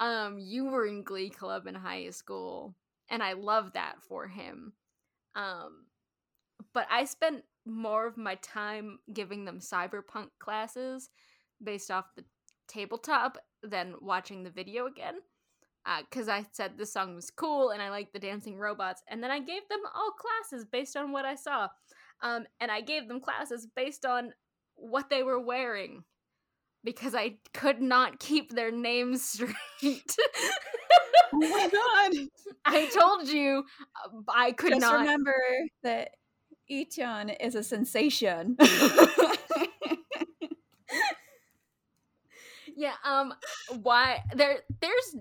Um, 0.00 0.38
you 0.38 0.64
were 0.64 0.86
in 0.86 1.02
Glee 1.02 1.28
Club 1.28 1.66
in 1.66 1.74
high 1.74 2.08
school, 2.10 2.74
and 3.10 3.22
I 3.22 3.34
love 3.34 3.74
that 3.74 3.96
for 4.08 4.26
him. 4.26 4.72
Um, 5.36 5.84
but 6.72 6.86
I 6.90 7.04
spent 7.04 7.44
more 7.66 8.06
of 8.06 8.16
my 8.16 8.36
time 8.36 8.98
giving 9.12 9.44
them 9.44 9.60
cyberpunk 9.60 10.28
classes 10.38 11.10
based 11.62 11.90
off 11.90 12.06
the 12.16 12.24
tabletop 12.66 13.36
than 13.62 13.94
watching 14.00 14.42
the 14.42 14.50
video 14.50 14.86
again. 14.86 15.16
Because 16.08 16.28
I 16.28 16.46
said 16.52 16.72
this 16.76 16.92
song 16.92 17.14
was 17.14 17.30
cool 17.30 17.70
and 17.70 17.82
I 17.82 17.90
liked 17.90 18.12
the 18.12 18.18
dancing 18.18 18.58
robots, 18.58 19.02
and 19.08 19.22
then 19.22 19.30
I 19.30 19.38
gave 19.38 19.68
them 19.68 19.80
all 19.94 20.12
classes 20.12 20.66
based 20.70 20.96
on 20.96 21.12
what 21.12 21.24
I 21.24 21.34
saw. 21.34 21.68
Um, 22.22 22.46
and 22.60 22.70
I 22.70 22.80
gave 22.80 23.08
them 23.08 23.20
classes 23.20 23.66
based 23.76 24.04
on 24.04 24.32
what 24.76 25.10
they 25.10 25.22
were 25.22 25.40
wearing 25.40 26.04
because 26.84 27.14
I 27.14 27.36
could 27.52 27.80
not 27.80 28.18
keep 28.18 28.52
their 28.54 28.70
names 28.70 29.22
straight. 29.32 30.16
Oh 31.32 31.38
my 31.38 31.68
god! 31.68 32.28
I 32.64 32.86
told 32.88 33.28
you 33.28 33.64
uh, 34.04 34.20
I 34.28 34.52
could 34.52 34.70
Just 34.70 34.80
not. 34.80 35.00
remember 35.00 35.36
that 35.82 36.10
Icheon 36.70 37.36
is 37.40 37.54
a 37.54 37.62
sensation. 37.62 38.56
Yeah, 42.76 42.94
um 43.04 43.34
why 43.82 44.22
there 44.34 44.60
there's 44.80 45.16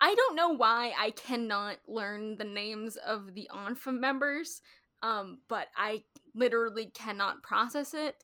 I 0.00 0.14
don't 0.14 0.36
know 0.36 0.50
why 0.50 0.92
I 0.98 1.10
cannot 1.10 1.76
learn 1.88 2.36
the 2.36 2.44
names 2.44 2.96
of 2.96 3.34
the 3.34 3.50
ONFA 3.52 3.98
members, 3.98 4.62
um, 5.02 5.40
but 5.48 5.66
I 5.76 6.04
literally 6.34 6.86
cannot 6.94 7.42
process 7.42 7.92
it 7.94 8.14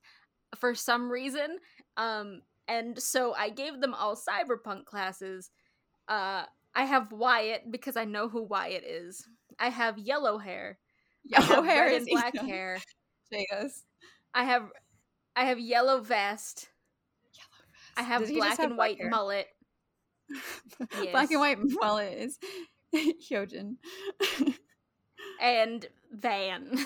for 0.56 0.74
some 0.74 1.10
reason. 1.10 1.58
Um, 1.96 2.42
and 2.68 3.00
so 3.00 3.34
I 3.34 3.50
gave 3.50 3.80
them 3.80 3.94
all 3.94 4.16
cyberpunk 4.16 4.84
classes. 4.86 5.50
Uh, 6.08 6.44
I 6.74 6.84
have 6.84 7.12
Wyatt 7.12 7.70
because 7.70 7.96
I 7.96 8.04
know 8.04 8.28
who 8.28 8.42
Wyatt 8.42 8.84
is. 8.84 9.26
I 9.58 9.70
have 9.70 9.98
yellow 9.98 10.38
hair. 10.38 10.78
Yellow 11.24 11.62
hair 11.62 11.88
is 11.88 12.02
and 12.02 12.08
black 12.10 12.36
hair. 12.36 12.78
J-Us. 13.32 13.82
I 14.34 14.44
have 14.44 14.70
I 15.34 15.44
have 15.46 15.58
yellow 15.58 16.00
vest. 16.00 16.68
Yellow 17.34 17.64
vest. 17.72 17.92
I 17.96 18.02
have 18.02 18.22
Does 18.22 18.30
black 18.36 18.58
and 18.58 18.76
white 18.76 18.98
hair? 18.98 19.10
mullet. 19.10 19.48
Black 21.10 21.30
and 21.30 21.40
white 21.40 21.58
mullet 21.60 22.12
is 22.18 22.38
Hyojin. 23.30 23.76
and 25.40 25.86
Van. 26.12 26.78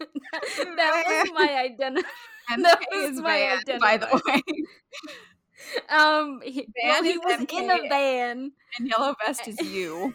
that 0.76 1.04
was 1.06 1.30
my 1.34 1.54
identity. 1.54 2.06
MK 2.50 2.62
That 2.62 2.80
was 2.92 3.20
my 3.20 3.58
Van, 3.66 3.80
by 3.80 3.96
the 3.96 4.06
way. 4.26 4.42
Um, 5.88 6.40
he, 6.44 6.68
well, 6.84 7.02
he 7.02 7.16
was 7.16 7.40
in 7.40 7.70
a 7.70 7.88
van. 7.88 8.52
And 8.78 8.88
yellow 8.88 9.14
vest 9.24 9.48
is 9.48 9.58
you. 9.60 10.14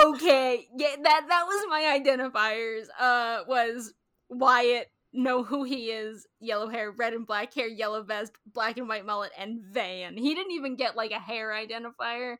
Okay, 0.00 0.68
yeah, 0.76 0.94
that 1.02 1.24
that 1.28 1.44
was 1.46 1.66
my 1.68 1.98
identifiers. 2.00 2.84
Uh, 2.98 3.42
was 3.48 3.92
Wyatt 4.28 4.90
know 5.12 5.42
who 5.42 5.64
he 5.64 5.86
is? 5.90 6.26
Yellow 6.38 6.68
hair, 6.68 6.92
red 6.92 7.12
and 7.14 7.26
black 7.26 7.52
hair, 7.54 7.66
yellow 7.66 8.02
vest, 8.04 8.32
black 8.52 8.76
and 8.78 8.88
white 8.88 9.04
mullet, 9.04 9.32
and 9.36 9.60
Van. 9.72 10.16
He 10.16 10.34
didn't 10.34 10.52
even 10.52 10.76
get 10.76 10.94
like 10.96 11.10
a 11.10 11.18
hair 11.18 11.48
identifier. 11.50 12.36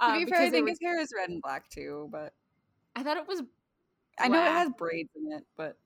To 0.00 0.06
Uh, 0.06 0.14
be 0.18 0.24
fair, 0.26 0.40
I 0.42 0.50
think 0.50 0.64
was- 0.64 0.78
his 0.80 0.80
hair 0.80 0.98
is 0.98 1.12
red 1.14 1.28
and 1.28 1.42
black 1.42 1.68
too, 1.68 2.08
but 2.10 2.32
I 2.96 3.02
thought 3.02 3.18
it 3.18 3.26
was 3.28 3.42
I 4.20 4.28
know 4.28 4.42
it 4.42 4.52
has 4.52 4.70
braids 4.76 5.10
in 5.16 5.32
it, 5.32 5.44
but 5.56 5.76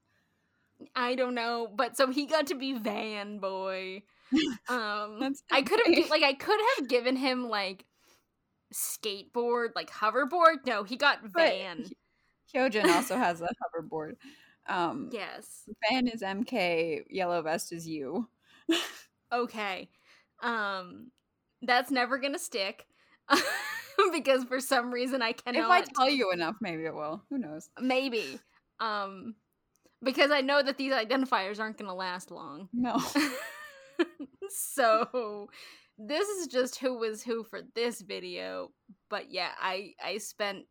I 0.94 1.14
don't 1.14 1.34
know, 1.34 1.68
but 1.74 1.96
so 1.96 2.10
he 2.10 2.26
got 2.26 2.48
to 2.48 2.54
be 2.54 2.74
Van 2.74 3.38
Boy. 3.38 4.02
Um, 4.68 5.34
I 5.52 5.62
could 5.62 5.80
have 5.86 6.10
like 6.10 6.22
I 6.24 6.32
could 6.32 6.58
have 6.76 6.88
given 6.88 7.14
him 7.14 7.48
like 7.48 7.84
skateboard, 8.72 9.68
like 9.76 9.90
hoverboard. 9.90 10.66
No, 10.66 10.82
he 10.82 10.96
got 10.96 11.22
But 11.22 11.50
Van. 11.50 11.84
Hyojin 12.52 12.86
also 12.86 13.16
has 13.16 13.40
a 13.40 13.48
hoverboard. 13.62 14.14
Um, 14.66 15.10
Yes. 15.12 15.64
Van 15.88 16.08
is 16.08 16.22
MK, 16.22 17.04
yellow 17.10 17.42
vest 17.42 17.72
is 17.72 17.86
you. 17.86 18.28
Okay. 19.32 19.88
Um, 20.42 21.10
that's 21.62 21.90
never 21.90 22.18
gonna 22.18 22.38
stick. 22.38 22.86
because 24.12 24.44
for 24.44 24.60
some 24.60 24.92
reason 24.92 25.22
I 25.22 25.32
cannot. 25.32 25.64
If 25.64 25.70
I 25.70 25.92
tell 25.94 26.10
you 26.10 26.32
enough, 26.32 26.56
maybe 26.60 26.84
it 26.84 26.94
will. 26.94 27.22
Who 27.30 27.38
knows? 27.38 27.68
Maybe. 27.80 28.38
Um, 28.80 29.34
because 30.02 30.30
I 30.30 30.40
know 30.40 30.62
that 30.62 30.76
these 30.76 30.92
identifiers 30.92 31.60
aren't 31.60 31.78
going 31.78 31.88
to 31.88 31.94
last 31.94 32.30
long. 32.30 32.68
No. 32.72 33.00
so 34.48 35.48
this 35.98 36.28
is 36.28 36.48
just 36.48 36.78
who 36.78 36.98
was 36.98 37.22
who 37.22 37.44
for 37.44 37.60
this 37.74 38.02
video. 38.02 38.70
But 39.08 39.30
yeah, 39.30 39.50
I 39.60 39.92
I 40.04 40.18
spent 40.18 40.66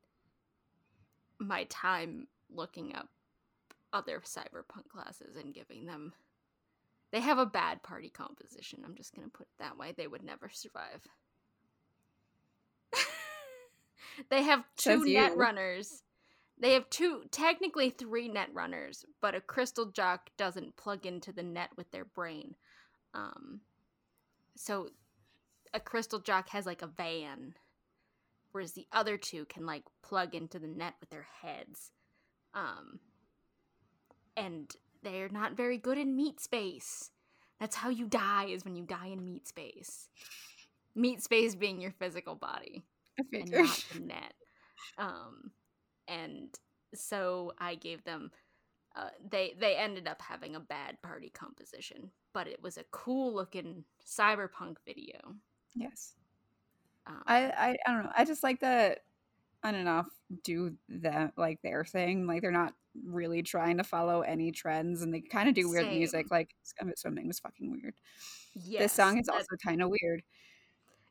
my 1.40 1.66
time 1.66 2.28
looking 2.50 2.96
up 2.96 3.10
other 3.92 4.22
cyberpunk 4.26 4.88
classes 4.90 5.36
and 5.36 5.54
giving 5.54 5.86
them 5.86 6.14
they 7.14 7.20
have 7.20 7.38
a 7.38 7.46
bad 7.46 7.84
party 7.84 8.10
composition. 8.10 8.82
I'm 8.84 8.96
just 8.96 9.16
going 9.16 9.28
to 9.28 9.32
put 9.32 9.46
it 9.46 9.60
that 9.60 9.78
way. 9.78 9.94
They 9.96 10.08
would 10.08 10.24
never 10.24 10.50
survive. 10.52 11.08
They 14.30 14.44
have 14.44 14.64
two 14.78 15.04
net 15.06 15.36
runners. 15.36 16.04
They 16.60 16.74
have 16.74 16.90
two, 16.90 17.24
technically 17.32 17.90
three 17.90 18.30
net 18.30 18.50
runners, 18.54 19.06
but 19.22 19.36
a 19.36 19.42
crystal 19.42 19.88
jock 19.88 20.30
doesn't 20.38 20.78
plug 20.78 21.06
into 21.06 21.34
the 21.34 21.44
net 21.44 21.70
with 21.76 21.92
their 21.92 22.06
brain. 22.06 22.56
Um, 23.14 23.62
so 24.56 24.90
a 25.74 25.80
crystal 25.80 26.20
jock 26.20 26.50
has 26.50 26.66
like 26.66 26.82
a 26.82 26.88
van, 26.88 27.56
whereas 28.52 28.74
the 28.74 28.88
other 28.92 29.18
two 29.18 29.46
can 29.46 29.66
like 29.66 29.84
plug 30.04 30.36
into 30.36 30.60
the 30.60 30.68
net 30.68 30.94
with 31.00 31.10
their 31.10 31.28
heads. 31.42 31.92
Um, 32.54 33.00
and 34.38 34.72
they're 35.02 35.30
not 35.30 35.58
very 35.58 35.78
good 35.78 35.98
in 35.98 36.16
meat 36.16 36.40
space. 36.40 37.12
That's 37.60 37.76
how 37.76 37.90
you 37.90 38.08
die 38.08 38.46
is 38.46 38.64
when 38.64 38.76
you 38.76 38.84
die 38.84 39.08
in 39.08 39.26
meat 39.26 39.48
space. 39.48 40.08
Meat 40.96 41.24
space 41.24 41.56
being 41.56 41.82
your 41.82 41.92
physical 41.92 42.36
body 42.36 42.84
and 43.34 43.52
not 43.52 43.86
the 43.94 44.00
net. 44.00 44.34
Um, 44.98 45.52
and 46.08 46.58
so 46.94 47.54
I 47.60 47.76
gave 47.76 48.04
them. 48.04 48.32
Uh, 48.96 49.10
they 49.32 49.56
they 49.60 49.76
ended 49.76 50.08
up 50.08 50.22
having 50.22 50.56
a 50.56 50.60
bad 50.60 51.02
party 51.02 51.32
composition, 51.34 52.12
but 52.34 52.48
it 52.48 52.62
was 52.62 52.78
a 52.78 52.84
cool 52.92 53.34
looking 53.34 53.84
cyberpunk 54.06 54.76
video. 54.86 55.20
Yes. 55.74 56.14
Um, 57.08 57.24
I, 57.26 57.46
I 57.46 57.78
I 57.88 57.92
don't 57.92 58.04
know. 58.04 58.12
I 58.16 58.24
just 58.24 58.44
like 58.44 58.60
that 58.60 59.00
on 59.64 59.76
and 59.76 59.90
off 59.90 60.08
do 60.44 60.76
that 60.90 61.34
like 61.38 61.62
their 61.62 61.84
thing. 61.86 62.28
Like 62.28 62.42
they're 62.42 62.52
not 62.52 62.74
really 63.06 63.42
trying 63.42 63.78
to 63.78 63.84
follow 63.84 64.22
any 64.22 64.52
trends 64.52 65.02
and 65.02 65.14
they 65.14 65.22
kind 65.22 65.50
of 65.50 65.56
do 65.56 65.70
weird 65.70 65.88
music. 65.88 66.28
Like 66.30 66.56
Swimming 66.96 67.28
was 67.28 67.40
fucking 67.40 67.72
weird. 67.72 67.96
yes, 68.54 68.84
this 68.84 68.94
song 68.94 69.18
is 69.18 69.30
also 69.30 69.56
kind 69.64 69.82
of 69.82 69.90
weird. 69.90 70.24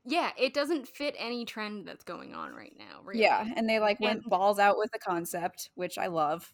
Yeah, 0.05 0.31
it 0.39 0.55
doesn't 0.55 0.89
fit 0.89 1.15
any 1.19 1.45
trend 1.45 1.87
that's 1.87 2.05
going 2.05 2.35
on 2.35 2.53
right 2.55 2.75
now. 2.79 3.01
Really. 3.05 3.23
Yeah, 3.23 3.47
and 3.57 3.69
they 3.69 3.79
like 3.79 4.01
went 4.01 4.23
And- 4.23 4.31
balls 4.31 4.59
out 4.59 4.79
with 4.79 4.91
the 4.93 4.99
concept, 4.99 5.71
which 5.75 5.99
I 5.99 6.07
love. 6.09 6.53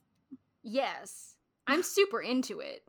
Yes, 0.63 1.37
I'm 1.67 1.83
super 1.83 2.21
into 2.21 2.61
it. 2.61 2.83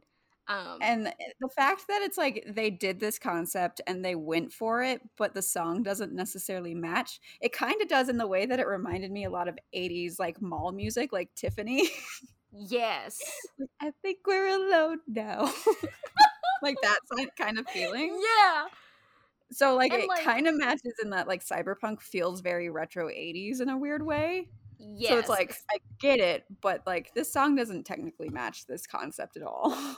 Um, 0.47 0.79
And 0.81 1.13
the 1.39 1.49
fact 1.55 1.83
that 1.89 2.01
it's 2.01 2.17
like 2.17 2.43
they 2.47 2.71
did 2.71 2.99
this 2.99 3.19
concept 3.19 3.81
and 3.85 4.03
they 4.03 4.15
went 4.15 4.51
for 4.51 4.81
it, 4.81 4.99
but 5.15 5.35
the 5.35 5.43
song 5.43 5.83
doesn't 5.83 6.11
necessarily 6.11 6.73
match. 6.73 7.19
It 7.39 7.53
kind 7.53 7.79
of 7.83 7.87
does 7.87 8.09
in 8.09 8.17
the 8.17 8.25
way 8.25 8.47
that 8.47 8.59
it 8.59 8.65
reminded 8.65 9.11
me 9.11 9.25
a 9.25 9.29
lot 9.29 9.47
of 9.47 9.59
80s 9.75 10.17
like 10.17 10.41
mall 10.41 10.71
music, 10.71 11.13
like 11.13 11.35
Tiffany. 11.35 11.87
yes, 12.51 13.19
I 13.79 13.91
think 14.01 14.19
we're 14.25 14.47
alone 14.47 15.01
now. 15.07 15.53
like 16.63 16.77
that 16.81 16.97
kind 17.37 17.59
of 17.59 17.67
feeling. 17.69 18.19
yeah, 18.39 18.65
So 19.51 19.75
like 19.75 19.91
And, 19.93 20.03
it 20.03 20.07
like- 20.09 20.23
kind 20.23 20.47
of 20.47 20.55
matches 20.57 20.93
in 21.03 21.09
that 21.11 21.27
like 21.27 21.43
cyberpunk 21.43 22.01
feels 22.01 22.41
very 22.41 22.69
retro 22.69 23.07
80s 23.09 23.61
in 23.61 23.69
a 23.69 23.77
weird 23.77 24.05
way. 24.05 24.49
yes. 24.77 25.09
So 25.11 25.17
it's 25.19 25.29
like 25.29 25.55
I 25.71 25.77
get 25.99 26.19
it, 26.19 26.45
but 26.61 26.85
like 26.87 27.13
this 27.13 27.31
song 27.31 27.55
doesn't 27.55 27.83
technically 27.85 28.29
match 28.29 28.65
this 28.65 28.85
concept 28.87 29.37
at 29.37 29.43
all. 29.43 29.75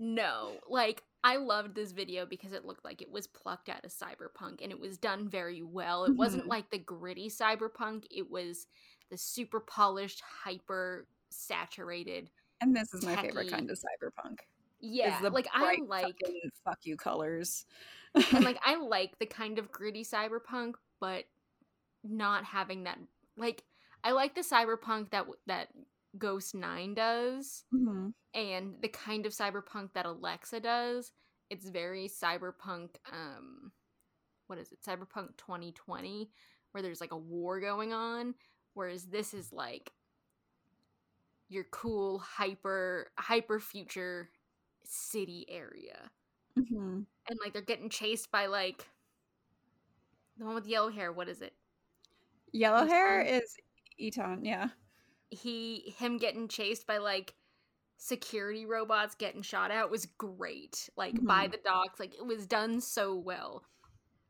No, 0.00 0.54
like 0.68 1.04
I 1.22 1.36
loved 1.36 1.76
this 1.76 1.92
video 1.92 2.26
because 2.26 2.52
it 2.52 2.64
looked 2.64 2.84
like 2.84 3.00
it 3.00 3.10
was 3.12 3.28
plucked 3.28 3.68
out 3.68 3.84
of 3.84 3.92
cyberpunk 3.92 4.60
and 4.60 4.72
it 4.72 4.78
was 4.78 4.98
done 4.98 5.28
very 5.28 5.62
well. 5.62 6.04
It 6.04 6.16
wasn't 6.16 6.44
Mhm. 6.46 6.48
like 6.48 6.68
the 6.70 6.78
gritty 6.80 7.30
cyberpunk, 7.30 8.04
it 8.10 8.28
was 8.28 8.66
the 9.08 9.16
super 9.16 9.60
polished, 9.60 10.20
hyper 10.20 11.06
saturated. 11.30 12.28
and 12.60 12.74
this 12.74 12.92
is 12.92 13.04
my 13.04 13.14
favorite 13.16 13.50
kind 13.50 13.70
of 13.70 13.78
cyberpunk. 13.78 14.40
Yeah, 14.80 15.20
the 15.20 15.30
like 15.30 15.46
I 15.52 15.78
like 15.86 16.16
fuck 16.64 16.78
you 16.82 16.96
colors. 16.96 17.64
And 18.32 18.44
like 18.44 18.58
I 18.64 18.76
like 18.76 19.18
the 19.18 19.26
kind 19.26 19.58
of 19.58 19.70
gritty 19.72 20.04
cyberpunk, 20.04 20.74
but 21.00 21.24
not 22.04 22.44
having 22.44 22.84
that 22.84 22.98
like 23.36 23.64
I 24.04 24.12
like 24.12 24.34
the 24.34 24.42
cyberpunk 24.42 25.10
that 25.10 25.26
that 25.46 25.68
Ghost 26.18 26.54
9 26.54 26.94
does 26.94 27.64
Mhm. 27.74 28.12
and 28.34 28.74
the 28.82 28.88
kind 28.88 29.26
of 29.26 29.32
cyberpunk 29.32 29.92
that 29.94 30.06
Alexa 30.06 30.60
does. 30.60 31.12
It's 31.50 31.68
very 31.68 32.08
cyberpunk 32.08 32.96
um 33.12 33.72
what 34.46 34.58
is 34.58 34.72
it? 34.72 34.80
Cyberpunk 34.86 35.36
2020 35.38 36.30
where 36.72 36.82
there's 36.82 37.00
like 37.00 37.12
a 37.12 37.16
war 37.18 37.60
going 37.60 37.92
on 37.92 38.34
whereas 38.74 39.06
this 39.06 39.32
is 39.34 39.52
like 39.52 39.92
your 41.48 41.64
cool 41.70 42.18
hyper 42.18 43.10
hyper 43.18 43.60
future 43.60 44.30
city 44.84 45.46
area. 45.48 46.10
Mhm. 46.56 47.06
And 47.28 47.38
like 47.42 47.52
they're 47.52 47.62
getting 47.62 47.88
chased 47.88 48.30
by 48.30 48.46
like 48.46 48.88
the 50.36 50.44
one 50.44 50.54
with 50.54 50.66
yellow 50.66 50.90
hair, 50.90 51.12
what 51.12 51.28
is 51.28 51.42
it? 51.42 51.54
Yellow 52.52 52.86
hair 52.86 53.20
Eton? 53.22 53.34
is 53.42 53.56
Eton, 53.98 54.44
yeah. 54.44 54.70
he 55.30 55.94
him 55.98 56.16
getting 56.18 56.48
chased 56.48 56.86
by 56.86 56.98
like 56.98 57.34
security 57.98 58.66
robots 58.66 59.14
getting 59.14 59.42
shot 59.42 59.70
at 59.70 59.90
was 59.90 60.06
great 60.06 60.88
like 60.96 61.24
by 61.26 61.48
Mhm. 61.48 61.52
the 61.52 61.58
docs 61.58 62.00
like 62.00 62.14
it 62.14 62.26
was 62.26 62.46
done 62.46 62.80
so 62.80 63.14
well 63.16 63.64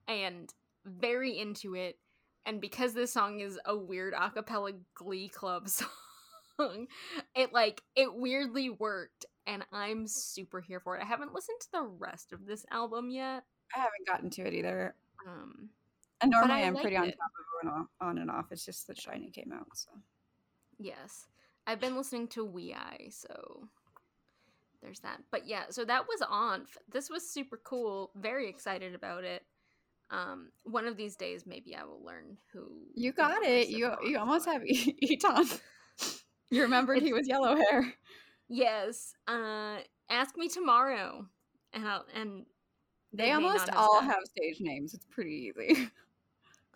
and 0.08 0.54
very 0.84 1.38
into 1.38 1.74
it 1.74 1.98
and 2.46 2.60
because 2.60 2.94
this 2.94 3.12
song 3.12 3.40
is 3.40 3.58
a 3.66 3.76
weird 3.76 4.14
a 4.14 4.30
cappella 4.30 4.72
glee 4.94 5.28
club 5.28 5.68
song 6.58 6.88
it 7.34 7.52
like 7.52 7.82
it 7.96 8.14
weirdly 8.14 8.70
worked 8.70 9.26
and 9.46 9.64
i'm 9.72 10.06
super 10.06 10.60
here 10.60 10.80
for 10.80 10.96
it 10.96 11.02
i 11.02 11.06
haven't 11.06 11.34
listened 11.34 11.58
to 11.60 11.70
the 11.72 11.82
rest 11.82 12.32
of 12.32 12.46
this 12.46 12.64
album 12.70 13.10
yet 13.10 13.44
I 13.74 13.78
haven't 13.78 14.06
gotten 14.06 14.30
to 14.30 14.42
it 14.46 14.54
either. 14.54 14.94
um 15.26 15.68
And 16.20 16.30
normally 16.30 16.62
I'm 16.62 16.76
pretty 16.76 16.96
liked 16.96 17.02
on 17.02 17.08
it. 17.08 17.16
top 17.18 17.30
of 17.38 17.66
it 17.68 17.72
on, 17.72 17.88
on 18.08 18.18
and 18.18 18.30
off. 18.30 18.52
It's 18.52 18.64
just 18.64 18.86
that 18.86 19.00
Shiny 19.00 19.30
came 19.30 19.52
out, 19.52 19.66
so 19.74 19.90
Yes. 20.78 21.26
I've 21.66 21.80
been 21.80 21.96
listening 21.96 22.28
to 22.28 22.44
Wee 22.44 22.74
Eye, 22.74 23.08
so 23.10 23.68
there's 24.82 25.00
that. 25.00 25.22
But 25.32 25.46
yeah, 25.48 25.64
so 25.70 25.84
that 25.86 26.06
was 26.06 26.22
on. 26.28 26.66
This 26.92 27.08
was 27.10 27.28
super 27.28 27.58
cool. 27.64 28.10
Very 28.14 28.48
excited 28.48 28.94
about 28.94 29.24
it. 29.24 29.42
Um, 30.10 30.50
one 30.64 30.86
of 30.86 30.96
these 30.96 31.16
days, 31.16 31.46
maybe 31.46 31.74
I 31.74 31.84
will 31.84 32.04
learn 32.04 32.36
who. 32.52 32.68
you 32.94 33.12
got 33.12 33.42
it. 33.42 33.68
You 33.68 33.92
you 34.06 34.18
almost 34.18 34.44
have 34.46 34.62
Eton. 34.66 35.48
you 36.50 36.62
remembered 36.62 37.02
he 37.02 37.12
was 37.14 37.26
yellow 37.26 37.56
hair. 37.56 37.94
Yes. 38.48 39.14
Uh, 39.26 39.78
ask 40.10 40.36
me 40.36 40.48
tomorrow, 40.48 41.26
and 41.72 41.86
I'll 41.86 42.04
and 42.14 42.44
They 43.12 43.26
may 43.26 43.32
almost 43.32 43.68
not 43.68 43.76
all 43.76 44.00
have 44.00 44.22
stage 44.24 44.60
names. 44.60 44.94
It's 44.94 45.06
pretty 45.06 45.52
easy. 45.56 45.90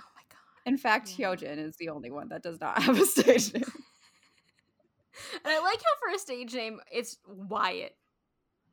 Oh 0.01 0.05
my 0.15 0.23
god. 0.31 0.71
In 0.71 0.77
fact, 0.79 1.19
Yeah. 1.19 1.29
Hyojin 1.35 1.59
is 1.59 1.77
the 1.77 1.89
only 1.89 2.11
one 2.11 2.29
that 2.29 2.43
does 2.43 2.61
not 2.61 2.81
have 2.83 2.99
a 3.01 3.05
stage 3.05 3.53
name. 3.55 3.65
And 5.45 5.53
I 5.53 5.59
like 5.59 5.79
how 5.79 5.99
for 6.01 6.15
a 6.15 6.19
stage 6.19 6.55
name, 6.55 6.81
it's 6.93 7.19
Wyatt. 7.27 7.97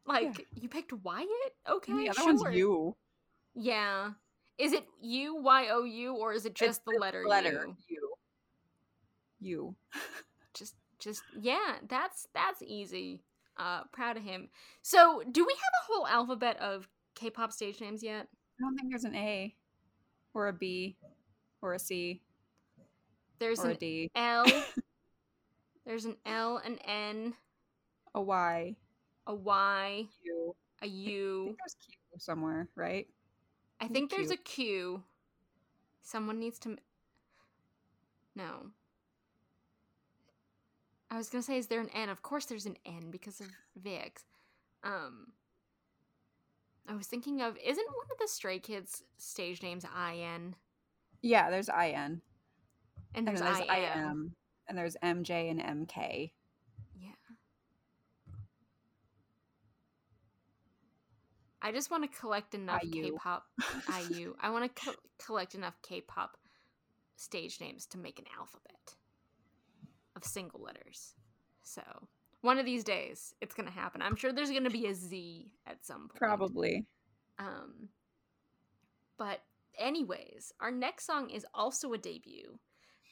Like 0.05 0.45
you 0.53 0.69
picked 0.69 0.93
Wyatt. 0.93 1.27
Okay, 1.67 1.93
the 1.93 2.09
other 2.09 2.21
sure. 2.21 2.25
one's 2.35 2.55
you. 2.55 2.95
Yeah. 3.55 4.11
Is 4.59 4.71
it 4.73 4.85
U 5.01 5.41
Y 5.41 5.67
O 5.71 5.83
U 5.83 6.13
or 6.15 6.33
is 6.33 6.45
it 6.45 6.53
just 6.53 6.85
the 6.85 6.95
letter, 6.99 7.25
letter 7.27 7.65
U? 7.67 7.75
you. 7.89 8.13
You. 9.39 9.75
Just 11.05 11.21
yeah, 11.39 11.75
that's 11.87 12.27
that's 12.33 12.63
easy. 12.63 13.21
Uh 13.57 13.83
proud 13.91 14.17
of 14.17 14.23
him. 14.23 14.49
So, 14.81 15.21
do 15.31 15.45
we 15.45 15.53
have 15.53 15.73
a 15.81 15.85
whole 15.93 16.07
alphabet 16.07 16.59
of 16.59 16.89
K-pop 17.13 17.53
stage 17.53 17.79
names 17.79 18.01
yet? 18.01 18.27
I 18.59 18.63
don't 18.63 18.75
think 18.75 18.89
there's 18.89 19.03
an 19.03 19.13
A 19.15 19.55
or 20.33 20.47
a 20.47 20.53
B 20.53 20.97
or 21.61 21.75
a 21.75 21.79
C 21.79 22.23
There's 23.37 23.59
an 23.59 23.75
D. 23.75 24.09
L. 24.15 24.45
There's 25.85 26.05
an 26.05 26.15
L, 26.25 26.57
an 26.65 26.79
N, 26.83 27.35
A 28.15 28.21
Y. 28.21 28.75
a 29.27 29.35
Y, 29.35 30.05
U. 30.23 30.55
a 30.81 30.85
I 30.85 30.87
think 30.87 31.57
there's 31.59 31.75
Q 31.85 31.93
somewhere, 32.17 32.67
right? 32.75 33.07
I 33.79 33.87
think 33.87 34.09
there's 34.09 34.31
a 34.31 34.37
Q. 34.37 35.03
Someone 36.01 36.39
needs 36.39 36.57
to 36.59 36.77
No. 38.35 38.71
I 41.09 41.17
was 41.17 41.29
gonna 41.29 41.43
say, 41.43 41.57
is 41.57 41.67
there 41.67 41.81
an 41.81 41.89
N? 41.93 42.09
Of 42.09 42.21
course, 42.21 42.45
there's 42.45 42.65
an 42.65 42.77
N 42.85 43.11
because 43.11 43.39
of 43.39 43.47
VIXX. 43.81 44.23
Um, 44.83 45.27
I 46.87 46.95
was 46.95 47.07
thinking 47.07 47.41
of 47.41 47.57
isn't 47.57 47.87
one 47.87 48.07
of 48.11 48.17
the 48.19 48.27
Stray 48.27 48.59
Kids 48.59 49.03
stage 49.17 49.63
names 49.63 49.85
IN? 49.85 50.55
Yeah, 51.21 51.49
there's 51.49 51.69
IN. 51.69 52.21
And 53.15 53.27
there's, 53.27 53.41
and 53.41 53.55
there's 53.55 53.69
I. 53.69 53.93
IM. 53.95 54.35
And 54.67 54.77
there's 54.77 54.97
MJ 55.03 55.51
and 55.51 55.87
MK. 55.87 56.31
Yeah. 56.99 57.09
I 61.61 61.71
just 61.71 61.89
want 61.89 62.11
to 62.11 62.19
collect 62.19 62.55
enough 62.55 62.83
IU. 62.83 63.03
K-pop 63.03 63.45
IU. 64.09 64.35
I 64.41 64.49
want 64.51 64.75
to 64.75 64.85
co- 64.85 64.97
collect 65.23 65.55
enough 65.55 65.75
K-pop 65.81 66.37
stage 67.15 67.61
names 67.61 67.85
to 67.87 67.97
make 67.97 68.19
an 68.19 68.25
alphabet 68.37 68.95
of 70.15 70.23
single 70.23 70.61
letters. 70.61 71.13
So 71.63 71.81
one 72.41 72.57
of 72.57 72.65
these 72.65 72.83
days, 72.83 73.33
it's 73.41 73.55
gonna 73.55 73.71
happen. 73.71 74.01
I'm 74.01 74.15
sure 74.15 74.31
there's 74.31 74.51
gonna 74.51 74.69
be 74.69 74.87
a 74.87 74.93
Z 74.93 75.51
at 75.65 75.85
some 75.85 76.07
point. 76.09 76.15
Probably. 76.15 76.85
Um, 77.39 77.89
but 79.17 79.41
anyways, 79.77 80.53
our 80.59 80.71
next 80.71 81.05
song 81.05 81.29
is 81.29 81.45
also 81.53 81.93
a 81.93 81.97
debut. 81.97 82.59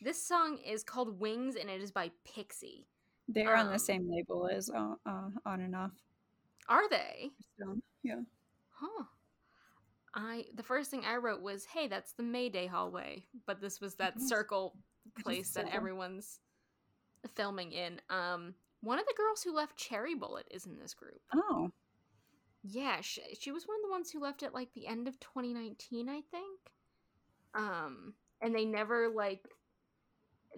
This 0.02 0.22
song 0.22 0.58
is 0.66 0.84
called 0.84 1.20
Wings, 1.20 1.56
and 1.56 1.70
it 1.70 1.82
is 1.82 1.92
by 1.92 2.12
PIXY. 2.28 2.86
They're 3.28 3.56
on 3.56 3.68
Um, 3.68 3.74
the 3.74 3.80
same 3.80 4.10
label 4.10 4.48
as 4.48 4.70
uh, 4.70 4.96
uh, 5.06 5.30
On 5.46 5.62
and 5.62 5.76
Off. 5.76 5.92
Are 6.68 6.90
they? 6.90 7.32
So, 7.58 7.82
yeah. 8.04 8.22
Huh. 8.72 9.06
I 10.14 10.46
the 10.54 10.64
first 10.64 10.92
thing 10.92 11.06
I 11.06 11.16
wrote 11.16 11.42
was, 11.42 11.66
"Hey, 11.66 11.88
that's 11.88 12.14
the 12.14 12.24
Mayday 12.24 12.68
hallway," 12.68 13.26
but 13.46 13.62
this 13.62 13.82
was 13.82 13.96
that 13.96 14.22
circle 14.22 14.76
place 15.24 15.54
that 15.54 15.70
everyone's 15.74 16.40
filming 17.30 17.72
in. 17.72 18.00
Um, 18.10 18.54
one 18.82 19.00
of 19.00 19.06
the 19.06 19.14
girls 19.18 19.41
who 19.44 19.56
left 19.56 19.78
Cherry 19.78 20.16
Bullet 20.16 20.45
is 20.52 20.66
in 20.66 20.78
this 20.78 20.94
group. 20.94 21.22
Oh. 21.34 21.72
Yeah, 22.64 23.02
she, 23.02 23.22
she 23.40 23.52
was 23.52 23.68
one 23.68 23.78
of 23.78 23.88
the 23.88 23.91
ones 23.91 24.10
who 24.12 24.20
left 24.22 24.44
at 24.44 24.54
like 24.54 24.74
the 24.74 24.88
end 24.88 25.08
of 25.08 25.20
2019, 25.20 26.10
I 26.10 26.22
think. 26.32 26.60
Um, 27.56 28.14
and 28.41 28.56
they 28.56 28.66
never 28.66 29.10
like 29.10 29.48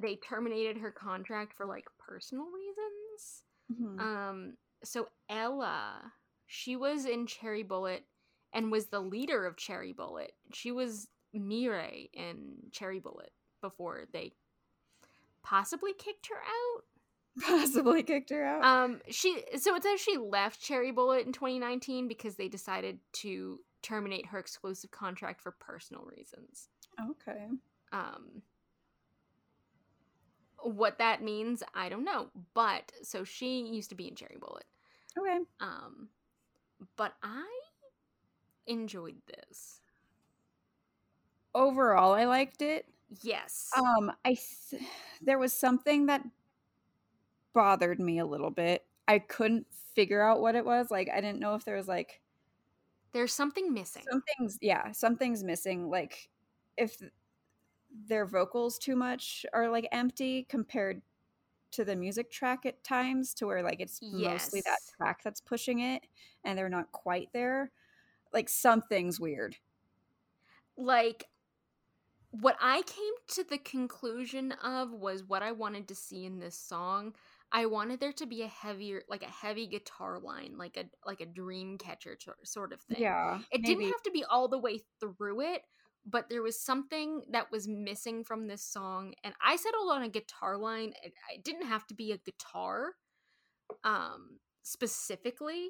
they 0.02 0.16
terminated 0.18 0.78
her 0.78 0.92
contract 0.92 1.54
for 1.54 1.66
like 1.66 1.86
personal 2.00 2.46
reasons. 2.46 3.44
Mhm. 3.72 4.00
Um, 4.00 4.58
so 4.84 5.08
Ella, 5.30 6.12
she 6.46 6.76
was 6.76 7.06
in 7.06 7.28
Cherry 7.28 7.64
Bullet 7.64 8.06
and 8.54 8.72
was 8.72 8.88
the 8.88 9.00
leader 9.00 9.46
of 9.46 9.58
Cherry 9.58 9.94
Bullet. 9.94 10.34
She 10.54 10.72
was 10.72 11.08
Mirai 11.36 12.10
in 12.14 12.56
Cherry 12.72 13.00
Bullet 13.00 13.32
before 13.62 14.06
they 14.14 14.34
possibly 15.46 15.94
kicked 15.94 16.28
her 16.28 16.36
out. 16.36 16.84
Possibly 17.46 18.02
kicked 18.02 18.30
her 18.30 18.46
out. 18.46 18.64
Um, 18.64 19.02
she 19.10 19.44
so 19.58 19.76
it 19.76 19.84
says 19.84 20.00
she 20.00 20.16
left 20.18 20.62
Cherry 20.62 20.92
Bullet 20.92 21.26
in 21.26 21.34
2019 21.34 22.08
because 22.08 22.38
they 22.38 22.48
decided 22.48 23.00
to 23.14 23.60
terminate 23.82 24.28
her 24.28 24.40
exclusive 24.40 24.92
contract 24.92 25.42
for 25.42 25.52
personal 25.52 26.06
reasons. 26.16 26.70
okay. 27.12 27.48
Um, 27.92 28.42
what 30.64 30.98
that 31.00 31.22
means, 31.22 31.62
I 31.74 31.90
don't 31.90 32.06
know. 32.06 32.28
But 32.54 32.94
so 33.04 33.26
she 33.26 33.60
used 33.60 33.90
to 33.90 33.96
be 33.96 34.08
in 34.08 34.16
Cherry 34.16 34.38
Bullet. 34.40 34.66
Okay. 35.20 35.40
Um, 35.60 36.08
but 36.96 37.16
I 37.22 37.46
enjoyed 38.66 39.18
this. 39.28 39.82
Overall, 41.54 42.14
I 42.14 42.26
liked 42.26 42.62
it. 42.62 42.86
Yes. 43.22 43.70
Um, 43.78 44.12
I 44.24 44.38
th- 44.70 44.82
there 45.22 45.38
was 45.40 45.54
something 45.54 46.08
that 46.08 46.24
bothered 47.54 48.00
me 48.00 48.20
a 48.20 48.26
little 48.26 48.52
bit. 48.52 48.86
I 49.08 49.20
couldn't 49.20 49.68
figure 49.94 50.22
out 50.22 50.42
what 50.42 50.56
it 50.56 50.66
was. 50.66 50.92
Like 50.92 51.10
I 51.14 51.22
didn't 51.22 51.40
know 51.40 51.56
if 51.56 51.64
there 51.66 51.76
was 51.76 51.88
like 51.88 52.22
There's 53.14 53.34
something 53.34 53.74
missing. 53.74 54.04
something's 54.12 54.58
yeah, 54.62 54.92
something's 54.92 55.44
missing. 55.44 55.90
Like 55.90 56.30
if 56.78 57.02
their 58.08 58.26
vocals 58.26 58.78
too 58.78 58.96
much 58.96 59.46
are 59.54 59.70
like 59.70 59.88
empty 59.92 60.46
compared 60.50 61.02
to 61.72 61.86
the 61.86 61.96
music 61.96 62.30
track 62.32 62.66
at 62.66 62.84
times 62.84 63.34
to 63.36 63.46
where 63.48 63.64
like 63.64 63.80
it's 63.80 64.00
mostly 64.02 64.62
that 64.66 64.80
track 64.98 65.22
that's 65.24 65.42
pushing 65.42 65.80
it 65.80 66.04
and 66.44 66.58
they're 66.58 66.70
not 66.70 66.92
quite 66.92 67.30
there. 67.34 67.72
Like 68.34 68.50
something's 68.50 69.20
weird. 69.20 69.56
like 70.78 71.26
what 72.42 72.58
I 72.62 72.82
came 72.84 73.14
to 73.30 73.44
the 73.44 73.58
conclusion 73.58 74.52
of 74.64 74.92
was 74.92 75.24
what 75.24 75.42
I 75.42 75.52
wanted 75.52 75.88
to 75.90 75.96
see 75.96 76.26
in 76.26 76.40
this 76.40 76.58
song. 76.58 77.16
I 77.52 77.68
wanted 77.68 78.00
there 78.00 78.14
to 78.14 78.26
be 78.26 78.42
a 78.42 78.48
heavier, 78.48 79.04
like 79.10 79.24
a 79.24 79.28
heavy 79.28 79.68
guitar 79.68 80.20
line, 80.20 80.56
like 80.58 80.78
a 80.78 80.86
like 81.06 81.22
a 81.22 81.26
Dreamcatcher 81.26 82.22
sor- 82.22 82.36
sort 82.44 82.74
of 82.74 82.82
thing. 82.82 83.02
Yeah. 83.02 83.40
It 83.52 83.62
maybe. 83.62 83.76
didn't 83.76 83.92
have 83.92 84.04
to 84.04 84.12
be 84.12 84.26
all 84.26 84.48
the 84.48 84.58
way 84.58 84.82
through 85.00 85.42
it, 85.42 85.62
but 86.06 86.30
there 86.30 86.42
was 86.42 86.60
something 86.60 87.22
that 87.32 87.52
was 87.52 87.68
missing 87.68 88.24
from 88.24 88.48
this 88.48 88.64
song. 88.64 89.14
And 89.24 89.34
I 89.44 89.56
settled 89.56 89.92
on 89.92 90.04
a 90.04 90.10
guitar 90.10 90.58
line. 90.58 90.94
It, 91.04 91.14
it 91.34 91.44
didn't 91.44 91.68
have 91.68 91.86
to 91.88 91.94
be 91.94 92.12
a 92.12 92.18
guitar, 92.18 92.94
um, 93.84 94.40
specifically, 94.64 95.70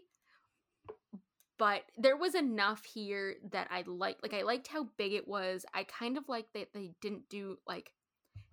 but 1.57 1.83
there 1.97 2.17
was 2.17 2.35
enough 2.35 2.83
here 2.85 3.35
that 3.51 3.67
I 3.71 3.83
liked. 3.87 4.23
Like 4.23 4.33
I 4.33 4.43
liked 4.43 4.67
how 4.67 4.87
big 4.97 5.13
it 5.13 5.27
was. 5.27 5.65
I 5.73 5.83
kind 5.83 6.17
of 6.17 6.27
liked 6.27 6.53
that 6.53 6.73
they 6.73 6.91
didn't 7.01 7.29
do 7.29 7.57
like 7.67 7.91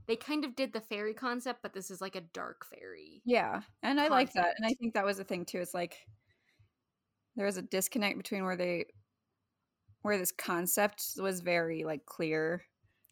they 0.07 0.17
kind 0.17 0.45
of 0.45 0.57
did 0.57 0.73
the 0.73 0.81
fairy 0.81 1.15
concept, 1.15 1.61
but 1.63 1.73
this 1.73 1.91
is 1.91 2.01
like 2.01 2.17
a 2.17 2.21
dark 2.21 2.67
fairy. 2.67 3.23
Yeah, 3.25 3.63
and 3.83 4.01
I 4.01 4.09
like 4.09 4.33
that, 4.35 4.55
and 4.57 4.67
I 4.67 4.75
think 4.75 4.95
that 4.95 5.05
was 5.05 5.17
the 5.17 5.25
thing 5.25 5.45
too. 5.45 5.59
It's 5.59 5.75
like 5.75 5.97
there 7.37 7.47
was 7.47 7.57
a 7.57 7.63
disconnect 7.63 8.17
between 8.17 8.45
where 8.45 8.57
they, 8.57 8.87
where 10.03 10.19
this 10.19 10.33
concept 10.33 11.05
was 11.19 11.41
very 11.41 11.85
like 11.85 12.05
clear, 12.05 12.63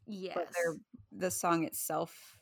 Yes. 0.07 0.35
but 0.35 0.49
their 0.53 0.77
the 1.13 1.31
song 1.31 1.65
itself, 1.65 2.37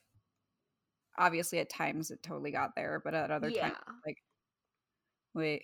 obviously 1.18 1.58
at 1.58 1.70
times 1.70 2.10
it 2.10 2.22
totally 2.22 2.50
got 2.50 2.74
there, 2.74 3.00
but 3.04 3.14
at 3.14 3.30
other 3.30 3.50
yeah. 3.50 3.68
times, 3.68 3.76
like, 4.06 4.18
wait, 5.34 5.62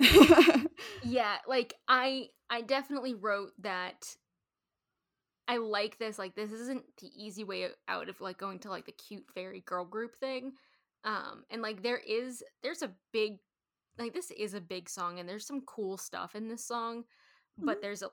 yeah 1.02 1.38
like 1.46 1.74
i 1.88 2.28
i 2.50 2.60
definitely 2.60 3.14
wrote 3.14 3.52
that 3.58 4.16
i 5.48 5.56
like 5.56 5.98
this 5.98 6.18
like 6.18 6.34
this 6.34 6.52
isn't 6.52 6.82
the 6.98 7.10
easy 7.14 7.44
way 7.44 7.68
out 7.88 8.08
of 8.08 8.20
like 8.20 8.38
going 8.38 8.58
to 8.58 8.70
like 8.70 8.86
the 8.86 8.92
cute 8.92 9.26
fairy 9.34 9.60
girl 9.60 9.84
group 9.84 10.14
thing 10.16 10.52
um 11.04 11.44
and 11.50 11.62
like 11.62 11.82
there 11.82 11.98
is 11.98 12.42
there's 12.62 12.82
a 12.82 12.92
big 13.12 13.38
like 13.98 14.14
this 14.14 14.30
is 14.32 14.54
a 14.54 14.60
big 14.60 14.88
song 14.88 15.18
and 15.18 15.28
there's 15.28 15.46
some 15.46 15.62
cool 15.62 15.96
stuff 15.96 16.34
in 16.34 16.48
this 16.48 16.66
song 16.66 17.04
but 17.60 17.78
Mhm. 17.78 17.82
there's 17.82 18.02
a 18.02 18.10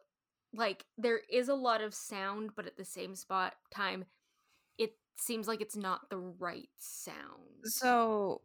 like 0.53 0.85
there 0.97 1.21
is 1.31 1.49
a 1.49 1.55
lot 1.55 1.81
of 1.81 1.93
sound 1.93 2.51
but 2.55 2.65
at 2.67 2.77
the 2.77 2.85
same 2.85 3.15
spot 3.15 3.55
time 3.71 4.05
it 4.77 4.93
seems 5.17 5.47
like 5.47 5.61
it's 5.61 5.77
not 5.77 6.09
the 6.09 6.17
right 6.19 6.69
sound 6.77 7.65
so 7.65 8.41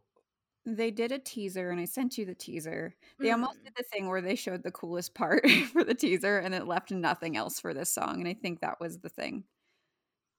they 0.66 0.90
did 0.90 1.12
a 1.12 1.18
teaser, 1.18 1.70
and 1.70 1.80
I 1.80 1.84
sent 1.86 2.18
you 2.18 2.26
the 2.26 2.34
teaser. 2.34 2.96
They 3.22 3.30
almost 3.30 3.54
Mhm. 3.54 3.64
did 3.64 3.74
the 3.76 3.84
thing 3.84 4.08
where 4.08 4.20
they 4.22 4.34
showed 4.36 4.62
the 4.64 4.72
coolest 4.72 5.14
part 5.14 5.44
for 5.72 5.84
the 5.84 5.94
teaser, 5.94 6.38
and 6.38 6.54
it 6.54 6.66
left 6.66 6.90
nothing 6.90 7.36
else 7.36 7.60
for 7.60 7.72
this 7.74 7.90
song, 7.92 8.20
and 8.20 8.28
I 8.28 8.34
think 8.34 8.60
that 8.60 8.80
was 8.80 9.00
the 9.00 9.08
thing. 9.08 9.44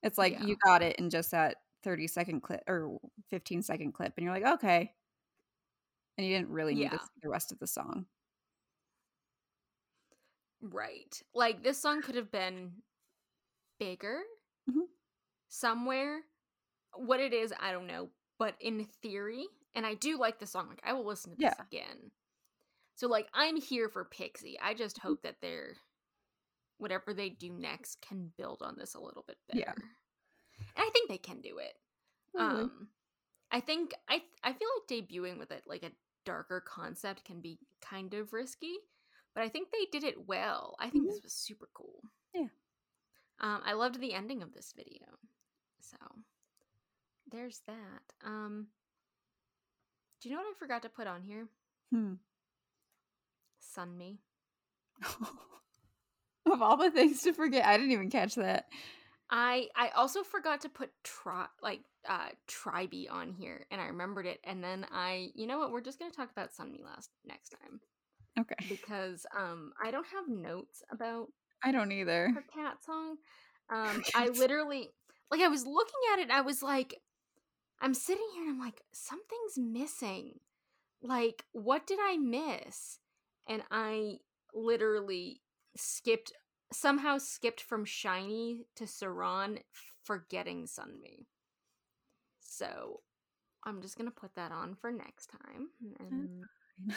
It's 0.02 0.18
like 0.18 0.34
Yeah. 0.34 0.40
you 0.40 0.56
got 0.64 0.82
it 0.82 0.96
in 0.98 1.10
just 1.10 1.32
that 1.32 1.58
30 1.84 2.08
second 2.08 2.42
clip 2.42 2.62
or 2.68 2.98
15 3.28 3.62
second 3.62 3.92
clip, 3.92 4.14
and 4.16 4.24
you're 4.24 4.34
like, 4.34 4.44
okay. 4.56 4.94
And 6.18 6.26
you 6.26 6.34
didn't 6.36 6.50
really 6.50 6.74
need 6.74 6.90
to 6.90 6.98
see 6.98 7.20
the 7.22 7.28
rest 7.30 7.52
of 7.52 7.58
the 7.60 7.66
song. 7.66 8.06
Right. 10.60 11.20
Like 11.34 11.62
this 11.62 11.80
song 11.80 12.02
could 12.02 12.14
have 12.16 12.30
been 12.30 12.82
bigger 13.78 14.22
Mhm. 14.66 14.84
somewhere. 15.48 16.22
What 16.94 17.20
it 17.20 17.34
is, 17.34 17.54
I 17.58 17.72
don't 17.72 17.86
know. 17.86 18.10
But 18.38 18.56
in 18.60 18.84
theory, 18.84 19.46
and 19.74 19.86
I 19.86 19.94
do 19.94 20.18
like 20.18 20.38
the 20.38 20.46
song, 20.46 20.68
like 20.68 20.82
I 20.84 20.92
will 20.92 21.06
listen 21.06 21.32
to 21.32 21.36
this 21.38 21.58
Yeah. 21.58 21.64
again. 21.72 22.10
So 22.96 23.08
like 23.08 23.28
I'm 23.34 23.56
here 23.56 23.88
for 23.88 24.04
PIXY. 24.04 24.56
I 24.62 24.74
just 24.74 25.00
Mm-hmm. 25.04 25.08
hope 25.08 25.22
that 25.22 25.36
they're 25.40 25.76
whatever 26.78 27.12
they 27.12 27.28
do 27.30 27.50
next 27.50 28.00
can 28.00 28.32
build 28.38 28.62
on 28.62 28.76
this 28.78 28.94
a 28.94 29.00
little 29.00 29.24
bit 29.26 29.36
better. 29.48 29.60
Yeah. 29.60 29.72
And 29.76 30.84
I 30.86 30.90
think 30.92 31.08
they 31.08 31.18
can 31.18 31.40
do 31.40 31.58
it. 31.58 31.74
Probably. 32.34 32.64
Um 32.64 32.88
I 33.50 33.60
think 33.60 33.94
I 34.08 34.22
I 34.42 34.52
feel 34.52 34.68
like 34.76 34.88
debuting 35.08 35.38
with 35.38 35.50
it 35.50 35.62
like 35.66 35.82
a 35.82 35.92
darker 36.24 36.60
concept 36.60 37.24
can 37.24 37.40
be 37.40 37.58
kind 37.80 38.14
of 38.14 38.32
risky, 38.32 38.76
but 39.34 39.42
I 39.42 39.48
think 39.48 39.70
they 39.70 39.86
did 39.90 40.04
it 40.04 40.26
well. 40.26 40.76
I 40.78 40.90
think 40.90 41.04
Mhm. 41.04 41.08
this 41.08 41.22
was 41.22 41.32
super 41.32 41.68
cool. 41.74 42.02
Yeah. 42.34 42.48
Um 43.40 43.62
I 43.64 43.72
loved 43.74 44.00
the 44.00 44.14
ending 44.14 44.42
of 44.42 44.52
this 44.52 44.72
video. 44.76 45.18
So 45.80 45.96
there's 47.30 47.60
that. 47.66 48.02
Um 48.24 48.68
Do 50.20 50.28
you 50.28 50.34
know 50.34 50.40
what 50.42 50.54
I 50.54 50.58
forgot 50.58 50.82
to 50.82 50.88
put 50.88 51.06
on 51.06 51.22
here? 51.22 51.46
Hmm. 51.92 52.14
Sunmi. 53.76 54.18
of 56.50 56.62
all 56.62 56.76
the 56.76 56.90
things 56.90 57.22
to 57.22 57.32
forget, 57.32 57.64
I 57.64 57.76
didn't 57.76 57.92
even 57.92 58.10
catch 58.10 58.34
that. 58.36 58.66
I 59.30 59.68
I 59.76 59.90
also 59.90 60.22
forgot 60.22 60.62
to 60.62 60.68
put 60.68 60.90
tri 61.04 61.46
like 61.62 61.80
uh 62.08 62.28
Tribe 62.46 62.94
on 63.10 63.30
here 63.32 63.66
and 63.70 63.80
I 63.80 63.86
remembered 63.86 64.24
it 64.26 64.40
and 64.44 64.64
then 64.64 64.86
I 64.90 65.28
you 65.34 65.46
know 65.46 65.58
what 65.58 65.70
we're 65.70 65.82
just 65.82 65.98
gonna 65.98 66.10
talk 66.10 66.30
about 66.32 66.50
Sunmi 66.50 66.82
last 66.82 67.10
next 67.26 67.50
time 67.50 67.80
Okay. 68.40 68.54
because 68.68 69.26
um 69.38 69.72
I 69.82 69.90
don't 69.90 70.06
have 70.06 70.28
notes 70.28 70.82
about 70.90 71.28
I 71.62 71.72
don't 71.72 71.92
either. 71.92 72.30
her 72.34 72.44
cat 72.54 72.76
song. 72.84 73.16
Um, 73.70 74.02
I 74.14 74.28
literally, 74.28 74.88
like, 75.30 75.40
I 75.40 75.48
was 75.48 75.66
looking 75.66 76.00
at 76.12 76.20
it, 76.20 76.30
I 76.30 76.40
was 76.42 76.62
like, 76.62 76.94
I'm 77.80 77.94
sitting 77.94 78.26
here 78.34 78.44
and 78.44 78.52
I'm 78.52 78.60
like, 78.60 78.82
something's 78.92 79.56
missing. 79.56 80.40
Like, 81.02 81.44
what 81.52 81.86
did 81.86 81.98
I 82.02 82.16
miss? 82.16 82.98
And 83.48 83.62
I 83.70 84.18
literally 84.52 85.40
skipped, 85.76 86.32
somehow 86.72 87.18
skipped 87.18 87.60
from 87.60 87.84
Shiny 87.84 88.66
to 88.76 88.84
Saran, 88.84 89.58
forgetting 90.02 90.66
Sunmi. 90.66 91.26
So 92.40 93.00
I'm 93.64 93.80
just 93.80 93.96
gonna 93.96 94.10
put 94.10 94.34
that 94.34 94.52
on 94.52 94.74
for 94.74 94.90
next 94.90 95.30
time. 95.30 95.68
And 96.00 96.28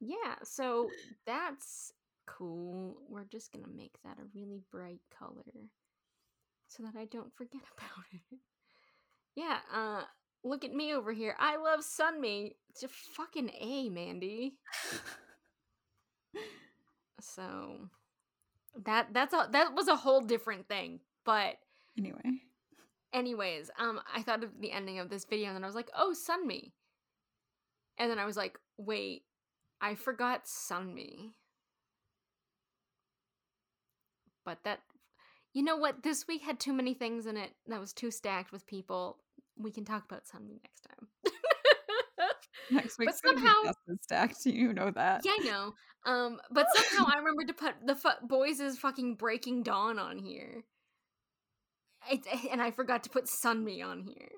yeah, 0.00 0.36
so 0.44 0.88
that's 1.26 1.92
cool. 2.26 2.96
We're 3.08 3.24
just 3.24 3.52
gonna 3.52 3.68
make 3.74 3.98
that 4.04 4.18
a 4.18 4.28
really 4.34 4.62
bright 4.70 5.00
color 5.16 5.68
so 6.68 6.84
that 6.84 6.96
I 6.96 7.04
don't 7.06 7.34
forget 7.34 7.62
about 7.76 8.06
it. 8.12 8.38
Yeah, 9.36 9.58
uh 9.72 10.02
look 10.44 10.64
at 10.64 10.72
me 10.72 10.94
over 10.94 11.12
here. 11.12 11.36
I 11.38 11.56
love 11.56 11.80
Sunmi. 11.80 12.52
It's 12.70 12.82
a 12.82 12.88
fucking 12.88 13.50
A, 13.60 13.88
Mandy. 13.88 14.54
so 17.20 17.88
that 18.84 19.08
that's 19.12 19.34
a 19.34 19.48
that 19.52 19.74
was 19.74 19.88
a 19.88 19.96
whole 19.96 20.20
different 20.20 20.68
thing. 20.68 21.00
But 21.24 21.56
anyway. 21.98 22.42
Anyways, 23.12 23.70
um 23.78 24.00
I 24.14 24.22
thought 24.22 24.44
of 24.44 24.60
the 24.60 24.72
ending 24.72 24.98
of 24.98 25.10
this 25.10 25.24
video 25.24 25.48
and 25.48 25.56
then 25.56 25.64
I 25.64 25.66
was 25.66 25.74
like, 25.76 25.90
"Oh, 25.96 26.14
Sunmi." 26.14 26.72
And 27.98 28.10
then 28.10 28.18
I 28.18 28.24
was 28.24 28.36
like, 28.36 28.58
"Wait, 28.78 29.24
I 29.80 29.94
forgot 29.94 30.44
Sunmi." 30.46 31.32
But 34.44 34.58
that 34.64 34.80
you 35.52 35.62
know 35.62 35.76
what? 35.76 36.02
This 36.02 36.26
week 36.26 36.42
had 36.42 36.60
too 36.60 36.72
many 36.72 36.94
things 36.94 37.26
in 37.26 37.36
it 37.36 37.50
that 37.66 37.80
was 37.80 37.92
too 37.92 38.10
stacked 38.10 38.52
with 38.52 38.66
people. 38.66 39.18
We 39.56 39.70
can 39.70 39.84
talk 39.84 40.04
about 40.04 40.24
Sunmi 40.24 40.60
next 40.62 40.86
time. 40.88 41.08
Next 42.70 42.98
week, 42.98 43.08
but 43.08 43.18
somehow 43.18 43.72
stacked. 44.02 44.36
You 44.46 44.72
know 44.72 44.92
that. 44.92 45.22
Yeah, 45.24 45.32
I 45.40 45.44
know. 45.44 45.74
Um, 46.06 46.38
but 46.52 46.66
somehow 46.72 47.10
I 47.12 47.18
remember 47.18 47.44
to 47.46 47.52
put 47.52 47.74
the 47.84 47.96
fu- 47.96 48.26
boys 48.26 48.60
is 48.60 48.78
fucking 48.78 49.16
Breaking 49.16 49.64
Dawn 49.64 49.98
on 49.98 50.18
here. 50.18 50.64
I, 52.08 52.20
and 52.50 52.62
I 52.62 52.70
forgot 52.70 53.02
to 53.04 53.10
put 53.10 53.24
Sunmi 53.24 53.84
on 53.84 54.02
here. 54.02 54.30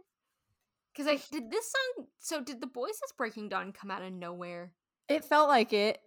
Cause 0.97 1.07
I 1.07 1.19
did 1.31 1.51
this 1.51 1.73
song. 1.73 2.07
So 2.19 2.41
did 2.43 2.61
THE 2.61 2.67
BOYZ 2.67 2.89
is 2.91 3.13
Breaking 3.17 3.49
Dawn 3.49 3.73
come 3.73 3.91
out 3.91 4.03
of 4.03 4.13
nowhere? 4.13 4.73
It 5.09 5.25
felt 5.25 5.49
like 5.49 5.73
it. 5.73 5.99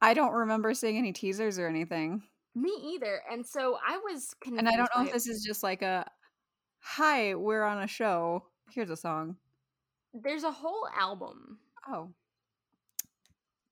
I 0.00 0.14
don't 0.14 0.32
remember 0.32 0.74
seeing 0.74 0.96
any 0.96 1.12
teasers 1.12 1.58
or 1.58 1.66
anything. 1.66 2.22
Me 2.58 2.72
either. 2.94 3.20
And 3.30 3.46
so 3.46 3.78
I 3.86 3.98
was. 3.98 4.34
And 4.46 4.68
I 4.68 4.76
don't 4.76 4.90
know 4.96 5.04
if 5.04 5.12
this 5.12 5.28
is 5.28 5.44
just 5.44 5.62
like 5.62 5.82
a 5.82 6.06
hi, 6.80 7.34
we're 7.34 7.64
on 7.64 7.82
a 7.82 7.86
show. 7.86 8.44
Here's 8.70 8.90
a 8.90 8.96
song. 8.96 9.36
There's 10.14 10.44
a 10.44 10.50
whole 10.50 10.88
album. 10.98 11.58
Oh. 11.88 12.10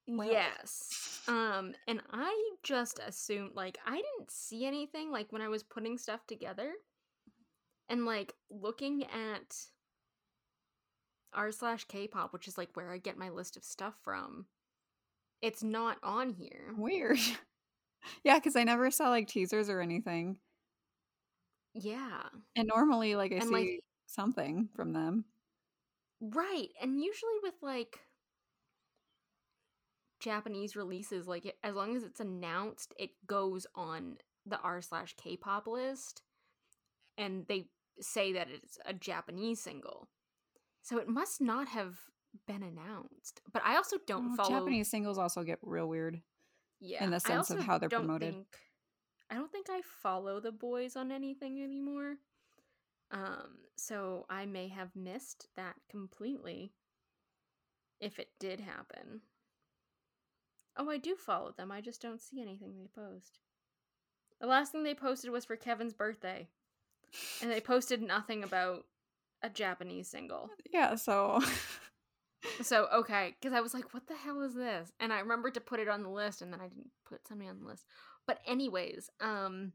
Well. 0.07 0.31
Yes. 0.31 1.23
Um 1.29 1.75
and 1.89 2.01
I 2.13 2.51
just 2.63 3.01
assumed 3.05 3.53
like 3.55 3.79
I 3.85 3.97
didn't 3.97 4.31
see 4.31 4.65
anything 4.65 5.11
like 5.11 5.33
when 5.33 5.43
I 5.43 5.49
was 5.49 5.63
putting 5.63 5.99
stuff 5.99 6.27
together 6.27 6.73
and 7.89 8.05
like 8.05 8.35
looking 8.51 9.05
at 9.05 9.57
r 11.33 11.53
slash 11.53 11.85
k-pop 11.85 12.33
which 12.33 12.49
is 12.49 12.57
like 12.59 12.71
where 12.75 12.91
i 12.91 12.99
get 12.99 13.19
my 13.19 13.29
list 13.29 13.57
of 13.57 13.65
stuff 13.65 13.95
from 14.03 14.47
it's 15.43 15.63
not 15.63 15.99
on 16.03 16.31
here 16.31 16.73
weird 16.77 17.19
yeah 18.25 18.37
because 18.37 18.57
i 18.57 18.65
never 18.65 18.91
saw 18.91 19.09
like 19.09 19.29
teasers 19.29 19.69
or 19.69 19.81
anything 19.81 20.37
yeah 21.75 22.23
and 22.55 22.69
normally 22.69 23.17
like 23.17 23.33
i 23.33 23.37
and, 23.37 23.49
see 23.49 23.53
like, 23.53 23.85
something 24.07 24.69
from 24.75 24.93
them 24.93 25.25
right 26.21 26.69
and 26.81 27.03
usually 27.03 27.39
with 27.43 27.55
like 27.63 28.01
japanese 30.21 30.75
releases 30.75 31.27
like 31.27 31.45
it, 31.45 31.57
as 31.63 31.75
long 31.75 31.97
as 31.97 32.03
it's 32.03 32.21
announced 32.21 32.95
it 32.99 33.11
goes 33.27 33.67
on 33.75 34.17
the 34.47 34.59
r 34.61 34.81
slash 34.81 35.15
k-pop 35.17 35.67
list 35.67 36.23
and 37.19 37.45
they 37.49 37.67
say 38.01 38.33
that 38.33 38.49
it's 38.51 38.79
a 38.87 38.95
japanese 38.95 39.61
single 39.61 40.09
so 40.83 40.99
it 40.99 41.09
must 41.09 41.41
not 41.41 41.69
have 41.69 41.97
been 42.47 42.63
announced. 42.63 43.41
But 43.53 43.63
I 43.65 43.77
also 43.77 43.97
don't 44.07 44.33
oh, 44.33 44.37
follow 44.37 44.61
Japanese 44.61 44.89
singles 44.89 45.19
also 45.19 45.43
get 45.43 45.59
real 45.63 45.89
weird. 45.89 46.21
Yeah. 46.81 47.05
In 47.05 47.11
the 47.11 47.21
sense 47.21 47.51
of 47.51 47.61
how 47.61 47.79
they're 47.79 47.89
promoted. 47.89 48.35
Think, 48.35 48.47
I 49.31 49.35
don't 49.35 49.51
think 49.51 49.67
I 49.71 49.81
follow 50.03 50.41
THE 50.41 50.53
BOYZ 50.53 50.97
on 50.97 51.11
anything 51.11 51.63
anymore. 51.63 52.17
Um, 53.11 53.59
so 53.77 54.27
I 54.29 54.47
may 54.47 54.69
have 54.69 54.95
missed 54.95 55.49
that 55.57 55.77
completely 55.91 56.73
if 58.01 58.19
it 58.19 58.31
did 58.39 58.61
happen. 58.61 59.23
Oh, 60.77 60.91
I 60.91 60.99
do 60.99 61.17
follow 61.17 61.53
them. 61.53 61.73
I 61.73 61.81
just 61.81 62.03
don't 62.03 62.21
see 62.21 62.43
anything 62.43 62.75
they 62.77 62.89
post. 62.95 63.39
The 64.41 64.47
last 64.47 64.73
thing 64.73 64.85
they 64.85 64.95
posted 64.95 65.31
was 65.31 65.45
for 65.45 65.57
Kevin's 65.57 65.95
birthday. 65.95 66.49
And 67.41 67.51
they 67.51 67.61
posted 67.63 68.03
nothing 68.03 68.45
about 68.45 68.85
a 69.43 69.49
Japanese 69.49 70.09
single. 70.09 70.51
Yeah, 70.73 70.97
so 70.97 71.41
so 72.63 72.87
okay, 72.95 73.35
because 73.41 73.57
I 73.57 73.61
was 73.61 73.75
like, 73.75 73.93
what 73.95 74.07
the 74.07 74.15
hell 74.17 74.43
is 74.43 74.55
this? 74.55 74.93
And 75.01 75.13
I 75.13 75.21
remembered 75.21 75.55
to 75.55 75.61
put 75.61 75.81
it 75.81 75.89
on 75.89 76.03
the 76.03 76.09
list, 76.09 76.43
and 76.43 76.53
then 76.53 76.61
I 76.61 76.69
didn't 76.69 76.91
put 77.09 77.27
something 77.27 77.49
on 77.49 77.61
the 77.61 77.67
list. 77.67 77.85
But 78.27 78.41
anyways, 78.47 79.11
um, 79.21 79.73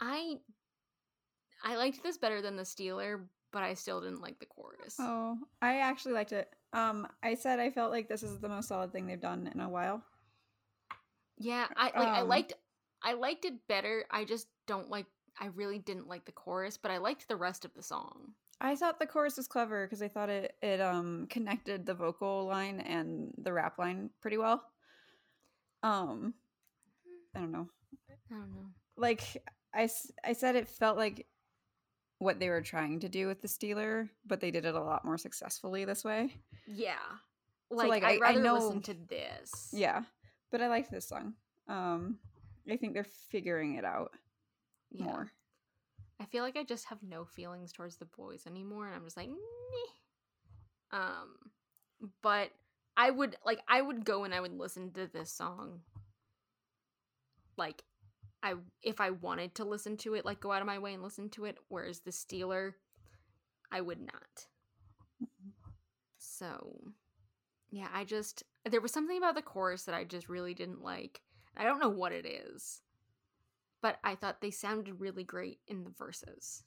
I 0.00 0.36
I 1.64 1.76
liked 1.76 2.02
this 2.02 2.18
better 2.18 2.42
than 2.42 2.56
the 2.56 2.64
Stealer, 2.64 3.28
but 3.52 3.62
I 3.62 3.74
still 3.74 4.00
didn't 4.00 4.22
like 4.22 4.38
the 4.38 4.46
chorus. 4.46 4.96
Oh, 4.98 5.38
I 5.62 5.78
actually 5.78 6.14
liked 6.14 6.32
it. 6.32 6.48
Um, 6.72 7.06
I 7.22 7.34
said 7.34 7.60
I 7.60 7.70
felt 7.70 7.90
like 7.90 8.08
this 8.08 8.22
is 8.22 8.38
the 8.38 8.48
most 8.48 8.68
solid 8.68 8.92
thing 8.92 9.06
they've 9.06 9.20
done 9.20 9.50
in 9.52 9.60
a 9.60 9.68
while. 9.68 10.02
Yeah, 11.38 11.66
I 11.76 11.84
like. 11.84 11.96
Um, 11.96 12.06
I 12.06 12.20
liked. 12.22 12.52
I 13.02 13.12
liked 13.14 13.44
it 13.44 13.66
better. 13.68 14.04
I 14.10 14.24
just 14.24 14.48
don't 14.66 14.90
like 14.90 15.06
I 15.40 15.46
really 15.46 15.78
didn't 15.78 16.08
like 16.08 16.24
the 16.24 16.32
chorus, 16.32 16.76
but 16.76 16.90
I 16.90 16.98
liked 16.98 17.28
the 17.28 17.36
rest 17.36 17.64
of 17.64 17.74
the 17.74 17.82
song. 17.82 18.32
I 18.60 18.74
thought 18.74 18.98
the 18.98 19.06
chorus 19.06 19.36
was 19.36 19.46
clever 19.46 19.86
because 19.86 20.02
I 20.02 20.08
thought 20.08 20.30
it 20.30 20.56
it 20.62 20.80
um 20.80 21.26
connected 21.30 21.86
the 21.86 21.94
vocal 21.94 22.46
line 22.46 22.80
and 22.80 23.32
the 23.38 23.52
rap 23.52 23.78
line 23.78 24.10
pretty 24.20 24.38
well. 24.38 24.62
Um, 25.82 26.34
I 27.34 27.40
don't 27.40 27.52
know. 27.52 27.68
I 28.30 28.34
don't 28.34 28.50
know. 28.50 28.66
Like 28.96 29.22
I 29.74 29.88
I 30.24 30.32
said, 30.32 30.56
it 30.56 30.68
felt 30.68 30.96
like 30.96 31.26
what 32.18 32.40
they 32.40 32.48
were 32.48 32.62
trying 32.62 32.98
to 33.00 33.08
do 33.08 33.28
with 33.28 33.40
the 33.40 33.48
Stealer, 33.48 34.10
but 34.26 34.40
they 34.40 34.50
did 34.50 34.64
it 34.64 34.74
a 34.74 34.82
lot 34.82 35.04
more 35.04 35.18
successfully 35.18 35.84
this 35.84 36.04
way. 36.04 36.34
Yeah, 36.66 36.94
like, 37.70 37.84
so, 37.84 37.88
like 37.88 38.04
I'd 38.04 38.16
I, 38.16 38.20
rather 38.20 38.40
I 38.40 38.42
know, 38.42 38.54
listen 38.54 38.82
to 38.82 38.94
this. 39.08 39.70
Yeah, 39.72 40.02
but 40.50 40.60
I 40.60 40.68
like 40.68 40.90
this 40.90 41.08
song. 41.08 41.34
Um, 41.68 42.18
I 42.70 42.76
think 42.76 42.94
they're 42.94 43.04
figuring 43.04 43.76
it 43.76 43.84
out 43.84 44.12
yeah. 44.90 45.04
more. 45.04 45.32
I 46.20 46.24
feel 46.26 46.42
like 46.42 46.56
I 46.56 46.64
just 46.64 46.86
have 46.86 47.02
no 47.02 47.24
feelings 47.24 47.72
towards 47.72 47.96
THE 47.96 48.06
BOYZ 48.06 48.46
anymore, 48.46 48.86
and 48.86 48.96
I'm 48.96 49.04
just 49.04 49.16
like, 49.16 49.28
Meh. 49.28 50.98
um, 50.98 51.36
but 52.22 52.50
I 52.96 53.10
would 53.10 53.36
like 53.44 53.60
I 53.68 53.80
would 53.80 54.04
go 54.04 54.24
and 54.24 54.34
I 54.34 54.40
would 54.40 54.58
listen 54.58 54.90
to 54.92 55.06
this 55.06 55.30
song, 55.30 55.80
like, 57.56 57.84
I 58.42 58.54
if 58.82 59.00
I 59.00 59.10
wanted 59.10 59.54
to 59.56 59.64
listen 59.64 59.96
to 59.98 60.14
it, 60.14 60.24
like 60.24 60.40
go 60.40 60.50
out 60.52 60.60
of 60.60 60.66
my 60.66 60.78
way 60.78 60.94
and 60.94 61.02
listen 61.02 61.28
to 61.30 61.44
it. 61.44 61.58
Whereas 61.68 62.00
the 62.00 62.12
Stealer, 62.12 62.76
I 63.70 63.80
would 63.80 64.00
not. 64.00 64.46
So, 66.18 66.80
yeah, 67.70 67.88
I 67.92 68.04
just 68.04 68.42
there 68.68 68.80
was 68.80 68.92
something 68.92 69.18
about 69.18 69.36
the 69.36 69.42
chorus 69.42 69.84
that 69.84 69.94
I 69.94 70.04
just 70.04 70.28
really 70.28 70.54
didn't 70.54 70.82
like. 70.82 71.20
I 71.56 71.64
don't 71.64 71.80
know 71.80 71.88
what 71.88 72.12
it 72.12 72.26
is 72.26 72.80
but 73.82 73.98
I 74.04 74.14
thought 74.14 74.40
they 74.40 74.50
sounded 74.50 75.00
really 75.00 75.24
great 75.24 75.60
in 75.66 75.84
the 75.84 75.90
verses. 75.90 76.62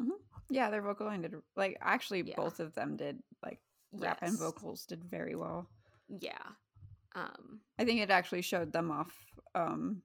Mm-hmm. 0.00 0.12
Yeah, 0.50 0.70
their 0.70 0.82
vocal 0.82 1.06
line 1.06 1.22
did 1.22 1.34
like 1.56 1.76
actually 1.80 2.22
yeah. 2.22 2.34
both 2.36 2.60
of 2.60 2.74
them 2.74 2.96
did 2.96 3.18
like 3.44 3.60
rap 3.92 4.18
yes. 4.22 4.30
and 4.30 4.38
vocals 4.38 4.84
did 4.86 5.04
very 5.04 5.34
well. 5.34 5.68
Yeah. 6.08 6.32
Um 7.14 7.60
I 7.78 7.84
think 7.84 8.00
it 8.00 8.10
actually 8.10 8.42
showed 8.42 8.72
them 8.72 8.90
off 8.90 9.12
um 9.54 10.02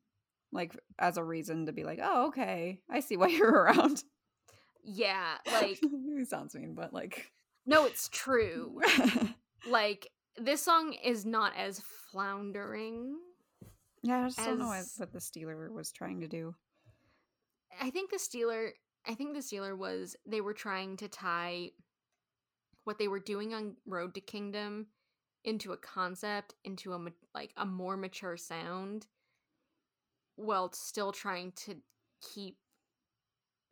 like 0.52 0.76
as 1.00 1.18
a 1.18 1.24
reason 1.24 1.66
to 1.66 1.72
be 1.72 1.84
like, 1.84 2.00
"Oh, 2.02 2.28
okay. 2.28 2.80
I 2.90 3.00
see 3.00 3.18
why 3.18 3.28
you're 3.30 3.50
around." 3.50 4.04
Yeah, 4.84 5.38
like 5.52 5.80
it 5.82 6.28
sounds 6.28 6.56
mean, 6.56 6.76
but 6.76 6.94
like 6.94 7.32
No, 7.66 7.86
it's 7.86 8.10
true. 8.10 8.82
like 9.70 10.10
this 10.38 10.62
song 10.62 10.94
is 11.04 11.26
not 11.26 11.54
as 11.56 11.82
floundering 12.12 13.16
yeah, 14.04 14.20
I 14.20 14.26
just 14.26 14.40
as, 14.40 14.46
don't 14.46 14.60
know 14.60 14.82
what 14.98 15.14
the 15.14 15.22
Stealer 15.22 15.72
was 15.72 15.92
trying 15.92 16.20
to 16.22 16.28
do. 16.28 16.54
I 17.82 17.90
think 17.90 18.12
the 18.12 18.20
Stealer, 18.20 18.74
I 19.08 19.16
think 19.16 19.34
the 19.34 19.42
Stealer 19.42 19.76
was 19.76 20.18
they 20.26 20.42
were 20.42 20.54
trying 20.54 20.98
to 20.98 21.08
tie 21.08 21.70
what 22.84 23.00
they 23.00 23.08
were 23.08 23.20
doing 23.20 23.54
on 23.54 23.78
Road 23.86 24.14
to 24.16 24.22
Kingdom 24.22 24.88
into 25.46 25.72
a 25.72 25.78
concept, 25.78 26.54
into 26.66 26.94
a 26.94 27.00
like 27.34 27.54
a 27.56 27.66
more 27.66 27.96
mature 27.96 28.36
sound, 28.36 29.08
while 30.36 30.72
still 30.74 31.14
trying 31.14 31.54
to 31.66 31.78
keep 32.34 32.58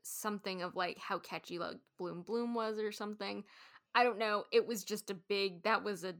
something 0.01 0.61
of 0.61 0.77
like 0.77 0.97
how 0.97 1.19
catchy 1.19 1.59
like 1.59 1.77
Bloom 1.97 2.21
Bloom 2.21 2.53
was 2.53 2.79
or 2.79 2.93
something. 2.93 3.43
I 3.93 4.05
don't 4.05 4.17
know. 4.17 4.45
It 4.53 4.65
was 4.65 4.85
just 4.85 5.09
a 5.09 5.13
big 5.13 5.63
that 5.63 5.83
was 5.83 6.05
a 6.05 6.15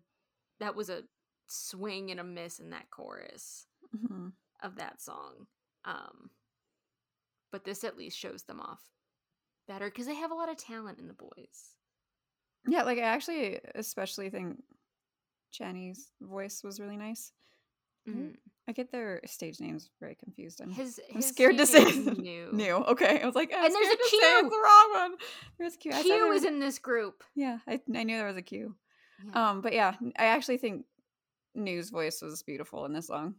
that 0.59 0.75
was 0.75 0.89
a 0.89 1.03
swing 1.47 2.11
and 2.11 2.19
a 2.19 2.25
miss 2.25 2.59
in 2.59 2.71
that 2.71 2.89
chorus 2.91 3.67
hmm 4.07 4.29
of 4.63 4.75
that 4.75 5.01
song. 5.01 5.47
Um 5.85 6.29
but 7.51 7.63
this 7.65 7.83
at 7.83 7.97
least 7.97 8.17
shows 8.17 8.43
them 8.43 8.59
off 8.59 8.79
better 9.67 9.85
because 9.89 10.05
they 10.05 10.15
have 10.15 10.31
a 10.31 10.35
lot 10.35 10.49
of 10.49 10.57
talent 10.57 10.99
in 10.99 11.07
THE 11.07 11.13
BOYZ. 11.13 11.73
Yeah, 12.67 12.83
like 12.83 12.97
I 12.99 13.01
actually 13.03 13.59
especially 13.75 14.29
think 14.29 14.61
Jenny's 15.51 16.11
voice 16.21 16.63
was 16.63 16.79
really 16.79 16.97
nice. 16.97 17.31
Mhm. 18.07 18.35
I 18.67 18.71
get 18.71 18.91
their 18.91 19.21
stage 19.25 19.59
names 19.59 19.89
very 19.99 20.15
confused. 20.15 20.61
I'm, 20.61 20.71
His, 20.71 20.99
I'm 21.09 21.15
his 21.17 21.27
scared 21.27 21.57
to 21.57 21.65
say 21.65 21.83
name 21.83 21.87
is 21.87 22.05
the- 22.05 22.11
new. 22.21 22.49
new. 22.53 22.75
Okay, 22.75 23.21
I 23.21 23.25
was 23.25 23.35
like, 23.35 23.51
I'm 23.53 23.65
And 23.65 23.73
there's 23.75 23.87
a 23.87 23.97
to 23.97 24.03
say 24.09 24.17
it's 24.17 24.41
Q. 24.41 24.49
the 24.49 24.55
wrong 24.55 24.91
one. 24.93 25.15
There's 25.59 25.75
a 25.75 25.77
Q. 25.77 25.91
I 25.91 25.95
thought 25.95 26.03
Q 26.03 26.11
there 26.13 26.33
is 26.33 26.41
was- 26.41 26.45
in 26.51 26.59
this 26.59 26.79
group. 26.79 27.23
Yeah, 27.35 27.59
I, 27.67 27.79
I 27.95 28.03
knew 28.03 28.17
there 28.17 28.27
was 28.27 28.37
a 28.37 28.41
Q. 28.41 28.75
Yeah. 29.25 29.49
Um, 29.49 29.61
but 29.61 29.73
yeah, 29.73 29.95
I 30.17 30.25
actually 30.25 30.57
think 30.57 30.85
New's 31.53 31.89
voice 31.89 32.21
was 32.21 32.41
beautiful 32.43 32.85
in 32.85 32.93
this 32.93 33.07
song. 33.07 33.35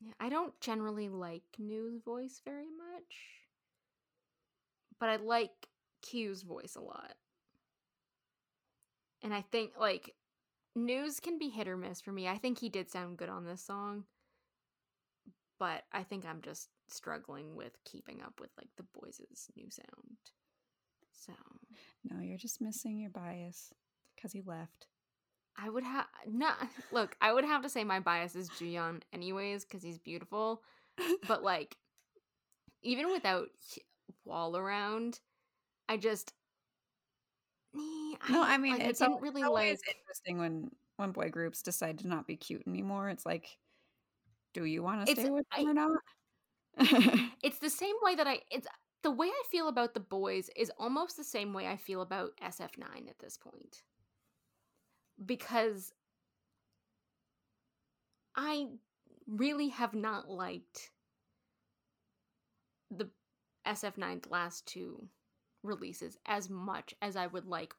Yeah, 0.00 0.12
I 0.20 0.28
don't 0.28 0.58
generally 0.60 1.08
like 1.08 1.42
New's 1.58 2.00
voice 2.04 2.40
very 2.44 2.68
much, 2.70 3.14
but 5.00 5.08
I 5.08 5.16
like 5.16 5.68
Q's 6.02 6.42
voice 6.42 6.76
a 6.76 6.80
lot. 6.80 7.14
And 9.22 9.34
I 9.34 9.42
think 9.42 9.72
like 9.78 10.14
News 10.76 11.18
can 11.18 11.38
be 11.38 11.48
hit 11.48 11.66
or 11.66 11.76
miss 11.76 12.00
for 12.00 12.12
me. 12.12 12.28
I 12.28 12.38
think 12.38 12.58
he 12.58 12.68
did 12.68 12.90
sound 12.90 13.16
good 13.16 13.28
on 13.28 13.44
this 13.44 13.60
song, 13.60 14.04
but 15.58 15.82
I 15.92 16.04
think 16.04 16.24
I'm 16.24 16.42
just 16.42 16.68
struggling 16.88 17.56
with 17.56 17.72
keeping 17.84 18.22
up 18.22 18.34
with 18.40 18.50
like 18.56 18.68
THE 18.76 18.84
BOYZ' 18.84 19.50
new 19.56 19.70
sound. 19.70 20.16
So 21.12 21.32
No, 22.04 22.20
you're 22.20 22.38
just 22.38 22.60
missing 22.60 22.98
your 22.98 23.10
bias 23.10 23.72
because 24.14 24.32
he 24.32 24.40
left. 24.42 24.86
I 25.60 25.68
would 25.68 25.84
have 25.84 26.06
no 26.26 26.50
look. 26.92 27.16
I 27.20 27.32
would 27.32 27.44
have 27.44 27.62
to 27.62 27.68
say 27.68 27.84
my 27.84 28.00
bias 28.00 28.36
is 28.36 28.48
Juyeon 28.50 29.02
anyways 29.12 29.64
because 29.64 29.82
he's 29.82 29.98
beautiful. 29.98 30.62
but 31.26 31.42
like 31.42 31.76
even 32.82 33.10
without 33.10 33.48
wall 34.24 34.56
around 34.56 35.20
i 35.88 35.96
just 35.96 36.32
No, 37.74 38.42
I 38.42 38.58
mean 38.58 38.78
like, 38.78 38.88
it's 38.88 39.00
i 39.00 39.06
didn't 39.06 39.20
really 39.20 39.42
always 39.42 39.78
like 39.86 39.96
interesting 39.96 40.38
when 40.38 40.70
when 40.96 41.12
boy 41.12 41.28
groups 41.28 41.62
decide 41.62 41.98
to 42.00 42.08
not 42.08 42.26
be 42.26 42.36
cute 42.36 42.64
anymore. 42.66 43.08
It's 43.08 43.24
like, 43.24 43.56
do 44.52 44.64
you 44.64 44.82
want 44.82 45.06
to 45.06 45.12
stay 45.12 45.30
with 45.30 45.46
them 45.56 45.66
I- 45.66 45.70
or 45.70 45.74
not? 45.74 46.00
it's 47.42 47.58
the 47.58 47.70
same 47.70 47.94
way 48.02 48.14
that 48.14 48.26
i 48.26 48.40
it's 48.50 48.66
the 49.02 49.10
way 49.10 49.26
i 49.26 49.42
feel 49.50 49.68
about 49.68 49.94
THE 49.94 50.00
BOYZ 50.00 50.48
is 50.56 50.70
almost 50.78 51.16
the 51.16 51.24
same 51.24 51.52
way 51.52 51.66
i 51.66 51.76
feel 51.76 52.02
about 52.02 52.36
sf9 52.40 53.08
at 53.08 53.18
this 53.18 53.36
point 53.36 53.82
because 55.24 55.92
i 58.36 58.66
really 59.26 59.68
have 59.68 59.94
not 59.94 60.28
liked 60.28 60.90
the 62.90 63.08
sf9's 63.66 64.30
last 64.30 64.66
two 64.66 65.08
releases 65.62 66.16
as 66.26 66.48
much 66.48 66.94
as 67.02 67.16
i 67.16 67.26
would 67.26 67.46
like 67.46 67.74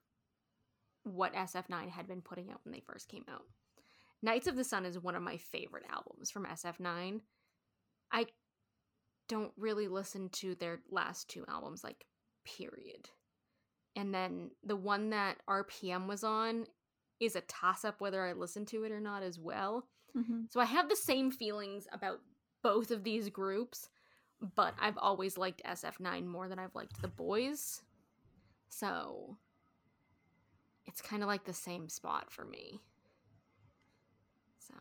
what 1.03 1.33
sf9 1.33 1.89
had 1.89 2.07
been 2.07 2.21
putting 2.21 2.51
out 2.51 2.59
when 2.63 2.73
they 2.73 2.81
first 2.81 3.07
came 3.09 3.25
out. 3.29 3.43
Knights 4.21 4.47
of 4.47 4.55
the 4.55 4.63
sun 4.63 4.85
is 4.85 4.99
one 4.99 5.15
of 5.15 5.23
my 5.23 5.37
favorite 5.37 5.85
albums 5.89 6.29
from 6.29 6.45
sf9 6.45 7.21
i 8.11 8.25
don't 9.27 9.51
really 9.57 9.87
listen 9.87 10.29
to 10.29 10.55
their 10.55 10.79
last 10.89 11.29
two 11.29 11.45
albums 11.47 11.83
like 11.83 12.05
period. 12.45 13.09
And 13.95 14.13
then 14.13 14.51
the 14.63 14.75
one 14.75 15.11
that 15.11 15.37
rpm 15.49 16.07
was 16.07 16.23
on 16.23 16.65
is 17.19 17.35
a 17.35 17.41
toss 17.41 17.83
up 17.85 17.99
whether 18.01 18.23
i 18.23 18.33
listen 18.33 18.65
to 18.65 18.83
it 18.83 18.91
or 18.91 18.99
not 18.99 19.23
as 19.23 19.37
well. 19.39 19.87
Mhm. 20.15 20.51
so 20.51 20.59
i 20.59 20.65
have 20.65 20.89
the 20.89 20.95
same 20.95 21.29
feelings 21.31 21.87
about 21.91 22.21
both 22.63 22.89
of 22.91 23.03
these 23.03 23.29
groups 23.29 23.89
but 24.55 24.73
i've 24.79 24.97
always 24.97 25.37
liked 25.37 25.61
sf9 25.63 26.25
more 26.25 26.47
than 26.49 26.57
i've 26.59 26.75
liked 26.75 27.01
THE 27.01 27.09
BOYZ. 27.09 27.81
So 28.69 29.37
it's 30.85 31.01
kind 31.01 31.21
of 31.23 31.27
like 31.27 31.43
the 31.45 31.53
same 31.53 31.89
spot 31.89 32.31
for 32.31 32.45
me. 32.45 32.79
So 34.59 34.73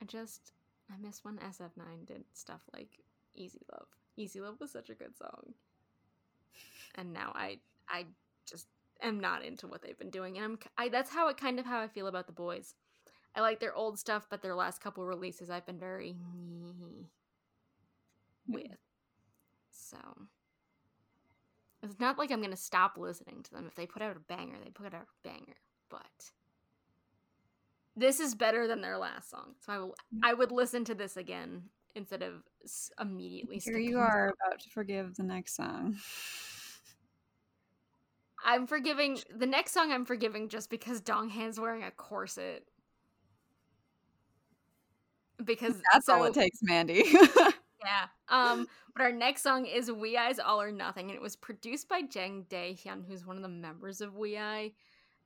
i 0.00 0.04
just 0.04 0.52
i 0.90 0.96
miss 1.00 1.24
when 1.24 1.38
sf9 1.38 2.06
did 2.06 2.24
stuff 2.34 2.60
like 2.72 2.98
easy 3.34 3.60
love. 3.72 3.86
Easy 4.16 4.40
love 4.40 4.58
was 4.60 4.70
such 4.72 4.90
a 4.90 4.94
good 4.94 5.16
song. 5.16 5.54
And 6.96 7.12
now 7.12 7.32
i 7.34 7.58
i 7.88 8.06
just 8.48 8.66
am 9.02 9.20
not 9.20 9.44
into 9.44 9.66
what 9.66 9.82
they've 9.82 9.98
been 9.98 10.10
doing 10.10 10.36
and 10.36 10.44
i'm 10.44 10.58
I, 10.76 10.88
that's 10.88 11.10
how 11.10 11.28
it 11.28 11.36
kind 11.36 11.58
of 11.58 11.66
how 11.66 11.80
i 11.80 11.88
feel 11.88 12.06
about 12.06 12.26
THE 12.26 12.32
BOYZ. 12.32 12.74
I 13.34 13.40
like 13.40 13.60
their 13.60 13.74
old 13.74 13.98
stuff 13.98 14.26
but 14.30 14.42
their 14.42 14.54
last 14.54 14.80
couple 14.80 15.04
releases 15.04 15.50
i've 15.50 15.66
been 15.66 15.78
very 15.78 16.12
hmm. 16.12 17.02
with. 18.46 18.78
So 19.70 19.98
it's 21.82 22.00
not 22.00 22.18
like 22.18 22.30
i'm 22.30 22.42
gonna 22.42 22.56
stop 22.56 22.96
listening 22.98 23.42
to 23.44 23.50
them. 23.50 23.66
If 23.66 23.74
they 23.74 23.86
put 23.86 24.02
out 24.02 24.16
a 24.16 24.20
banger 24.20 24.56
they 24.62 24.70
put 24.70 24.86
out 24.86 25.02
a 25.02 25.28
banger 25.28 25.56
but 25.90 26.32
this 27.96 28.20
is 28.20 28.34
better 28.34 28.66
than 28.68 28.80
their 28.80 28.98
last 28.98 29.30
song 29.30 29.54
so 29.60 29.72
i 29.72 29.78
will 29.78 29.94
hmm. 30.12 30.20
i 30.22 30.34
would 30.34 30.52
listen 30.52 30.84
to 30.84 30.94
this 30.94 31.16
again 31.16 31.62
instead 31.98 32.22
of 32.22 32.42
immediately 33.00 33.58
Here 33.58 33.78
you 33.78 33.98
are 33.98 34.34
about 34.46 34.60
to 34.60 34.70
forgive 34.70 35.16
the 35.16 35.24
next 35.24 35.56
song. 35.56 35.98
I'm 38.44 38.66
forgiving 38.66 39.18
the 39.34 39.46
next 39.46 39.72
song. 39.72 39.92
I'm 39.92 40.04
forgiving 40.04 40.48
just 40.48 40.70
because 40.70 41.00
Donghan's 41.00 41.58
wearing 41.60 41.82
a 41.84 41.90
corset. 41.90 42.64
Because 45.44 45.74
That's 45.92 46.08
all 46.08 46.24
it 46.24 46.34
takes, 46.34 46.58
Mandy. 46.62 47.04
Yeah. 47.84 48.06
Um. 48.28 48.66
But 48.92 49.02
our 49.02 49.12
next 49.12 49.42
song 49.42 49.64
is 49.64 49.88
"WEi's 49.88 50.40
All 50.40 50.60
or 50.60 50.72
Nothing," 50.72 51.10
and 51.10 51.14
it 51.16 51.22
was 51.22 51.36
produced 51.36 51.88
by 51.88 52.02
Jang 52.02 52.44
Dae-hyun, 52.48 53.06
who's 53.06 53.24
one 53.24 53.36
of 53.36 53.42
the 53.42 53.48
members 53.48 54.00
of 54.00 54.14
WEi. 54.14 54.74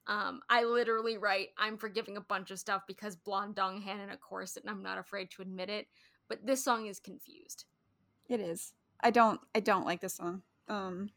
Um. 0.06 0.43
I 0.51 0.64
literally 0.64 1.16
write, 1.16 1.48
"I'm 1.56 1.78
forgiving 1.78 2.18
a 2.18 2.20
bunch 2.20 2.51
of 2.51 2.59
stuff 2.59 2.82
because 2.86 3.16
blonde 3.16 3.56
Donghan 3.56 4.05
in 4.05 4.10
a 4.10 4.18
corset, 4.18 4.64
and 4.64 4.70
I'm 4.70 4.82
not 4.82 4.98
afraid 4.98 5.30
to 5.32 5.43
admit 5.43 5.70
it." 5.70 5.89
But 6.28 6.44
this 6.47 6.62
song 6.62 6.86
is 6.86 7.01
confused. 7.01 7.64
it 8.28 8.40
is. 8.40 8.74
I 9.01 9.10
don't. 9.10 9.40
I 9.55 9.60
don't 9.60 9.86
like 9.86 10.01
this 10.02 10.14
song. 10.14 10.43
Um, 10.68 11.10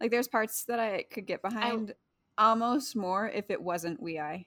like 0.00 0.10
there's 0.10 0.28
parts 0.28 0.64
that 0.64 0.78
I 0.78 1.04
could 1.10 1.26
get 1.26 1.42
behind 1.42 1.94
almost 2.38 2.94
more 2.96 3.28
if 3.28 3.50
it 3.50 3.60
wasn't 3.62 4.00
WEi. 4.02 4.46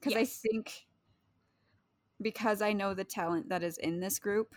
Because 0.00 0.14
I 0.14 0.24
think 0.24 0.86
because 2.22 2.62
I 2.62 2.72
know 2.72 2.94
the 2.94 3.04
talent 3.04 3.48
that 3.50 3.62
is 3.62 3.76
in 3.78 4.00
this 4.00 4.18
group, 4.18 4.54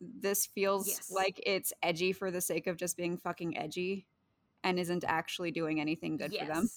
this 0.00 0.46
feels 0.46 0.88
Yes. 0.88 1.10
like 1.10 1.40
it's 1.44 1.72
edgy 1.82 2.12
for 2.12 2.30
the 2.30 2.40
sake 2.40 2.66
of 2.66 2.76
just 2.76 2.96
being 2.96 3.16
fucking 3.18 3.56
edgy 3.58 4.06
and 4.64 4.78
isn't 4.78 5.04
actually 5.06 5.50
doing 5.50 5.80
anything 5.80 6.16
good 6.16 6.34
for 6.34 6.44
them. 6.44 6.68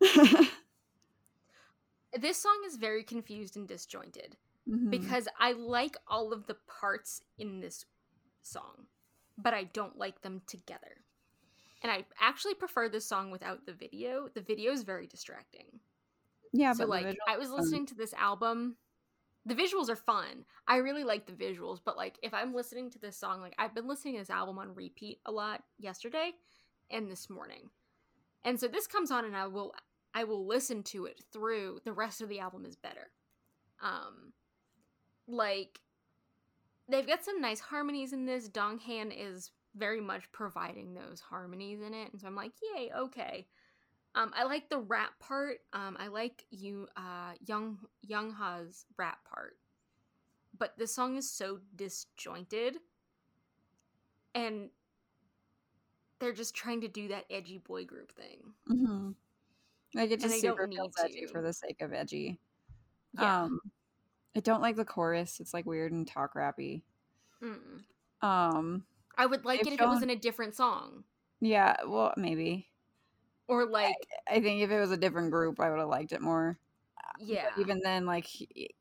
This 2.18 2.38
song 2.38 2.62
is 2.66 2.76
very 2.76 3.04
confused 3.04 3.56
and 3.56 3.68
disjointed. 3.68 4.36
Mhm. 4.68 4.90
because 4.90 5.28
I 5.38 5.52
like 5.52 5.96
all 6.08 6.32
of 6.32 6.46
the 6.46 6.54
parts 6.54 7.22
in 7.38 7.60
this 7.60 7.84
song, 8.42 8.88
but 9.38 9.54
I 9.54 9.64
don't 9.64 9.98
like 9.98 10.22
them 10.22 10.42
together. 10.46 11.02
And 11.82 11.92
I 11.92 12.04
actually 12.20 12.54
prefer 12.54 12.88
this 12.88 13.06
song 13.06 13.30
without 13.30 13.66
the 13.66 13.72
video. 13.72 14.28
The 14.34 14.40
video 14.40 14.72
is 14.72 14.82
very 14.82 15.06
distracting. 15.06 15.66
yeah, 16.52 16.72
so 16.72 16.78
but 16.80 16.88
like 16.88 17.18
I 17.28 17.36
was 17.36 17.50
listening 17.50 17.86
to 17.86 17.94
this 17.94 18.14
album. 18.14 18.76
The 19.44 19.54
visuals 19.54 19.88
are 19.88 19.96
fun. 19.96 20.44
I 20.66 20.78
really 20.78 21.04
like 21.04 21.26
the 21.26 21.32
visuals, 21.32 21.78
but 21.84 21.96
like 21.96 22.18
if 22.22 22.34
I'm 22.34 22.54
listening 22.54 22.90
to 22.90 22.98
this 22.98 23.16
song, 23.16 23.40
like 23.40 23.54
I've 23.58 23.74
been 23.74 23.86
listening 23.86 24.14
to 24.14 24.20
this 24.20 24.30
album 24.30 24.58
on 24.58 24.74
repeat 24.74 25.20
a 25.26 25.30
lot 25.30 25.62
yesterday 25.78 26.32
and 26.90 27.10
this 27.10 27.30
morning. 27.30 27.70
And 28.44 28.58
so 28.58 28.68
this 28.68 28.86
comes 28.86 29.10
on 29.10 29.24
and 29.24 29.36
I 29.36 29.46
will 29.46 29.72
I 30.14 30.24
will 30.24 30.46
listen 30.46 30.82
to 30.84 31.04
it 31.04 31.22
through. 31.32 31.80
The 31.84 31.92
rest 31.92 32.20
of 32.22 32.28
the 32.28 32.40
album 32.40 32.64
is 32.64 32.74
better. 32.74 33.10
Um 33.82 34.32
like 35.28 35.80
they've 36.88 37.06
got 37.06 37.24
some 37.24 37.40
nice 37.40 37.60
harmonies 37.60 38.12
in 38.12 38.26
this. 38.26 38.48
Donghan 38.48 39.12
is 39.16 39.50
very 39.74 40.00
much 40.00 40.30
providing 40.32 40.94
those 40.94 41.20
harmonies 41.20 41.80
in 41.80 41.94
it. 41.94 42.12
And 42.12 42.20
so 42.20 42.26
I'm 42.26 42.36
like, 42.36 42.52
yay, 42.74 42.90
okay. 42.96 43.46
Um, 44.14 44.32
I 44.34 44.44
like 44.44 44.68
the 44.70 44.78
rap 44.78 45.18
part. 45.20 45.58
Um, 45.72 45.96
I 46.00 46.08
like 46.08 46.44
you, 46.50 46.88
uh, 46.96 47.32
Young 47.46 47.78
Young 48.02 48.32
Ha's 48.32 48.86
rap 48.96 49.18
part, 49.28 49.58
but 50.58 50.76
this 50.78 50.94
song 50.94 51.16
is 51.16 51.30
so 51.30 51.60
disjointed, 51.76 52.78
and 54.34 54.70
they're 56.18 56.32
just 56.32 56.54
trying 56.54 56.80
to 56.80 56.88
do 56.88 57.08
that 57.08 57.24
edgy 57.30 57.58
boy 57.58 57.84
group 57.84 58.12
thing. 58.12 58.54
Mhm. 58.68 59.14
Like 59.94 60.10
it 60.10 60.20
just 60.20 60.42
don't 60.42 60.56
super 60.56 60.68
feels 60.68 60.94
edgy 60.98 61.20
to. 61.22 61.28
for 61.28 61.42
the 61.42 61.52
sake 61.52 61.80
of 61.80 61.92
edgy. 61.92 62.38
Yeah, 63.12 63.44
Um, 63.44 63.60
I 64.36 64.40
don't 64.40 64.60
like 64.60 64.76
the 64.76 64.84
chorus. 64.84 65.40
It's 65.40 65.54
like 65.54 65.66
weird 65.66 65.92
and 65.92 66.06
talk 66.06 66.34
rappy. 66.34 66.82
Mm. 67.42 67.80
Um, 68.22 68.84
I 69.16 69.26
would 69.26 69.44
like 69.44 69.60
it 69.60 69.72
if 69.72 69.80
it 69.80 69.88
was 69.88 70.02
in 70.02 70.10
a 70.10 70.16
different 70.16 70.54
song. 70.54 71.04
yeah, 71.40 71.76
well, 71.86 72.12
maybe. 72.16 72.68
Or 73.48 73.66
like, 73.66 73.96
I 74.28 74.40
think 74.40 74.62
if 74.62 74.70
it 74.70 74.80
was 74.80 74.90
a 74.90 74.96
different 74.96 75.30
group, 75.30 75.60
I 75.60 75.70
would 75.70 75.78
have 75.78 75.88
liked 75.88 76.12
it 76.12 76.20
more. 76.20 76.58
But 77.18 77.28
yeah. 77.28 77.48
even 77.58 77.80
then, 77.82 78.04
like 78.04 78.26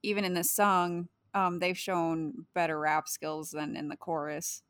even 0.04 0.26
in 0.26 0.34
this 0.34 0.52
song, 0.52 1.08
um, 1.34 1.60
they've 1.60 1.78
shown 1.78 2.46
better 2.54 2.80
rap 2.80 3.08
skills 3.08 3.52
than 3.52 3.76
in 3.76 3.88
the 3.88 3.98
chorus. 3.98 4.64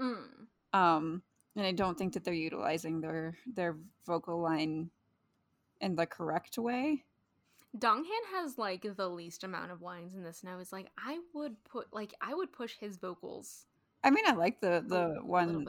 Mm. 0.00 0.46
Um, 0.72 1.22
and 1.56 1.66
I 1.66 1.72
don't 1.72 1.96
think 1.96 2.14
that 2.14 2.24
they're 2.24 2.34
utilizing 2.34 3.00
their 3.00 3.36
their 3.46 3.76
vocal 4.06 4.40
line 4.40 4.90
in 5.80 5.96
the 5.96 6.06
correct 6.06 6.58
way. 6.58 7.04
Donghan 7.76 8.04
has 8.32 8.56
like 8.56 8.86
the 8.96 9.08
least 9.08 9.44
amount 9.44 9.72
of 9.72 9.82
lines 9.82 10.14
in 10.14 10.22
this, 10.22 10.42
and 10.42 10.50
I 10.50 10.56
was 10.56 10.72
like, 10.72 10.88
I 10.98 11.18
would 11.32 11.62
put 11.64 11.92
like 11.92 12.14
I 12.20 12.34
would 12.34 12.52
push 12.52 12.76
his 12.78 12.96
vocals. 12.96 13.66
I 14.04 14.10
mean, 14.10 14.24
I 14.26 14.32
like 14.32 14.60
the 14.60 14.84
the 14.86 15.18
one 15.24 15.66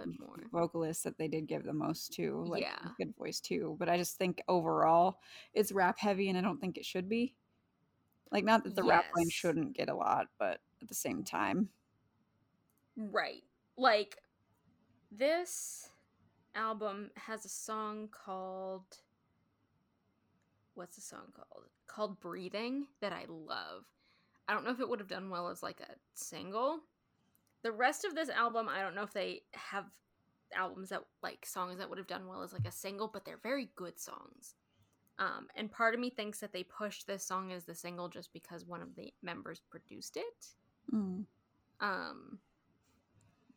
vocalist 0.51 1.03
that 1.05 1.17
they 1.17 1.27
did 1.27 1.47
give 1.47 1.63
the 1.63 1.73
most 1.73 2.13
to. 2.13 2.43
Like, 2.45 2.63
Yeah. 2.63 2.89
good 2.97 3.15
voice 3.15 3.39
too. 3.39 3.75
But 3.79 3.89
I 3.89 3.97
just 3.97 4.17
think 4.17 4.41
overall, 4.47 5.19
it's 5.53 5.71
rap 5.71 5.97
heavy, 5.97 6.29
and 6.29 6.37
I 6.37 6.41
don't 6.41 6.59
think 6.59 6.77
it 6.77 6.85
should 6.85 7.07
be. 7.07 7.33
Like, 8.31 8.43
not 8.43 8.63
that 8.65 8.75
the 8.75 8.83
rap 8.83 9.05
line 9.15 9.29
shouldn't 9.29 9.73
get 9.73 9.89
a 9.89 9.95
lot, 9.95 10.27
but 10.37 10.59
at 10.81 10.87
the 10.87 10.93
same 10.93 11.23
time, 11.23 11.69
Right. 12.97 13.43
Like 13.77 14.17
this 15.11 15.89
album 16.55 17.11
has 17.15 17.45
a 17.45 17.49
song 17.49 18.07
called 18.09 18.99
what's 20.75 20.95
the 20.95 21.01
song 21.01 21.33
called? 21.35 21.65
Called 21.87 22.19
Breathing 22.19 22.87
that 23.01 23.13
I 23.13 23.25
love. 23.29 23.83
I 24.47 24.53
don't 24.53 24.63
know 24.63 24.71
if 24.71 24.79
it 24.79 24.87
would 24.87 24.99
have 24.99 25.07
done 25.09 25.29
well 25.29 25.49
as 25.49 25.63
like 25.63 25.79
a 25.81 25.95
single. 26.13 26.79
The 27.63 27.71
rest 27.71 28.05
of 28.05 28.13
this 28.13 28.29
album, 28.29 28.69
I 28.69 28.81
don't 28.81 28.95
know 28.95 29.03
if 29.03 29.13
they 29.13 29.41
have 29.53 29.85
albums 30.55 30.89
that 30.89 31.03
like 31.23 31.45
songs 31.45 31.79
that 31.79 31.89
would 31.89 31.97
have 31.97 32.07
done 32.07 32.27
well 32.27 32.43
as 32.43 32.53
like 32.53 32.67
a 32.67 32.71
single, 32.71 33.07
but 33.07 33.25
they're 33.25 33.39
very 33.41 33.69
good 33.75 33.99
songs. 33.99 34.55
Um, 35.17 35.47
and 35.55 35.71
part 35.71 35.93
of 35.93 35.99
me 35.99 36.09
thinks 36.09 36.39
that 36.41 36.51
they 36.51 36.63
pushed 36.63 37.07
this 37.07 37.25
song 37.25 37.51
as 37.53 37.63
the 37.63 37.73
single 37.73 38.09
just 38.09 38.33
because 38.33 38.65
one 38.65 38.81
of 38.81 38.95
the 38.95 39.13
members 39.23 39.61
produced 39.69 40.17
it. 40.17 40.47
mm, 40.93 41.25
Um, 41.79 42.39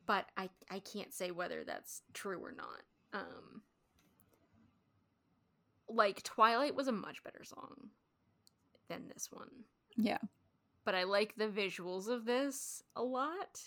but 0.06 0.26
I 0.36 0.48
I 0.70 0.78
can't 0.78 1.12
say 1.12 1.30
whether 1.32 1.64
that's 1.64 2.02
true 2.14 2.38
or 2.42 2.52
not. 2.52 2.82
Um, 3.12 3.62
like 5.88 6.22
Twilight 6.22 6.74
was 6.74 6.88
a 6.88 6.92
much 6.92 7.22
better 7.24 7.42
song 7.44 7.90
than 8.88 9.08
this 9.08 9.28
one, 9.30 9.50
yeah, 9.96 10.18
but 10.84 10.94
I 10.94 11.04
like 11.04 11.36
the 11.36 11.48
visuals 11.48 12.08
of 12.08 12.24
this 12.24 12.82
a 12.96 13.02
lot. 13.02 13.60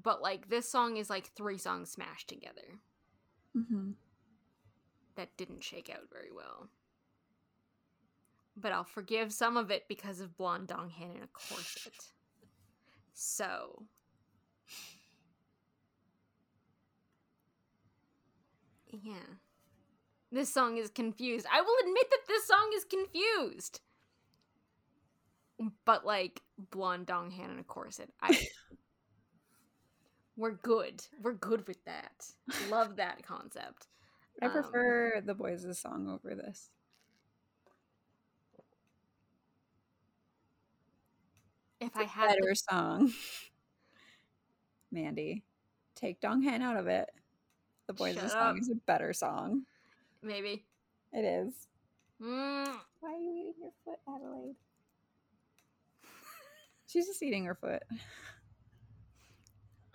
But 0.00 0.20
like 0.20 0.48
this 0.50 0.68
song 0.68 0.98
is 0.98 1.08
like 1.08 1.32
three 1.34 1.56
songs 1.56 1.90
smashed 1.90 2.28
together 2.28 2.80
hmm 3.54 3.92
that 5.16 5.36
didn't 5.38 5.64
shake 5.64 5.90
out 5.90 6.10
very 6.12 6.30
well. 6.30 6.68
But 8.56 8.72
I'll 8.72 8.84
forgive 8.84 9.32
some 9.32 9.56
of 9.56 9.70
it 9.70 9.84
because 9.88 10.20
of 10.20 10.36
Blonde 10.36 10.68
Donghan 10.68 11.16
in 11.16 11.22
a 11.22 11.28
corset. 11.32 12.12
So. 13.12 13.84
Yeah. 18.90 19.36
This 20.30 20.52
song 20.52 20.76
is 20.76 20.90
confused. 20.90 21.46
I 21.52 21.60
will 21.60 21.76
admit 21.82 22.10
that 22.10 22.26
this 22.28 22.46
song 22.46 22.70
is 22.74 22.84
confused. 22.84 23.80
But 25.84 26.04
like 26.04 26.42
blonde 26.70 27.06
Donghan 27.06 27.52
in 27.52 27.58
a 27.58 27.64
corset. 27.64 28.10
I 28.20 28.38
We're 30.36 30.50
good. 30.52 31.02
We're 31.22 31.32
good 31.32 31.66
with 31.66 31.82
that. 31.86 32.26
Love 32.70 32.96
that 32.96 33.22
concept. 33.22 33.86
I 34.42 34.46
Um, 34.46 34.52
prefer 34.52 35.22
THE 35.24 35.34
BOYZ' 35.34 35.76
song 35.80 36.08
over 36.10 36.34
this. 36.34 36.68
Um, 41.80 41.86
If 41.88 41.96
I 41.96 42.04
had 42.04 42.28
better 42.28 42.40
the 42.50 42.54
song. 42.70 43.12
Mandy, 44.92 45.42
take 45.94 46.20
Donghan 46.20 46.60
out 46.62 46.76
of 46.76 46.86
it. 46.86 47.08
THE 47.86 47.94
BOYZ' 47.94 48.14
Shut 48.20 48.30
song 48.32 48.56
up. 48.56 48.60
is 48.60 48.68
a 48.70 48.74
better 48.74 49.12
song. 49.14 49.62
maybe. 50.22 50.64
It 51.12 51.24
is. 51.24 51.54
Mm, 52.20 52.76
Why 53.00 53.10
are 53.14 53.18
you 53.18 53.30
eating 53.38 53.54
your 53.62 53.70
foot, 53.84 53.98
Adelaide? 54.08 54.54
She's 56.86 57.06
just 57.06 57.22
eating 57.22 57.44
her 57.44 57.54
foot. 57.54 57.82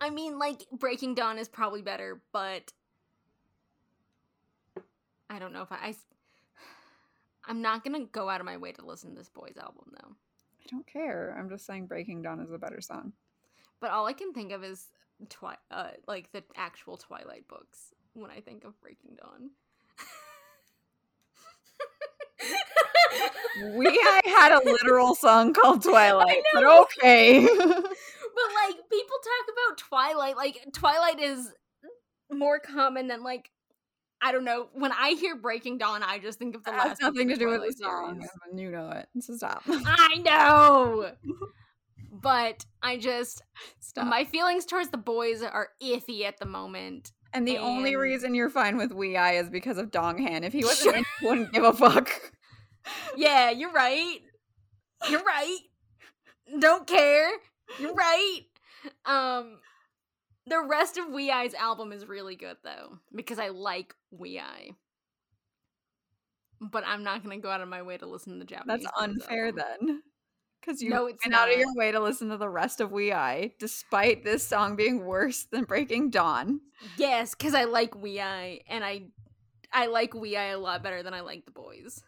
I 0.00 0.10
mean, 0.10 0.38
like 0.38 0.66
Breaking 0.72 1.14
Dawn 1.14 1.38
is 1.38 1.48
probably 1.48 1.82
better, 1.82 2.20
but 2.32 2.72
I 5.30 5.38
don't 5.38 5.52
know 5.52 5.62
if 5.62 5.72
I. 5.72 5.94
I 7.44 7.50
am 7.50 7.62
not 7.62 7.82
gonna 7.84 8.04
go 8.04 8.28
out 8.28 8.40
of 8.40 8.46
my 8.46 8.56
way 8.56 8.72
to 8.72 8.84
listen 8.84 9.10
to 9.10 9.16
this 9.16 9.28
boys 9.28 9.56
album 9.60 9.92
though. 9.92 10.10
I 10.10 10.68
don't 10.70 10.86
care. 10.86 11.34
I'm 11.38 11.48
just 11.48 11.66
saying 11.66 11.86
Breaking 11.86 12.22
Dawn 12.22 12.40
is 12.40 12.52
a 12.52 12.58
better 12.58 12.80
song. 12.80 13.12
But 13.80 13.90
all 13.90 14.06
I 14.06 14.12
can 14.12 14.32
think 14.32 14.52
of 14.52 14.62
is 14.62 14.86
twi- 15.28 15.56
uh, 15.70 15.90
like 16.06 16.30
the 16.32 16.44
actual 16.56 16.96
Twilight 16.96 17.48
books 17.48 17.92
when 18.14 18.30
I 18.30 18.40
think 18.40 18.64
of 18.64 18.80
Breaking 18.80 19.16
Dawn. 19.20 19.50
We 23.76 24.00
had 24.26 24.52
a 24.52 24.60
literal 24.64 25.14
song 25.14 25.52
called 25.52 25.82
Twilight, 25.82 26.42
but 26.52 26.60
know. 26.62 26.82
okay. 26.82 27.46
But 28.34 28.44
like 28.66 28.76
people 28.90 29.16
talk 29.22 29.46
about 29.52 29.78
Twilight, 29.78 30.36
like 30.38 30.66
Twilight 30.72 31.20
is 31.20 31.52
more 32.30 32.58
common 32.58 33.06
than 33.08 33.22
like 33.22 33.50
I 34.22 34.32
don't 34.32 34.44
know. 34.44 34.68
When 34.72 34.92
I 34.92 35.10
hear 35.20 35.36
Breaking 35.36 35.78
Dawn, 35.78 36.02
I 36.02 36.18
just 36.18 36.38
think 36.38 36.54
of 36.54 36.62
the 36.64 36.70
It 36.70 36.76
last 36.76 36.88
has 36.88 36.98
book 37.00 37.08
of 37.08 37.14
nothing 37.14 37.28
to 37.28 37.36
do 37.36 37.48
with 37.48 37.60
the 37.60 37.72
song, 37.72 38.26
you 38.54 38.70
know 38.70 38.88
it. 38.90 39.08
So 39.20 39.34
stop. 39.36 39.64
I 39.68 40.16
know, 40.24 41.12
but 42.22 42.64
I 42.82 42.96
just 42.96 43.42
Stop. 43.80 44.06
my 44.06 44.24
feelings 44.24 44.64
towards 44.64 44.90
THE 44.90 44.98
BOYZ 44.98 45.52
are 45.52 45.68
iffy 45.82 46.22
at 46.24 46.38
the 46.38 46.46
moment. 46.46 47.12
and 47.34 47.46
the 47.46 47.58
only 47.58 47.96
reason 47.96 48.34
you're 48.34 48.48
fine 48.50 48.76
with 48.76 48.92
WEi 48.92 49.40
is 49.40 49.50
because 49.50 49.76
of 49.76 49.90
Donghan. 49.90 50.42
If 50.44 50.52
he 50.52 50.64
wasn't, 50.64 50.96
in, 50.96 51.04
you 51.20 51.28
wouldn't 51.28 51.52
give 51.52 51.64
a 51.64 51.72
fuck. 51.72 52.32
Yeah, 53.16 53.50
you're 53.50 53.72
right. 53.72 54.18
You're 55.08 55.22
right. 55.22 55.58
Don't 56.58 56.86
care. 56.86 57.30
You're 57.78 57.94
right. 57.94 58.40
Um 59.04 59.58
the 60.46 60.60
rest 60.60 60.98
of 60.98 61.06
WEi's 61.06 61.54
album 61.54 61.92
is 61.92 62.06
really 62.06 62.36
good 62.36 62.56
though 62.64 62.98
because 63.14 63.38
I 63.38 63.48
like 63.48 63.94
WEi. 64.12 64.74
But 66.60 66.84
I'm 66.86 67.02
not 67.02 67.24
going 67.24 67.36
to 67.36 67.42
go 67.42 67.50
out 67.50 67.60
of 67.60 67.68
my 67.68 67.82
way 67.82 67.98
to 67.98 68.06
listen 68.06 68.34
to 68.34 68.38
the 68.38 68.44
Japanese. 68.44 68.84
That's 68.84 68.98
unfair 68.98 69.46
album. 69.46 69.64
then. 69.86 70.02
Because 70.60 70.80
you 70.80 70.90
No, 70.90 71.06
it's 71.06 71.24
went 71.24 71.34
out 71.34 71.50
of 71.50 71.58
your 71.58 71.74
way 71.74 71.90
to 71.90 71.98
listen 71.98 72.28
to 72.28 72.36
the 72.36 72.48
rest 72.48 72.80
of 72.80 72.90
WEi, 72.90 73.52
despite 73.58 74.22
this 74.22 74.46
song 74.46 74.76
being 74.76 75.04
worse 75.04 75.44
than 75.50 75.64
Breaking 75.64 76.08
Dawn. 76.10 76.60
Yes, 76.96 77.34
cuz 77.34 77.52
I 77.54 77.64
like 77.64 77.96
WEi 77.96 78.62
and 78.68 78.84
I 78.84 79.06
I 79.72 79.86
like 79.86 80.12
WEi 80.12 80.52
a 80.52 80.56
lot 80.56 80.82
better 80.84 81.02
than 81.02 81.14
I 81.14 81.20
like 81.20 81.46
THE 81.46 81.50
BOYZ. 81.50 82.02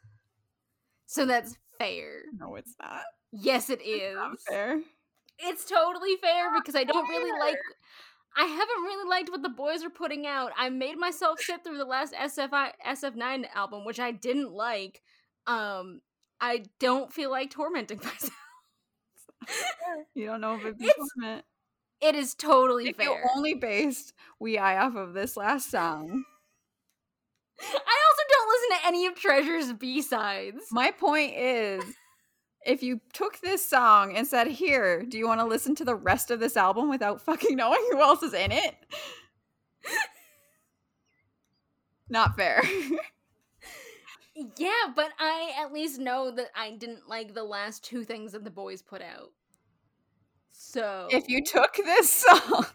So 1.15 1.27
that's 1.27 1.57
fair. 1.79 2.23
No, 2.39 2.57
it's 2.57 2.75
not. 2.83 3.03
Yes, 3.31 3.71
it 3.71 3.81
It's 3.85 4.17
not 4.17 4.37
fair. 4.49 4.81
It's 5.39 5.65
totally 5.65 6.17
fair 6.17 6.53
because 6.57 6.75
I 6.75 6.83
don't 6.83 7.09
really 7.09 7.31
like. 7.39 7.57
I 8.37 8.45
haven't 8.47 8.83
really 8.83 9.09
liked 9.09 9.31
what 9.31 9.43
THE 9.43 9.49
BOYZ 9.49 9.85
are 9.87 9.91
putting 9.91 10.27
out. 10.27 10.51
I 10.59 10.69
made 10.71 10.97
myself 10.99 11.39
sit 11.39 11.63
through 11.63 11.79
the 11.79 11.85
last 11.85 12.15
SFI 12.15 12.71
SF9 12.85 13.45
album, 13.55 13.85
which 13.85 14.01
I 14.01 14.11
didn't 14.11 14.51
like. 14.53 15.03
Um, 15.47 16.01
I 16.41 16.65
don't 16.81 17.13
feel 17.13 17.31
like 17.31 17.51
tormenting 17.51 17.99
myself. 18.03 18.33
You 20.15 20.27
don't 20.27 20.41
know 20.41 20.57
if 20.57 20.65
it's 20.65 20.79
It's 20.81 21.13
torment. 21.17 21.45
It 22.01 22.15
is 22.17 22.35
totally 22.35 22.89
If 22.89 22.97
fair. 22.97 23.23
only 23.37 23.55
based 23.55 24.15
WEi 24.43 24.59
off 24.81 24.97
of 24.97 25.15
this 25.15 25.37
last 25.37 25.71
song, 25.71 26.25
I 27.73 27.97
also 28.09 28.23
don't 28.31 28.49
listen 28.49 28.79
to 28.79 28.87
any 28.87 29.07
of 29.07 29.15
Treasure's 29.15 29.73
B 29.73 30.03
sides. 30.03 30.65
my 30.71 30.91
point 30.91 31.35
is 31.37 31.85
if 32.67 32.83
you 32.83 33.01
took 33.13 33.41
this 33.41 33.67
song 33.67 34.17
and 34.17 34.27
said, 34.27 34.47
Here, 34.47 35.03
do 35.03 35.19
you 35.19 35.27
want 35.27 35.41
to 35.41 35.47
listen 35.47 35.75
to 35.77 35.85
the 35.85 35.95
rest 35.95 36.31
of 36.31 36.41
this 36.41 36.57
album 36.57 36.89
without 36.89 37.21
fucking 37.21 37.57
knowing 37.57 37.85
who 37.91 38.01
else 38.01 38.23
is 38.23 38.35
in 38.35 38.53
it? 38.53 38.75
Not 42.09 42.37
fair. 42.37 42.63
Yeah, 44.57 44.93
but 44.97 45.11
I 45.21 45.53
at 45.61 45.73
least 45.73 46.01
know 46.01 46.33
that 46.33 46.49
I 46.57 46.73
didn't 46.73 47.09
like 47.09 47.35
the 47.35 47.45
last 47.45 47.85
two 47.85 48.03
things 48.03 48.33
that 48.33 48.43
THE 48.43 48.51
BOYZ 48.51 48.85
put 48.85 49.01
out. 49.01 49.31
So 50.51 51.07
if 51.11 51.29
you 51.29 51.45
took 51.45 51.77
this 51.77 52.11
song. 52.27 52.67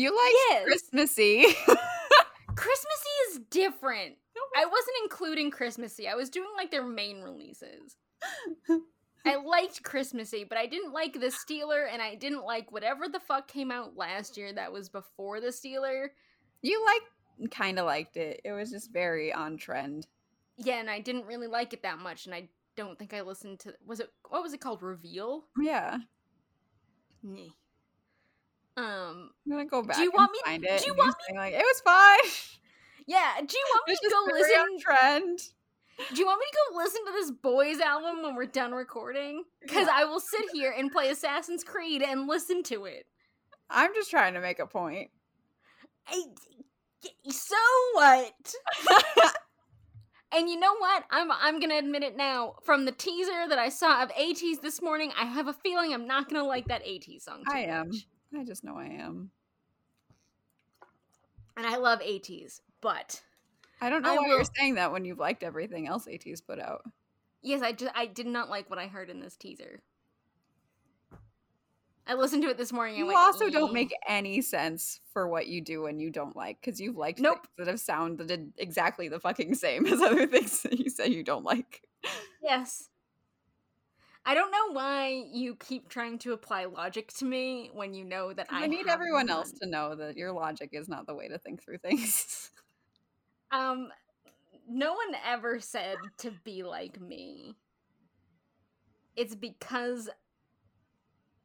You 0.00 0.16
like 0.16 0.34
Yes. 0.48 0.64
Christmassy. 0.64 1.44
Christmassy 2.56 3.10
is 3.30 3.40
different. 3.50 4.16
I 4.56 4.64
wasn't 4.64 4.96
including 5.04 5.50
Christmassy. 5.50 6.08
I 6.08 6.14
was 6.14 6.30
doing 6.30 6.48
like 6.56 6.70
their 6.70 6.86
main 6.86 7.20
releases. 7.20 7.96
I 9.26 9.36
liked 9.36 9.82
Christmassy, 9.82 10.44
but 10.44 10.56
I 10.56 10.66
didn't 10.66 10.94
like 10.94 11.20
the 11.20 11.30
Stealer, 11.30 11.84
and 11.84 12.00
I 12.00 12.14
didn't 12.14 12.44
like 12.44 12.72
whatever 12.72 13.08
the 13.08 13.20
fuck 13.20 13.46
came 13.46 13.70
out 13.70 13.94
last 13.94 14.38
year 14.38 14.50
that 14.54 14.72
was 14.72 14.88
before 14.88 15.38
the 15.38 15.52
Stealer. 15.52 16.12
You 16.62 16.82
like 16.86 17.50
kind 17.50 17.78
of 17.78 17.84
liked 17.84 18.16
it. 18.16 18.40
It 18.42 18.52
was 18.52 18.70
just 18.70 18.92
very 18.94 19.34
on 19.34 19.58
trend. 19.58 20.06
Yeah, 20.56 20.76
and 20.80 20.88
I 20.88 21.00
didn't 21.00 21.26
really 21.26 21.46
like 21.46 21.74
it 21.74 21.82
that 21.82 21.98
much, 21.98 22.24
and 22.24 22.34
I 22.34 22.48
don't 22.74 22.98
think 22.98 23.12
I 23.12 23.20
listened 23.20 23.58
to. 23.60 23.74
Was 23.86 24.00
it 24.00 24.10
what 24.30 24.42
was 24.42 24.54
it 24.54 24.60
called? 24.62 24.82
Reveal. 24.82 25.44
Yeah. 25.60 25.98
Nah. 27.22 27.50
Um. 28.80 29.30
I'm 29.46 29.52
gonna 29.52 29.66
go 29.66 29.82
back. 29.82 29.96
Do 29.96 30.02
you 30.02 30.10
want 30.10 30.32
me- 30.32 30.38
Find 30.44 30.62
do 30.62 30.86
you 30.86 30.94
want 30.94 31.14
me? 31.28 31.36
like 31.36 31.54
it 31.54 31.58
was 31.64 31.80
fine. 31.80 32.18
Yeah. 33.06 33.40
Do 33.44 33.56
you 33.56 33.64
want 33.74 33.88
me 33.88 33.94
to 33.96 34.08
go 34.08 34.32
listen? 34.32 34.78
trend. 34.78 35.38
Do 36.14 36.20
you 36.20 36.26
want 36.26 36.38
me 36.38 36.46
to 36.48 36.58
go 36.70 36.76
listen 36.76 37.04
to 37.06 37.12
this 37.12 37.30
boys 37.32 37.80
album 37.80 38.22
when 38.22 38.36
we're 38.36 38.46
done 38.46 38.70
recording? 38.70 39.42
Because 39.60 39.88
I 39.90 40.04
will 40.04 40.20
sit 40.20 40.44
here 40.52 40.72
and 40.76 40.92
play 40.92 41.10
Assassin's 41.10 41.64
Creed 41.64 42.02
and 42.02 42.28
listen 42.28 42.62
to 42.64 42.84
it. 42.84 43.06
I'm 43.68 43.92
just 43.94 44.10
trying 44.10 44.34
to 44.34 44.40
make 44.40 44.60
a 44.60 44.66
point. 44.66 45.10
I, 46.06 46.22
so 47.30 47.56
what? 47.94 48.54
And 50.32 50.48
you 50.48 50.60
know 50.60 50.76
what? 50.76 51.04
I'm 51.10 51.30
I'm 51.32 51.58
gonna 51.58 51.78
admit 51.78 52.02
it 52.04 52.16
now. 52.16 52.54
From 52.64 52.84
the 52.84 52.92
teaser 52.92 53.48
that 53.48 53.58
I 53.58 53.68
saw 53.68 54.02
of 54.02 54.10
ATEEZ 54.12 54.60
this 54.62 54.80
morning, 54.80 55.12
I 55.18 55.24
have 55.24 55.48
a 55.48 55.52
feeling 55.52 55.92
I'm 55.92 56.06
not 56.06 56.28
gonna 56.28 56.44
like 56.44 56.68
that 56.68 56.84
ATEEZ 56.84 57.22
song. 57.22 57.42
Too 57.44 57.52
I 57.52 57.60
am. 57.62 57.90
I 58.36 58.44
just 58.44 58.64
know 58.64 58.76
I 58.76 58.86
am. 58.86 59.30
and 61.56 61.66
I 61.66 61.76
love 61.76 62.00
ATEEZ, 62.00 62.60
but 62.80 63.22
I 63.80 63.90
don't 63.90 64.02
know 64.02 64.12
I 64.12 64.16
why 64.18 64.26
you're 64.28 64.44
saying 64.56 64.74
that 64.76 64.92
when 64.92 65.04
you've 65.04 65.18
liked 65.18 65.42
everything 65.42 65.86
else 65.88 66.06
ATEEZ 66.06 66.46
put 66.46 66.58
out. 66.60 66.82
yes, 67.42 67.62
I 67.62 67.72
just 67.72 67.92
I 67.94 68.06
did 68.06 68.26
not 68.26 68.48
like 68.48 68.70
what 68.70 68.78
I 68.78 68.86
heard 68.86 69.10
in 69.10 69.20
this 69.20 69.36
teaser. 69.36 69.82
I 72.06 72.14
listened 72.14 72.42
to 72.42 72.48
it 72.48 72.56
this 72.58 72.72
morning. 72.72 72.94
and 72.96 73.00
You 73.00 73.06
went, 73.06 73.18
also 73.18 73.50
don't 73.50 73.72
make 73.72 73.94
any 74.08 74.40
sense 74.40 75.00
for 75.12 75.28
what 75.28 75.46
you 75.46 75.60
do 75.60 75.86
and 75.86 76.00
you 76.00 76.10
don't 76.10 76.34
like 76.34 76.60
because 76.60 76.80
you've 76.80 76.96
liked 76.96 77.20
Nope. 77.20 77.42
things 77.42 77.48
that 77.58 77.66
have 77.68 77.78
sounded 77.78 78.52
exactly 78.58 79.08
the 79.08 79.20
fucking 79.20 79.54
same 79.54 79.86
as 79.92 80.00
other 80.00 80.26
things 80.26 80.62
that 80.62 80.78
you 80.78 80.90
say 80.90 81.06
you 81.08 81.22
don't 81.22 81.44
like. 81.44 81.82
Yes. 82.42 82.88
I 84.24 84.34
don't 84.34 84.50
know 84.50 84.72
why 84.72 85.24
you 85.32 85.56
keep 85.56 85.88
trying 85.88 86.18
to 86.20 86.32
apply 86.32 86.66
logic 86.66 87.12
to 87.14 87.24
me 87.24 87.70
when 87.72 87.94
you 87.94 88.04
know 88.04 88.32
that 88.32 88.46
I 88.50 88.64
I 88.64 88.66
need 88.66 88.86
everyone 88.86 89.30
else 89.30 89.50
to 89.62 89.66
know 89.66 89.94
that 89.94 90.16
your 90.16 90.32
logic 90.32 90.70
is 90.72 90.88
not 90.88 91.06
the 91.06 91.14
way 91.14 91.28
to 91.28 91.38
think 91.38 91.62
through 91.62 91.78
things. 91.78 92.50
Um, 93.52 93.88
no 94.68 94.92
one 94.92 95.16
ever 95.26 95.58
said 95.58 95.96
to 96.18 96.30
be 96.44 96.62
like 96.62 97.00
me. 97.00 97.56
It's 99.16 99.34
because 99.34 100.08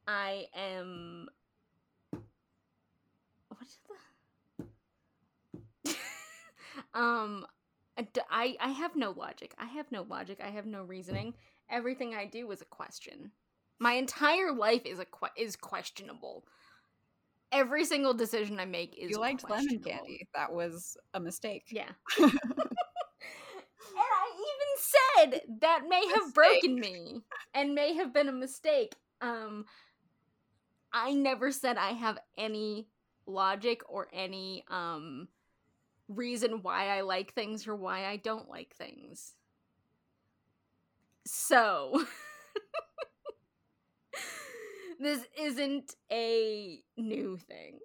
I 0.06 0.46
am. 0.54 1.28
What 3.48 3.60
is 3.62 3.78
the? 5.84 5.94
um, 6.94 7.44
I 8.30 8.56
I 8.60 8.68
have 8.68 8.94
no 8.94 9.10
logic. 9.10 9.54
I 9.58 9.66
have 9.66 9.90
no 9.90 10.02
logic. 10.08 10.40
I 10.42 10.50
have 10.50 10.66
no 10.66 10.84
reasoning. 10.84 11.34
Everything 11.70 12.14
I 12.14 12.26
do 12.26 12.50
is 12.50 12.60
a 12.60 12.66
question. 12.66 13.30
My 13.78 13.92
entire 13.94 14.52
life 14.52 14.82
is 14.84 14.98
a 14.98 15.04
que- 15.04 15.28
is 15.36 15.56
questionable. 15.56 16.44
Every 17.52 17.84
single 17.84 18.14
decision 18.14 18.58
I 18.58 18.64
make 18.64 18.96
is 18.98 19.10
you 19.10 19.18
liked 19.18 19.48
lemon 19.48 19.80
candy. 19.80 20.26
That 20.34 20.52
was 20.52 20.96
a 21.14 21.20
mistake. 21.20 21.64
Yeah. 21.70 21.90
and 22.18 22.32
I 23.96 24.26
even 24.34 24.76
said 24.78 25.40
that 25.60 25.82
may 25.88 26.06
have 26.14 26.34
broken 26.34 26.78
me 26.80 27.20
and 27.54 27.74
may 27.74 27.94
have 27.94 28.12
been 28.12 28.28
a 28.28 28.32
mistake. 28.32 28.94
Um 29.20 29.64
I 30.92 31.12
never 31.12 31.50
said 31.50 31.76
I 31.76 31.90
have 31.92 32.18
any 32.36 32.88
logic 33.26 33.82
or 33.88 34.08
any 34.12 34.64
um 34.68 35.28
reason 36.08 36.62
why 36.62 36.88
I 36.96 37.02
like 37.02 37.32
things 37.32 37.66
or 37.66 37.74
why 37.74 38.06
I 38.06 38.16
don't 38.16 38.48
like 38.48 38.74
things. 38.76 39.34
So 41.26 42.04
this 45.00 45.26
isn't 45.36 45.94
a 46.10 46.80
new 46.96 47.36
thing. 47.36 47.80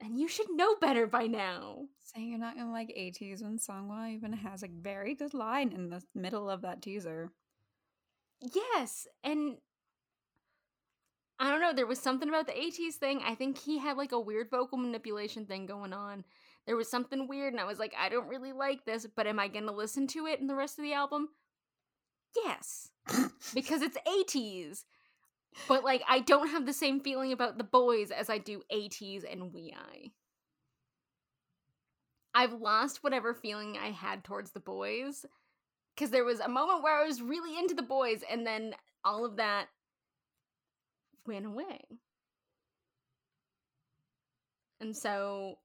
And 0.00 0.18
you 0.18 0.28
should 0.28 0.50
know 0.50 0.76
better 0.76 1.06
by 1.06 1.26
now. 1.26 1.86
Saying 2.02 2.28
you're 2.28 2.38
not 2.38 2.56
gonna 2.56 2.70
like 2.70 2.94
ATEEZ 2.96 3.42
when 3.42 3.58
Seonghwa 3.58 4.12
even 4.12 4.32
has 4.34 4.62
a 4.62 4.68
very 4.68 5.14
good 5.14 5.34
line 5.34 5.72
in 5.72 5.88
the 5.88 6.02
middle 6.14 6.48
of 6.48 6.60
that 6.60 6.82
teaser. 6.82 7.32
Yes, 8.40 9.08
and 9.24 9.56
I 11.40 11.50
don't 11.50 11.60
know, 11.60 11.72
there 11.72 11.86
was 11.86 11.98
something 11.98 12.28
about 12.28 12.46
the 12.46 12.52
ATEEZ 12.52 12.96
thing. 12.96 13.22
I 13.24 13.34
think 13.34 13.58
he 13.58 13.78
had 13.78 13.96
like 13.96 14.12
a 14.12 14.20
weird 14.20 14.50
vocal 14.50 14.78
manipulation 14.78 15.46
thing 15.46 15.66
going 15.66 15.92
on. 15.92 16.24
There 16.66 16.76
was 16.76 16.90
something 16.90 17.28
weird, 17.28 17.54
and 17.54 17.60
I 17.60 17.64
was 17.64 17.78
like, 17.78 17.94
I 17.98 18.10
don't 18.10 18.28
really 18.28 18.52
like 18.52 18.84
this, 18.84 19.06
but 19.06 19.26
am 19.26 19.40
I 19.40 19.48
gonna 19.48 19.72
listen 19.72 20.06
to 20.08 20.26
it 20.26 20.38
in 20.38 20.46
the 20.46 20.54
rest 20.54 20.78
of 20.78 20.84
the 20.84 20.92
album? 20.92 21.30
Yes. 22.36 22.90
because 23.54 23.82
it's 23.82 23.96
ATEEZ. 24.06 24.84
But 25.66 25.84
like 25.84 26.02
I 26.08 26.20
don't 26.20 26.48
have 26.48 26.66
the 26.66 26.72
same 26.72 27.00
feeling 27.00 27.32
about 27.32 27.58
THE 27.58 27.64
BOYZ 27.64 28.10
as 28.10 28.30
I 28.30 28.38
do 28.38 28.62
ATEEZ 28.72 29.24
and 29.30 29.52
WEi. 29.52 30.12
I've 32.34 32.52
lost 32.52 33.02
whatever 33.02 33.34
feeling 33.34 33.76
I 33.76 33.90
had 33.90 34.22
towards 34.22 34.52
THE 34.52 34.60
BOYZ 34.60 35.24
because 35.94 36.10
there 36.10 36.24
was 36.24 36.38
a 36.38 36.48
moment 36.48 36.84
where 36.84 36.96
I 36.96 37.06
was 37.06 37.20
really 37.20 37.58
into 37.58 37.74
THE 37.74 37.82
BOYZ, 37.82 38.22
and 38.30 38.46
then 38.46 38.74
all 39.04 39.24
of 39.24 39.36
that 39.36 39.66
went 41.26 41.46
away. 41.46 41.80
And 44.80 44.96
so 44.96 45.58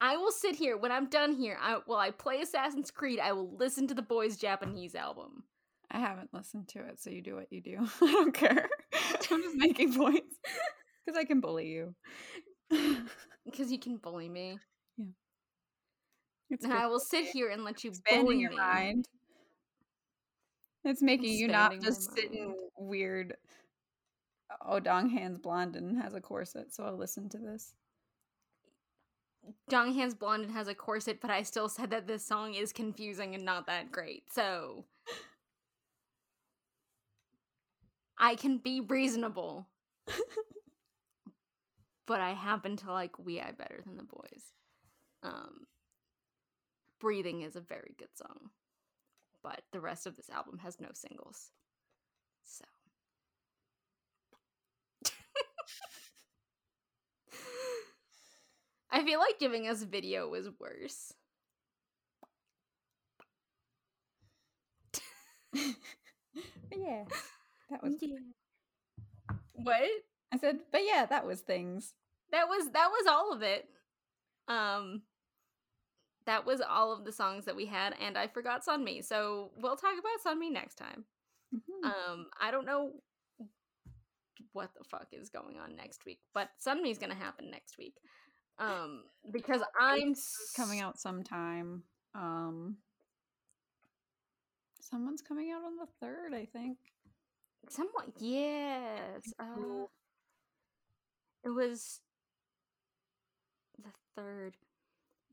I 0.00 0.16
will 0.16 0.30
sit 0.30 0.54
here 0.54 0.76
when 0.76 0.92
I'm 0.92 1.08
done 1.08 1.34
here. 1.34 1.58
I 1.60 1.80
while 1.86 1.98
I 1.98 2.12
play 2.12 2.40
Assassin's 2.40 2.92
Creed, 2.92 3.18
I 3.18 3.32
will 3.32 3.50
listen 3.56 3.88
to 3.88 3.94
THE 3.94 4.02
BOYZ' 4.02 4.38
Japanese 4.38 4.94
album. 4.94 5.42
I 5.90 5.98
haven't 5.98 6.30
listened 6.32 6.68
to 6.68 6.78
it, 6.80 7.00
so 7.00 7.10
you 7.10 7.22
do 7.22 7.34
what 7.34 7.52
you 7.52 7.60
do. 7.60 7.78
I 8.02 8.12
don't 8.12 8.34
care. 8.34 8.68
I'm 9.30 9.42
just 9.42 9.56
making 9.56 9.94
points 9.94 10.36
because 11.04 11.18
I 11.18 11.24
can 11.24 11.40
bully 11.40 11.68
you. 11.68 11.94
Because 13.44 13.72
you 13.72 13.78
can 13.78 13.96
bully 13.96 14.28
me. 14.28 14.58
It's 16.50 16.64
And 16.64 16.72
I 16.72 16.86
will 16.86 17.00
sit 17.00 17.26
here 17.26 17.50
and 17.50 17.64
let 17.64 17.84
you 17.84 17.90
expanding 17.90 18.24
bully 18.24 18.38
your 18.38 18.50
me. 18.50 18.56
mind. 18.56 19.08
It's 20.84 21.02
making 21.02 21.34
you 21.34 21.48
not 21.48 21.80
just 21.80 22.14
sit 22.14 22.32
in 22.32 22.54
weird. 22.76 23.34
Oh, 24.64 24.80
Donghan's 24.80 25.38
blonde 25.38 25.76
and 25.76 26.00
has 26.00 26.14
a 26.14 26.20
corset, 26.20 26.72
so 26.72 26.84
I'll 26.84 26.96
listen 26.96 27.28
to 27.30 27.38
this. 27.38 27.74
Donghan's 29.70 30.14
blonde 30.14 30.44
and 30.44 30.52
has 30.52 30.68
a 30.68 30.74
corset, 30.74 31.20
but 31.20 31.30
I 31.30 31.42
still 31.42 31.68
said 31.68 31.90
that 31.90 32.06
this 32.06 32.26
song 32.26 32.54
is 32.54 32.72
confusing 32.72 33.34
and 33.34 33.44
not 33.44 33.66
that 33.66 33.92
great. 33.92 34.24
So 34.32 34.84
I 38.20 38.34
can 38.34 38.58
be 38.58 38.80
reasonable. 38.82 39.66
but 42.06 42.20
I 42.20 42.34
happen 42.34 42.76
to 42.76 42.92
like 42.92 43.18
WEi 43.18 43.52
better 43.56 43.80
than 43.84 43.96
THE 43.96 44.04
BOYZ. 44.04 44.52
Um 45.22 45.66
Breathing 47.00 47.40
is 47.42 47.56
a 47.56 47.60
very 47.62 47.94
good 47.98 48.14
song. 48.14 48.50
But 49.42 49.62
the 49.72 49.80
rest 49.80 50.06
of 50.06 50.16
this 50.16 50.28
album 50.28 50.58
has 50.58 50.78
no 50.80 50.88
singles. 50.92 51.50
So 52.44 52.64
I 58.90 59.02
feel 59.02 59.18
like 59.18 59.38
giving 59.38 59.66
us 59.66 59.82
video 59.82 60.28
was 60.28 60.50
worse. 60.58 61.14
Yeah, 66.72 67.04
that 67.70 67.82
was. 67.82 67.94
What? 69.54 69.82
I 70.32 70.38
said, 70.38 70.60
but 70.72 70.82
yeah, 70.84 71.06
that 71.06 71.26
was 71.26 71.40
things. 71.40 71.94
That 72.32 72.48
was 72.48 72.70
that 72.72 72.88
was 72.90 73.06
all 73.08 73.32
of 73.32 73.42
it. 73.42 73.68
Um 74.48 75.02
that 76.26 76.46
was 76.46 76.60
all 76.60 76.92
of 76.92 77.04
the 77.04 77.12
songs 77.12 77.44
that 77.46 77.56
we 77.56 77.66
had 77.66 77.94
and 78.00 78.16
I 78.16 78.28
forgot 78.28 78.64
Sunmi. 78.64 79.04
So 79.04 79.50
we'll 79.56 79.76
talk 79.76 79.94
about 79.98 80.36
Sunmi 80.36 80.50
next 80.52 80.76
time. 80.76 81.04
Mhm. 81.54 81.84
Um 81.84 82.26
I 82.40 82.50
don't 82.50 82.66
know 82.66 82.92
what 84.52 84.70
the 84.76 84.84
fuck 84.84 85.08
is 85.12 85.28
going 85.30 85.58
on 85.58 85.76
next 85.76 86.04
week, 86.04 86.20
but 86.34 86.50
Sunmi's 86.64 86.98
going 86.98 87.10
to 87.10 87.16
happen 87.16 87.50
next 87.50 87.78
week. 87.78 87.94
Um 88.58 89.04
because 89.32 89.62
I'm 89.78 90.10
It's 90.10 90.52
coming 90.56 90.80
out 90.80 90.98
sometime. 90.98 91.82
Um, 92.14 92.76
someone's 94.80 95.22
coming 95.22 95.50
out 95.52 95.64
on 95.64 95.76
the 95.76 95.86
third, 96.00 96.34
I 96.34 96.46
think. 96.46 96.78
Somewhat 97.68 98.08
yes. 98.18 99.32
Uh 99.38 99.86
it 101.44 101.48
was 101.50 102.00
the 103.82 103.90
third. 104.16 104.56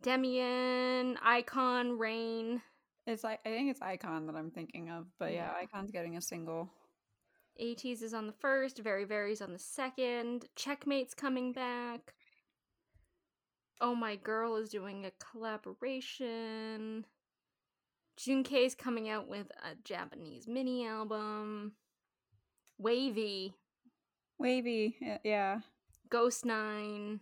Demian, 0.04 1.18
iKON, 1.18 1.98
Rain. 2.00 2.62
It's 3.06 3.24
like 3.24 3.40
I 3.46 3.50
think 3.50 3.72
it's 3.72 3.80
iKON 3.80 4.28
that 4.28 4.36
I'm 4.36 4.52
thinking 4.52 4.90
of, 4.90 5.08
but 5.20 5.34
yeah, 5.34 5.52
Yeah. 5.60 5.66
iKON's 5.68 5.92
getting 5.92 6.18
a 6.18 6.22
single. 6.22 6.70
ATEEZ 7.60 8.04
is 8.04 8.14
on 8.14 8.28
the 8.28 8.34
first, 8.34 8.78
VERIVERY's 8.78 9.42
on 9.42 9.52
the 9.52 9.58
second, 9.60 10.46
Checkmate's 10.56 11.16
coming 11.16 11.52
back. 11.54 12.14
Oh 13.82 13.96
My 13.96 14.16
Girl 14.16 14.56
is 14.58 14.70
doing 14.70 15.06
a 15.06 15.12
collaboration. 15.12 17.06
Junkei's 18.18 18.76
coming 18.76 19.10
out 19.10 19.28
with 19.28 19.48
a 19.64 19.76
Japanese 19.84 20.48
mini 20.48 20.86
album. 20.88 21.74
Wavy, 22.78 23.56
Wavy, 24.40 24.96
yeah. 25.24 25.60
Ghost 26.10 26.46
Nine. 26.46 27.22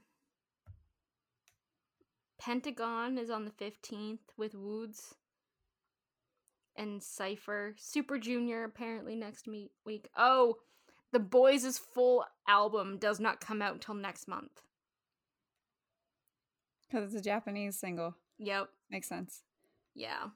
Pentagon 2.39 3.17
is 3.17 3.29
on 3.29 3.45
the 3.45 3.51
15th 3.51 4.19
with 4.37 4.53
Woods 4.53 5.15
and 6.75 7.01
Cypher. 7.01 7.73
Super 7.77 8.19
Junior 8.19 8.63
apparently 8.63 9.15
next 9.15 9.47
me- 9.47 9.71
week. 9.85 10.09
Oh, 10.15 10.57
THE 11.11 11.19
BOYZ' 11.19 11.79
full 11.79 12.25
album 12.47 12.97
does 12.97 13.19
not 13.19 13.39
come 13.39 13.61
out 13.61 13.73
until 13.73 13.95
next 13.95 14.27
month. 14.27 14.61
Because 16.87 17.05
it's 17.13 17.21
a 17.21 17.23
Japanese 17.23 17.79
single. 17.79 18.15
Yep. 18.37 18.67
Makes 18.91 19.07
sense. 19.07 19.41
Yeah. 19.95 20.27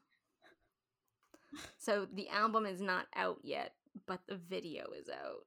So 1.77 2.07
the 2.11 2.29
album 2.29 2.65
is 2.65 2.81
not 2.81 3.07
out 3.15 3.39
yet, 3.43 3.73
but 4.09 4.21
the 4.27 4.35
video 4.35 4.85
is 4.99 5.07
out. 5.07 5.45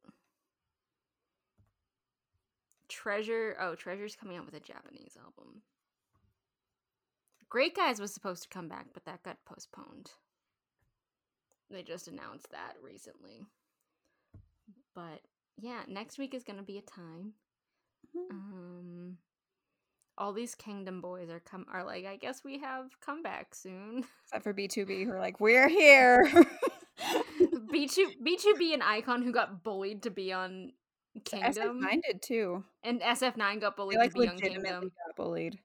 Treasure. 2.88 3.56
Oh, 3.60 3.74
Treasure's 3.74 4.14
coming 4.14 4.36
out 4.36 4.46
with 4.46 4.54
a 4.54 4.60
Japanese 4.60 5.16
album. 5.18 5.62
Great 7.48 7.74
Guys 7.74 8.00
was 8.00 8.14
supposed 8.14 8.44
to 8.44 8.48
come 8.48 8.68
back, 8.68 8.86
but 8.94 9.04
that 9.04 9.24
got 9.24 9.44
postponed. 9.44 10.12
They 11.70 11.82
just 11.82 12.06
announced 12.06 12.52
that 12.52 12.74
recently. 12.80 13.46
But 14.94 15.22
yeah, 15.58 15.80
next 15.88 16.18
week 16.18 16.32
is 16.32 16.44
going 16.44 16.58
to 16.58 16.64
be 16.64 16.78
a 16.78 16.82
time. 16.82 17.32
Mhm. 18.16 18.30
Um 18.30 19.18
all 20.18 20.32
these 20.32 20.54
Kingdom 20.54 21.00
boys 21.00 21.30
are 21.30 21.40
come 21.40 21.66
are 21.72 21.82
like, 21.82 22.04
I 22.04 22.16
guess 22.16 22.44
we 22.44 22.58
have 22.60 23.00
comeback 23.00 23.54
soon. 23.54 24.04
Except 24.26 24.44
for 24.44 24.54
BTOB, 24.54 25.04
who 25.04 25.10
are 25.10 25.18
like, 25.18 25.40
we're 25.40 25.68
here. 25.68 26.30
B2 27.72 27.96
BTOB 28.24 28.74
and 28.74 28.82
iKON 28.82 29.22
who 29.24 29.32
got 29.32 29.62
bullied 29.64 30.02
to 30.02 30.10
be 30.10 30.32
on 30.32 30.72
Kingdom 31.24 31.80
SF9 31.82 32.02
did 32.02 32.22
too. 32.22 32.64
and 32.82 33.00
SF9 33.00 33.60
got 33.60 33.76
They 33.76 33.82
bullied 33.82 33.98
like 33.98 34.12
to 34.14 34.20
be 34.20 34.28
on 34.28 34.38
Kingdom. 34.38 34.80
got 34.82 35.16
bullied. 35.16 35.58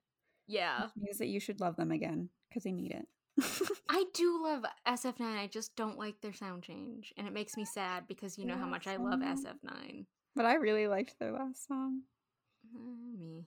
Yeah. 0.48 0.84
Which 0.84 0.92
means 0.98 1.18
that 1.20 1.28
you 1.28 1.40
should 1.40 1.60
love 1.60 1.76
them 1.76 1.92
again 1.92 2.30
because 2.50 2.64
they 2.64 2.72
need 2.72 2.92
it. 2.92 3.08
I 3.90 4.06
do 4.14 4.42
love 4.44 4.64
SF9. 4.88 5.22
I 5.22 5.48
just 5.48 5.76
don't 5.76 5.98
like 6.00 6.22
their 6.22 6.34
sound 6.34 6.64
change 6.64 7.14
and 7.18 7.28
it 7.28 7.34
makes 7.34 7.56
me 7.56 7.66
sad 7.66 8.08
because 8.08 8.38
you 8.38 8.46
know 8.46 8.58
how 8.58 8.66
much 8.68 8.88
I 8.88 8.96
love. 8.98 9.20
SF9. 9.20 10.06
but 10.36 10.46
I 10.46 10.56
really 10.56 10.88
liked 10.88 11.20
their 11.20 11.32
last 11.34 11.68
song. 11.68 12.02
Uh, 12.76 13.18
me. 13.18 13.46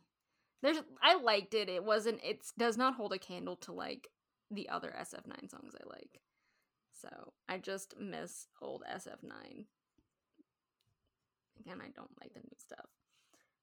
There's 0.63 0.79
I 1.03 1.17
liked 1.21 1.55
it. 1.55 1.69
It 1.69 1.85
wasn't 1.85 2.21
it 2.23 2.47
does 2.59 2.77
not 2.77 2.95
hold 2.95 3.13
a 3.13 3.19
candle 3.19 3.57
to 3.57 3.73
like 3.73 4.09
the 4.51 4.69
other 4.69 4.95
SF9 4.99 5.51
songs 5.51 5.75
I 5.75 5.89
like. 5.89 6.21
So, 7.01 7.33
I 7.49 7.59
just 7.59 7.95
miss 7.99 8.47
old 8.61 8.83
SF9. 8.91 9.67
Again, 11.61 11.81
I 11.81 11.91
don't 11.95 12.11
like 12.21 12.33
the 12.35 12.41
new 12.41 12.57
stuff. 12.57 12.87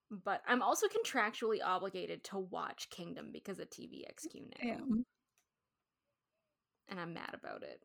But 0.10 0.42
I'm 0.48 0.62
also 0.62 0.88
contractually 0.88 1.60
obligated 1.64 2.24
to 2.26 2.40
watch 2.40 2.90
Kingdom 2.90 3.30
because 3.32 3.60
of 3.60 3.70
TVXQ 3.70 4.54
now. 4.64 4.78
And 6.90 7.00
I'm 7.00 7.14
mad 7.14 7.32
about 7.34 7.64
it. 7.64 7.82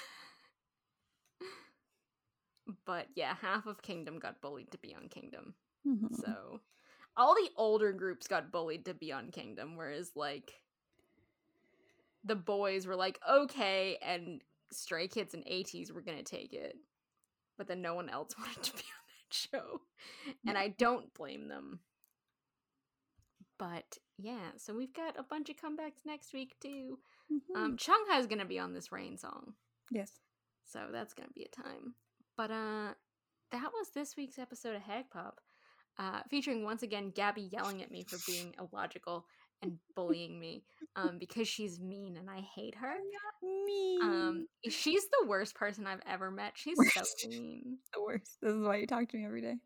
but 2.87 3.07
yeah, 3.15 3.35
half 3.41 3.67
of 3.67 3.83
Kingdom 3.83 4.19
got 4.19 4.41
bullied 4.41 4.71
to 4.73 4.79
be 4.79 4.95
on 4.95 5.09
Kingdom. 5.09 5.55
Mhm. 5.87 6.15
So 6.15 6.61
all 7.17 7.35
the 7.35 7.51
older 7.57 7.93
groups 7.93 8.27
got 8.27 8.53
bullied 8.53 8.85
to 8.87 8.95
be 8.95 9.13
on 9.13 9.31
Kingdom, 9.31 9.77
whereas 9.77 10.13
like 10.15 10.53
THE 12.25 12.37
BOYZ 12.37 12.87
were 12.87 12.97
like, 12.97 13.19
okay, 13.29 13.97
and 14.03 14.43
Stray 14.73 15.09
Kids 15.09 15.35
and 15.35 15.45
ATEEZ 15.47 15.93
were 15.93 16.03
gonna 16.03 16.23
take 16.23 16.53
it. 16.53 16.77
But 17.57 17.67
then 17.69 17.83
no 17.83 17.95
one 17.95 18.09
else 18.09 18.35
wanted 18.39 18.63
to 18.63 18.73
be 18.73 18.79
on 18.79 19.05
that 19.09 19.35
show. 19.35 19.81
And 20.47 20.57
I 20.59 20.69
don't 20.69 21.13
blame 21.15 21.49
them. 21.49 21.81
But 23.59 23.99
yeah, 24.19 24.51
so 24.57 24.75
we've 24.75 24.95
got 24.95 25.19
a 25.19 25.23
bunch 25.25 25.49
of 25.51 25.57
comebacks 25.57 26.05
next 26.07 26.33
week 26.33 26.55
too. 26.61 26.99
Mhm. 27.33 27.57
Um 27.57 27.77
Chungha's 27.77 28.27
gonna 28.27 28.45
be 28.45 28.59
on 28.59 28.73
this 28.75 28.93
rain 28.93 29.17
song. 29.19 29.55
yes. 29.91 30.13
So 30.65 30.89
that's 30.93 31.15
gonna 31.15 31.33
be 31.35 31.45
a 31.45 31.49
time. 31.63 31.95
But 32.37 32.51
uh 32.51 32.95
that 33.51 33.73
was 33.73 33.91
this 33.95 34.17
week's 34.17 34.39
episode 34.39 34.77
of 34.77 34.83
Hag 34.83 35.11
Pop. 35.11 35.41
Uh 35.99 36.23
featuring 36.31 36.63
once 36.63 36.83
again 36.83 37.11
Gabby 37.11 37.49
yelling 37.53 37.83
at 37.83 37.91
me 37.91 38.05
for 38.05 38.19
being 38.27 38.55
illogical 38.59 39.27
and 39.63 39.79
bullying 39.95 40.39
me. 40.39 40.65
Um 40.97 41.19
because 41.19 41.49
she's 41.49 41.81
mean 41.81 42.17
and 42.17 42.29
I 42.31 42.41
hate 42.41 42.75
her. 42.77 42.95
Me. 43.43 43.99
Um 44.03 44.47
she's 44.69 45.05
the 45.09 45.27
worst 45.27 45.55
person 45.55 45.87
I've 45.87 46.03
ever 46.07 46.31
met. 46.31 46.53
She's 46.57 46.77
so 46.93 47.29
mean. 47.29 47.79
the 47.95 48.03
worst. 48.03 48.39
This 48.43 48.55
is 48.55 48.63
why 48.63 48.77
you 48.77 48.87
talk 48.87 49.09
to 49.09 49.17
me 49.17 49.25
every 49.25 49.43
day. 49.43 49.57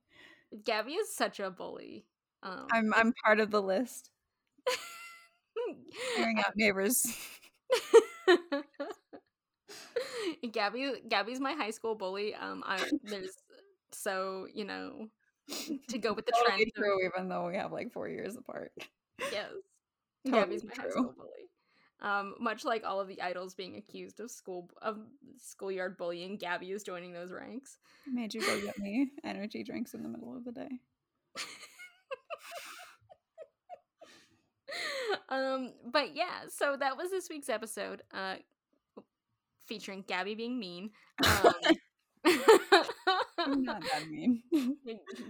Gabby 0.64 0.92
is 0.92 1.14
such 1.14 1.40
a 1.40 1.50
bully. 1.50 2.06
Um 2.42 2.66
I'm 2.70 2.94
I'm 2.94 3.12
part 3.24 3.40
of 3.40 3.50
the 3.50 3.62
list. 3.62 4.10
Hearing 6.16 6.38
out 6.38 6.56
neighbors. 6.56 7.06
Gabby 10.52 10.94
Gabby's 11.08 11.40
my 11.40 11.52
high 11.52 11.70
school 11.70 11.94
bully. 11.94 12.34
Um 12.34 12.62
I 12.66 12.82
there's 13.04 13.32
so, 13.92 14.46
you 14.52 14.64
know, 14.64 15.08
to 15.88 15.98
go 15.98 16.12
with 16.12 16.26
the 16.26 16.32
trend. 16.32 16.58
totally 16.58 16.72
true, 16.76 17.06
even 17.06 17.28
though 17.28 17.46
we 17.46 17.56
have 17.56 17.72
like 17.72 17.92
four 17.92 18.08
years 18.08 18.36
apart. 18.36 18.72
Yes. 19.30 19.52
Totally 20.24 20.42
Gabby's 20.42 20.64
my 20.64 20.70
high 20.76 20.82
true. 20.82 20.90
school 20.92 21.14
bully. 21.16 21.28
Um, 22.00 22.34
much 22.40 22.64
like 22.64 22.84
all 22.84 23.00
of 23.00 23.08
the 23.08 23.20
idols 23.22 23.54
being 23.54 23.76
accused 23.76 24.18
of 24.20 24.30
school 24.30 24.68
of 24.82 24.98
schoolyard 25.38 25.96
bullying, 25.96 26.36
Gabby 26.36 26.72
is 26.72 26.82
joining 26.82 27.12
those 27.12 27.30
ranks. 27.30 27.78
Made 28.06 28.34
you 28.34 28.40
go 28.40 28.60
get 28.60 28.78
me 28.78 29.10
energy 29.24 29.62
drinks 29.62 29.94
in 29.94 30.02
the 30.02 30.08
middle 30.08 30.36
of 30.36 30.44
the 30.44 30.52
day. 30.52 30.80
um, 35.28 35.72
but 35.92 36.14
yeah, 36.14 36.46
so 36.48 36.76
that 36.78 36.96
was 36.96 37.10
this 37.10 37.28
week's 37.30 37.48
episode, 37.48 38.02
uh, 38.12 38.36
featuring 39.66 40.04
Gabby 40.06 40.34
being 40.34 40.58
mean. 40.58 40.90
Um, 41.24 41.52
I'm 43.38 43.62
not 43.62 43.82
that 43.82 44.08
mean. 44.08 44.42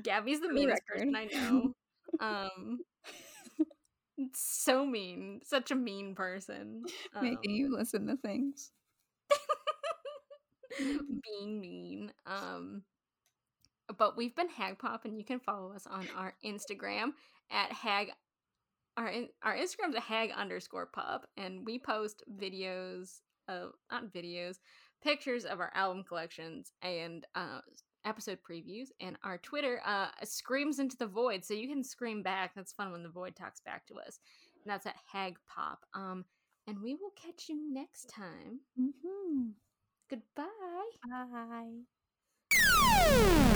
Gabby's 0.02 0.40
the 0.40 0.52
meanest 0.52 0.82
person 0.86 1.14
I 1.14 1.24
know. 1.26 1.72
Um, 2.20 2.78
so 4.34 4.86
mean, 4.86 5.40
such 5.44 5.70
a 5.70 5.74
mean 5.74 6.14
person. 6.14 6.84
Making 7.22 7.50
Um, 7.50 7.56
you 7.56 7.76
listen 7.76 8.06
to 8.06 8.16
things. 8.16 8.72
being 10.78 11.60
mean. 11.60 12.12
Um, 12.26 12.82
but 13.98 14.16
we've 14.16 14.34
been 14.34 14.48
Hag 14.48 14.78
Pop, 14.78 15.04
and 15.04 15.18
you 15.18 15.24
can 15.24 15.40
follow 15.40 15.72
us 15.72 15.86
on 15.86 16.06
our 16.16 16.34
Instagram 16.44 17.12
at 17.50 17.72
Hag. 17.72 18.08
Our 18.96 19.08
in, 19.08 19.28
our 19.42 19.56
Instagram's 19.56 19.96
a 19.96 20.00
Hag 20.00 20.30
underscore 20.32 20.86
Pop, 20.86 21.26
and 21.36 21.64
we 21.66 21.78
post 21.78 22.22
videos 22.36 23.20
of 23.48 23.72
not 23.90 24.12
videos, 24.12 24.56
pictures 25.02 25.44
of 25.44 25.60
our 25.60 25.72
album 25.74 26.04
collections 26.04 26.72
and 26.82 27.26
uh, 27.34 27.60
episode 28.04 28.38
previews. 28.48 28.88
And 29.00 29.16
our 29.24 29.38
Twitter 29.38 29.80
uh, 29.84 30.08
screams 30.24 30.78
into 30.78 30.96
the 30.96 31.06
void, 31.06 31.44
so 31.44 31.54
you 31.54 31.68
can 31.68 31.84
scream 31.84 32.22
back. 32.22 32.52
That's 32.54 32.72
fun 32.72 32.92
when 32.92 33.02
the 33.02 33.08
void 33.08 33.36
talks 33.36 33.60
back 33.60 33.86
to 33.86 33.94
us. 33.94 34.18
And 34.64 34.72
that's 34.72 34.86
at 34.86 34.96
Hag 35.10 35.36
Pop. 35.48 35.84
Um, 35.94 36.24
and 36.66 36.80
we 36.80 36.94
will 36.94 37.12
catch 37.20 37.48
you 37.48 37.72
next 37.72 38.08
time. 38.08 38.60
Mm-hmm. 38.80 39.50
Goodbye. 40.08 40.52
Bye. 43.00 43.48